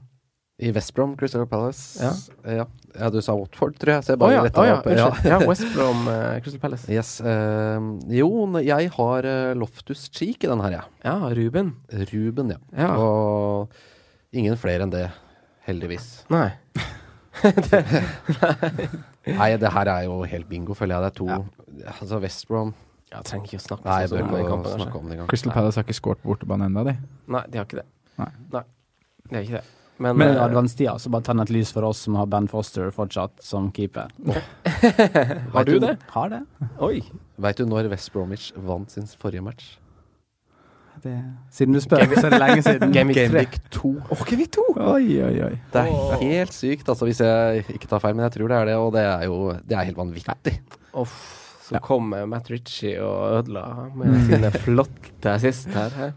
I 0.59 0.71
West 0.73 0.95
Brom, 0.95 1.17
Crystal 1.17 1.47
Palace. 1.47 1.99
Ja. 2.03 2.13
Ja. 2.53 2.67
ja, 2.95 3.09
du 3.11 3.21
sa 3.25 3.35
Watford, 3.35 3.79
tror 3.81 3.95
jeg. 3.97 4.05
Så 4.05 4.13
jeg 4.13 4.21
bare 4.21 4.35
ja, 4.35 4.43
rettet 4.45 4.69
ja, 4.69 4.77
opp. 4.77 4.87
Ja. 4.93 5.09
Ja, 5.33 5.39
West 5.49 5.65
Brom, 5.75 6.05
eh, 6.13 6.37
Crystal 6.45 6.61
Palace. 6.61 6.93
Yes. 6.93 7.17
Uh, 7.25 7.97
jo, 8.13 8.29
jeg 8.61 8.93
har 8.95 9.29
uh, 9.29 9.55
Loftus 9.59 10.05
Cheek 10.13 10.45
i 10.45 10.51
den 10.51 10.63
her, 10.63 10.77
jeg. 10.77 10.85
Ja, 11.07 11.17
Ruben. 11.39 11.73
Ja. 11.91 12.07
Ruben, 12.13 12.53
ja. 12.53 12.61
Ja. 12.85 12.91
Og 13.01 13.73
ingen 14.37 14.61
flere 14.61 14.87
enn 14.87 14.95
det, 14.95 15.09
heldigvis. 15.67 16.13
Nei. 16.37 16.53
Nei, 19.33 19.51
det 19.57 19.71
her 19.73 19.89
er 19.89 20.07
jo 20.07 20.21
helt 20.29 20.51
bingo, 20.53 20.77
føler 20.77 20.99
jeg. 20.99 21.03
Det 21.03 21.11
er 21.11 21.17
to 21.17 21.29
Altså, 21.97 22.19
West 22.21 22.45
Brom 22.51 22.75
Ja, 23.09 23.23
trenger 23.25 23.49
ikke 23.49 23.57
å 23.57 23.63
snakke 23.65 23.89
Nei, 23.89 24.03
sånn, 24.11 24.27
om 24.29 24.35
det 24.37 24.43
i 24.45 24.51
kampen, 24.51 24.75
snakke 24.77 24.99
om 25.01 25.09
det 25.09 25.17
engang. 25.17 25.31
Crystal 25.33 25.57
Palace 25.57 25.81
har 25.81 25.89
ikke 25.89 25.97
skåret 25.97 26.27
bortebane 26.27 26.69
ennå, 26.69 26.85
de. 26.87 26.99
Nei, 27.33 27.47
de 27.49 27.59
har 27.59 27.67
ikke 27.67 27.83
det. 27.83 27.89
Nei. 28.21 28.35
De 28.53 29.39
har 29.41 29.47
ikke 29.47 29.63
det. 29.63 29.71
Men, 30.03 30.19
Men 30.19 30.33
i 30.35 30.39
eh, 30.39 30.45
adventstida 30.45 30.97
så 30.99 31.13
bare 31.15 31.27
tenn 31.29 31.43
et 31.45 31.53
lys 31.55 31.71
for 31.75 31.87
oss 31.87 32.01
som 32.07 32.17
har 32.19 32.27
Ben 32.33 32.49
Foster 32.51 32.91
fortsatt 32.95 33.39
som 33.45 33.71
keeper. 33.77 34.11
har 35.55 35.69
du 35.69 35.77
det? 35.83 35.95
Har 36.17 36.33
det. 36.33 36.43
Oi. 36.83 36.99
Veit 37.43 37.61
du 37.61 37.69
når 37.71 37.91
West 37.93 38.11
Bromwich 38.15 38.51
vant 38.57 38.91
sin 38.91 39.07
forrige 39.21 39.45
match? 39.47 39.77
det. 41.03 41.19
Siden 41.51 41.75
du 41.75 41.81
spør, 41.83 42.05
så 42.17 42.27
er 42.29 42.35
det 42.35 42.41
lenge 42.41 42.65
siden. 42.65 42.93
Game 42.97 43.13
Week 43.13 43.19
3. 43.19 43.27
Gameweek 43.29 43.59
2. 43.75 43.93
Oh, 44.11 44.25
Game 44.29 44.43
Week 44.43 44.53
2! 44.55 44.65
Oi, 44.77 45.07
oi, 45.27 45.37
oi. 45.49 45.55
Det 45.73 45.83
er 45.83 46.21
helt 46.23 46.57
sykt, 46.57 46.89
altså, 46.89 47.09
hvis 47.09 47.23
jeg 47.25 47.65
ikke 47.77 47.91
tar 47.91 48.03
feil, 48.03 48.17
men 48.19 48.27
jeg 48.29 48.37
tror 48.37 48.53
det 48.53 48.59
er 48.59 48.71
det, 48.71 48.77
og 48.81 48.93
det 48.97 49.07
er 49.07 49.25
jo 49.29 49.39
det 49.59 49.79
er 49.79 49.89
helt 49.89 50.01
vanvittig. 50.01 50.55
Uff, 50.99 51.17
Så 51.67 51.81
kom 51.83 52.13
eh, 52.17 52.27
Matt 52.29 52.51
Ritchie 52.53 52.99
og 53.03 53.39
ødela 53.41 53.65
med 53.97 54.15
sine 54.29 54.53
flotte 54.65 55.35
assist 55.35 55.73
her. 55.75 56.13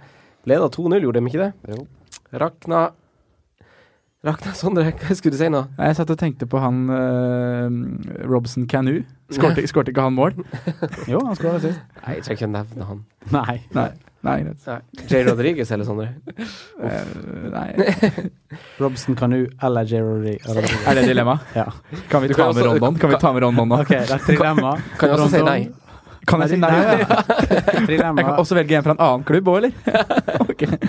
Leda 0.45 0.69
2-0, 0.69 0.99
gjorde 1.01 1.21
de 1.21 1.31
ikke 1.31 1.45
det? 1.47 1.75
Jo. 1.75 1.85
Rakna 2.35 2.87
Rakna 4.25 4.53
Sondre, 4.57 4.87
hva 4.89 5.15
skulle 5.17 5.35
du 5.35 5.37
si 5.37 5.47
nå? 5.53 5.59
Jeg 5.77 5.95
satt 5.99 6.09
og 6.09 6.17
tenkte 6.17 6.47
på 6.49 6.57
han 6.63 6.79
uh, 6.89 8.25
Robson 8.25 8.65
Canu. 8.71 9.03
Skårte 9.33 9.61
skårte 9.69 9.91
ikke 9.93 10.05
han 10.05 10.15
mål? 10.17 10.33
Jo, 11.11 11.19
han 11.27 11.37
skåra 11.37 11.59
sist. 11.61 11.77
Nei, 12.01 12.15
jeg 12.17 12.25
trenger 12.25 12.39
ikke 12.39 12.49
nevne 12.55 12.87
han. 12.89 13.03
Nei. 13.33 13.55
Nei. 13.77 13.87
Nei, 14.25 14.35
greit. 14.41 14.63
Nei. 14.65 15.05
J. 15.11 15.19
Rodriguez 15.27 15.69
eller 15.75 15.85
Sondre? 15.85 16.07
Uh, 16.81 17.49
nei. 17.53 17.67
Robson 18.81 19.17
Canu 19.19 19.43
eller 19.61 19.85
J. 19.85 20.01
Rodriguez. 20.01 20.49
Er 20.89 20.97
det 20.97 21.05
dilemma? 21.11 21.37
Ja. 21.59 21.67
Kan 22.09 22.25
vi 22.25 22.31
ta 22.33 22.39
kan 22.39 22.55
med 22.55 22.63
også- 22.63 22.71
Rondon? 22.71 22.97
Kan 23.03 23.13
vi 23.13 23.19
ta 23.21 23.33
med 23.35 23.45
Rondon 23.45 23.69
nå? 23.75 23.81
OK, 23.85 23.93
det 23.93 24.17
er 24.17 24.23
trilemma. 24.25 24.73
Kan 24.97 25.13
jeg 25.13 25.19
også 25.19 25.29
si 25.35 25.43
nei? 25.45 25.59
Kan 26.25 26.41
jeg 26.41 26.55
si 26.55 26.57
nei? 26.57 26.71
Ja. 26.73 27.21
Jeg 27.85 28.01
kan 28.01 28.33
også 28.41 28.57
velge 28.57 28.79
en 28.79 28.87
fra 28.87 28.95
en 28.97 29.03
annen 29.05 29.27
klubb 29.29 29.53
òg, 29.53 29.59
eller? 29.61 30.41
okay. 30.49 30.79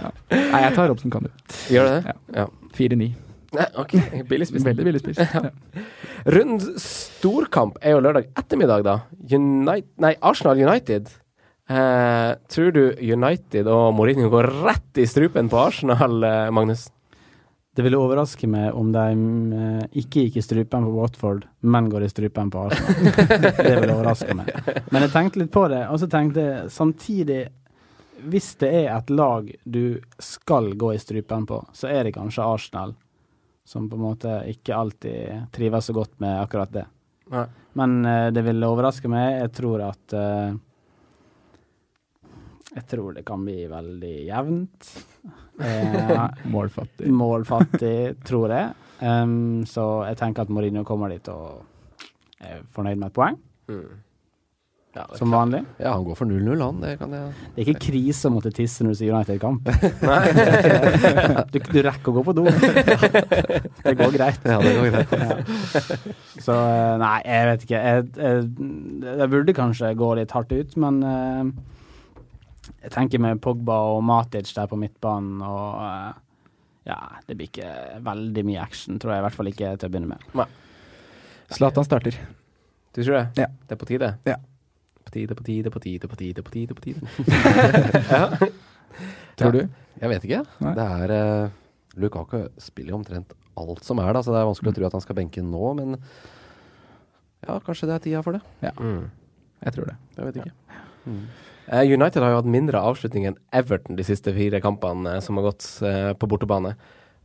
Ja. 0.00 0.14
Nei, 0.32 0.62
jeg 0.64 0.72
tar 0.78 0.88
Robson 0.88 1.12
Canu. 1.12 1.28
Gjør 1.68 1.90
det 1.90 1.98
det? 2.06 2.16
Ja. 2.40 2.46
4-9. 2.80 3.10
Nei, 3.50 3.66
OK. 3.82 3.96
Billig 4.30 4.46
spist. 4.48 4.66
Veldig 4.66 4.86
billig 4.86 5.02
spist. 5.02 5.20
Ja. 5.34 5.50
Rund 6.30 6.60
storkamp 6.82 7.78
er 7.80 7.94
jo 7.94 8.02
lørdag 8.04 8.28
ettermiddag, 8.36 8.84
da. 8.84 8.98
United, 9.24 9.88
nei, 10.02 10.12
Arsenal 10.20 10.60
United. 10.60 11.08
Eh, 11.70 12.30
tror 12.50 12.72
du 12.74 12.82
United 12.98 13.68
og 13.70 13.94
Mourinho 13.96 14.28
går 14.32 14.50
rett 14.66 15.00
i 15.00 15.06
strupen 15.08 15.48
på 15.48 15.60
Arsenal, 15.62 16.18
eh, 16.26 16.50
Magnus? 16.52 16.88
Det 17.70 17.84
ville 17.86 18.00
overraske 18.02 18.48
meg 18.50 18.74
om 18.76 18.90
de 18.92 19.04
eh, 19.56 20.00
ikke 20.02 20.26
gikk 20.26 20.40
i 20.40 20.44
strupen 20.44 20.84
på 20.84 20.92
Watford, 20.98 21.46
men 21.62 21.88
går 21.88 22.04
i 22.04 22.10
strupen 22.10 22.50
på 22.52 22.66
Arsenal. 22.66 23.14
det 23.56 23.76
ville 23.78 23.94
overraske 23.94 24.36
meg. 24.36 24.50
Men 24.90 25.06
jeg 25.06 25.14
tenkte 25.14 25.42
litt 25.44 25.54
på 25.54 25.64
det, 25.72 25.84
og 25.88 26.02
så 26.02 26.10
tenkte 26.10 26.44
jeg 26.44 26.74
samtidig 26.74 27.44
Hvis 28.28 28.54
det 28.60 28.68
er 28.82 28.88
et 28.96 29.10
lag 29.10 29.48
du 29.64 30.00
skal 30.20 30.72
gå 30.78 30.92
i 30.94 30.98
strupen 31.00 31.46
på, 31.48 31.60
så 31.72 31.88
er 31.88 32.04
det 32.04 32.14
kanskje 32.16 32.44
Arsenal, 32.44 32.94
som 33.64 33.86
på 33.90 33.96
en 33.96 34.02
måte 34.02 34.34
ikke 34.50 34.76
alltid 34.76 35.52
trives 35.54 35.86
så 35.88 35.94
godt 35.96 36.18
med 36.20 36.36
akkurat 36.42 36.72
det. 36.74 36.86
Nei. 37.30 37.46
Men 37.78 38.00
uh, 38.04 38.28
det 38.34 38.42
ville 38.42 38.66
overraske 38.66 39.08
meg. 39.12 39.36
Jeg 39.44 39.52
tror 39.60 39.84
at 39.86 40.14
uh, 40.18 40.56
Jeg 42.74 42.84
tror 42.90 43.14
det 43.16 43.24
kan 43.26 43.42
bli 43.46 43.64
veldig 43.70 44.14
jevnt. 44.28 44.90
Uh, 45.60 46.26
Målfattig. 46.54 47.10
målfattig, 47.10 47.96
tror 48.26 48.54
jeg. 48.54 48.74
Um, 49.00 49.64
så 49.66 50.04
jeg 50.08 50.18
tenker 50.20 50.44
at 50.46 50.52
Mourinho 50.52 50.84
kommer 50.86 51.10
dit 51.14 51.26
og 51.32 51.62
er 52.40 52.62
fornøyd 52.74 52.98
med 53.00 53.10
et 53.12 53.16
poeng, 53.16 53.40
Mm. 53.70 54.00
Ja, 54.90 55.04
som 55.14 55.30
vanlig. 55.30 55.60
Ja, 55.78 55.92
han 55.92 56.04
går 56.04 56.16
for 56.18 56.26
0-0, 56.26 56.62
han. 56.64 56.80
Det 56.82 56.96
kan 56.98 57.12
jeg 57.14 57.34
Det 57.54 57.62
er 57.62 57.68
ikke 57.70 57.82
krise 57.84 58.26
å 58.26 58.32
måtte 58.34 58.50
tisse 58.54 58.82
når 58.82 58.96
du 58.96 58.98
sier 58.98 59.14
United-kamp. 59.14 59.68
Du, 61.54 61.58
du 61.62 61.78
rekker 61.86 62.10
å 62.10 62.14
gå 62.16 62.24
på 62.26 62.34
do. 62.34 62.44
Det 63.86 63.94
går 64.00 64.16
greit. 64.16 64.40
Ja, 64.50 64.58
det 64.58 64.72
går 64.74 64.88
greit. 64.90 65.14
Ja. 65.14 65.36
Så 66.42 66.56
eh, 66.56 66.96
nei, 67.02 67.14
jeg 67.22 67.46
vet 67.52 67.68
ikke. 67.68 67.84
Jeg, 67.86 68.08
jeg, 68.18 68.42
jeg 69.22 69.30
burde 69.36 69.56
kanskje 69.60 69.92
gå 69.98 70.10
litt 70.18 70.34
hardt 70.34 70.56
ut, 70.58 70.74
men 70.82 71.00
eh, 71.06 71.54
jeg 72.86 72.94
tenker 72.96 73.22
med 73.22 73.40
Pogba 73.44 73.78
og 73.94 74.02
Matic 74.10 74.50
der 74.58 74.68
på 74.70 74.78
midtbanen 74.80 75.38
og 75.46 75.80
eh, 75.86 76.10
Ja, 76.90 76.98
det 77.28 77.38
blir 77.38 77.46
ikke 77.50 77.70
veldig 78.02 78.46
mye 78.48 78.62
action, 78.66 78.98
tror 78.98 79.14
jeg 79.14 79.22
i 79.22 79.28
hvert 79.28 79.38
fall 79.38 79.54
ikke 79.54 79.74
til 79.78 79.86
å 79.86 79.94
begynne 79.94 80.16
med. 80.16 80.60
Zlatan 81.54 81.86
starter. 81.86 82.18
Du 82.90 83.04
tror 83.04 83.20
det? 83.20 83.26
Ja. 83.44 83.52
Det 83.68 83.76
er 83.76 83.78
på 83.78 83.86
tide? 83.86 84.14
Ja. 84.26 84.40
På 85.10 85.16
tide, 85.18 85.34
på 85.34 85.42
tide, 85.42 85.70
på 85.74 85.80
tide, 85.82 86.08
på 86.08 86.16
tide, 86.16 86.42
på 86.46 86.50
tide. 86.54 86.74
på 86.74 86.82
tide. 86.84 87.00
ja. 88.14 88.50
Tror 89.40 89.56
du? 89.56 89.64
Jeg 90.00 90.12
vet 90.12 90.26
ikke. 90.28 90.42
Nei. 90.62 90.74
Det 90.78 90.86
er 90.86 91.14
uh, 91.16 91.56
Lukaku 91.98 92.44
spiller 92.62 92.94
jo 92.94 93.00
omtrent 93.00 93.34
alt 93.58 93.82
som 93.84 93.98
er, 94.00 94.12
da, 94.14 94.22
så 94.22 94.32
det 94.32 94.40
er 94.40 94.48
vanskelig 94.48 94.72
å 94.72 94.76
tro 94.76 94.86
at 94.86 94.96
han 94.96 95.02
skal 95.04 95.18
benke 95.18 95.42
nå, 95.44 95.72
men 95.76 95.98
ja, 97.42 97.56
kanskje 97.64 97.88
det 97.90 97.96
er 97.96 98.04
tida 98.04 98.22
for 98.24 98.36
det. 98.36 98.72
Mm. 98.78 99.08
Jeg 99.64 99.74
tror 99.76 99.90
det. 99.90 99.96
Jeg 100.16 100.28
vet 100.28 100.38
ikke. 100.40 100.78
Mm. 101.08 101.22
Eh, 101.70 101.92
United 101.92 102.22
har 102.22 102.32
jo 102.32 102.40
hatt 102.40 102.54
mindre 102.54 102.82
avslutning 102.84 103.28
enn 103.30 103.38
Everton 103.56 103.98
de 103.98 104.06
siste 104.06 104.32
fire 104.36 104.60
kampene 104.62 105.16
eh, 105.16 105.22
som 105.24 105.40
har 105.40 105.50
gått 105.50 105.66
uh, 105.84 106.12
på 106.18 106.28
bortebane. 106.30 106.74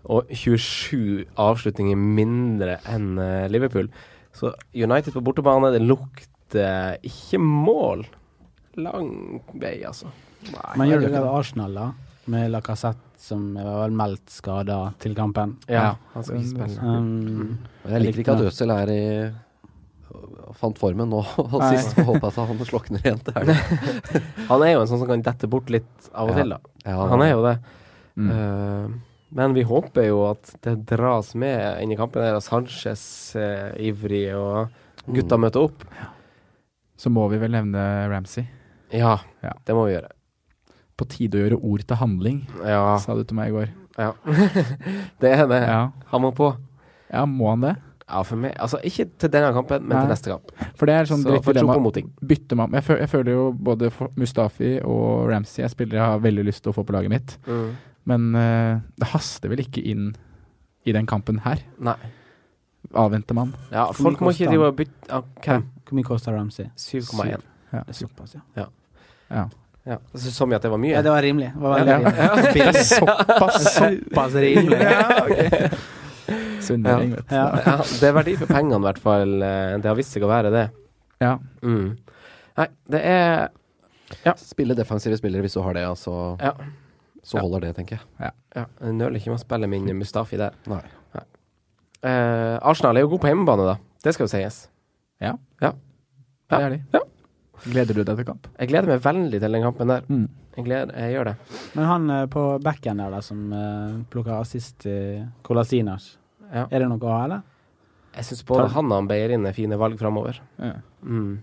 Og 0.06 0.30
27 0.30 1.26
avslutninger 1.42 1.98
mindre 1.98 2.80
enn 2.92 3.16
uh, 3.20 3.48
Liverpool. 3.52 3.90
Så 4.36 4.54
United 4.76 5.16
på 5.16 5.24
bortebane, 5.26 5.74
det 5.76 5.84
lukter 5.84 6.32
ikke 6.54 7.40
mål. 7.40 8.06
Lang 8.78 9.42
vei, 9.54 9.84
altså. 9.88 10.08
Nei, 10.52 10.78
Men 10.78 10.88
gjør 10.90 11.02
det 11.02 11.12
det 11.16 11.24
Arsenal, 11.24 11.74
da? 11.74 11.92
Med 12.28 12.52
Lacassette, 12.52 13.00
som 13.18 13.54
var 13.56 13.86
vel 13.88 13.92
meldt 13.96 14.30
skada 14.30 14.94
til 15.00 15.16
kampen. 15.16 15.56
Ja, 15.72 15.96
han 16.14 16.24
skal 16.24 16.38
ikke 16.42 16.68
spille. 16.68 16.82
Um, 16.84 17.58
jeg 17.88 18.02
liker 18.02 18.20
ikke 18.20 18.36
at 18.36 18.42
Øzil 18.52 18.70
er 18.72 18.90
i 18.94 19.32
Fant 20.56 20.78
formen 20.80 21.10
nå 21.12 21.20
og 21.42 21.56
sist. 21.74 21.98
og 22.00 22.06
Håper 22.14 22.28
at 22.30 22.36
han 22.48 22.60
slokner 22.68 23.02
igjen. 23.04 23.20
til 23.26 23.34
helga. 23.36 23.56
Han 24.52 24.62
er 24.64 24.72
jo 24.76 24.84
en 24.84 24.88
sånn 24.88 25.02
som 25.02 25.10
kan 25.10 25.22
dette 25.26 25.50
bort 25.52 25.70
litt 25.74 26.08
av 26.14 26.30
og 26.30 26.36
Ja. 26.38 26.38
til, 26.38 26.54
da. 26.54 26.60
Ja, 26.86 27.08
Han 27.12 27.22
er 27.26 27.32
jo 27.34 27.42
det. 27.44 27.56
Mm. 28.16 28.30
Uh, 28.32 28.88
men 29.36 29.54
vi 29.58 29.64
håper 29.68 30.06
jo 30.08 30.22
at 30.30 30.54
det 30.64 30.86
dras 30.88 31.34
med 31.36 31.82
inn 31.84 31.92
i 31.92 31.98
kampen. 32.00 32.22
Der, 32.24 32.38
og 32.38 32.44
Sanchez 32.46 33.36
eh, 33.36 33.74
ivrig, 33.90 34.30
og 34.38 34.70
gutta 35.12 35.36
Mm. 35.36 35.42
møter 35.44 35.66
opp. 35.66 35.84
Så 36.98 37.12
må 37.12 37.26
vi 37.32 37.38
vel 37.42 37.52
nevne 37.52 37.82
Ramsey. 38.12 38.46
Ja, 38.94 39.18
Ja. 39.44 39.52
det 39.66 39.76
må 39.76 39.86
vi 39.88 39.96
gjøre. 39.98 40.12
På 40.96 41.08
tide 41.12 41.36
å 41.40 41.44
gjøre 41.50 41.60
ord 41.62 41.84
til 41.88 41.98
handling, 42.00 42.48
Ja. 42.64 42.98
sa 42.98 43.16
du 43.16 43.24
til 43.24 43.36
meg 43.36 43.50
i 43.50 43.56
går. 43.58 43.70
ja. 43.98 44.12
det 45.20 45.32
er 45.40 45.48
det. 45.48 45.62
Ja, 45.68 45.90
Han 46.12 46.22
må 46.22 46.32
på. 46.36 46.56
ja 47.12 47.26
må 47.26 47.50
han 47.50 47.62
det? 47.62 47.76
Ja, 48.08 48.22
for 48.22 48.36
meg 48.38 48.54
Altså, 48.62 48.78
ikke 48.86 49.10
til 49.18 49.30
denne 49.34 49.52
kampen, 49.52 49.82
men 49.82 49.98
Nei. 49.98 50.02
til 50.06 50.12
neste 50.14 50.30
kamp. 50.30 50.52
For 50.78 50.86
det 50.86 50.94
er 50.96 51.06
sånn 51.10 51.24
på 51.42 51.54
dilemma. 51.54 51.80
moting. 51.82 52.12
Bytter 52.22 52.56
man 52.56 52.72
jeg, 52.72 52.84
jeg 53.02 53.10
føler 53.10 53.32
jo 53.34 53.52
både 53.52 53.90
Mustafi 54.16 54.76
og 54.86 55.28
Ramsey 55.28 55.64
er 55.66 55.70
spillere 55.74 55.98
jeg 55.98 56.12
har 56.14 56.20
veldig 56.20 56.46
lyst 56.46 56.62
til 56.64 56.72
å 56.72 56.76
få 56.76 56.86
på 56.86 56.94
laget 56.94 57.10
mitt. 57.10 57.38
Mm. 57.48 57.72
Men 58.06 58.36
uh, 58.36 58.80
det 59.02 59.08
haster 59.10 59.50
vel 59.50 59.64
ikke 59.66 59.82
inn 59.84 60.14
i 60.86 60.92
den 60.94 61.08
kampen 61.08 61.40
her. 61.42 61.58
Nei. 61.82 61.96
Avventer 62.94 63.34
man. 63.36 63.54
Ja, 63.72 63.88
folk 63.92 64.20
mye 64.20 64.26
må 64.28 64.32
ikke 64.36 64.48
drive 64.52 64.68
og 64.68 64.76
bytte 64.76 65.10
ja, 65.10 65.22
Hvem? 65.44 65.64
Hvor 65.86 65.96
mye 65.96 66.04
koster 66.04 66.34
Ramsey? 66.36 66.66
7,1. 66.78 67.42
Ja. 67.72 67.82
Det 67.86 67.90
er 67.90 67.94
såpass, 67.94 68.36
ja. 68.36 68.42
ja. 68.56 69.46
Ja. 69.86 69.98
Så 70.16 70.32
så 70.34 70.46
i 70.50 70.56
at 70.56 70.62
det 70.64 70.72
var 70.72 70.78
mye. 70.82 70.94
Ja, 70.96 71.02
det 71.06 71.12
var 71.12 71.22
rimelig. 71.22 71.52
Det 71.54 71.62
var 71.62 71.80
veldig 71.80 71.92
Ja. 71.92 71.98
rimelig. 71.98 72.54
Billig. 72.54 72.86
Såpass 72.96 73.74
Såpass 73.76 74.34
rimelig. 74.34 75.72
sunnmøring, 76.66 77.12
vet 77.16 77.28
du. 77.30 77.36
Ja. 77.36 77.44
Ja, 77.66 77.76
det 78.00 78.08
er 78.10 78.16
verdi 78.16 78.34
for 78.40 78.50
pengene, 78.50 78.80
i 78.80 78.86
hvert 78.88 79.02
fall. 79.04 79.36
Eh, 79.44 79.76
Det 79.82 79.86
har 79.92 79.96
vist 80.00 80.16
seg 80.16 80.24
å 80.26 80.32
være 80.32 80.52
det. 80.54 80.64
Ja. 81.22 81.36
Mm. 81.62 81.98
Nei, 82.58 82.68
det 82.90 83.02
er 83.04 83.48
Spille 84.38 84.76
defensive 84.78 85.18
spillere 85.18 85.42
hvis 85.44 85.54
du 85.58 85.62
har 85.66 85.74
det, 85.74 85.84
altså, 85.86 86.38
Ja. 86.42 86.52
så 87.24 87.38
Ja. 87.38 87.42
holder 87.42 87.60
det, 87.62 87.76
tenker 87.76 87.98
jeg. 87.98 88.32
ja 88.56 88.66
jeg 88.82 88.94
nøler 88.94 89.16
ikke 89.20 89.32
med 89.34 89.40
å 89.40 89.44
spille 89.44 89.68
min 89.68 89.86
Mustafi 90.00 90.38
der. 90.38 90.52
Nei. 90.68 90.82
Eh, 92.04 92.56
Arsenal 92.62 92.98
er 92.98 93.06
jo 93.06 93.12
god 93.16 93.24
på 93.24 93.32
hjemmebane, 93.32 93.68
da. 93.72 93.76
Det 94.04 94.14
skal 94.16 94.28
jo 94.28 94.32
sies. 94.34 94.66
Ja. 95.24 95.36
Ja. 95.64 95.72
Det 96.52 96.60
er 96.62 96.76
de. 96.76 96.82
Ja. 96.94 97.02
Gleder 97.66 97.98
du 97.98 98.04
deg 98.04 98.20
til 98.20 98.28
kamp? 98.28 98.50
Jeg 98.60 98.70
gleder 98.70 98.92
meg 98.92 99.02
veldig 99.06 99.40
til 99.42 99.58
den 99.58 99.64
kampen 99.66 99.90
der. 99.90 100.06
Mm. 100.12 100.28
Jeg, 100.56 100.66
gleder, 100.68 100.94
jeg 101.02 101.16
gjør 101.16 101.30
det. 101.32 101.36
Men 101.74 101.90
han 101.90 102.14
eh, 102.14 102.28
på 102.32 102.44
backen 102.64 103.02
der 103.02 103.16
da, 103.16 103.24
som 103.26 103.42
uh, 103.52 103.98
plukker 104.12 104.36
assist 104.38 104.80
til 104.86 105.26
Kolasinas, 105.46 106.16
Ja. 106.52 106.68
er 106.70 106.84
det 106.84 106.88
noe 106.92 107.02
å 107.02 107.10
ha, 107.12 107.24
eller? 107.26 107.44
Jeg 108.16 108.28
syns 108.30 108.46
både 108.48 108.70
han 108.72 108.92
og 108.94 109.08
Beirin 109.10 109.48
er 109.50 109.56
fine 109.58 109.80
valg 109.80 109.98
framover. 110.00 110.38
Ja. 110.62 110.78
Mm. 111.04 111.42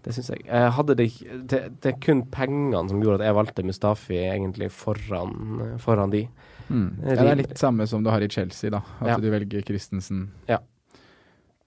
Det 0.00 0.14
syns 0.16 0.30
jeg. 0.32 0.46
jeg 0.48 0.72
hadde 0.72 0.96
det, 0.96 1.06
det, 1.52 1.60
det 1.84 1.92
er 1.92 2.00
kun 2.00 2.24
pengene 2.32 2.88
som 2.88 3.02
gjorde 3.04 3.20
at 3.20 3.28
jeg 3.28 3.36
valgte 3.36 3.64
Mustafi 3.68 4.16
egentlig 4.24 4.70
foran, 4.72 5.76
foran 5.82 6.14
de. 6.14 6.24
Mm. 6.70 6.90
Det 7.00 7.06
er 7.06 7.16
Ja, 7.16 7.22
det 7.22 7.30
er 7.30 7.40
litt 7.42 7.58
samme 7.58 7.86
som 7.90 8.04
du 8.04 8.10
har 8.10 8.22
i 8.22 8.28
Chelsea, 8.28 8.70
da. 8.70 8.80
At 9.00 9.08
Ja. 9.08 9.16
du 9.18 9.30
velger 9.30 9.62
Christensen. 9.66 10.28
Ja. 10.48 10.58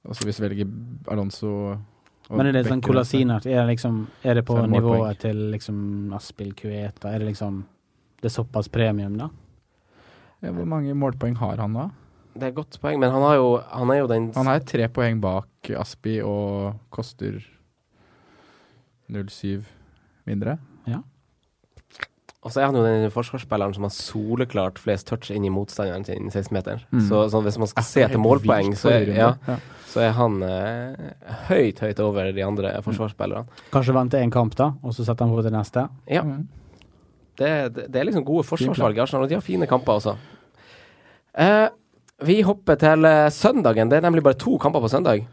Og 0.05 0.15
så 0.15 0.23
hvis 0.25 0.37
du 0.39 0.43
velger 0.47 0.67
Alonso 1.11 1.47
og 2.29 2.37
Men 2.37 2.47
er 2.47 2.51
det 2.53 2.65
sånn 2.67 2.81
Becker, 2.81 3.45
er 3.45 3.67
det 3.67 3.67
liksom 3.77 4.07
Er 4.23 4.33
det 4.35 4.45
på 4.45 4.55
nivået 4.67 5.19
til 5.19 5.35
liksom 5.51 6.13
Aspil 6.13 6.53
Kueta? 6.53 7.09
Er 7.13 7.19
det 7.19 7.27
liksom 7.35 7.65
Det 8.21 8.31
er 8.31 8.43
såpass 8.43 8.69
premium, 8.71 9.17
da? 9.17 9.29
Ja, 10.41 10.51
hvor 10.51 10.65
mange 10.65 10.93
målpoeng 10.93 11.35
har 11.37 11.57
han 11.57 11.73
da? 11.73 11.89
Det 12.33 12.43
er 12.43 12.47
et 12.47 12.55
godt 12.55 12.79
poeng, 12.81 12.99
men 12.99 13.11
han, 13.11 13.21
har 13.21 13.35
jo, 13.35 13.57
han 13.61 13.89
er 13.91 13.99
jo 13.99 14.07
den 14.07 14.31
Han 14.33 14.47
er 14.47 14.59
tre 14.59 14.87
poeng 14.87 15.21
bak 15.21 15.47
Aspi 15.77 16.21
og 16.21 16.79
koster 16.89 17.43
0,7 19.09 19.63
mindre. 20.25 20.57
Og 22.43 22.51
så 22.51 22.59
er 22.59 22.65
han 22.67 22.75
jo 22.75 22.83
den 22.83 23.11
forsvarsspilleren 23.13 23.71
som 23.75 23.85
har 23.87 23.93
soleklart 23.95 24.79
flest 24.81 25.07
touch 25.07 25.29
inn 25.31 25.45
i 25.47 25.51
motstanderen 25.53 26.03
sin 26.03 26.27
16-meter. 26.27 26.81
Mm. 26.91 27.05
Så 27.07 27.21
så, 27.31 27.39
hvis 27.45 27.57
man 27.61 27.69
skal 27.71 27.85
se 27.87 28.01
er 28.03 28.09
helt 28.11 28.19
målpoeng, 28.19 28.73
så 28.75 28.91
er, 28.91 29.07
ja, 29.15 29.29
Ja. 29.47 29.55
så 29.87 30.01
er 30.03 30.11
han 30.17 30.41
eh, 30.43 31.13
høyt, 31.47 31.79
høyt 31.79 32.01
over 32.03 32.33
de 32.35 32.43
andre 32.43 32.73
forsvarsspillerne. 32.83 33.47
Kanskje 33.71 33.95
vente 33.95 34.19
en 34.19 34.33
kamp, 34.33 34.57
da, 34.59 34.73
og 34.83 34.91
så 34.93 35.05
setter 35.07 35.23
han 35.23 35.31
på 35.37 35.45
til 35.45 35.55
neste. 35.55 35.85
Ja. 36.11 36.25
Mm. 36.27 36.43
Det, 37.39 37.53
det, 37.73 37.87
det 37.93 38.01
er 38.01 38.09
liksom 38.11 38.25
gode 38.27 38.43
forsvarsvalg 38.45 38.99
i 38.99 39.05
Arsenal, 39.05 39.23
og 39.23 39.31
de 39.31 39.39
har 39.39 39.45
fine 39.45 39.65
kamper 39.69 40.01
også. 40.01 40.17
Eh, 41.39 41.69
vi 42.27 42.41
hopper 42.45 42.75
til 42.79 43.07
eh, 43.09 43.29
søndagen. 43.33 43.89
Det 43.89 43.97
er 43.97 44.05
nemlig 44.05 44.23
bare 44.27 44.37
to 44.39 44.57
kamper 44.61 44.83
på 44.83 44.91
søndag. 44.91 45.23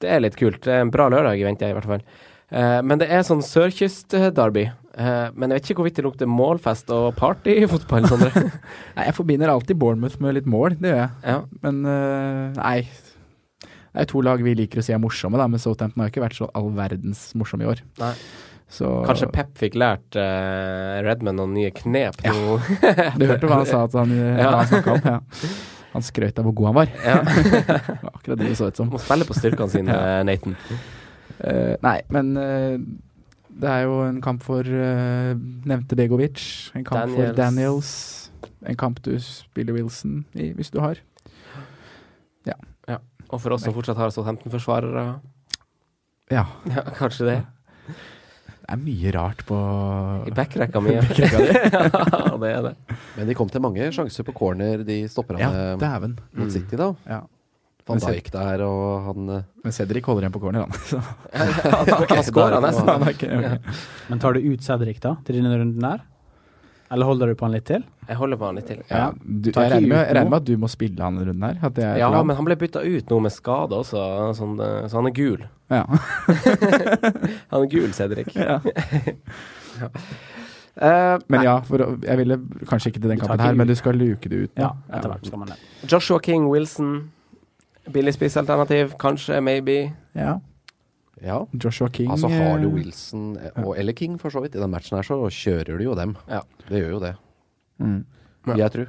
Det 0.00 0.08
er 0.10 0.24
litt 0.24 0.36
kult. 0.38 0.62
Det 0.64 0.72
er 0.74 0.82
en 0.86 0.90
bra 0.94 1.06
lørdag, 1.12 1.44
venter 1.44 1.68
jeg 1.68 1.76
i 1.76 1.78
hvert 1.78 1.92
fall. 1.92 2.02
Eh, 2.50 2.80
men 2.88 2.98
det 3.00 3.10
er 3.12 3.22
sånn 3.26 3.44
sørkyst-derby. 3.44 4.70
Men 4.98 5.52
jeg 5.52 5.58
vet 5.60 5.68
ikke 5.70 5.78
hvorvidt 5.82 5.98
det 6.00 6.04
lukter 6.06 6.26
målfest 6.30 6.90
og 6.94 7.12
party 7.18 7.52
i 7.62 7.66
fotball, 7.70 8.08
Sondre. 8.10 8.30
Nei, 8.96 9.04
jeg 9.06 9.14
forbinder 9.14 9.52
alltid 9.52 9.78
Bournemouth 9.78 10.18
med 10.24 10.34
litt 10.40 10.48
mål, 10.50 10.74
det 10.80 10.90
gjør 10.90 11.00
jeg. 11.04 11.12
ja. 11.28 11.38
Men 11.62 11.78
øh, 11.86 12.56
nei. 12.58 12.80
Det 13.88 14.04
er 14.04 14.08
to 14.10 14.20
lag 14.22 14.42
vi 14.44 14.52
liker 14.54 14.78
å 14.78 14.84
si 14.84 14.92
er 14.94 15.00
morsomme, 15.02 15.38
da, 15.40 15.46
men 15.50 15.58
Southampton 15.62 16.02
har 16.04 16.10
ikke 16.12 16.22
vært 16.22 16.36
så 16.38 16.46
all 16.58 16.68
verdens 16.76 17.22
morsomme 17.38 17.64
i 17.66 17.70
år. 17.72 17.80
Nei. 18.02 18.12
Så 18.68 18.90
Kanskje 19.08 19.30
Pep 19.32 19.54
fikk 19.56 19.78
lært 19.80 20.18
uh, 20.20 20.98
Redman 21.06 21.38
noen 21.40 21.54
nye 21.56 21.70
knep 21.72 22.18
Ja. 22.26 22.34
nå. 22.36 22.58
Du 23.18 23.24
hørte 23.30 23.48
hva 23.48 23.62
han 23.62 23.66
sa 23.70 23.84
at 23.86 23.94
han, 23.96 24.12
Ja. 24.12 24.50
snakka 24.68 24.92
om? 24.98 25.06
Ja. 25.08 25.48
Han 25.94 26.04
skrøt 26.04 26.36
av 26.38 26.44
hvor 26.50 26.52
god 26.58 26.68
han 26.68 26.76
var. 26.82 26.90
ja. 27.00 27.16
Akkurat 28.12 28.36
det 28.36 28.50
det 28.50 28.56
så 28.60 28.68
ut 28.68 28.76
som. 28.76 28.90
Må 28.92 29.00
spille 29.00 29.24
på 29.26 29.34
styrkene 29.38 29.72
sine. 29.72 29.96
Nathan. 30.28 30.54
Uh, 31.40 31.74
nei, 31.86 31.96
men 32.12 32.32
eh, 32.42 32.76
det 33.58 33.68
er 33.68 33.84
jo 33.88 33.98
en 34.06 34.20
kamp 34.22 34.42
for 34.46 34.62
uh, 34.62 35.34
nevnte 35.68 35.96
Begovic. 35.98 36.70
En 36.78 36.84
kamp 36.86 37.10
for 37.10 37.32
Daniels. 37.34 37.36
Daniels. 37.36 37.92
En 38.68 38.76
kamp 38.78 39.00
du 39.02 39.12
spiller 39.22 39.74
Wilson 39.74 40.24
i, 40.34 40.52
hvis 40.54 40.70
du 40.74 40.78
har. 40.84 41.00
Og 43.28 43.40
for 43.42 43.52
oss 43.52 43.64
som 43.66 43.74
fortsatt 43.76 43.98
har 44.00 44.12
Southampton-forsvarere, 44.14 45.20
Ja. 46.32 46.44
ja, 46.68 46.82
kanskje 46.96 47.26
det. 47.26 47.36
Det 47.88 48.74
er 48.74 48.80
mye 48.80 49.12
rart 49.16 49.44
på 49.48 49.56
I 50.28 50.32
backrekka 50.36 50.80
mi. 50.84 50.94
Back 51.00 51.18
ja, 51.24 52.36
det 52.40 52.50
er 52.52 52.62
det. 52.66 52.74
Men 53.16 53.28
de 53.28 53.36
kom 53.36 53.48
til 53.48 53.62
mange 53.64 53.86
sjanser 53.92 54.24
på 54.24 54.34
corner, 54.36 54.84
de 54.84 55.02
stopper 55.08 55.40
Ja, 55.40 55.76
dæven. 55.80 56.18
mot 56.36 56.52
City, 56.52 56.76
da. 56.76 56.90
Ja. 57.08 57.20
Van 57.88 57.98
Men 58.02 58.12
Dijk 58.12 58.28
der, 58.34 58.62
og 58.66 59.06
han 59.08 59.32
eh, 59.38 59.46
Men 59.64 59.72
Cedric 59.72 60.04
holder 60.08 60.26
igjen 60.26 60.34
på 60.36 60.42
corner, 60.42 60.66
han. 60.66 60.72
Så. 60.90 61.00
Han 62.12 62.24
skåra 62.26 62.60
nesten. 62.60 63.58
Men 64.10 64.20
tar 64.22 64.36
du 64.36 64.44
ut 64.44 64.62
Cedric 64.64 65.00
da, 65.04 65.16
til 65.24 65.40
denne 65.40 65.56
runden 65.56 65.80
der? 65.84 66.04
Eller 66.88 67.04
holder 67.04 67.28
du 67.28 67.34
på 67.36 67.44
han 67.44 67.52
litt 67.52 67.66
til? 67.68 67.82
Jeg 68.08 68.16
holder 68.16 68.38
på 68.40 68.46
han 68.48 68.56
litt 68.56 68.68
til. 68.70 68.78
Ja, 68.88 69.10
du, 69.20 69.50
jeg, 69.50 69.56
regner 69.60 69.90
med, 69.90 69.98
jeg 70.06 70.14
regner 70.16 70.30
med 70.32 70.38
at 70.38 70.46
du 70.48 70.54
må 70.60 70.70
spille 70.72 71.04
han 71.04 71.18
runden 71.20 71.44
her. 71.44 71.58
At 71.68 71.74
det 71.76 71.84
er 71.84 71.98
Ja, 72.00 72.08
men 72.24 72.36
han 72.38 72.46
ble 72.48 72.56
bytta 72.56 72.80
ut 72.80 73.10
nå 73.12 73.18
med 73.26 73.34
skade 73.34 73.76
også, 73.76 74.04
sånn, 74.38 74.54
eh, 74.64 74.86
så 74.88 74.96
han 75.02 75.10
er 75.10 75.16
gul. 75.18 75.44
ja. 75.68 75.82
Han 77.52 77.64
er 77.64 77.68
gul, 77.72 77.92
Cedric. 77.96 78.32
ja. 78.36 78.60
Eh, 80.78 81.18
Men 81.26 81.42
ja, 81.42 81.56
for, 81.66 81.82
jeg 82.06 82.18
ville 82.20 82.36
kanskje 82.70 82.92
ikke 82.92 83.00
til 83.02 83.10
den 83.10 83.18
kampen 83.18 83.40
her, 83.42 83.56
men 83.58 83.66
du 83.66 83.74
skal 83.74 83.96
luke 83.98 84.30
det 84.30 84.44
ut. 84.44 84.50
nå. 84.54 84.62
Ja, 84.62 84.68
etter 84.94 85.10
hvert 85.10 85.24
skal 85.26 85.40
man 85.40 85.48
det. 85.50 85.56
Joshua 85.90 86.20
King 86.22 86.44
Wilson. 86.52 86.92
Billig 87.92 88.14
spissalternativ, 88.14 88.94
kanskje, 89.00 89.40
maybe. 89.42 89.92
Ja. 90.14 90.38
Ja. 91.22 91.40
Joshua 91.52 91.88
King 91.90 92.10
Altså 92.14 92.28
har 92.30 92.60
du 92.62 92.68
eh, 92.68 92.74
Wilson 92.76 93.36
eh, 93.42 93.64
og 93.64 93.72
eller 93.78 93.92
King 93.98 94.18
for 94.22 94.30
så 94.30 94.42
vidt 94.44 94.54
i 94.54 94.60
den 94.62 94.70
matchen 94.70 94.96
her, 95.00 95.02
så 95.02 95.16
kjører 95.34 95.78
du 95.80 95.84
jo 95.88 95.94
dem. 95.98 96.16
Ja. 96.30 96.42
Det 96.68 96.84
gjør 96.84 96.90
jo 96.98 97.00
det, 97.08 97.16
Mm. 97.78 98.04
Jeg 98.56 98.70
tror. 98.72 98.86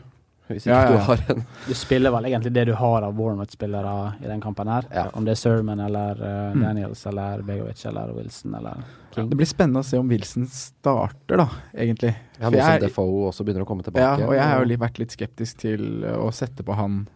Hvis 0.50 0.64
ikke 0.66 0.72
Ja, 0.74 0.78
ja, 0.82 0.90
ja. 0.90 0.98
du 0.98 1.04
har 1.06 1.20
en 1.30 1.44
Du 1.68 1.74
spiller 1.78 2.12
vel 2.12 2.26
egentlig 2.26 2.52
det 2.56 2.64
du 2.66 2.74
har 2.74 3.04
av 3.06 3.14
Warnock-spillere 3.20 4.16
i 4.24 4.26
den 4.30 4.42
kampen 4.42 4.68
her. 4.72 4.86
Ja. 4.90 5.04
Om 5.14 5.26
det 5.26 5.32
er 5.36 5.36
Sermon 5.42 5.80
eller 5.80 6.16
Mm. 6.56 6.62
Daniels 6.64 7.06
eller 7.06 7.42
Begovic 7.46 7.86
eller 7.86 8.14
Wilson 8.16 8.56
eller 8.56 8.82
King. 9.14 9.30
Det 9.30 9.38
blir 9.38 9.46
spennende 9.46 9.80
å 9.82 9.86
se 9.86 9.98
om 10.00 10.08
Wilson 10.10 10.48
starter, 10.48 11.38
da, 11.38 11.50
egentlig. 11.76 12.16
Ja, 12.40 12.50
nå 12.50 12.58
som 12.62 12.80
Defoe 12.82 13.28
også 13.30 13.44
begynner 13.46 13.62
å 13.62 13.68
komme 13.68 13.84
Ja, 13.86 13.92
tilbake. 13.92 14.28
og 14.28 14.34
jeg 14.34 14.44
har 14.44 14.66
jo 14.66 14.78
vært 14.78 14.98
litt 15.00 15.12
skeptisk 15.12 15.58
til 15.58 16.04
uh, 16.06 16.18
å 16.26 16.32
sette 16.34 16.64
på 16.64 16.74
han 16.76 17.08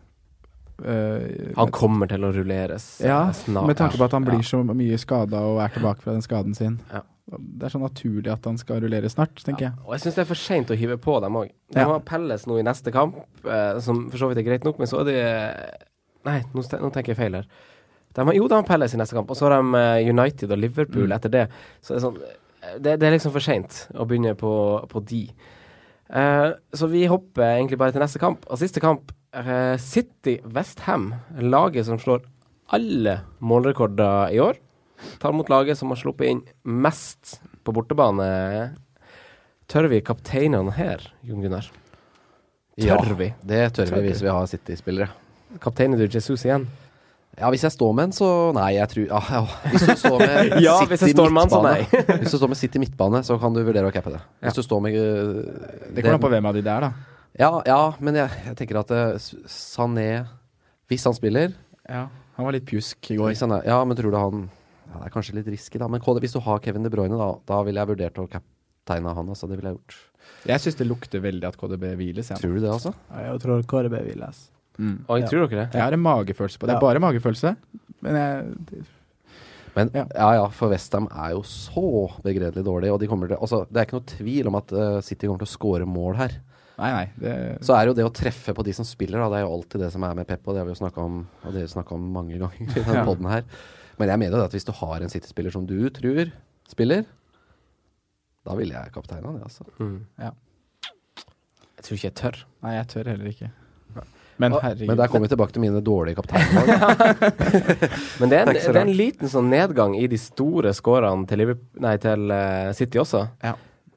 uh, 0.86 1.54
Han 1.58 1.72
kommer 1.72 2.08
til 2.12 2.24
å 2.24 2.32
rulleres 2.36 3.02
eh, 3.02 3.08
Ja, 3.08 3.32
snart. 3.32 3.68
med 3.68 3.78
tanke 3.78 3.98
på 3.98 4.06
at 4.06 4.12
han 4.12 4.24
Ja. 4.26 4.32
blir 4.32 4.44
så 4.44 4.64
mye 4.68 4.98
skada 5.00 5.40
og 5.40 5.60
er 5.64 5.70
tilbake 5.70 6.02
fra 6.02 6.12
den 6.14 6.22
skaden 6.22 6.56
sin. 6.56 6.80
Ja. 6.92 7.02
Det 7.34 7.64
er 7.64 7.70
så 7.72 7.80
naturlig 7.80 8.28
at 8.34 8.44
han 8.46 8.58
skal 8.58 8.82
rulleres 8.84 9.14
snart, 9.16 9.36
tenker 9.44 9.70
jeg. 9.70 9.74
Og 9.88 9.94
jeg 9.96 10.02
syns 10.04 10.16
det 10.16 10.22
er 10.26 10.30
for 10.34 10.36
seint 10.36 10.70
å 10.70 10.76
hive 10.76 10.98
på 10.98 11.22
dem 11.24 11.34
òg. 11.40 11.50
De 11.72 11.80
Ja. 11.80 11.86
har 11.88 12.00
Pelles 12.02 12.46
nå 12.46 12.60
i 12.60 12.64
neste 12.64 12.92
kamp, 12.92 13.16
eh, 13.46 13.80
som 13.80 14.10
for 14.12 14.18
så 14.18 14.28
vidt 14.30 14.40
er 14.40 14.44
greit 14.50 14.64
nok, 14.66 14.78
men 14.78 14.88
så 14.88 15.00
er 15.02 15.06
det 15.06 15.80
Nei, 16.26 16.42
nå, 16.54 16.62
nå 16.62 16.90
tenker 16.94 17.08
jeg 17.14 17.18
feil 17.18 17.34
her. 17.36 17.46
De 18.14 18.24
har, 18.26 18.34
jo, 18.34 18.48
de 18.48 18.54
har 18.56 18.64
Pelles 18.64 18.94
i 18.94 18.98
neste 18.98 19.14
kamp, 19.16 19.30
og 19.32 19.36
så 19.36 19.50
har 19.50 19.62
de 19.62 19.76
eh, 19.76 20.10
United 20.10 20.52
og 20.52 20.58
Liverpool 20.60 21.08
Mm. 21.08 21.16
etter 21.16 21.30
det. 21.32 21.50
Så 21.82 21.96
det 21.96 22.04
er 22.04 22.08
sånn 22.08 22.18
Det, 22.80 22.94
det 23.00 23.04
er 23.04 23.12
liksom 23.18 23.32
for 23.34 23.42
seint 23.42 23.88
å 23.94 24.06
begynne 24.08 24.36
på, 24.40 24.88
på 24.88 25.02
de. 25.06 25.30
Eh, 26.10 26.50
så 26.74 26.90
vi 26.92 27.06
hopper 27.10 27.46
egentlig 27.56 27.80
bare 27.82 27.96
til 27.96 28.04
neste 28.04 28.22
kamp. 28.22 28.46
Og 28.50 28.60
siste 28.62 28.84
kamp, 28.84 29.12
uh, 29.36 29.76
City-Westham. 29.82 31.12
Laget 31.42 31.88
som 31.88 32.00
slår 32.02 32.26
alle 32.74 33.20
målrekorder 33.44 34.34
i 34.34 34.42
år. 34.44 34.60
Tar 35.20 35.36
mot 35.36 35.50
laget 35.52 35.78
som 35.80 35.92
har 35.92 36.00
sluppet 36.00 36.30
inn 36.32 36.44
mest 36.64 37.38
på 37.64 37.74
bortebane. 37.76 38.74
Tør 39.72 39.90
vi 39.92 40.04
kapteinene 40.06 40.74
her, 40.76 41.04
Jon 41.26 41.44
Gunnar? 41.44 41.68
Ja, 42.80 42.98
vi? 42.98 43.34
det 43.46 43.66
tør 43.76 43.86
Tør 43.86 44.00
vi? 44.00 44.02
vi 44.02 44.14
hvis 44.14 44.24
vi 44.24 44.32
har 44.34 44.48
City-spillere. 44.50 45.10
Kapteiner 45.62 46.00
du 46.00 46.08
Jesus 46.10 46.46
igjen? 46.46 46.66
Ja, 47.40 47.50
hvis 47.50 47.64
jeg 47.66 47.74
står 47.74 47.94
med 47.98 48.04
en, 48.10 48.12
så 48.14 48.28
nei, 48.54 48.68
jeg 48.76 48.88
tror 48.92 49.06
ja, 49.10 49.20
ja. 49.34 49.40
Hvis 49.72 49.86
du 49.90 49.94
står 49.98 50.20
med 50.22 50.52
Ja, 50.68 50.76
City 50.84 50.90
hvis 50.92 51.02
jeg 51.08 51.16
står 51.16 51.32
med 51.34 51.44
en, 51.48 51.50
så 51.50 51.62
midtbane- 51.66 52.20
Hvis 52.22 52.32
du 52.36 52.38
står 52.38 52.52
med 52.52 52.60
City 52.60 52.82
midtbane, 52.84 53.22
så 53.26 53.38
kan 53.42 53.56
du 53.56 53.62
vurdere 53.66 53.90
å 53.90 53.94
cappe 53.96 54.14
det. 54.14 54.20
Hvis 54.44 54.52
Ja. 54.54 54.62
du 54.62 54.68
står 54.68 54.84
med 54.86 54.98
uh, 55.00 55.40
Det 55.96 56.04
kommer 56.06 56.20
an 56.20 56.24
på 56.28 56.30
hvem 56.36 56.46
av 56.52 56.54
de 56.54 56.62
det 56.62 56.74
er, 56.76 56.86
da. 56.86 56.92
Ja, 57.42 57.50
ja, 57.66 57.80
men 58.06 58.20
jeg, 58.22 58.30
jeg 58.46 58.56
tenker 58.60 58.78
at 58.84 58.92
uh, 58.94 59.18
Sané 59.50 60.08
Hvis 60.92 61.08
han 61.10 61.16
spiller 61.18 61.56
Ja, 61.90 62.04
Han 62.38 62.46
var 62.46 62.54
litt 62.54 62.68
pjusk 62.70 63.10
i 63.10 63.18
går. 63.18 63.32
hvis 63.34 63.42
han 63.42 63.56
er, 63.58 63.66
Ja, 63.66 63.80
men 63.90 63.98
tror 63.98 64.14
du 64.14 64.20
han 64.22 64.44
ja, 64.94 65.00
Det 65.02 65.08
er 65.10 65.16
kanskje 65.18 65.34
litt 65.40 65.50
risky, 65.50 65.82
da. 65.82 65.88
Men 65.90 66.04
KD, 66.06 66.22
hvis 66.22 66.38
du 66.38 66.42
har 66.46 66.62
Kevin 66.62 66.86
De 66.86 66.94
Bruyne, 66.94 67.18
da, 67.18 67.32
da 67.50 67.64
ville 67.66 67.82
jeg 67.82 67.90
vurdert 67.96 68.22
å 68.22 68.28
kapteine 68.30 69.10
han. 69.18 69.34
Altså, 69.34 69.50
det 69.50 69.58
ville 69.58 69.72
jeg 69.74 69.80
gjort. 69.80 69.98
Jeg 70.54 70.62
syns 70.62 70.78
det 70.78 70.86
lukter 70.86 71.24
veldig 71.24 71.48
at 71.50 71.58
KDB 71.58 71.96
hviles. 71.98 72.30
jeg. 72.30 72.38
Tror 72.44 72.54
du 72.54 72.62
det, 72.62 72.70
altså? 72.70 72.94
Ja, 73.10 73.32
Jeg 73.34 73.42
tror 73.42 73.64
KDB 73.74 73.98
hviles. 74.06 74.44
Mm. 74.80 75.06
Og 75.08 75.20
jeg 75.20 75.30
tror 75.30 75.48
dere 75.48 75.66
det? 75.68 75.74
Jeg 75.78 75.82
har 75.84 75.94
en 75.94 76.02
magefølelse 76.04 76.58
på 76.60 76.66
det. 76.68 76.74
Det 76.74 76.76
Ja. 76.76 76.78
er 76.82 76.88
bare 76.88 77.00
magefølelse. 77.04 77.56
Men 78.02 78.16
jeg 78.16 78.86
Men 79.76 79.90
Ja. 79.94 80.06
ja, 80.14 80.32
ja, 80.38 80.48
for 80.50 80.70
Westham 80.70 81.08
er 81.12 81.32
jo 81.32 81.42
så 81.42 82.22
begredelig 82.22 82.64
dårlig. 82.64 82.92
Og 82.94 83.00
de 83.00 83.08
kommer 83.08 83.28
til, 83.28 83.38
altså, 83.38 83.66
det 83.72 83.78
er 83.82 83.86
ikke 83.88 83.98
noe 83.98 84.06
tvil 84.06 84.48
om 84.48 84.56
at 84.56 84.72
uh, 84.72 85.02
City 85.02 85.26
kommer 85.26 85.40
til 85.40 85.50
å 85.50 85.58
skåre 85.58 85.86
mål 85.90 86.16
her. 86.16 86.36
Nei, 86.78 86.92
nei. 86.92 87.06
Det, 87.18 87.62
Så 87.62 87.74
er 87.76 87.88
jo 87.88 87.94
det 87.94 88.06
å 88.06 88.12
treffe 88.14 88.54
på 88.54 88.64
de 88.64 88.72
som 88.74 88.86
spiller, 88.86 89.18
da. 89.18 89.30
Det 89.30 89.38
er 89.40 89.46
jo 89.48 89.54
alltid 89.54 89.82
det 89.82 89.92
som 89.92 90.04
er 90.04 90.14
med 90.14 90.28
Pep, 90.28 90.48
og 90.48 90.54
det 90.54 90.60
har 90.62 90.66
vi 90.70 90.74
jo 90.74 90.82
snakka 90.82 91.02
om, 91.02 91.28
og 91.46 91.54
dere 91.54 91.68
snakka 91.70 91.92
om 91.94 92.06
mange 92.14 92.38
ganger 92.38 92.62
i 92.62 92.66
denne 92.84 92.94
Ja. 93.02 93.06
poden 93.06 93.30
her. 93.30 93.44
Men 93.98 94.10
jeg 94.10 94.20
mener 94.20 94.38
jo 94.38 94.44
at 94.46 94.52
hvis 94.52 94.66
du 94.66 94.72
har 94.74 95.02
en 95.02 95.10
City-spiller 95.10 95.52
som 95.52 95.66
du 95.66 95.90
tror 95.90 96.32
spiller, 96.70 97.06
da 98.46 98.54
ville 98.56 98.74
jeg 98.74 98.92
kapteina 98.94 99.34
det, 99.34 99.44
altså. 99.44 99.66
Mm. 99.80 100.06
Ja. 100.20 100.32
Jeg 101.78 101.84
tror 101.86 101.98
ikke 101.98 102.10
jeg 102.10 102.16
tør. 102.16 102.44
nei, 102.64 102.74
jeg 102.78 102.88
tør 102.88 103.10
heller 103.10 103.26
ikke. 103.30 103.52
Men 104.42 104.56
herregud. 104.58 104.88
Men 104.90 104.98
der 104.98 105.08
kommer 105.12 105.28
vi 105.28 105.34
tilbake 105.36 105.54
til 105.54 105.62
mine 105.64 105.82
dårlige 105.86 106.16
kapteinvalg. 106.18 106.72
Men 108.20 108.32
det 108.32 108.40
er, 108.40 108.48
en, 108.48 108.54
Det 108.56 108.66
er 108.74 108.82
en 108.82 108.96
liten 108.98 109.30
sånn 109.32 109.50
nedgang 109.52 109.94
i 110.00 110.08
de 110.10 110.18
store 110.18 110.74
scorene 110.74 111.28
til, 111.30 111.46
nei, 111.84 111.94
til 112.02 112.34
uh, 112.34 112.72
City 112.78 113.02
også. 113.04 113.28
Ja. 113.44 113.54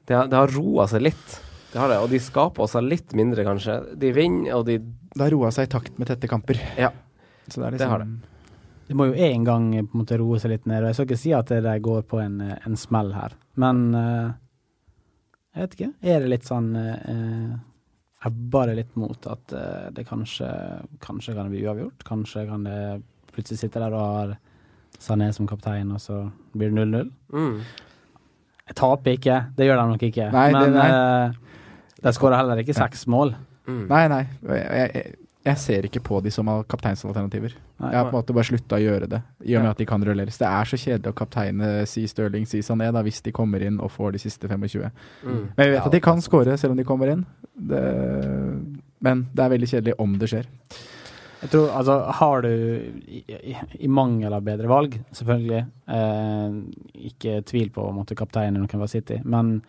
Det, 0.07 0.15
har- 0.15 0.29
det 0.31 0.37
har 0.37 0.53
roa 0.53 0.85
seg 0.91 1.03
litt. 1.09 1.39
Det 1.73 1.81
har 1.81 1.91
det, 1.91 1.97
og 1.99 2.09
de 2.13 2.19
skaper 2.23 2.69
seg 2.71 2.85
litt 2.87 3.13
mindre, 3.17 3.43
kanskje. 3.47 3.79
De 3.99 4.13
vinner, 4.15 4.53
og 4.55 4.65
de 4.69 4.77
Det 4.79 5.23
har 5.25 5.33
roa 5.33 5.49
seg 5.51 5.67
i 5.67 5.71
takt 5.73 5.97
med 5.99 6.07
tette 6.11 6.29
kamper. 6.31 6.61
Ja. 6.79 6.93
Så 7.47 7.59
det 7.61 7.67
er 7.67 7.71
liksom 7.75 7.83
Det 7.85 7.91
har 7.91 8.03
det. 8.05 8.35
Det 8.87 8.95
må 8.95 9.09
jo 9.09 9.17
en 9.19 9.43
gang 9.43 9.65
på 9.83 9.97
en 9.97 9.99
måte 10.05 10.15
roe 10.21 10.37
seg 10.39 10.53
litt 10.53 10.67
ned. 10.69 10.79
og 10.85 10.87
Jeg 10.93 10.95
skal 10.95 11.07
ikke 11.09 11.19
si 11.19 11.33
at 11.35 11.49
de 11.51 11.73
går 11.83 12.05
på 12.07 12.21
en, 12.23 12.37
eh, 12.45 12.55
en 12.69 12.77
smell 12.79 13.09
her, 13.17 13.33
men 13.59 13.81
uh, 13.95 14.29
jeg 15.57 15.65
vet 15.65 15.73
ikke. 15.75 15.89
Er 16.07 16.21
det 16.23 16.29
litt 16.31 16.47
sånn 16.47 16.69
uh, 16.77 17.57
Jeg 18.27 18.49
bare 18.51 18.75
litt 18.75 18.95
mot 18.99 19.27
at 19.31 19.53
eh, 19.55 19.89
det 19.95 20.03
kanskje 20.09 20.47
Kanskje 21.03 21.33
kan 21.35 21.47
det 21.47 21.53
bli 21.55 21.63
uavgjort. 21.67 22.03
Kanskje 22.07 22.45
kan 22.49 22.63
det 22.67 23.01
plutselig 23.33 23.59
sitte 23.61 23.79
der 23.83 23.93
og 23.95 24.15
har 24.17 24.37
Sané 24.99 25.27
som 25.35 25.45
kaptein, 25.47 25.91
og 25.93 25.99
så 26.01 26.23
blir 26.57 26.71
det 26.73 26.87
0-0. 26.87 27.11
mm. 27.31 27.59
Jeg 28.67 28.75
taper 28.75 29.13
ikke, 29.15 29.35
det 29.55 29.67
gjør 29.67 29.77
de 29.79 29.83
nok 29.93 30.01
ikke. 30.03 30.25
Nei, 30.33 30.47
det- 30.51 30.59
men 30.59 30.73
nei. 30.73 30.87
eh, 30.89 31.31
de 32.03 32.11
skårer 32.17 32.35
heller 32.41 32.57
ikke 32.59 32.73
seks 32.75 33.05
mål. 33.07 33.35
Mm. 33.67 33.85
Nei, 33.87 34.07
nei. 34.11 34.23
Jeg, 34.43 34.91
jeg, 34.95 35.15
jeg 35.47 35.59
ser 35.61 35.85
ikke 35.87 36.01
på 36.03 36.19
de 36.25 36.31
som 36.33 36.47
al- 36.51 36.65
kapteinsalternativer. 36.69 37.53
Nei. 37.79 37.91
Jeg 37.93 37.97
har 37.99 38.09
på 38.09 38.13
en 38.15 38.19
måte 38.19 38.35
bare 38.35 38.49
slutta 38.49 38.77
å 38.79 38.83
gjøre 38.83 39.07
det, 39.11 39.21
i 39.47 39.55
og 39.55 39.63
med 39.63 39.71
at 39.71 39.81
de 39.81 39.87
kan 39.89 40.03
rulleres. 40.03 40.39
Det 40.41 40.47
er 40.49 40.69
så 40.69 40.79
kjedelig 40.81 41.13
å 41.13 41.17
kapteine 41.17 41.69
si 41.89 42.03
Stirling, 42.09 42.47
si 42.49 42.59
Sané, 42.65 42.89
da, 42.93 43.03
hvis 43.05 43.21
de 43.25 43.33
kommer 43.35 43.63
inn 43.63 43.79
og 43.83 43.91
får 43.93 44.17
de 44.17 44.21
siste 44.25 44.49
25. 44.49 44.91
Mm. 45.23 45.41
Men 45.55 45.63
vi 45.63 45.71
vet 45.71 45.79
Ja, 45.79 45.85
at 45.87 45.95
de 45.95 46.03
kan 46.03 46.21
score 46.25 46.57
selv 46.57 46.75
om 46.75 46.81
de 46.81 46.85
kommer 46.87 47.13
inn. 47.13 47.25
Det, 47.57 47.83
men 49.05 49.25
det 49.33 49.43
er 49.45 49.53
veldig 49.55 49.69
kjedelig 49.71 49.97
om 50.03 50.17
det 50.19 50.29
skjer. 50.31 50.49
Jeg 51.37 51.51
tror, 51.53 51.67
altså, 51.77 51.95
har 52.17 52.41
du, 52.41 52.49
i, 53.05 53.21
i, 53.29 53.55
i 53.85 53.89
mangel 53.93 54.33
av 54.33 54.41
bedre 54.45 54.69
valg, 54.71 54.95
selvfølgelig 55.13 55.59
eh, 55.93 56.55
Ikke 57.11 57.35
tvil 57.45 57.69
på 57.75 57.85
at 57.93 58.09
du 58.09 58.15
kapteinen 58.17 58.63
noen 58.63 58.81
var 58.81 58.89
City, 58.89 59.19
men 59.23 59.59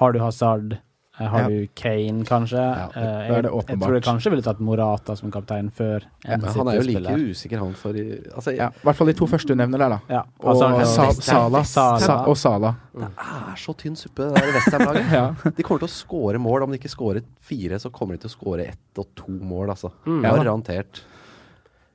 har 0.00 0.12
du 0.12 0.22
Hazard, 0.24 0.78
har 1.16 1.40
Ja. 1.40 1.48
du 1.48 1.66
Kane, 1.74 2.24
kanskje 2.28 2.60
Ja, 2.60 2.88
eh, 2.94 3.02
er 3.02 3.42
jeg, 3.42 3.44
jeg 3.68 3.78
tror 3.80 3.94
jeg 3.94 4.02
kanskje 4.04 4.30
ville 4.30 4.42
tatt 4.44 4.58
Morata 4.60 5.16
som 5.16 5.30
kaptein 5.32 5.70
før 5.72 6.02
en 6.26 6.40
Men 6.40 6.50
han 6.52 6.68
er 6.68 6.74
jo 6.76 6.82
like 6.82 7.14
usikker, 7.30 7.58
han, 7.58 7.72
for 7.74 7.96
i- 7.96 8.20
Altså, 8.34 8.54
Ja, 8.56 8.68
I 8.68 8.84
hvert 8.84 8.96
fall 8.96 9.06
de 9.06 9.12
to 9.14 9.26
første 9.26 9.48
du 9.48 9.54
nevner 9.54 9.78
der, 9.78 9.88
da. 9.88 10.00
Ja, 10.10 10.22
Og 10.40 10.56
Sala, 10.86 11.12
Sala. 11.14 11.62
Sa 11.64 12.24
og 12.26 12.36
Sala. 12.36 12.74
det 12.94 13.02
er 13.16 13.56
så 13.56 13.74
tynn 13.76 13.96
suppe, 13.96 14.28
det 14.28 14.42
der 14.42 14.52
Westham-laget. 14.52 15.10
Ja. 15.16 15.50
De 15.56 15.62
kommer 15.62 15.78
til 15.80 15.88
å 15.88 15.90
score 15.90 16.38
mål. 16.38 16.62
Om 16.64 16.70
de 16.72 16.78
ikke 16.78 16.90
scorer 16.92 17.22
fire, 17.40 17.78
så 17.80 17.90
kommer 17.90 18.12
de 18.14 18.26
til 18.26 18.28
å 18.28 18.36
score 18.36 18.60
ett 18.68 18.98
og 18.98 19.06
to 19.16 19.30
mål, 19.32 19.70
altså. 19.70 19.90
Mm. 20.04 20.22
Garantert. 20.22 21.00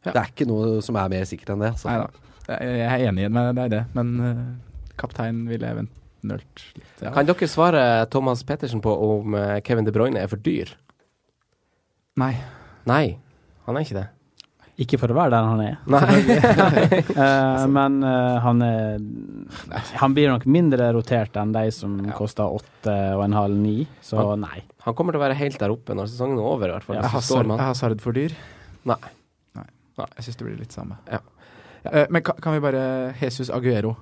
Det 0.03 0.15
er 0.15 0.25
ikke 0.33 0.47
noe 0.47 0.81
som 0.81 0.95
er 0.97 1.09
mer 1.09 1.25
sikkert 1.29 1.49
enn 1.53 1.59
det. 1.59 1.71
Altså. 1.75 1.89
Nei 1.89 1.97
da. 2.01 2.07
Jeg 2.59 3.01
er 3.01 3.07
enig 3.11 3.29
med 3.31 3.55
deg 3.55 3.65
i 3.65 3.75
det, 3.75 3.85
men 3.93 4.07
uh, 4.19 4.95
kaptein 4.97 5.43
ville 5.47 5.61
jeg 5.67 5.87
eventuelt 6.21 6.63
litt. 6.77 6.95
Ja. 7.01 7.11
Kan 7.15 7.27
dere 7.29 7.49
svare 7.49 7.83
Thomas 8.13 8.43
Pettersen 8.47 8.81
på 8.81 8.93
om 8.93 9.35
eh, 9.35 9.59
Kevin 9.65 9.85
De 9.87 9.93
Bruyne 9.95 10.21
er 10.21 10.31
for 10.31 10.41
dyr? 10.41 10.71
Nei. 12.21 12.33
Nei, 12.89 13.05
han 13.67 13.77
er 13.77 13.85
ikke 13.85 13.99
det. 13.99 14.07
Ikke 14.81 14.97
for 14.97 15.11
å 15.13 15.15
være 15.17 15.33
der 15.35 15.45
han 15.45 15.59
er, 15.61 15.73
Nei. 15.91 16.21
uh, 17.11 17.65
men 17.75 17.99
uh, 18.01 18.39
han 18.41 18.63
er 18.65 19.03
Han 19.99 20.15
blir 20.15 20.31
nok 20.31 20.47
mindre 20.49 20.87
rotert 20.95 21.35
enn 21.37 21.51
de 21.53 21.67
som 21.75 21.99
koster 22.17 22.49
åtte 22.49 22.95
og 23.17 23.25
en 23.27 23.35
halv, 23.37 23.59
ni, 23.61 23.83
så 24.01 24.31
nei. 24.39 24.63
Han 24.87 24.97
kommer 24.97 25.13
til 25.13 25.21
å 25.21 25.25
være 25.27 25.37
helt 25.37 25.59
der 25.61 25.73
oppe 25.75 25.97
når 25.97 26.09
sesongen 26.09 26.39
er 26.39 26.47
over, 26.47 26.71
i 26.71 26.77
hvert 26.77 26.87
fall. 26.87 26.97
Ja, 26.97 27.11
jeg 27.11 27.59
har 27.61 27.77
Sard 27.77 28.01
for 28.01 28.17
dyr? 28.17 28.33
Nei. 28.89 29.01
Jeg 30.01 30.25
syns 30.25 30.39
det 30.39 30.47
blir 30.47 30.57
litt 30.57 30.73
samme. 30.73 30.97
Ja. 31.11 31.19
Uh, 31.85 32.07
men 32.09 32.23
kan, 32.25 32.39
kan 32.41 32.55
vi 32.55 32.63
bare 32.63 32.81
Jesus 33.19 33.51
Aguero. 33.53 33.93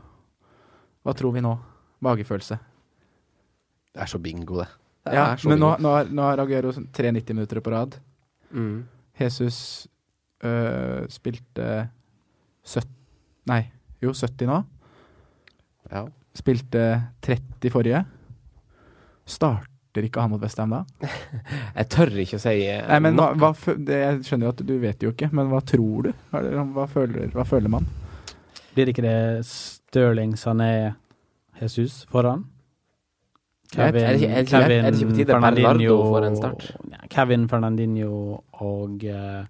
Hva 1.04 1.16
tror 1.18 1.36
vi 1.36 1.44
nå? 1.44 1.58
Magefølelse. 2.06 2.58
Det 3.94 4.02
er 4.06 4.10
så 4.12 4.20
bingo, 4.22 4.60
det. 4.62 4.68
det 5.06 5.14
Ja, 5.18 5.26
er 5.34 5.42
men 5.50 5.58
bingo. 5.60 5.74
nå, 5.82 5.94
nå 6.14 6.22
har 6.28 6.40
Aguero 6.44 6.72
3,90 6.72 7.34
minutter 7.34 7.60
på 7.66 7.72
rad. 7.74 7.98
Mm. 8.52 8.86
Jesus 9.20 9.88
øh, 10.44 11.08
spilte 11.12 11.90
70 12.64 12.96
Nei, 13.50 13.64
jo 14.04 14.12
70 14.14 14.46
nå. 14.48 14.60
Ja. 15.92 16.04
Spilte 16.38 16.84
30 17.26 17.72
forrige. 17.74 18.04
Starter 19.30 20.06
ikke 20.06 20.22
han 20.22 20.30
mot 20.32 20.42
Westham 20.44 20.70
da? 20.76 20.84
Jeg 21.80 21.88
tør 21.90 22.12
ikke 22.22 22.38
å 22.38 22.44
si 22.44 22.54
eh, 22.70 22.84
Nei, 22.88 23.00
men 23.04 23.18
hva, 23.18 23.32
hva, 23.38 23.50
det, 23.78 23.98
Jeg 24.04 24.20
skjønner 24.28 24.48
jo 24.50 24.54
at 24.54 24.64
du 24.70 24.76
vet 24.84 25.04
jo 25.06 25.12
ikke, 25.16 25.30
men 25.36 25.50
hva 25.52 25.60
tror 25.66 26.08
du? 26.10 26.12
Hva, 26.32 26.44
er 26.46 26.70
hva, 26.76 26.86
føler, 26.90 27.32
hva 27.34 27.46
føler 27.50 27.74
man? 27.74 27.90
Blir 28.76 28.92
ikke 28.94 29.04
det 29.06 29.18
Stirling, 29.50 30.36
Sané, 30.38 30.94
Jesus 31.62 32.06
foran? 32.12 32.46
Er 33.78 33.92
det 33.92 34.02
ikke- 34.02 34.10
er 34.10 34.14
det 34.18 34.48
ikke- 34.48 34.62
er 34.64 34.92
det 34.92 34.96
ikke 35.00 35.10
på 35.12 35.16
tide 35.16 35.26
Bernardo 35.42 35.98
får 36.10 36.26
en 36.28 36.36
start? 36.36 36.72
Ja, 36.92 36.98
Kevin 37.10 37.48
Fernandinho 37.50 38.42
og 38.54 39.04
uh, 39.06 39.46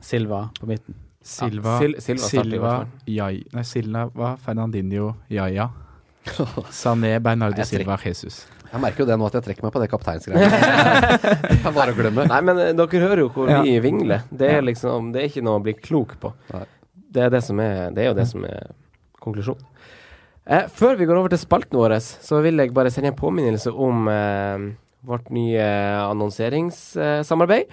Silva 0.00 0.50
på 0.60 0.66
midten. 0.66 0.94
Silva, 1.22 1.78
Sil- 1.80 2.00
Silva 2.00 2.26
Silva. 2.28 2.72
Jai, 3.08 3.44
nei, 3.54 3.62
Silva, 3.64 4.36
Fernandinho, 4.36 5.14
Jaja. 5.30 5.70
Sané, 6.70 7.18
Bernardo 7.22 7.64
Silva, 7.64 7.96
Jesus. 8.04 8.46
Jeg 8.74 8.80
merker 8.82 9.04
jo 9.04 9.06
det 9.06 9.16
nå 9.20 9.26
at 9.28 9.34
jeg 9.38 9.44
trekker 9.46 9.62
meg 9.68 9.72
på 9.72 9.80
det 9.80 9.88
kapteinsgreiene. 9.92 11.72
bare 11.78 11.92
å 11.94 11.96
glemme. 11.96 12.24
Nei, 12.28 12.40
men 12.42 12.58
eh, 12.58 12.72
dere 12.76 13.00
hører 13.04 13.22
jo 13.22 13.28
hvor 13.30 13.48
Ja. 13.48 13.62
vi 13.62 13.76
vingler. 13.80 14.24
Det 14.34 14.48
er 14.58 14.62
liksom 14.66 15.12
Det 15.14 15.22
er 15.22 15.28
ikke 15.30 15.44
noe 15.46 15.60
å 15.60 15.62
bli 15.62 15.74
klok 15.78 16.16
på. 16.20 16.32
Nei. 16.52 16.64
Det 17.14 17.22
er, 17.22 17.30
det 17.30 17.42
som 17.46 17.60
er, 17.62 17.90
det 17.94 18.02
er 18.02 18.08
jo 18.10 18.14
det 18.18 18.26
som 18.26 18.44
er 18.44 18.72
konklusjonen. 19.22 19.62
Eh, 20.46 20.66
før 20.68 20.98
vi 21.00 21.06
går 21.08 21.16
over 21.22 21.32
til 21.32 21.40
spalten 21.40 21.78
vår, 21.80 21.96
så 22.02 22.40
vil 22.44 22.60
jeg 22.60 22.74
bare 22.76 22.90
sende 22.92 23.08
en 23.12 23.16
påminnelse 23.16 23.72
om 23.72 24.08
eh, 24.12 24.66
vårt 25.08 25.30
nye 25.32 25.64
annonseringssamarbeid. 26.10 27.72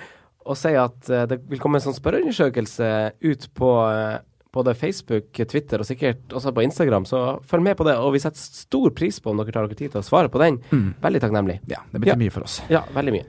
Og 0.49 0.57
si 0.57 0.71
at 0.79 1.09
eh, 1.13 1.25
det 1.29 1.41
vil 1.51 1.59
komme 1.61 1.77
en 1.79 1.83
sånn 1.85 1.97
spørreundersøkelse 1.97 2.87
ut 3.27 3.47
på 3.57 3.71
eh, 3.91 4.15
både 4.51 4.73
Facebook, 4.75 5.29
Twitter 5.47 5.79
og 5.79 5.87
sikkert 5.87 6.33
også 6.35 6.51
på 6.55 6.63
Instagram, 6.65 7.05
så 7.07 7.37
følg 7.47 7.63
med 7.69 7.77
på 7.79 7.85
det. 7.87 7.93
Og 8.01 8.15
vi 8.15 8.23
setter 8.23 8.41
stor 8.41 8.89
pris 8.97 9.19
på 9.23 9.31
om 9.31 9.39
dere 9.39 9.53
tar 9.55 9.67
dere 9.67 9.77
tid 9.79 9.93
til 9.93 10.01
å 10.01 10.07
svare 10.07 10.31
på 10.33 10.41
den. 10.41 10.57
Veldig 11.03 11.21
takknemlig. 11.23 11.59
Ja, 11.71 11.83
det 11.93 12.01
betyr 12.03 12.15
Ja. 12.15 12.19
mye 12.19 12.33
for 12.35 12.43
oss. 12.47 12.57
Ja, 12.71 12.81
veldig 12.95 13.13
mye. 13.19 13.25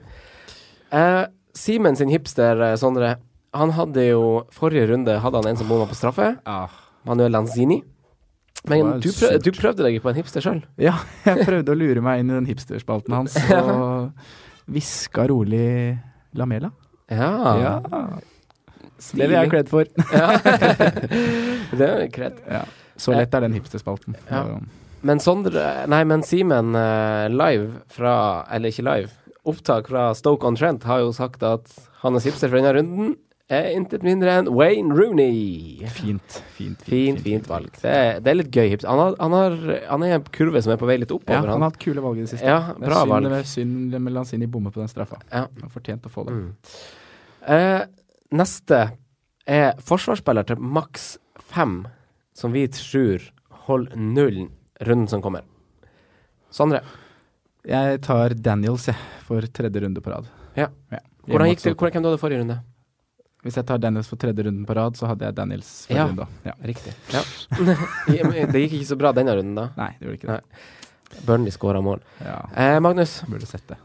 Eh, 0.91 1.23
Simen 1.53 1.95
sin 1.95 2.09
hipster, 2.09 2.59
eh, 2.65 2.75
Sondre, 2.81 3.17
han 3.53 3.69
hadde 3.77 4.07
jo 4.07 4.47
Forrige 4.51 4.87
runde 4.89 5.19
hadde 5.21 5.37
han 5.37 5.51
en 5.51 5.57
som 5.59 5.67
bomma 5.69 5.85
på 5.85 5.93
straffe. 5.95 6.31
Manuel 7.05 7.31
Lanzini. 7.31 7.83
Men 8.69 8.99
du, 9.03 9.09
prøv, 9.11 9.33
du 9.43 9.49
prøvde 9.55 9.83
deg 9.83 9.97
på 10.03 10.11
en 10.11 10.19
hipster 10.19 10.43
sjøl. 10.43 10.61
Ja, 10.79 10.95
jeg 11.25 11.43
prøvde 11.43 11.73
å 11.73 11.77
lure 11.77 12.03
meg 12.03 12.21
inn 12.21 12.31
i 12.31 12.37
den 12.37 12.47
hipsterspalten 12.47 13.15
hans, 13.15 13.35
og 13.59 14.13
hviska 14.71 15.27
rolig 15.31 15.97
Lamela. 16.39 16.71
Ja. 17.11 17.33
Ja. 17.59 17.73
Det 19.03 19.27
vil 19.27 19.35
jeg 19.35 19.51
kred 19.51 19.71
for. 19.71 19.89
det 21.79 21.89
er 21.89 22.07
kred. 22.13 22.39
Ja. 22.47 22.63
Så 22.95 23.11
lett 23.15 23.35
er 23.35 23.43
den 23.43 23.57
hipsterspalten. 23.57 24.15
Ja. 24.29 24.45
Men 25.03 25.19
Sondre 25.19 25.83
Nei, 25.91 26.03
men 26.07 26.23
Simen 26.23 26.77
eh, 26.79 27.25
live 27.27 27.81
fra 27.91 28.13
Eller 28.53 28.71
ikke 28.71 28.85
live. 28.87 29.11
Opptak 29.49 29.89
fra 29.91 30.05
Stoke 30.15 30.47
on 30.47 30.55
Trent 30.55 30.85
har 30.87 31.01
jo 31.03 31.11
sagt 31.15 31.43
at 31.43 31.67
hans 32.05 32.23
hipster 32.23 32.47
for 32.47 32.61
denne 32.61 32.71
runden 32.77 33.15
er 33.57 33.75
intet 33.77 34.03
mindre 34.05 34.33
enn 34.39 34.49
Wayne 34.53 34.95
Rooney. 34.95 35.85
Fint, 35.91 36.39
fint, 36.55 36.81
Fint, 36.83 36.83
fint 36.87 37.21
fint 37.25 37.47
valg. 37.49 37.69
Det 37.81 37.91
er, 37.91 38.19
det 38.23 38.31
er 38.31 38.37
litt 38.39 38.51
gøy 38.53 38.69
hipster. 38.71 38.89
Han, 38.91 39.01
har, 39.01 39.15
han, 39.19 39.35
har, 39.37 39.55
han 39.89 40.05
er 40.07 40.15
en 40.17 40.25
kurve 40.35 40.61
som 40.63 40.73
er 40.75 40.79
på 40.81 40.89
vei 40.89 40.97
litt 41.01 41.11
oppover. 41.15 41.39
Ja, 41.41 41.53
han 41.55 41.63
har 41.65 41.71
hatt 41.73 41.79
kule 41.83 42.03
valg 42.03 42.21
i 42.21 42.25
det 42.25 42.31
siste. 42.33 42.47
Ja, 42.47 42.73
det 42.77 42.87
bra 42.87 43.01
er 43.03 43.11
valg. 43.11 43.27
synd, 43.27 43.35
med 43.35 43.51
synd 43.51 43.99
med 44.07 44.15
Lanzini 44.17 44.49
bomme 44.51 44.71
på 44.73 44.81
den 44.83 44.91
straffa. 44.91 45.19
Ja. 45.29 45.45
Han 45.47 45.67
har 45.67 45.73
fortjent 45.73 46.07
å 46.07 46.13
få 46.13 46.25
det. 46.29 46.35
Mm. 46.37 46.49
Eh, 47.53 47.79
neste 48.39 48.81
er 49.45 49.79
forsvarsspiller 49.83 50.47
til 50.47 50.61
maks 50.63 51.13
fem, 51.53 51.81
som 52.33 52.53
vi 52.55 52.65
tror 52.71 53.29
holder 53.67 53.99
nullen 53.99 54.51
runden 54.83 55.07
som 55.11 55.21
kommer. 55.23 55.43
Sondre, 56.53 56.83
Jeg 57.63 58.01
tar 58.03 58.33
Daniels, 58.35 58.89
jeg, 58.89 58.95
for 59.23 59.45
tredje 59.55 59.79
runde 59.81 60.01
på 60.03 60.11
rad. 60.11 60.25
Ja. 60.59 60.67
hvordan 61.25 61.47
gikk 61.47 61.61
det? 61.63 61.71
Hvordan, 61.77 61.93
hvem 61.95 62.03
du 62.03 62.09
hadde 62.09 62.19
forrige 62.19 62.41
runde? 62.41 62.57
Hvis 63.43 63.57
jeg 63.59 63.65
tar 63.67 63.77
Daniels 63.83 64.07
for 64.07 64.15
tredje 64.21 64.45
runden 64.45 64.65
på 64.65 64.75
rad, 64.77 64.95
så 64.95 65.07
hadde 65.09 65.25
jeg 65.27 65.35
Daniels 65.35 65.85
forrige 65.87 65.99
Ja. 65.99 66.05
runde. 66.07 66.27
Ja. 66.47 66.53
Riktig. 66.63 66.93
Ja. 67.11 67.21
det 68.53 68.61
gikk 68.63 68.77
ikke 68.79 68.87
så 68.93 68.97
bra 68.97 69.11
denne 69.11 69.35
runden, 69.35 69.55
da. 69.55 69.65
Nei, 69.77 69.89
det 69.99 70.07
gjorde 70.07 70.19
ikke 70.21 70.37
det. 70.37 71.23
Burnley 71.27 71.51
skåra 71.51 71.81
mål. 71.83 71.99
Ja, 72.23 72.37
Eh, 72.55 72.79
Magnus? 72.79 73.21
burde 73.27 73.45
sett 73.45 73.67
det. 73.67 73.77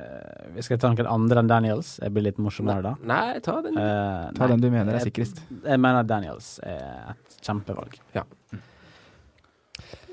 Eh, 0.00 0.48
vi 0.56 0.62
skal 0.62 0.78
ta 0.78 0.90
noen 0.92 1.06
andre 1.10 1.40
enn 1.40 1.48
Daniels. 1.50 1.98
Jeg 2.02 2.12
blir 2.12 2.22
litt 2.28 2.36
morsommere 2.38 2.82
da. 2.82 2.92
Nei, 3.02 3.38
ta 3.40 3.60
den. 3.62 3.78
Eh, 3.78 4.30
Ta 4.34 4.42
nei. 4.46 4.48
den 4.48 4.60
du 4.60 4.70
mener 4.70 4.92
er 4.94 4.98
Jeg- 4.98 5.12
sikrest. 5.12 5.40
Jeg 5.64 5.78
mener 5.80 6.02
Daniels 6.04 6.58
er 6.62 7.14
et 7.14 7.38
kjempevalg. 7.42 7.94
Jon 8.14 8.26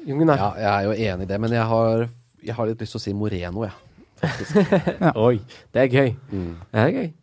Jungen, 0.05 0.27
Ja, 0.37 0.53
jeg 0.55 0.69
er 0.69 0.83
jo 0.83 0.91
enig 1.17 1.21
i 1.23 1.25
det, 1.25 1.41
men 1.41 1.51
jeg 1.51 1.63
har, 1.65 2.07
jeg 2.43 2.53
har 2.55 2.65
litt 2.67 2.77
lyst 2.79 2.91
til 2.93 2.99
å 2.99 3.01
si 3.01 3.13
Moreno, 3.13 3.63
jeg. 3.65 3.73
Oi, 5.15 5.39
det 5.73 5.81
er 5.81 5.87
gøy. 5.89 6.15
Mm. 6.31 6.55
Det 6.71 6.79
er 6.81 6.91
gøy. 6.91 7.13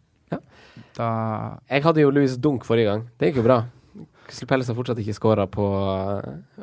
Da 0.96 1.06
Jeg 1.70 1.84
hadde 1.86 2.02
jo 2.04 2.10
Louis 2.12 2.34
Dunk 2.36 2.66
forrige 2.68 2.90
gang. 2.90 3.06
Det 3.18 3.30
gikk 3.30 3.40
jo 3.42 3.46
bra. 3.46 3.62
Crystal 4.26 4.48
Palace 4.48 4.72
har 4.72 4.76
fortsatt 4.78 5.00
ikke 5.02 5.14
skåra 5.16 5.46
på, 5.50 5.64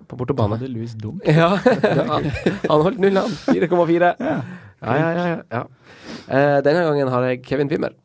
på 0.10 0.18
bortebane. 0.18 0.58
hadde 0.58 0.72
Louis 0.74 0.94
Dunk. 0.98 1.26
Ja, 1.28 1.56
han, 1.60 2.30
han 2.72 2.86
holdt 2.86 3.02
null, 3.04 3.18
han. 3.20 3.36
4,4. 3.50 4.14
Ja, 4.20 4.38
ja, 4.82 4.96
ja. 4.98 5.26
ja, 5.28 5.42
ja. 5.52 5.64
Uh, 6.30 6.60
denne 6.66 6.86
gangen 6.88 7.12
har 7.12 7.28
jeg 7.30 7.44
Kevin 7.46 7.70
Wimmer. 7.70 7.98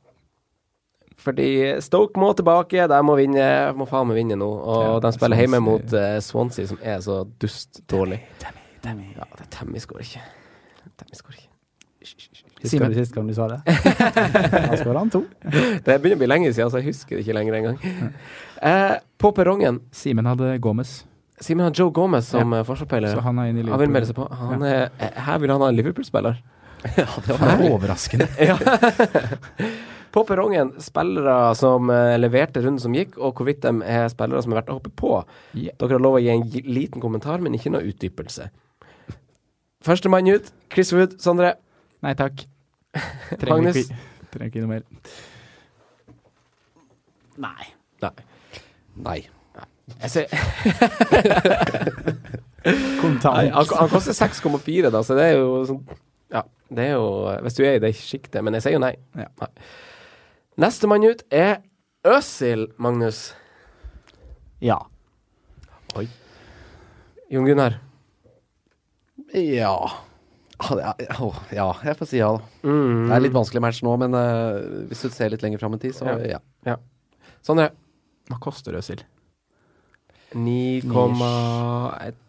Fordi 1.25 1.81
Stoke 1.81 2.21
må 2.21 2.33
tilbake, 2.37 2.85
de 2.91 3.01
må 3.07 3.17
vinne. 3.17 3.47
Må 3.79 3.87
faen 3.89 4.11
meg 4.11 4.21
vinne 4.21 4.37
nå. 4.37 4.51
Og 4.51 4.83
Ja, 4.85 4.99
de 5.07 5.15
spiller 5.17 5.41
hjemme 5.41 5.63
mot 5.65 5.97
uh, 5.97 6.19
Swansea, 6.25 6.69
som 6.69 6.81
er 6.83 7.01
så 7.05 7.23
dust 7.41 7.81
dårlig. 7.89 8.21
Ja, 8.45 8.53
det 8.85 9.47
er 9.47 9.51
Tammy 9.55 9.81
skårer 9.81 10.05
ikke. 10.05 10.25
Tammy 11.01 11.17
skårer 11.17 11.41
ikke. 11.41 11.44
Husker 12.65 12.89
du 12.89 12.97
sist 12.97 13.15
gang 13.15 13.29
du 13.29 13.35
sa 13.37 13.49
det? 13.51 13.59
Han 14.71 14.79
skåra 14.81 14.99
han 15.03 15.11
to. 15.13 15.21
Det 15.45 15.99
begynner 16.01 16.17
å 16.17 16.23
bli 16.23 16.29
lenge 16.31 16.53
siden, 16.53 16.71
så 16.73 16.81
jeg 16.81 16.95
husker 16.95 17.19
det 17.19 17.27
ikke 17.27 17.37
lenger 17.37 17.59
engang. 17.61 18.13
Eh, 18.65 18.95
på 19.21 19.31
perrongen 19.37 19.83
Simen 19.93 20.29
hadde 20.31 20.55
Gomez, 20.65 21.03
Simen 21.41 21.67
har 21.67 21.73
Joe 21.75 21.91
Gomez 21.91 22.29
som 22.29 22.53
ja. 22.53 22.65
forsvarsspiller. 22.65 23.15
så 23.15 23.21
han 23.25 23.39
er 23.43 23.51
inne 23.51 23.65
i 23.65 23.71
Han 23.71 23.81
vil 23.83 23.91
melde 23.93 24.09
seg 24.11 24.17
på. 24.17 24.29
Han 24.39 24.63
er, 24.65 24.87
eh, 25.03 25.17
her 25.27 25.41
vil 25.43 25.53
han 25.53 25.65
ha 25.65 25.71
en 25.73 25.77
Liverpool-spiller. 25.77 26.39
ja, 27.01 27.09
Det 27.27 27.39
var 27.41 27.65
overraskende. 27.73 28.29
Ja. 28.39 28.57
På 30.15 30.23
perrongen 30.29 30.71
spillere 30.79 31.55
som 31.59 31.91
eh, 31.91 32.15
leverte 32.21 32.63
runden 32.63 32.79
som 32.81 32.95
gikk, 32.95 33.19
og 33.19 33.35
hvorvidt 33.35 33.65
de 33.67 33.75
er 33.83 34.07
spillere 34.13 34.45
som 34.45 34.55
er 34.55 34.61
verdt 34.61 34.71
å 34.71 34.79
hoppe 34.79 34.95
på. 34.95 35.17
Yeah. 35.59 35.75
Dere 35.83 35.99
har 35.99 36.05
lov 36.07 36.21
å 36.21 36.23
gi 36.23 36.31
en 36.31 36.47
liten 36.71 37.03
kommentar, 37.03 37.43
men 37.43 37.59
ikke 37.59 37.75
noe 37.75 37.83
utdypelse. 37.91 38.47
Førstemann 39.85 40.31
ut, 40.31 40.55
Chris 40.73 40.95
Wood. 40.95 41.19
Sondre. 41.21 41.57
Nei 42.05 42.15
takk. 42.17 42.47
Magnus? 43.49 43.77
ikke, 43.77 43.97
trenger 44.33 44.51
ikke 44.51 44.65
noe 44.65 44.73
mer. 44.75 44.83
Nei. 47.45 47.71
Nei. 48.05 48.13
Nei. 49.05 49.21
Jeg 50.01 50.11
ser, 50.11 50.31
Kontant. 53.03 53.35
nei 53.37 53.51
han, 53.53 53.67
han 53.69 53.91
koster 53.93 54.17
6,4, 54.17 54.89
da, 54.89 55.03
så 55.05 55.17
det 55.19 55.27
er 55.27 55.35
jo 55.37 55.59
sånn 55.69 55.83
Ja, 56.33 56.41
det 56.73 56.87
er 56.87 56.95
jo 56.95 57.09
Hvis 57.45 57.59
du 57.59 57.61
er 57.67 57.77
i 57.77 57.83
det 57.83 57.91
sjiktet. 57.99 58.41
Men 58.41 58.57
jeg 58.57 58.65
sier 58.65 58.79
jo 58.79 58.83
nei. 58.83 58.95
Ja. 59.19 59.29
nei. 59.43 59.51
Nestemann 60.65 61.05
ut 61.05 61.25
er 61.35 61.59
Øsil, 62.05 62.69
Magnus. 62.81 63.33
Ja. 64.65 64.79
Jon 67.33 67.47
Gunnar. 67.49 67.79
Ja. 69.35 69.77
Ja, 71.55 71.69
jeg 71.85 71.97
får 71.99 72.09
si 72.11 72.19
ja, 72.21 72.31
da. 72.37 72.43
Mm. 72.67 73.07
Det 73.09 73.17
er 73.17 73.25
litt 73.27 73.37
vanskelig 73.37 73.63
match 73.65 73.81
nå, 73.87 73.95
men 74.01 74.15
uh, 74.17 74.87
hvis 74.91 75.05
du 75.07 75.11
ser 75.15 75.33
litt 75.35 75.43
lenger 75.45 75.61
fram 75.63 75.75
i 75.77 75.81
tid, 75.83 75.95
så 75.97 76.09
Ja. 76.29 76.41
ja. 76.67 76.77
Sondre. 77.45 77.71
Hva 78.31 78.39
koster 78.41 78.77
Øsil? 78.79 79.03
9, 80.35 80.81
et- 82.09 82.21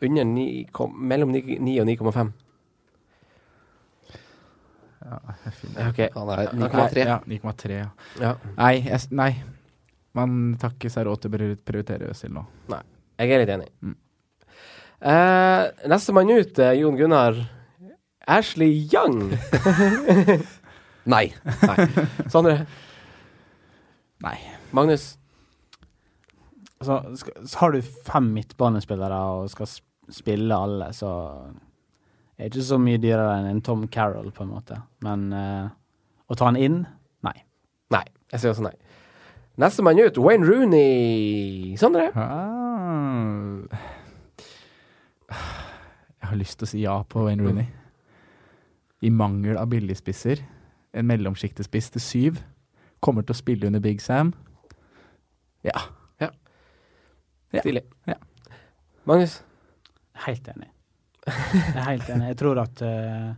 under 0.00 0.24
9, 0.24 0.66
mellom 0.94 1.32
9, 1.34 1.58
9 1.60 1.80
og 1.82 1.86
9,5. 1.86 2.32
Ja, 5.08 5.18
jeg 5.44 5.52
finner 5.60 5.92
Ja, 5.98 6.08
Han 6.14 6.30
er 6.30 6.50
9,3. 6.52 7.04
Ja, 7.06 7.18
9,3. 7.26 7.70
Ja. 7.78 7.88
Ja. 8.20 8.32
Nei, 8.56 8.74
jeg, 8.84 9.00
nei. 9.10 9.30
Man 10.18 10.56
tar 10.60 10.74
ikke 10.74 10.90
seg 10.90 11.06
råd 11.06 11.22
til 11.22 11.30
å 11.30 11.56
prioritere 11.64 12.10
Øsil 12.10 12.32
nå. 12.34 12.44
Nei, 12.72 12.82
Jeg 13.18 13.30
er 13.34 13.38
litt 13.44 13.52
enig. 13.54 13.68
Mm. 13.82 13.96
Eh, 14.98 15.88
Nestemann 15.90 16.30
ut 16.34 16.58
er 16.58 16.74
Jon 16.80 16.98
Gunnar. 16.98 17.38
Ashley 18.28 18.88
Young. 18.92 19.32
Nei. 21.14 21.28
Sondre. 22.28 22.66
Nei. 24.24 24.36
Magnus. 24.70 25.14
Så, 26.80 26.98
skal, 27.16 27.46
så 27.46 27.58
har 27.62 27.72
du 27.72 27.82
fem 27.82 28.28
midtbanespillere 28.34 29.22
og 29.38 29.48
skal 29.50 29.70
spille 30.14 30.54
alle, 30.54 30.92
så 30.94 31.10
er 32.38 32.46
det 32.46 32.52
ikke 32.52 32.68
så 32.68 32.78
mye 32.78 33.00
dyrere 33.02 33.40
enn 33.40 33.48
en 33.50 33.62
Tom 33.66 33.88
Carroll, 33.90 34.30
på 34.34 34.44
en 34.44 34.52
måte. 34.52 34.78
Men 35.02 35.26
uh, 35.34 35.66
å 36.30 36.38
ta 36.38 36.46
han 36.50 36.60
inn 36.60 36.84
nei. 37.26 37.34
Nei. 37.94 38.04
Jeg 38.30 38.44
sier 38.44 38.54
også 38.54 38.68
nei. 38.68 38.76
Nestemann 39.58 39.98
ut, 39.98 40.20
Wayne 40.22 40.46
Rooney. 40.46 41.74
Sondre. 41.80 42.12
Ah. 42.14 43.96
Jeg 46.18 46.30
har 46.32 46.38
lyst 46.40 46.58
til 46.58 46.66
å 46.66 46.70
si 46.72 46.80
ja 46.82 46.94
på 47.08 47.24
Wayne 47.24 47.44
Rooney. 47.46 47.68
I 49.00 49.10
mangel 49.14 49.56
av 49.56 49.68
billigspisser, 49.70 50.40
en 50.92 51.06
mellomsjiktespiss 51.06 51.92
til 51.94 52.02
syv, 52.02 52.40
kommer 53.04 53.22
til 53.22 53.36
å 53.36 53.38
spille 53.38 53.68
under 53.68 53.80
Big 53.80 54.02
Sam. 54.02 54.32
Ja. 55.62 55.78
Ja. 56.18 56.32
Stilig. 57.54 57.84
Ja. 58.10 58.18
Magnus. 59.06 59.38
Helt 60.26 60.48
enig. 60.50 60.72
Jeg 61.28 61.76
er 61.76 61.86
helt 61.86 62.10
enig. 62.10 62.32
Jeg 62.32 62.38
tror 62.40 62.60
at 62.64 62.82
uh, 62.82 63.30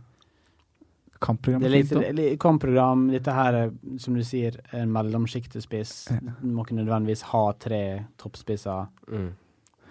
Kampprogram 1.21 1.61
det 1.61 1.69
er 1.69 1.75
litt, 1.75 1.91
fint 1.91 2.01
òg. 2.01 2.31
kampprogram. 2.41 3.05
Dette 3.13 3.35
her 3.37 3.59
er, 3.59 3.75
som 4.01 4.17
du 4.17 4.23
sier, 4.25 4.57
en 4.73 4.89
mellomsjiktespiss. 4.95 5.93
Du 6.41 6.49
må 6.49 6.65
ikke 6.65 6.79
nødvendigvis 6.79 7.27
ha 7.29 7.43
tre 7.61 7.83
toppspisser. 8.19 8.89
Mm. 9.11 9.29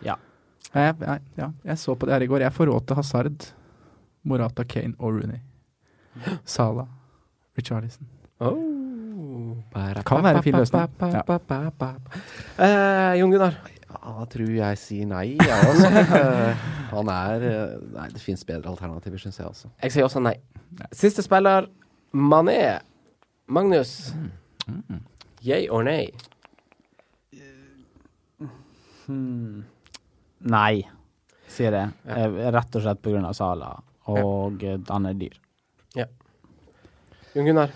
Ja, 0.05 0.17
ja, 0.74 0.93
ja, 1.37 1.51
jeg 1.65 1.78
så 1.78 1.95
på 1.99 2.07
det 2.07 2.15
her 2.15 2.24
i 2.27 2.31
går. 2.31 2.45
Jeg 2.47 2.55
får 2.55 2.70
råd 2.70 2.87
til 2.87 2.97
Hazard, 3.01 3.49
Morata, 4.23 4.65
Kane 4.65 4.95
og 4.99 5.16
Rooney. 5.19 5.41
Salah, 6.45 6.87
Richarlison. 7.59 8.07
Oh. 8.41 8.57
Kan 10.07 10.24
være 10.24 10.37
en 10.37 10.43
fin 10.43 10.57
løsning. 10.57 10.89
Ja. 11.01 11.23
Eh, 12.59 13.19
Jon 13.20 13.31
Gunnar. 13.31 13.59
Ja, 13.91 14.24
tror 14.31 14.51
jeg 14.55 14.78
sier 14.78 15.09
nei, 15.11 15.37
jeg 15.41 15.66
også. 15.70 15.91
Eh, 16.20 16.69
Han 16.91 17.09
er 17.12 17.45
eh, 17.47 17.74
Nei, 17.95 18.07
det 18.11 18.23
fins 18.23 18.43
bedre 18.47 18.70
alternativer, 18.73 19.19
syns 19.23 19.39
jeg 19.39 19.47
også. 19.47 19.69
Jeg 19.82 19.93
sier 19.95 20.07
også 20.07 20.23
nei. 20.23 20.35
Siste 20.97 21.23
spiller, 21.23 21.69
Mané. 22.15 22.81
Magnus. 23.51 24.12
Yay 25.43 25.69
or 25.70 25.82
nay? 25.82 26.07
Hmm. 29.07 29.65
Nei, 30.41 30.87
sier 31.51 31.77
jeg. 31.77 31.93
Ja. 32.09 32.51
Rett 32.57 32.77
og 32.79 32.85
slett 32.87 33.12
av 33.21 33.33
Sala, 33.37 33.75
og 34.09 34.62
ja. 34.65 34.79
han 34.89 35.09
er 35.11 35.19
dyr. 35.21 35.39
Jon 37.31 37.47
Gunnar. 37.47 37.71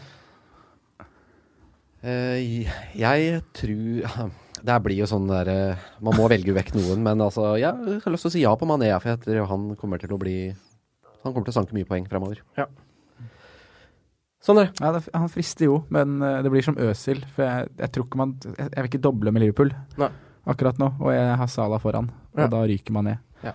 Uh, 2.05 2.67
jeg 2.99 3.39
tror 3.57 4.33
Det 4.65 4.75
blir 4.85 4.99
jo 4.99 5.07
sånn 5.09 5.25
der 5.29 5.49
eh, 5.49 5.85
Man 6.05 6.17
må 6.19 6.27
velge 6.29 6.53
vekk 6.53 6.75
noen, 6.77 7.01
men 7.05 7.21
altså 7.25 7.55
Jeg 7.57 7.73
har 8.05 8.13
lyst 8.13 8.27
til 8.27 8.31
å 8.31 8.33
si 8.35 8.43
ja 8.43 8.53
på 8.61 8.69
Mané, 8.69 8.91
for 8.99 9.15
jeg 9.15 9.23
tror 9.25 9.49
han 9.49 9.71
kommer 9.81 10.01
til 10.01 10.13
å 10.13 10.19
bli 10.21 10.35
Han 10.53 11.33
kommer 11.33 11.47
til 11.47 11.55
å 11.55 11.57
sanke 11.57 11.77
mye 11.77 11.89
poeng 11.89 12.05
fremover. 12.09 12.43
Ja. 12.59 12.67
Sondre. 14.45 14.67
Ja, 14.77 14.91
det, 14.93 15.07
han 15.09 15.31
frister 15.33 15.71
jo, 15.71 15.79
men 15.93 16.19
eh, 16.21 16.43
det 16.45 16.53
blir 16.53 16.65
som 16.65 16.77
Øsil. 16.77 17.23
For 17.33 17.45
jeg, 17.45 17.71
jeg 17.81 17.93
tror 17.95 18.09
ikke 18.09 18.21
man 18.21 18.35
jeg, 18.45 18.67
jeg 18.67 18.77
vil 18.77 18.91
ikke 18.91 19.05
doble 19.07 19.33
med 19.33 19.45
Liverpool 19.47 19.73
Nei. 20.01 20.11
Akkurat 20.47 20.79
nå, 20.79 20.93
og 21.01 21.13
jeg 21.15 21.37
har 21.41 21.47
Sala 21.49 21.79
foran. 21.83 22.11
Ja. 22.37 22.45
Og 22.47 22.51
da 22.51 22.63
ryker 22.69 22.93
man 22.97 23.05
ned. 23.11 23.19
Ja. 23.45 23.53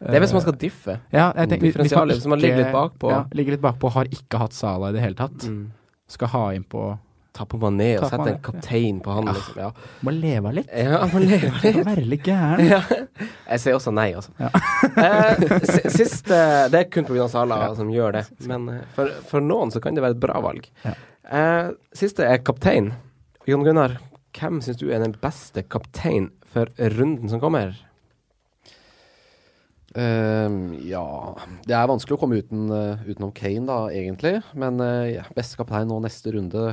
Det 0.00 0.14
er 0.16 0.20
hvis 0.24 0.32
man 0.36 0.42
skal 0.46 0.56
diffe. 0.60 0.98
Ja, 1.12 1.32
jeg 1.36 1.48
tenker, 1.50 1.66
hvis- 1.66 1.76
man 1.76 1.86
ikke, 1.86 2.14
hvis 2.14 2.26
man 2.26 2.40
ligger 2.40 2.56
litt 2.64 2.72
bakpå. 2.74 3.10
Ja, 3.12 3.24
ligger 3.36 3.56
litt 3.56 3.60
bakpå, 3.64 3.90
har 3.92 4.04
ikke 4.04 4.38
hatt 4.38 4.52
Sala 4.56 4.88
i 4.90 4.92
det 4.96 5.00
hele 5.04 5.14
tatt. 5.18 5.46
Mm. 5.48 5.70
Skal 6.08 6.28
ha 6.28 6.50
inn 6.56 6.64
på 6.64 6.98
Ta 7.32 7.44
på 7.46 7.60
Mané 7.62 7.92
og 8.02 8.08
sette 8.10 8.26
en 8.26 8.38
kaptein 8.42 8.96
på 9.00 9.12
han, 9.14 9.28
liksom. 9.30 9.54
Ja, 9.56 9.68
Må 10.02 10.10
leve 10.10 10.50
litt. 10.52 10.66
ja 10.74 10.98
må 11.12 11.20
leve 11.22 11.52
litt. 11.62 11.76
Være 11.86 12.02
litt 12.04 12.24
gæren. 12.26 12.64
Ja. 12.66 12.80
Jeg 13.52 13.60
sier 13.62 13.76
også 13.78 13.92
nei, 13.94 14.08
altså. 14.18 14.32
Ja. 14.40 14.50
eh, 15.04 15.60
si- 15.62 15.92
siste 15.94 16.40
Det 16.72 16.80
er 16.80 16.88
kun 16.90 17.06
pga. 17.06 17.28
Sala 17.30 17.60
som 17.78 17.86
gjør 17.94 18.16
det, 18.18 18.24
men 18.50 18.66
eh, 18.74 18.80
for, 18.96 19.12
for 19.30 19.40
noen 19.46 19.70
så 19.70 19.78
kan 19.80 19.94
det 19.94 20.02
være 20.02 20.18
et 20.18 20.20
bra 20.26 20.40
valg. 20.42 20.66
Ja. 20.82 20.96
Eh, 21.30 21.70
siste 21.94 22.26
er 22.26 22.42
kaptein. 22.42 22.90
Jon 23.46 23.62
Gunnar, 23.62 23.94
hvem 24.36 24.60
syns 24.64 24.78
du 24.80 24.88
er 24.90 25.02
den 25.02 25.14
beste 25.20 25.64
kaptein 25.66 26.30
for 26.50 26.70
runden 26.96 27.30
som 27.30 27.42
kommer? 27.42 27.74
Uh, 29.90 30.70
ja 30.86 31.02
Det 31.66 31.74
er 31.74 31.88
vanskelig 31.90 32.14
å 32.14 32.20
komme 32.20 32.38
uten, 32.38 32.68
uh, 32.70 33.00
utenom 33.08 33.32
Kane, 33.34 33.66
da, 33.66 33.80
egentlig. 33.90 34.36
Men 34.54 34.78
uh, 34.78 35.08
ja, 35.10 35.24
beste 35.34 35.58
kaptein 35.58 35.90
nå 35.90 35.98
neste 36.04 36.34
runde 36.36 36.70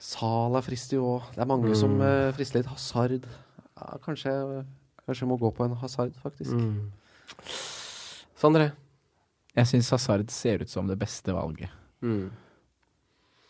Sala 0.00 0.62
frister 0.64 0.96
jo 0.96 1.18
òg. 1.18 1.26
Det 1.34 1.44
er 1.44 1.50
mange 1.50 1.74
som 1.76 1.98
uh, 2.00 2.30
frister 2.32 2.62
litt. 2.62 2.70
Hazard 2.72 3.18
ja, 3.20 3.98
kanskje, 4.00 4.32
kanskje 5.04 5.26
jeg 5.26 5.28
må 5.28 5.36
gå 5.40 5.50
på 5.52 5.66
en 5.66 5.76
Hazard, 5.82 6.16
faktisk. 6.22 6.56
Sondre? 8.40 8.70
Jeg 9.52 9.68
syns 9.68 9.90
Hazard 9.92 10.32
ser 10.32 10.64
ut 10.64 10.72
som 10.72 10.88
det 10.88 10.96
beste 11.00 11.34
valget. 11.36 11.68
Mm. 12.00 12.30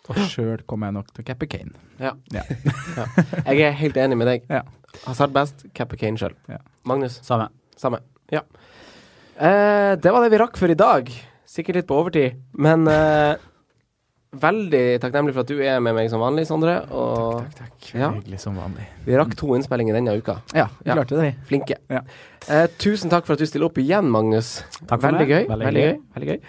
Og 0.08 0.16
sjøl 0.32 0.62
kommer 0.66 0.88
jeg 0.90 0.94
nok 0.96 1.10
til 1.14 1.22
å 1.22 1.26
cappe 1.28 1.46
Kane. 1.50 1.74
Ja. 2.00 2.14
Ja. 2.34 2.42
ja. 2.96 3.04
Jeg 3.52 3.60
er 3.68 3.76
helt 3.78 3.98
enig 4.00 4.16
med 4.18 4.26
deg. 4.26 4.46
Ja. 4.50 4.62
Hazard 5.04 5.30
best, 5.36 5.66
Cappe 5.76 5.98
Kane 6.00 6.18
sjøl. 6.18 6.32
Ja. 6.50 6.58
Magnus? 6.88 7.20
Samme. 7.22 7.50
Samme. 7.78 8.00
Ja. 8.32 8.40
Eh, 9.38 9.94
det 10.00 10.10
var 10.12 10.24
det 10.24 10.32
vi 10.34 10.40
rakk 10.42 10.58
for 10.58 10.72
i 10.72 10.78
dag. 10.78 11.10
Sikkert 11.50 11.78
litt 11.80 11.86
på 11.88 11.96
overtid, 12.00 12.36
men 12.62 12.86
eh, 12.90 13.36
veldig 14.40 14.82
takknemlig 15.02 15.32
for 15.34 15.42
at 15.42 15.50
du 15.50 15.58
er 15.66 15.80
med 15.82 15.96
meg 15.96 16.10
som 16.12 16.22
vanlig, 16.22 16.44
Sondre. 16.48 16.76
Og 16.94 17.40
Takk, 17.42 17.54
takk. 17.60 17.88
Ja. 17.98 18.10
Hyggelig 18.14 18.38
som 18.42 18.58
vanlig. 18.60 18.86
vi 19.06 19.16
rakk 19.18 19.34
to 19.38 19.52
innspillinger 19.56 19.96
denne 19.98 20.14
uka. 20.18 20.40
Ja, 20.54 20.68
vi 20.82 20.90
Ja. 20.90 20.96
klarte 20.98 21.16
det, 21.18 21.22
vi. 21.28 21.32
Flinke. 21.52 21.78
Ja. 21.90 22.02
Eh, 22.48 22.66
tusen 22.82 23.10
takk 23.10 23.26
for 23.26 23.34
at 23.34 23.42
du 23.42 23.46
stiller 23.46 23.66
opp 23.70 23.78
igjen, 23.82 24.10
Magnus. 24.10 24.60
Takk 24.86 25.00
for 25.00 25.08
veldig 25.10 25.26
meg. 25.26 25.28
gøy. 25.34 25.48
Veldig 25.54 25.66
Veldig 25.70 25.86
gøy. 25.86 25.96
Veldig 26.18 26.30
gøy. 26.34 26.40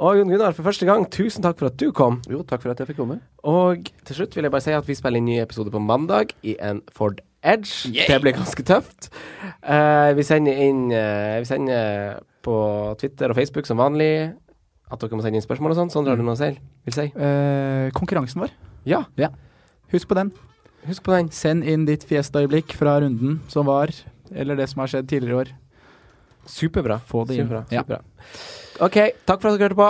Og 0.00 0.16
Jon 0.16 0.30
Gunnar, 0.32 0.54
for 0.56 0.64
første 0.64 0.86
gang, 0.88 1.02
tusen 1.12 1.44
takk 1.44 1.58
for 1.60 1.68
at 1.68 1.76
du 1.76 1.90
kom. 1.92 2.22
Jo, 2.30 2.40
takk 2.48 2.62
for 2.62 2.72
at 2.72 2.78
jeg 2.80 2.88
fikk 2.88 3.02
komme. 3.02 3.18
Og 3.44 3.90
til 4.08 4.16
slutt 4.16 4.36
vil 4.36 4.46
jeg 4.46 4.52
bare 4.54 4.64
si 4.64 4.72
at 4.72 4.86
vi 4.88 4.94
spiller 4.96 5.20
en 5.20 5.26
ny 5.28 5.34
episode 5.42 5.72
på 5.74 5.82
mandag 5.84 6.32
i 6.40 6.54
en 6.56 6.80
Ford 6.96 7.18
Edge. 7.44 7.90
Det 8.08 8.16
blir 8.22 8.32
ganske 8.32 8.64
tøft. 8.64 9.10
Uh, 9.60 10.16
vi 10.16 10.24
sender 10.24 10.56
inn 10.64 10.86
uh, 10.88 11.36
Vi 11.42 11.48
sender 11.48 12.22
på 12.40 12.54
Twitter 13.00 13.28
og 13.28 13.36
Facebook 13.36 13.68
som 13.68 13.80
vanlig 13.80 14.30
at 14.90 15.02
dere 15.04 15.18
må 15.18 15.24
sende 15.24 15.36
inn 15.36 15.44
spørsmål 15.44 15.74
og 15.74 15.80
sånn. 15.82 15.92
Sondre, 15.92 16.14
har 16.14 16.22
du 16.22 16.24
noe 16.24 16.38
selv? 16.40 16.62
Vil 16.88 16.96
si? 16.96 17.06
Uh, 17.12 17.92
konkurransen 17.96 18.40
vår, 18.46 18.56
Ja, 18.88 19.28
husk 19.92 20.08
på 20.08 20.16
den. 20.16 20.32
husk 20.88 21.04
på 21.04 21.12
den. 21.12 21.28
Send 21.28 21.68
inn 21.68 21.84
ditt 21.84 22.08
fiesta-øyeblikk 22.08 22.72
fra 22.72 22.96
runden 23.04 23.42
som 23.52 23.68
var, 23.68 23.92
eller 24.32 24.56
det 24.56 24.70
som 24.72 24.80
har 24.80 24.94
skjedd 24.94 25.12
tidligere 25.12 25.36
i 25.36 25.40
år. 25.44 25.52
Superbra. 26.48 26.96
Få 27.04 27.26
det 27.28 27.36
inn. 27.36 27.52
Superbra. 27.52 27.68
Ja. 27.68 28.00
OK, 28.80 28.96
takk 29.28 29.42
for 29.42 29.50
at 29.50 29.58
dere 29.58 29.66
hørte 29.68 29.76
på. 29.76 29.88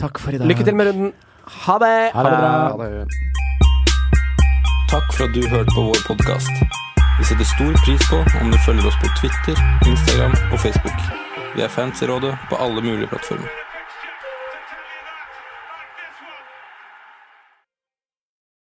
Takk 0.00 0.18
for 0.22 0.32
i 0.32 0.38
dag. 0.40 0.48
Lykke 0.48 0.64
til 0.64 0.76
med 0.76 0.86
runden. 0.88 1.10
Ha 1.66 1.74
det! 1.82 1.96
Ha 2.14 2.22
det 2.24 2.30
bra. 2.32 2.52
Ha 2.72 2.86
det. 2.88 3.06
Takk 4.88 5.10
for 5.12 5.26
at 5.26 5.34
du 5.36 5.42
hørte 5.52 5.74
på 5.76 5.84
vår 5.90 6.00
podkast. 6.06 6.62
Vi 7.18 7.26
setter 7.28 7.44
stor 7.52 7.76
pris 7.84 8.02
på 8.08 8.22
om 8.40 8.52
du 8.54 8.58
følger 8.64 8.88
oss 8.88 8.96
på 9.02 9.10
Twitter, 9.20 9.60
Instagram 9.90 10.32
og 10.52 10.58
Facebook. 10.64 10.98
Vi 11.56 11.66
er 11.66 11.68
fans 11.68 12.00
i 12.02 12.08
rådet 12.08 12.32
på 12.48 12.56
alle 12.56 12.80
mulige 12.80 13.10
plattformer. 13.12 13.67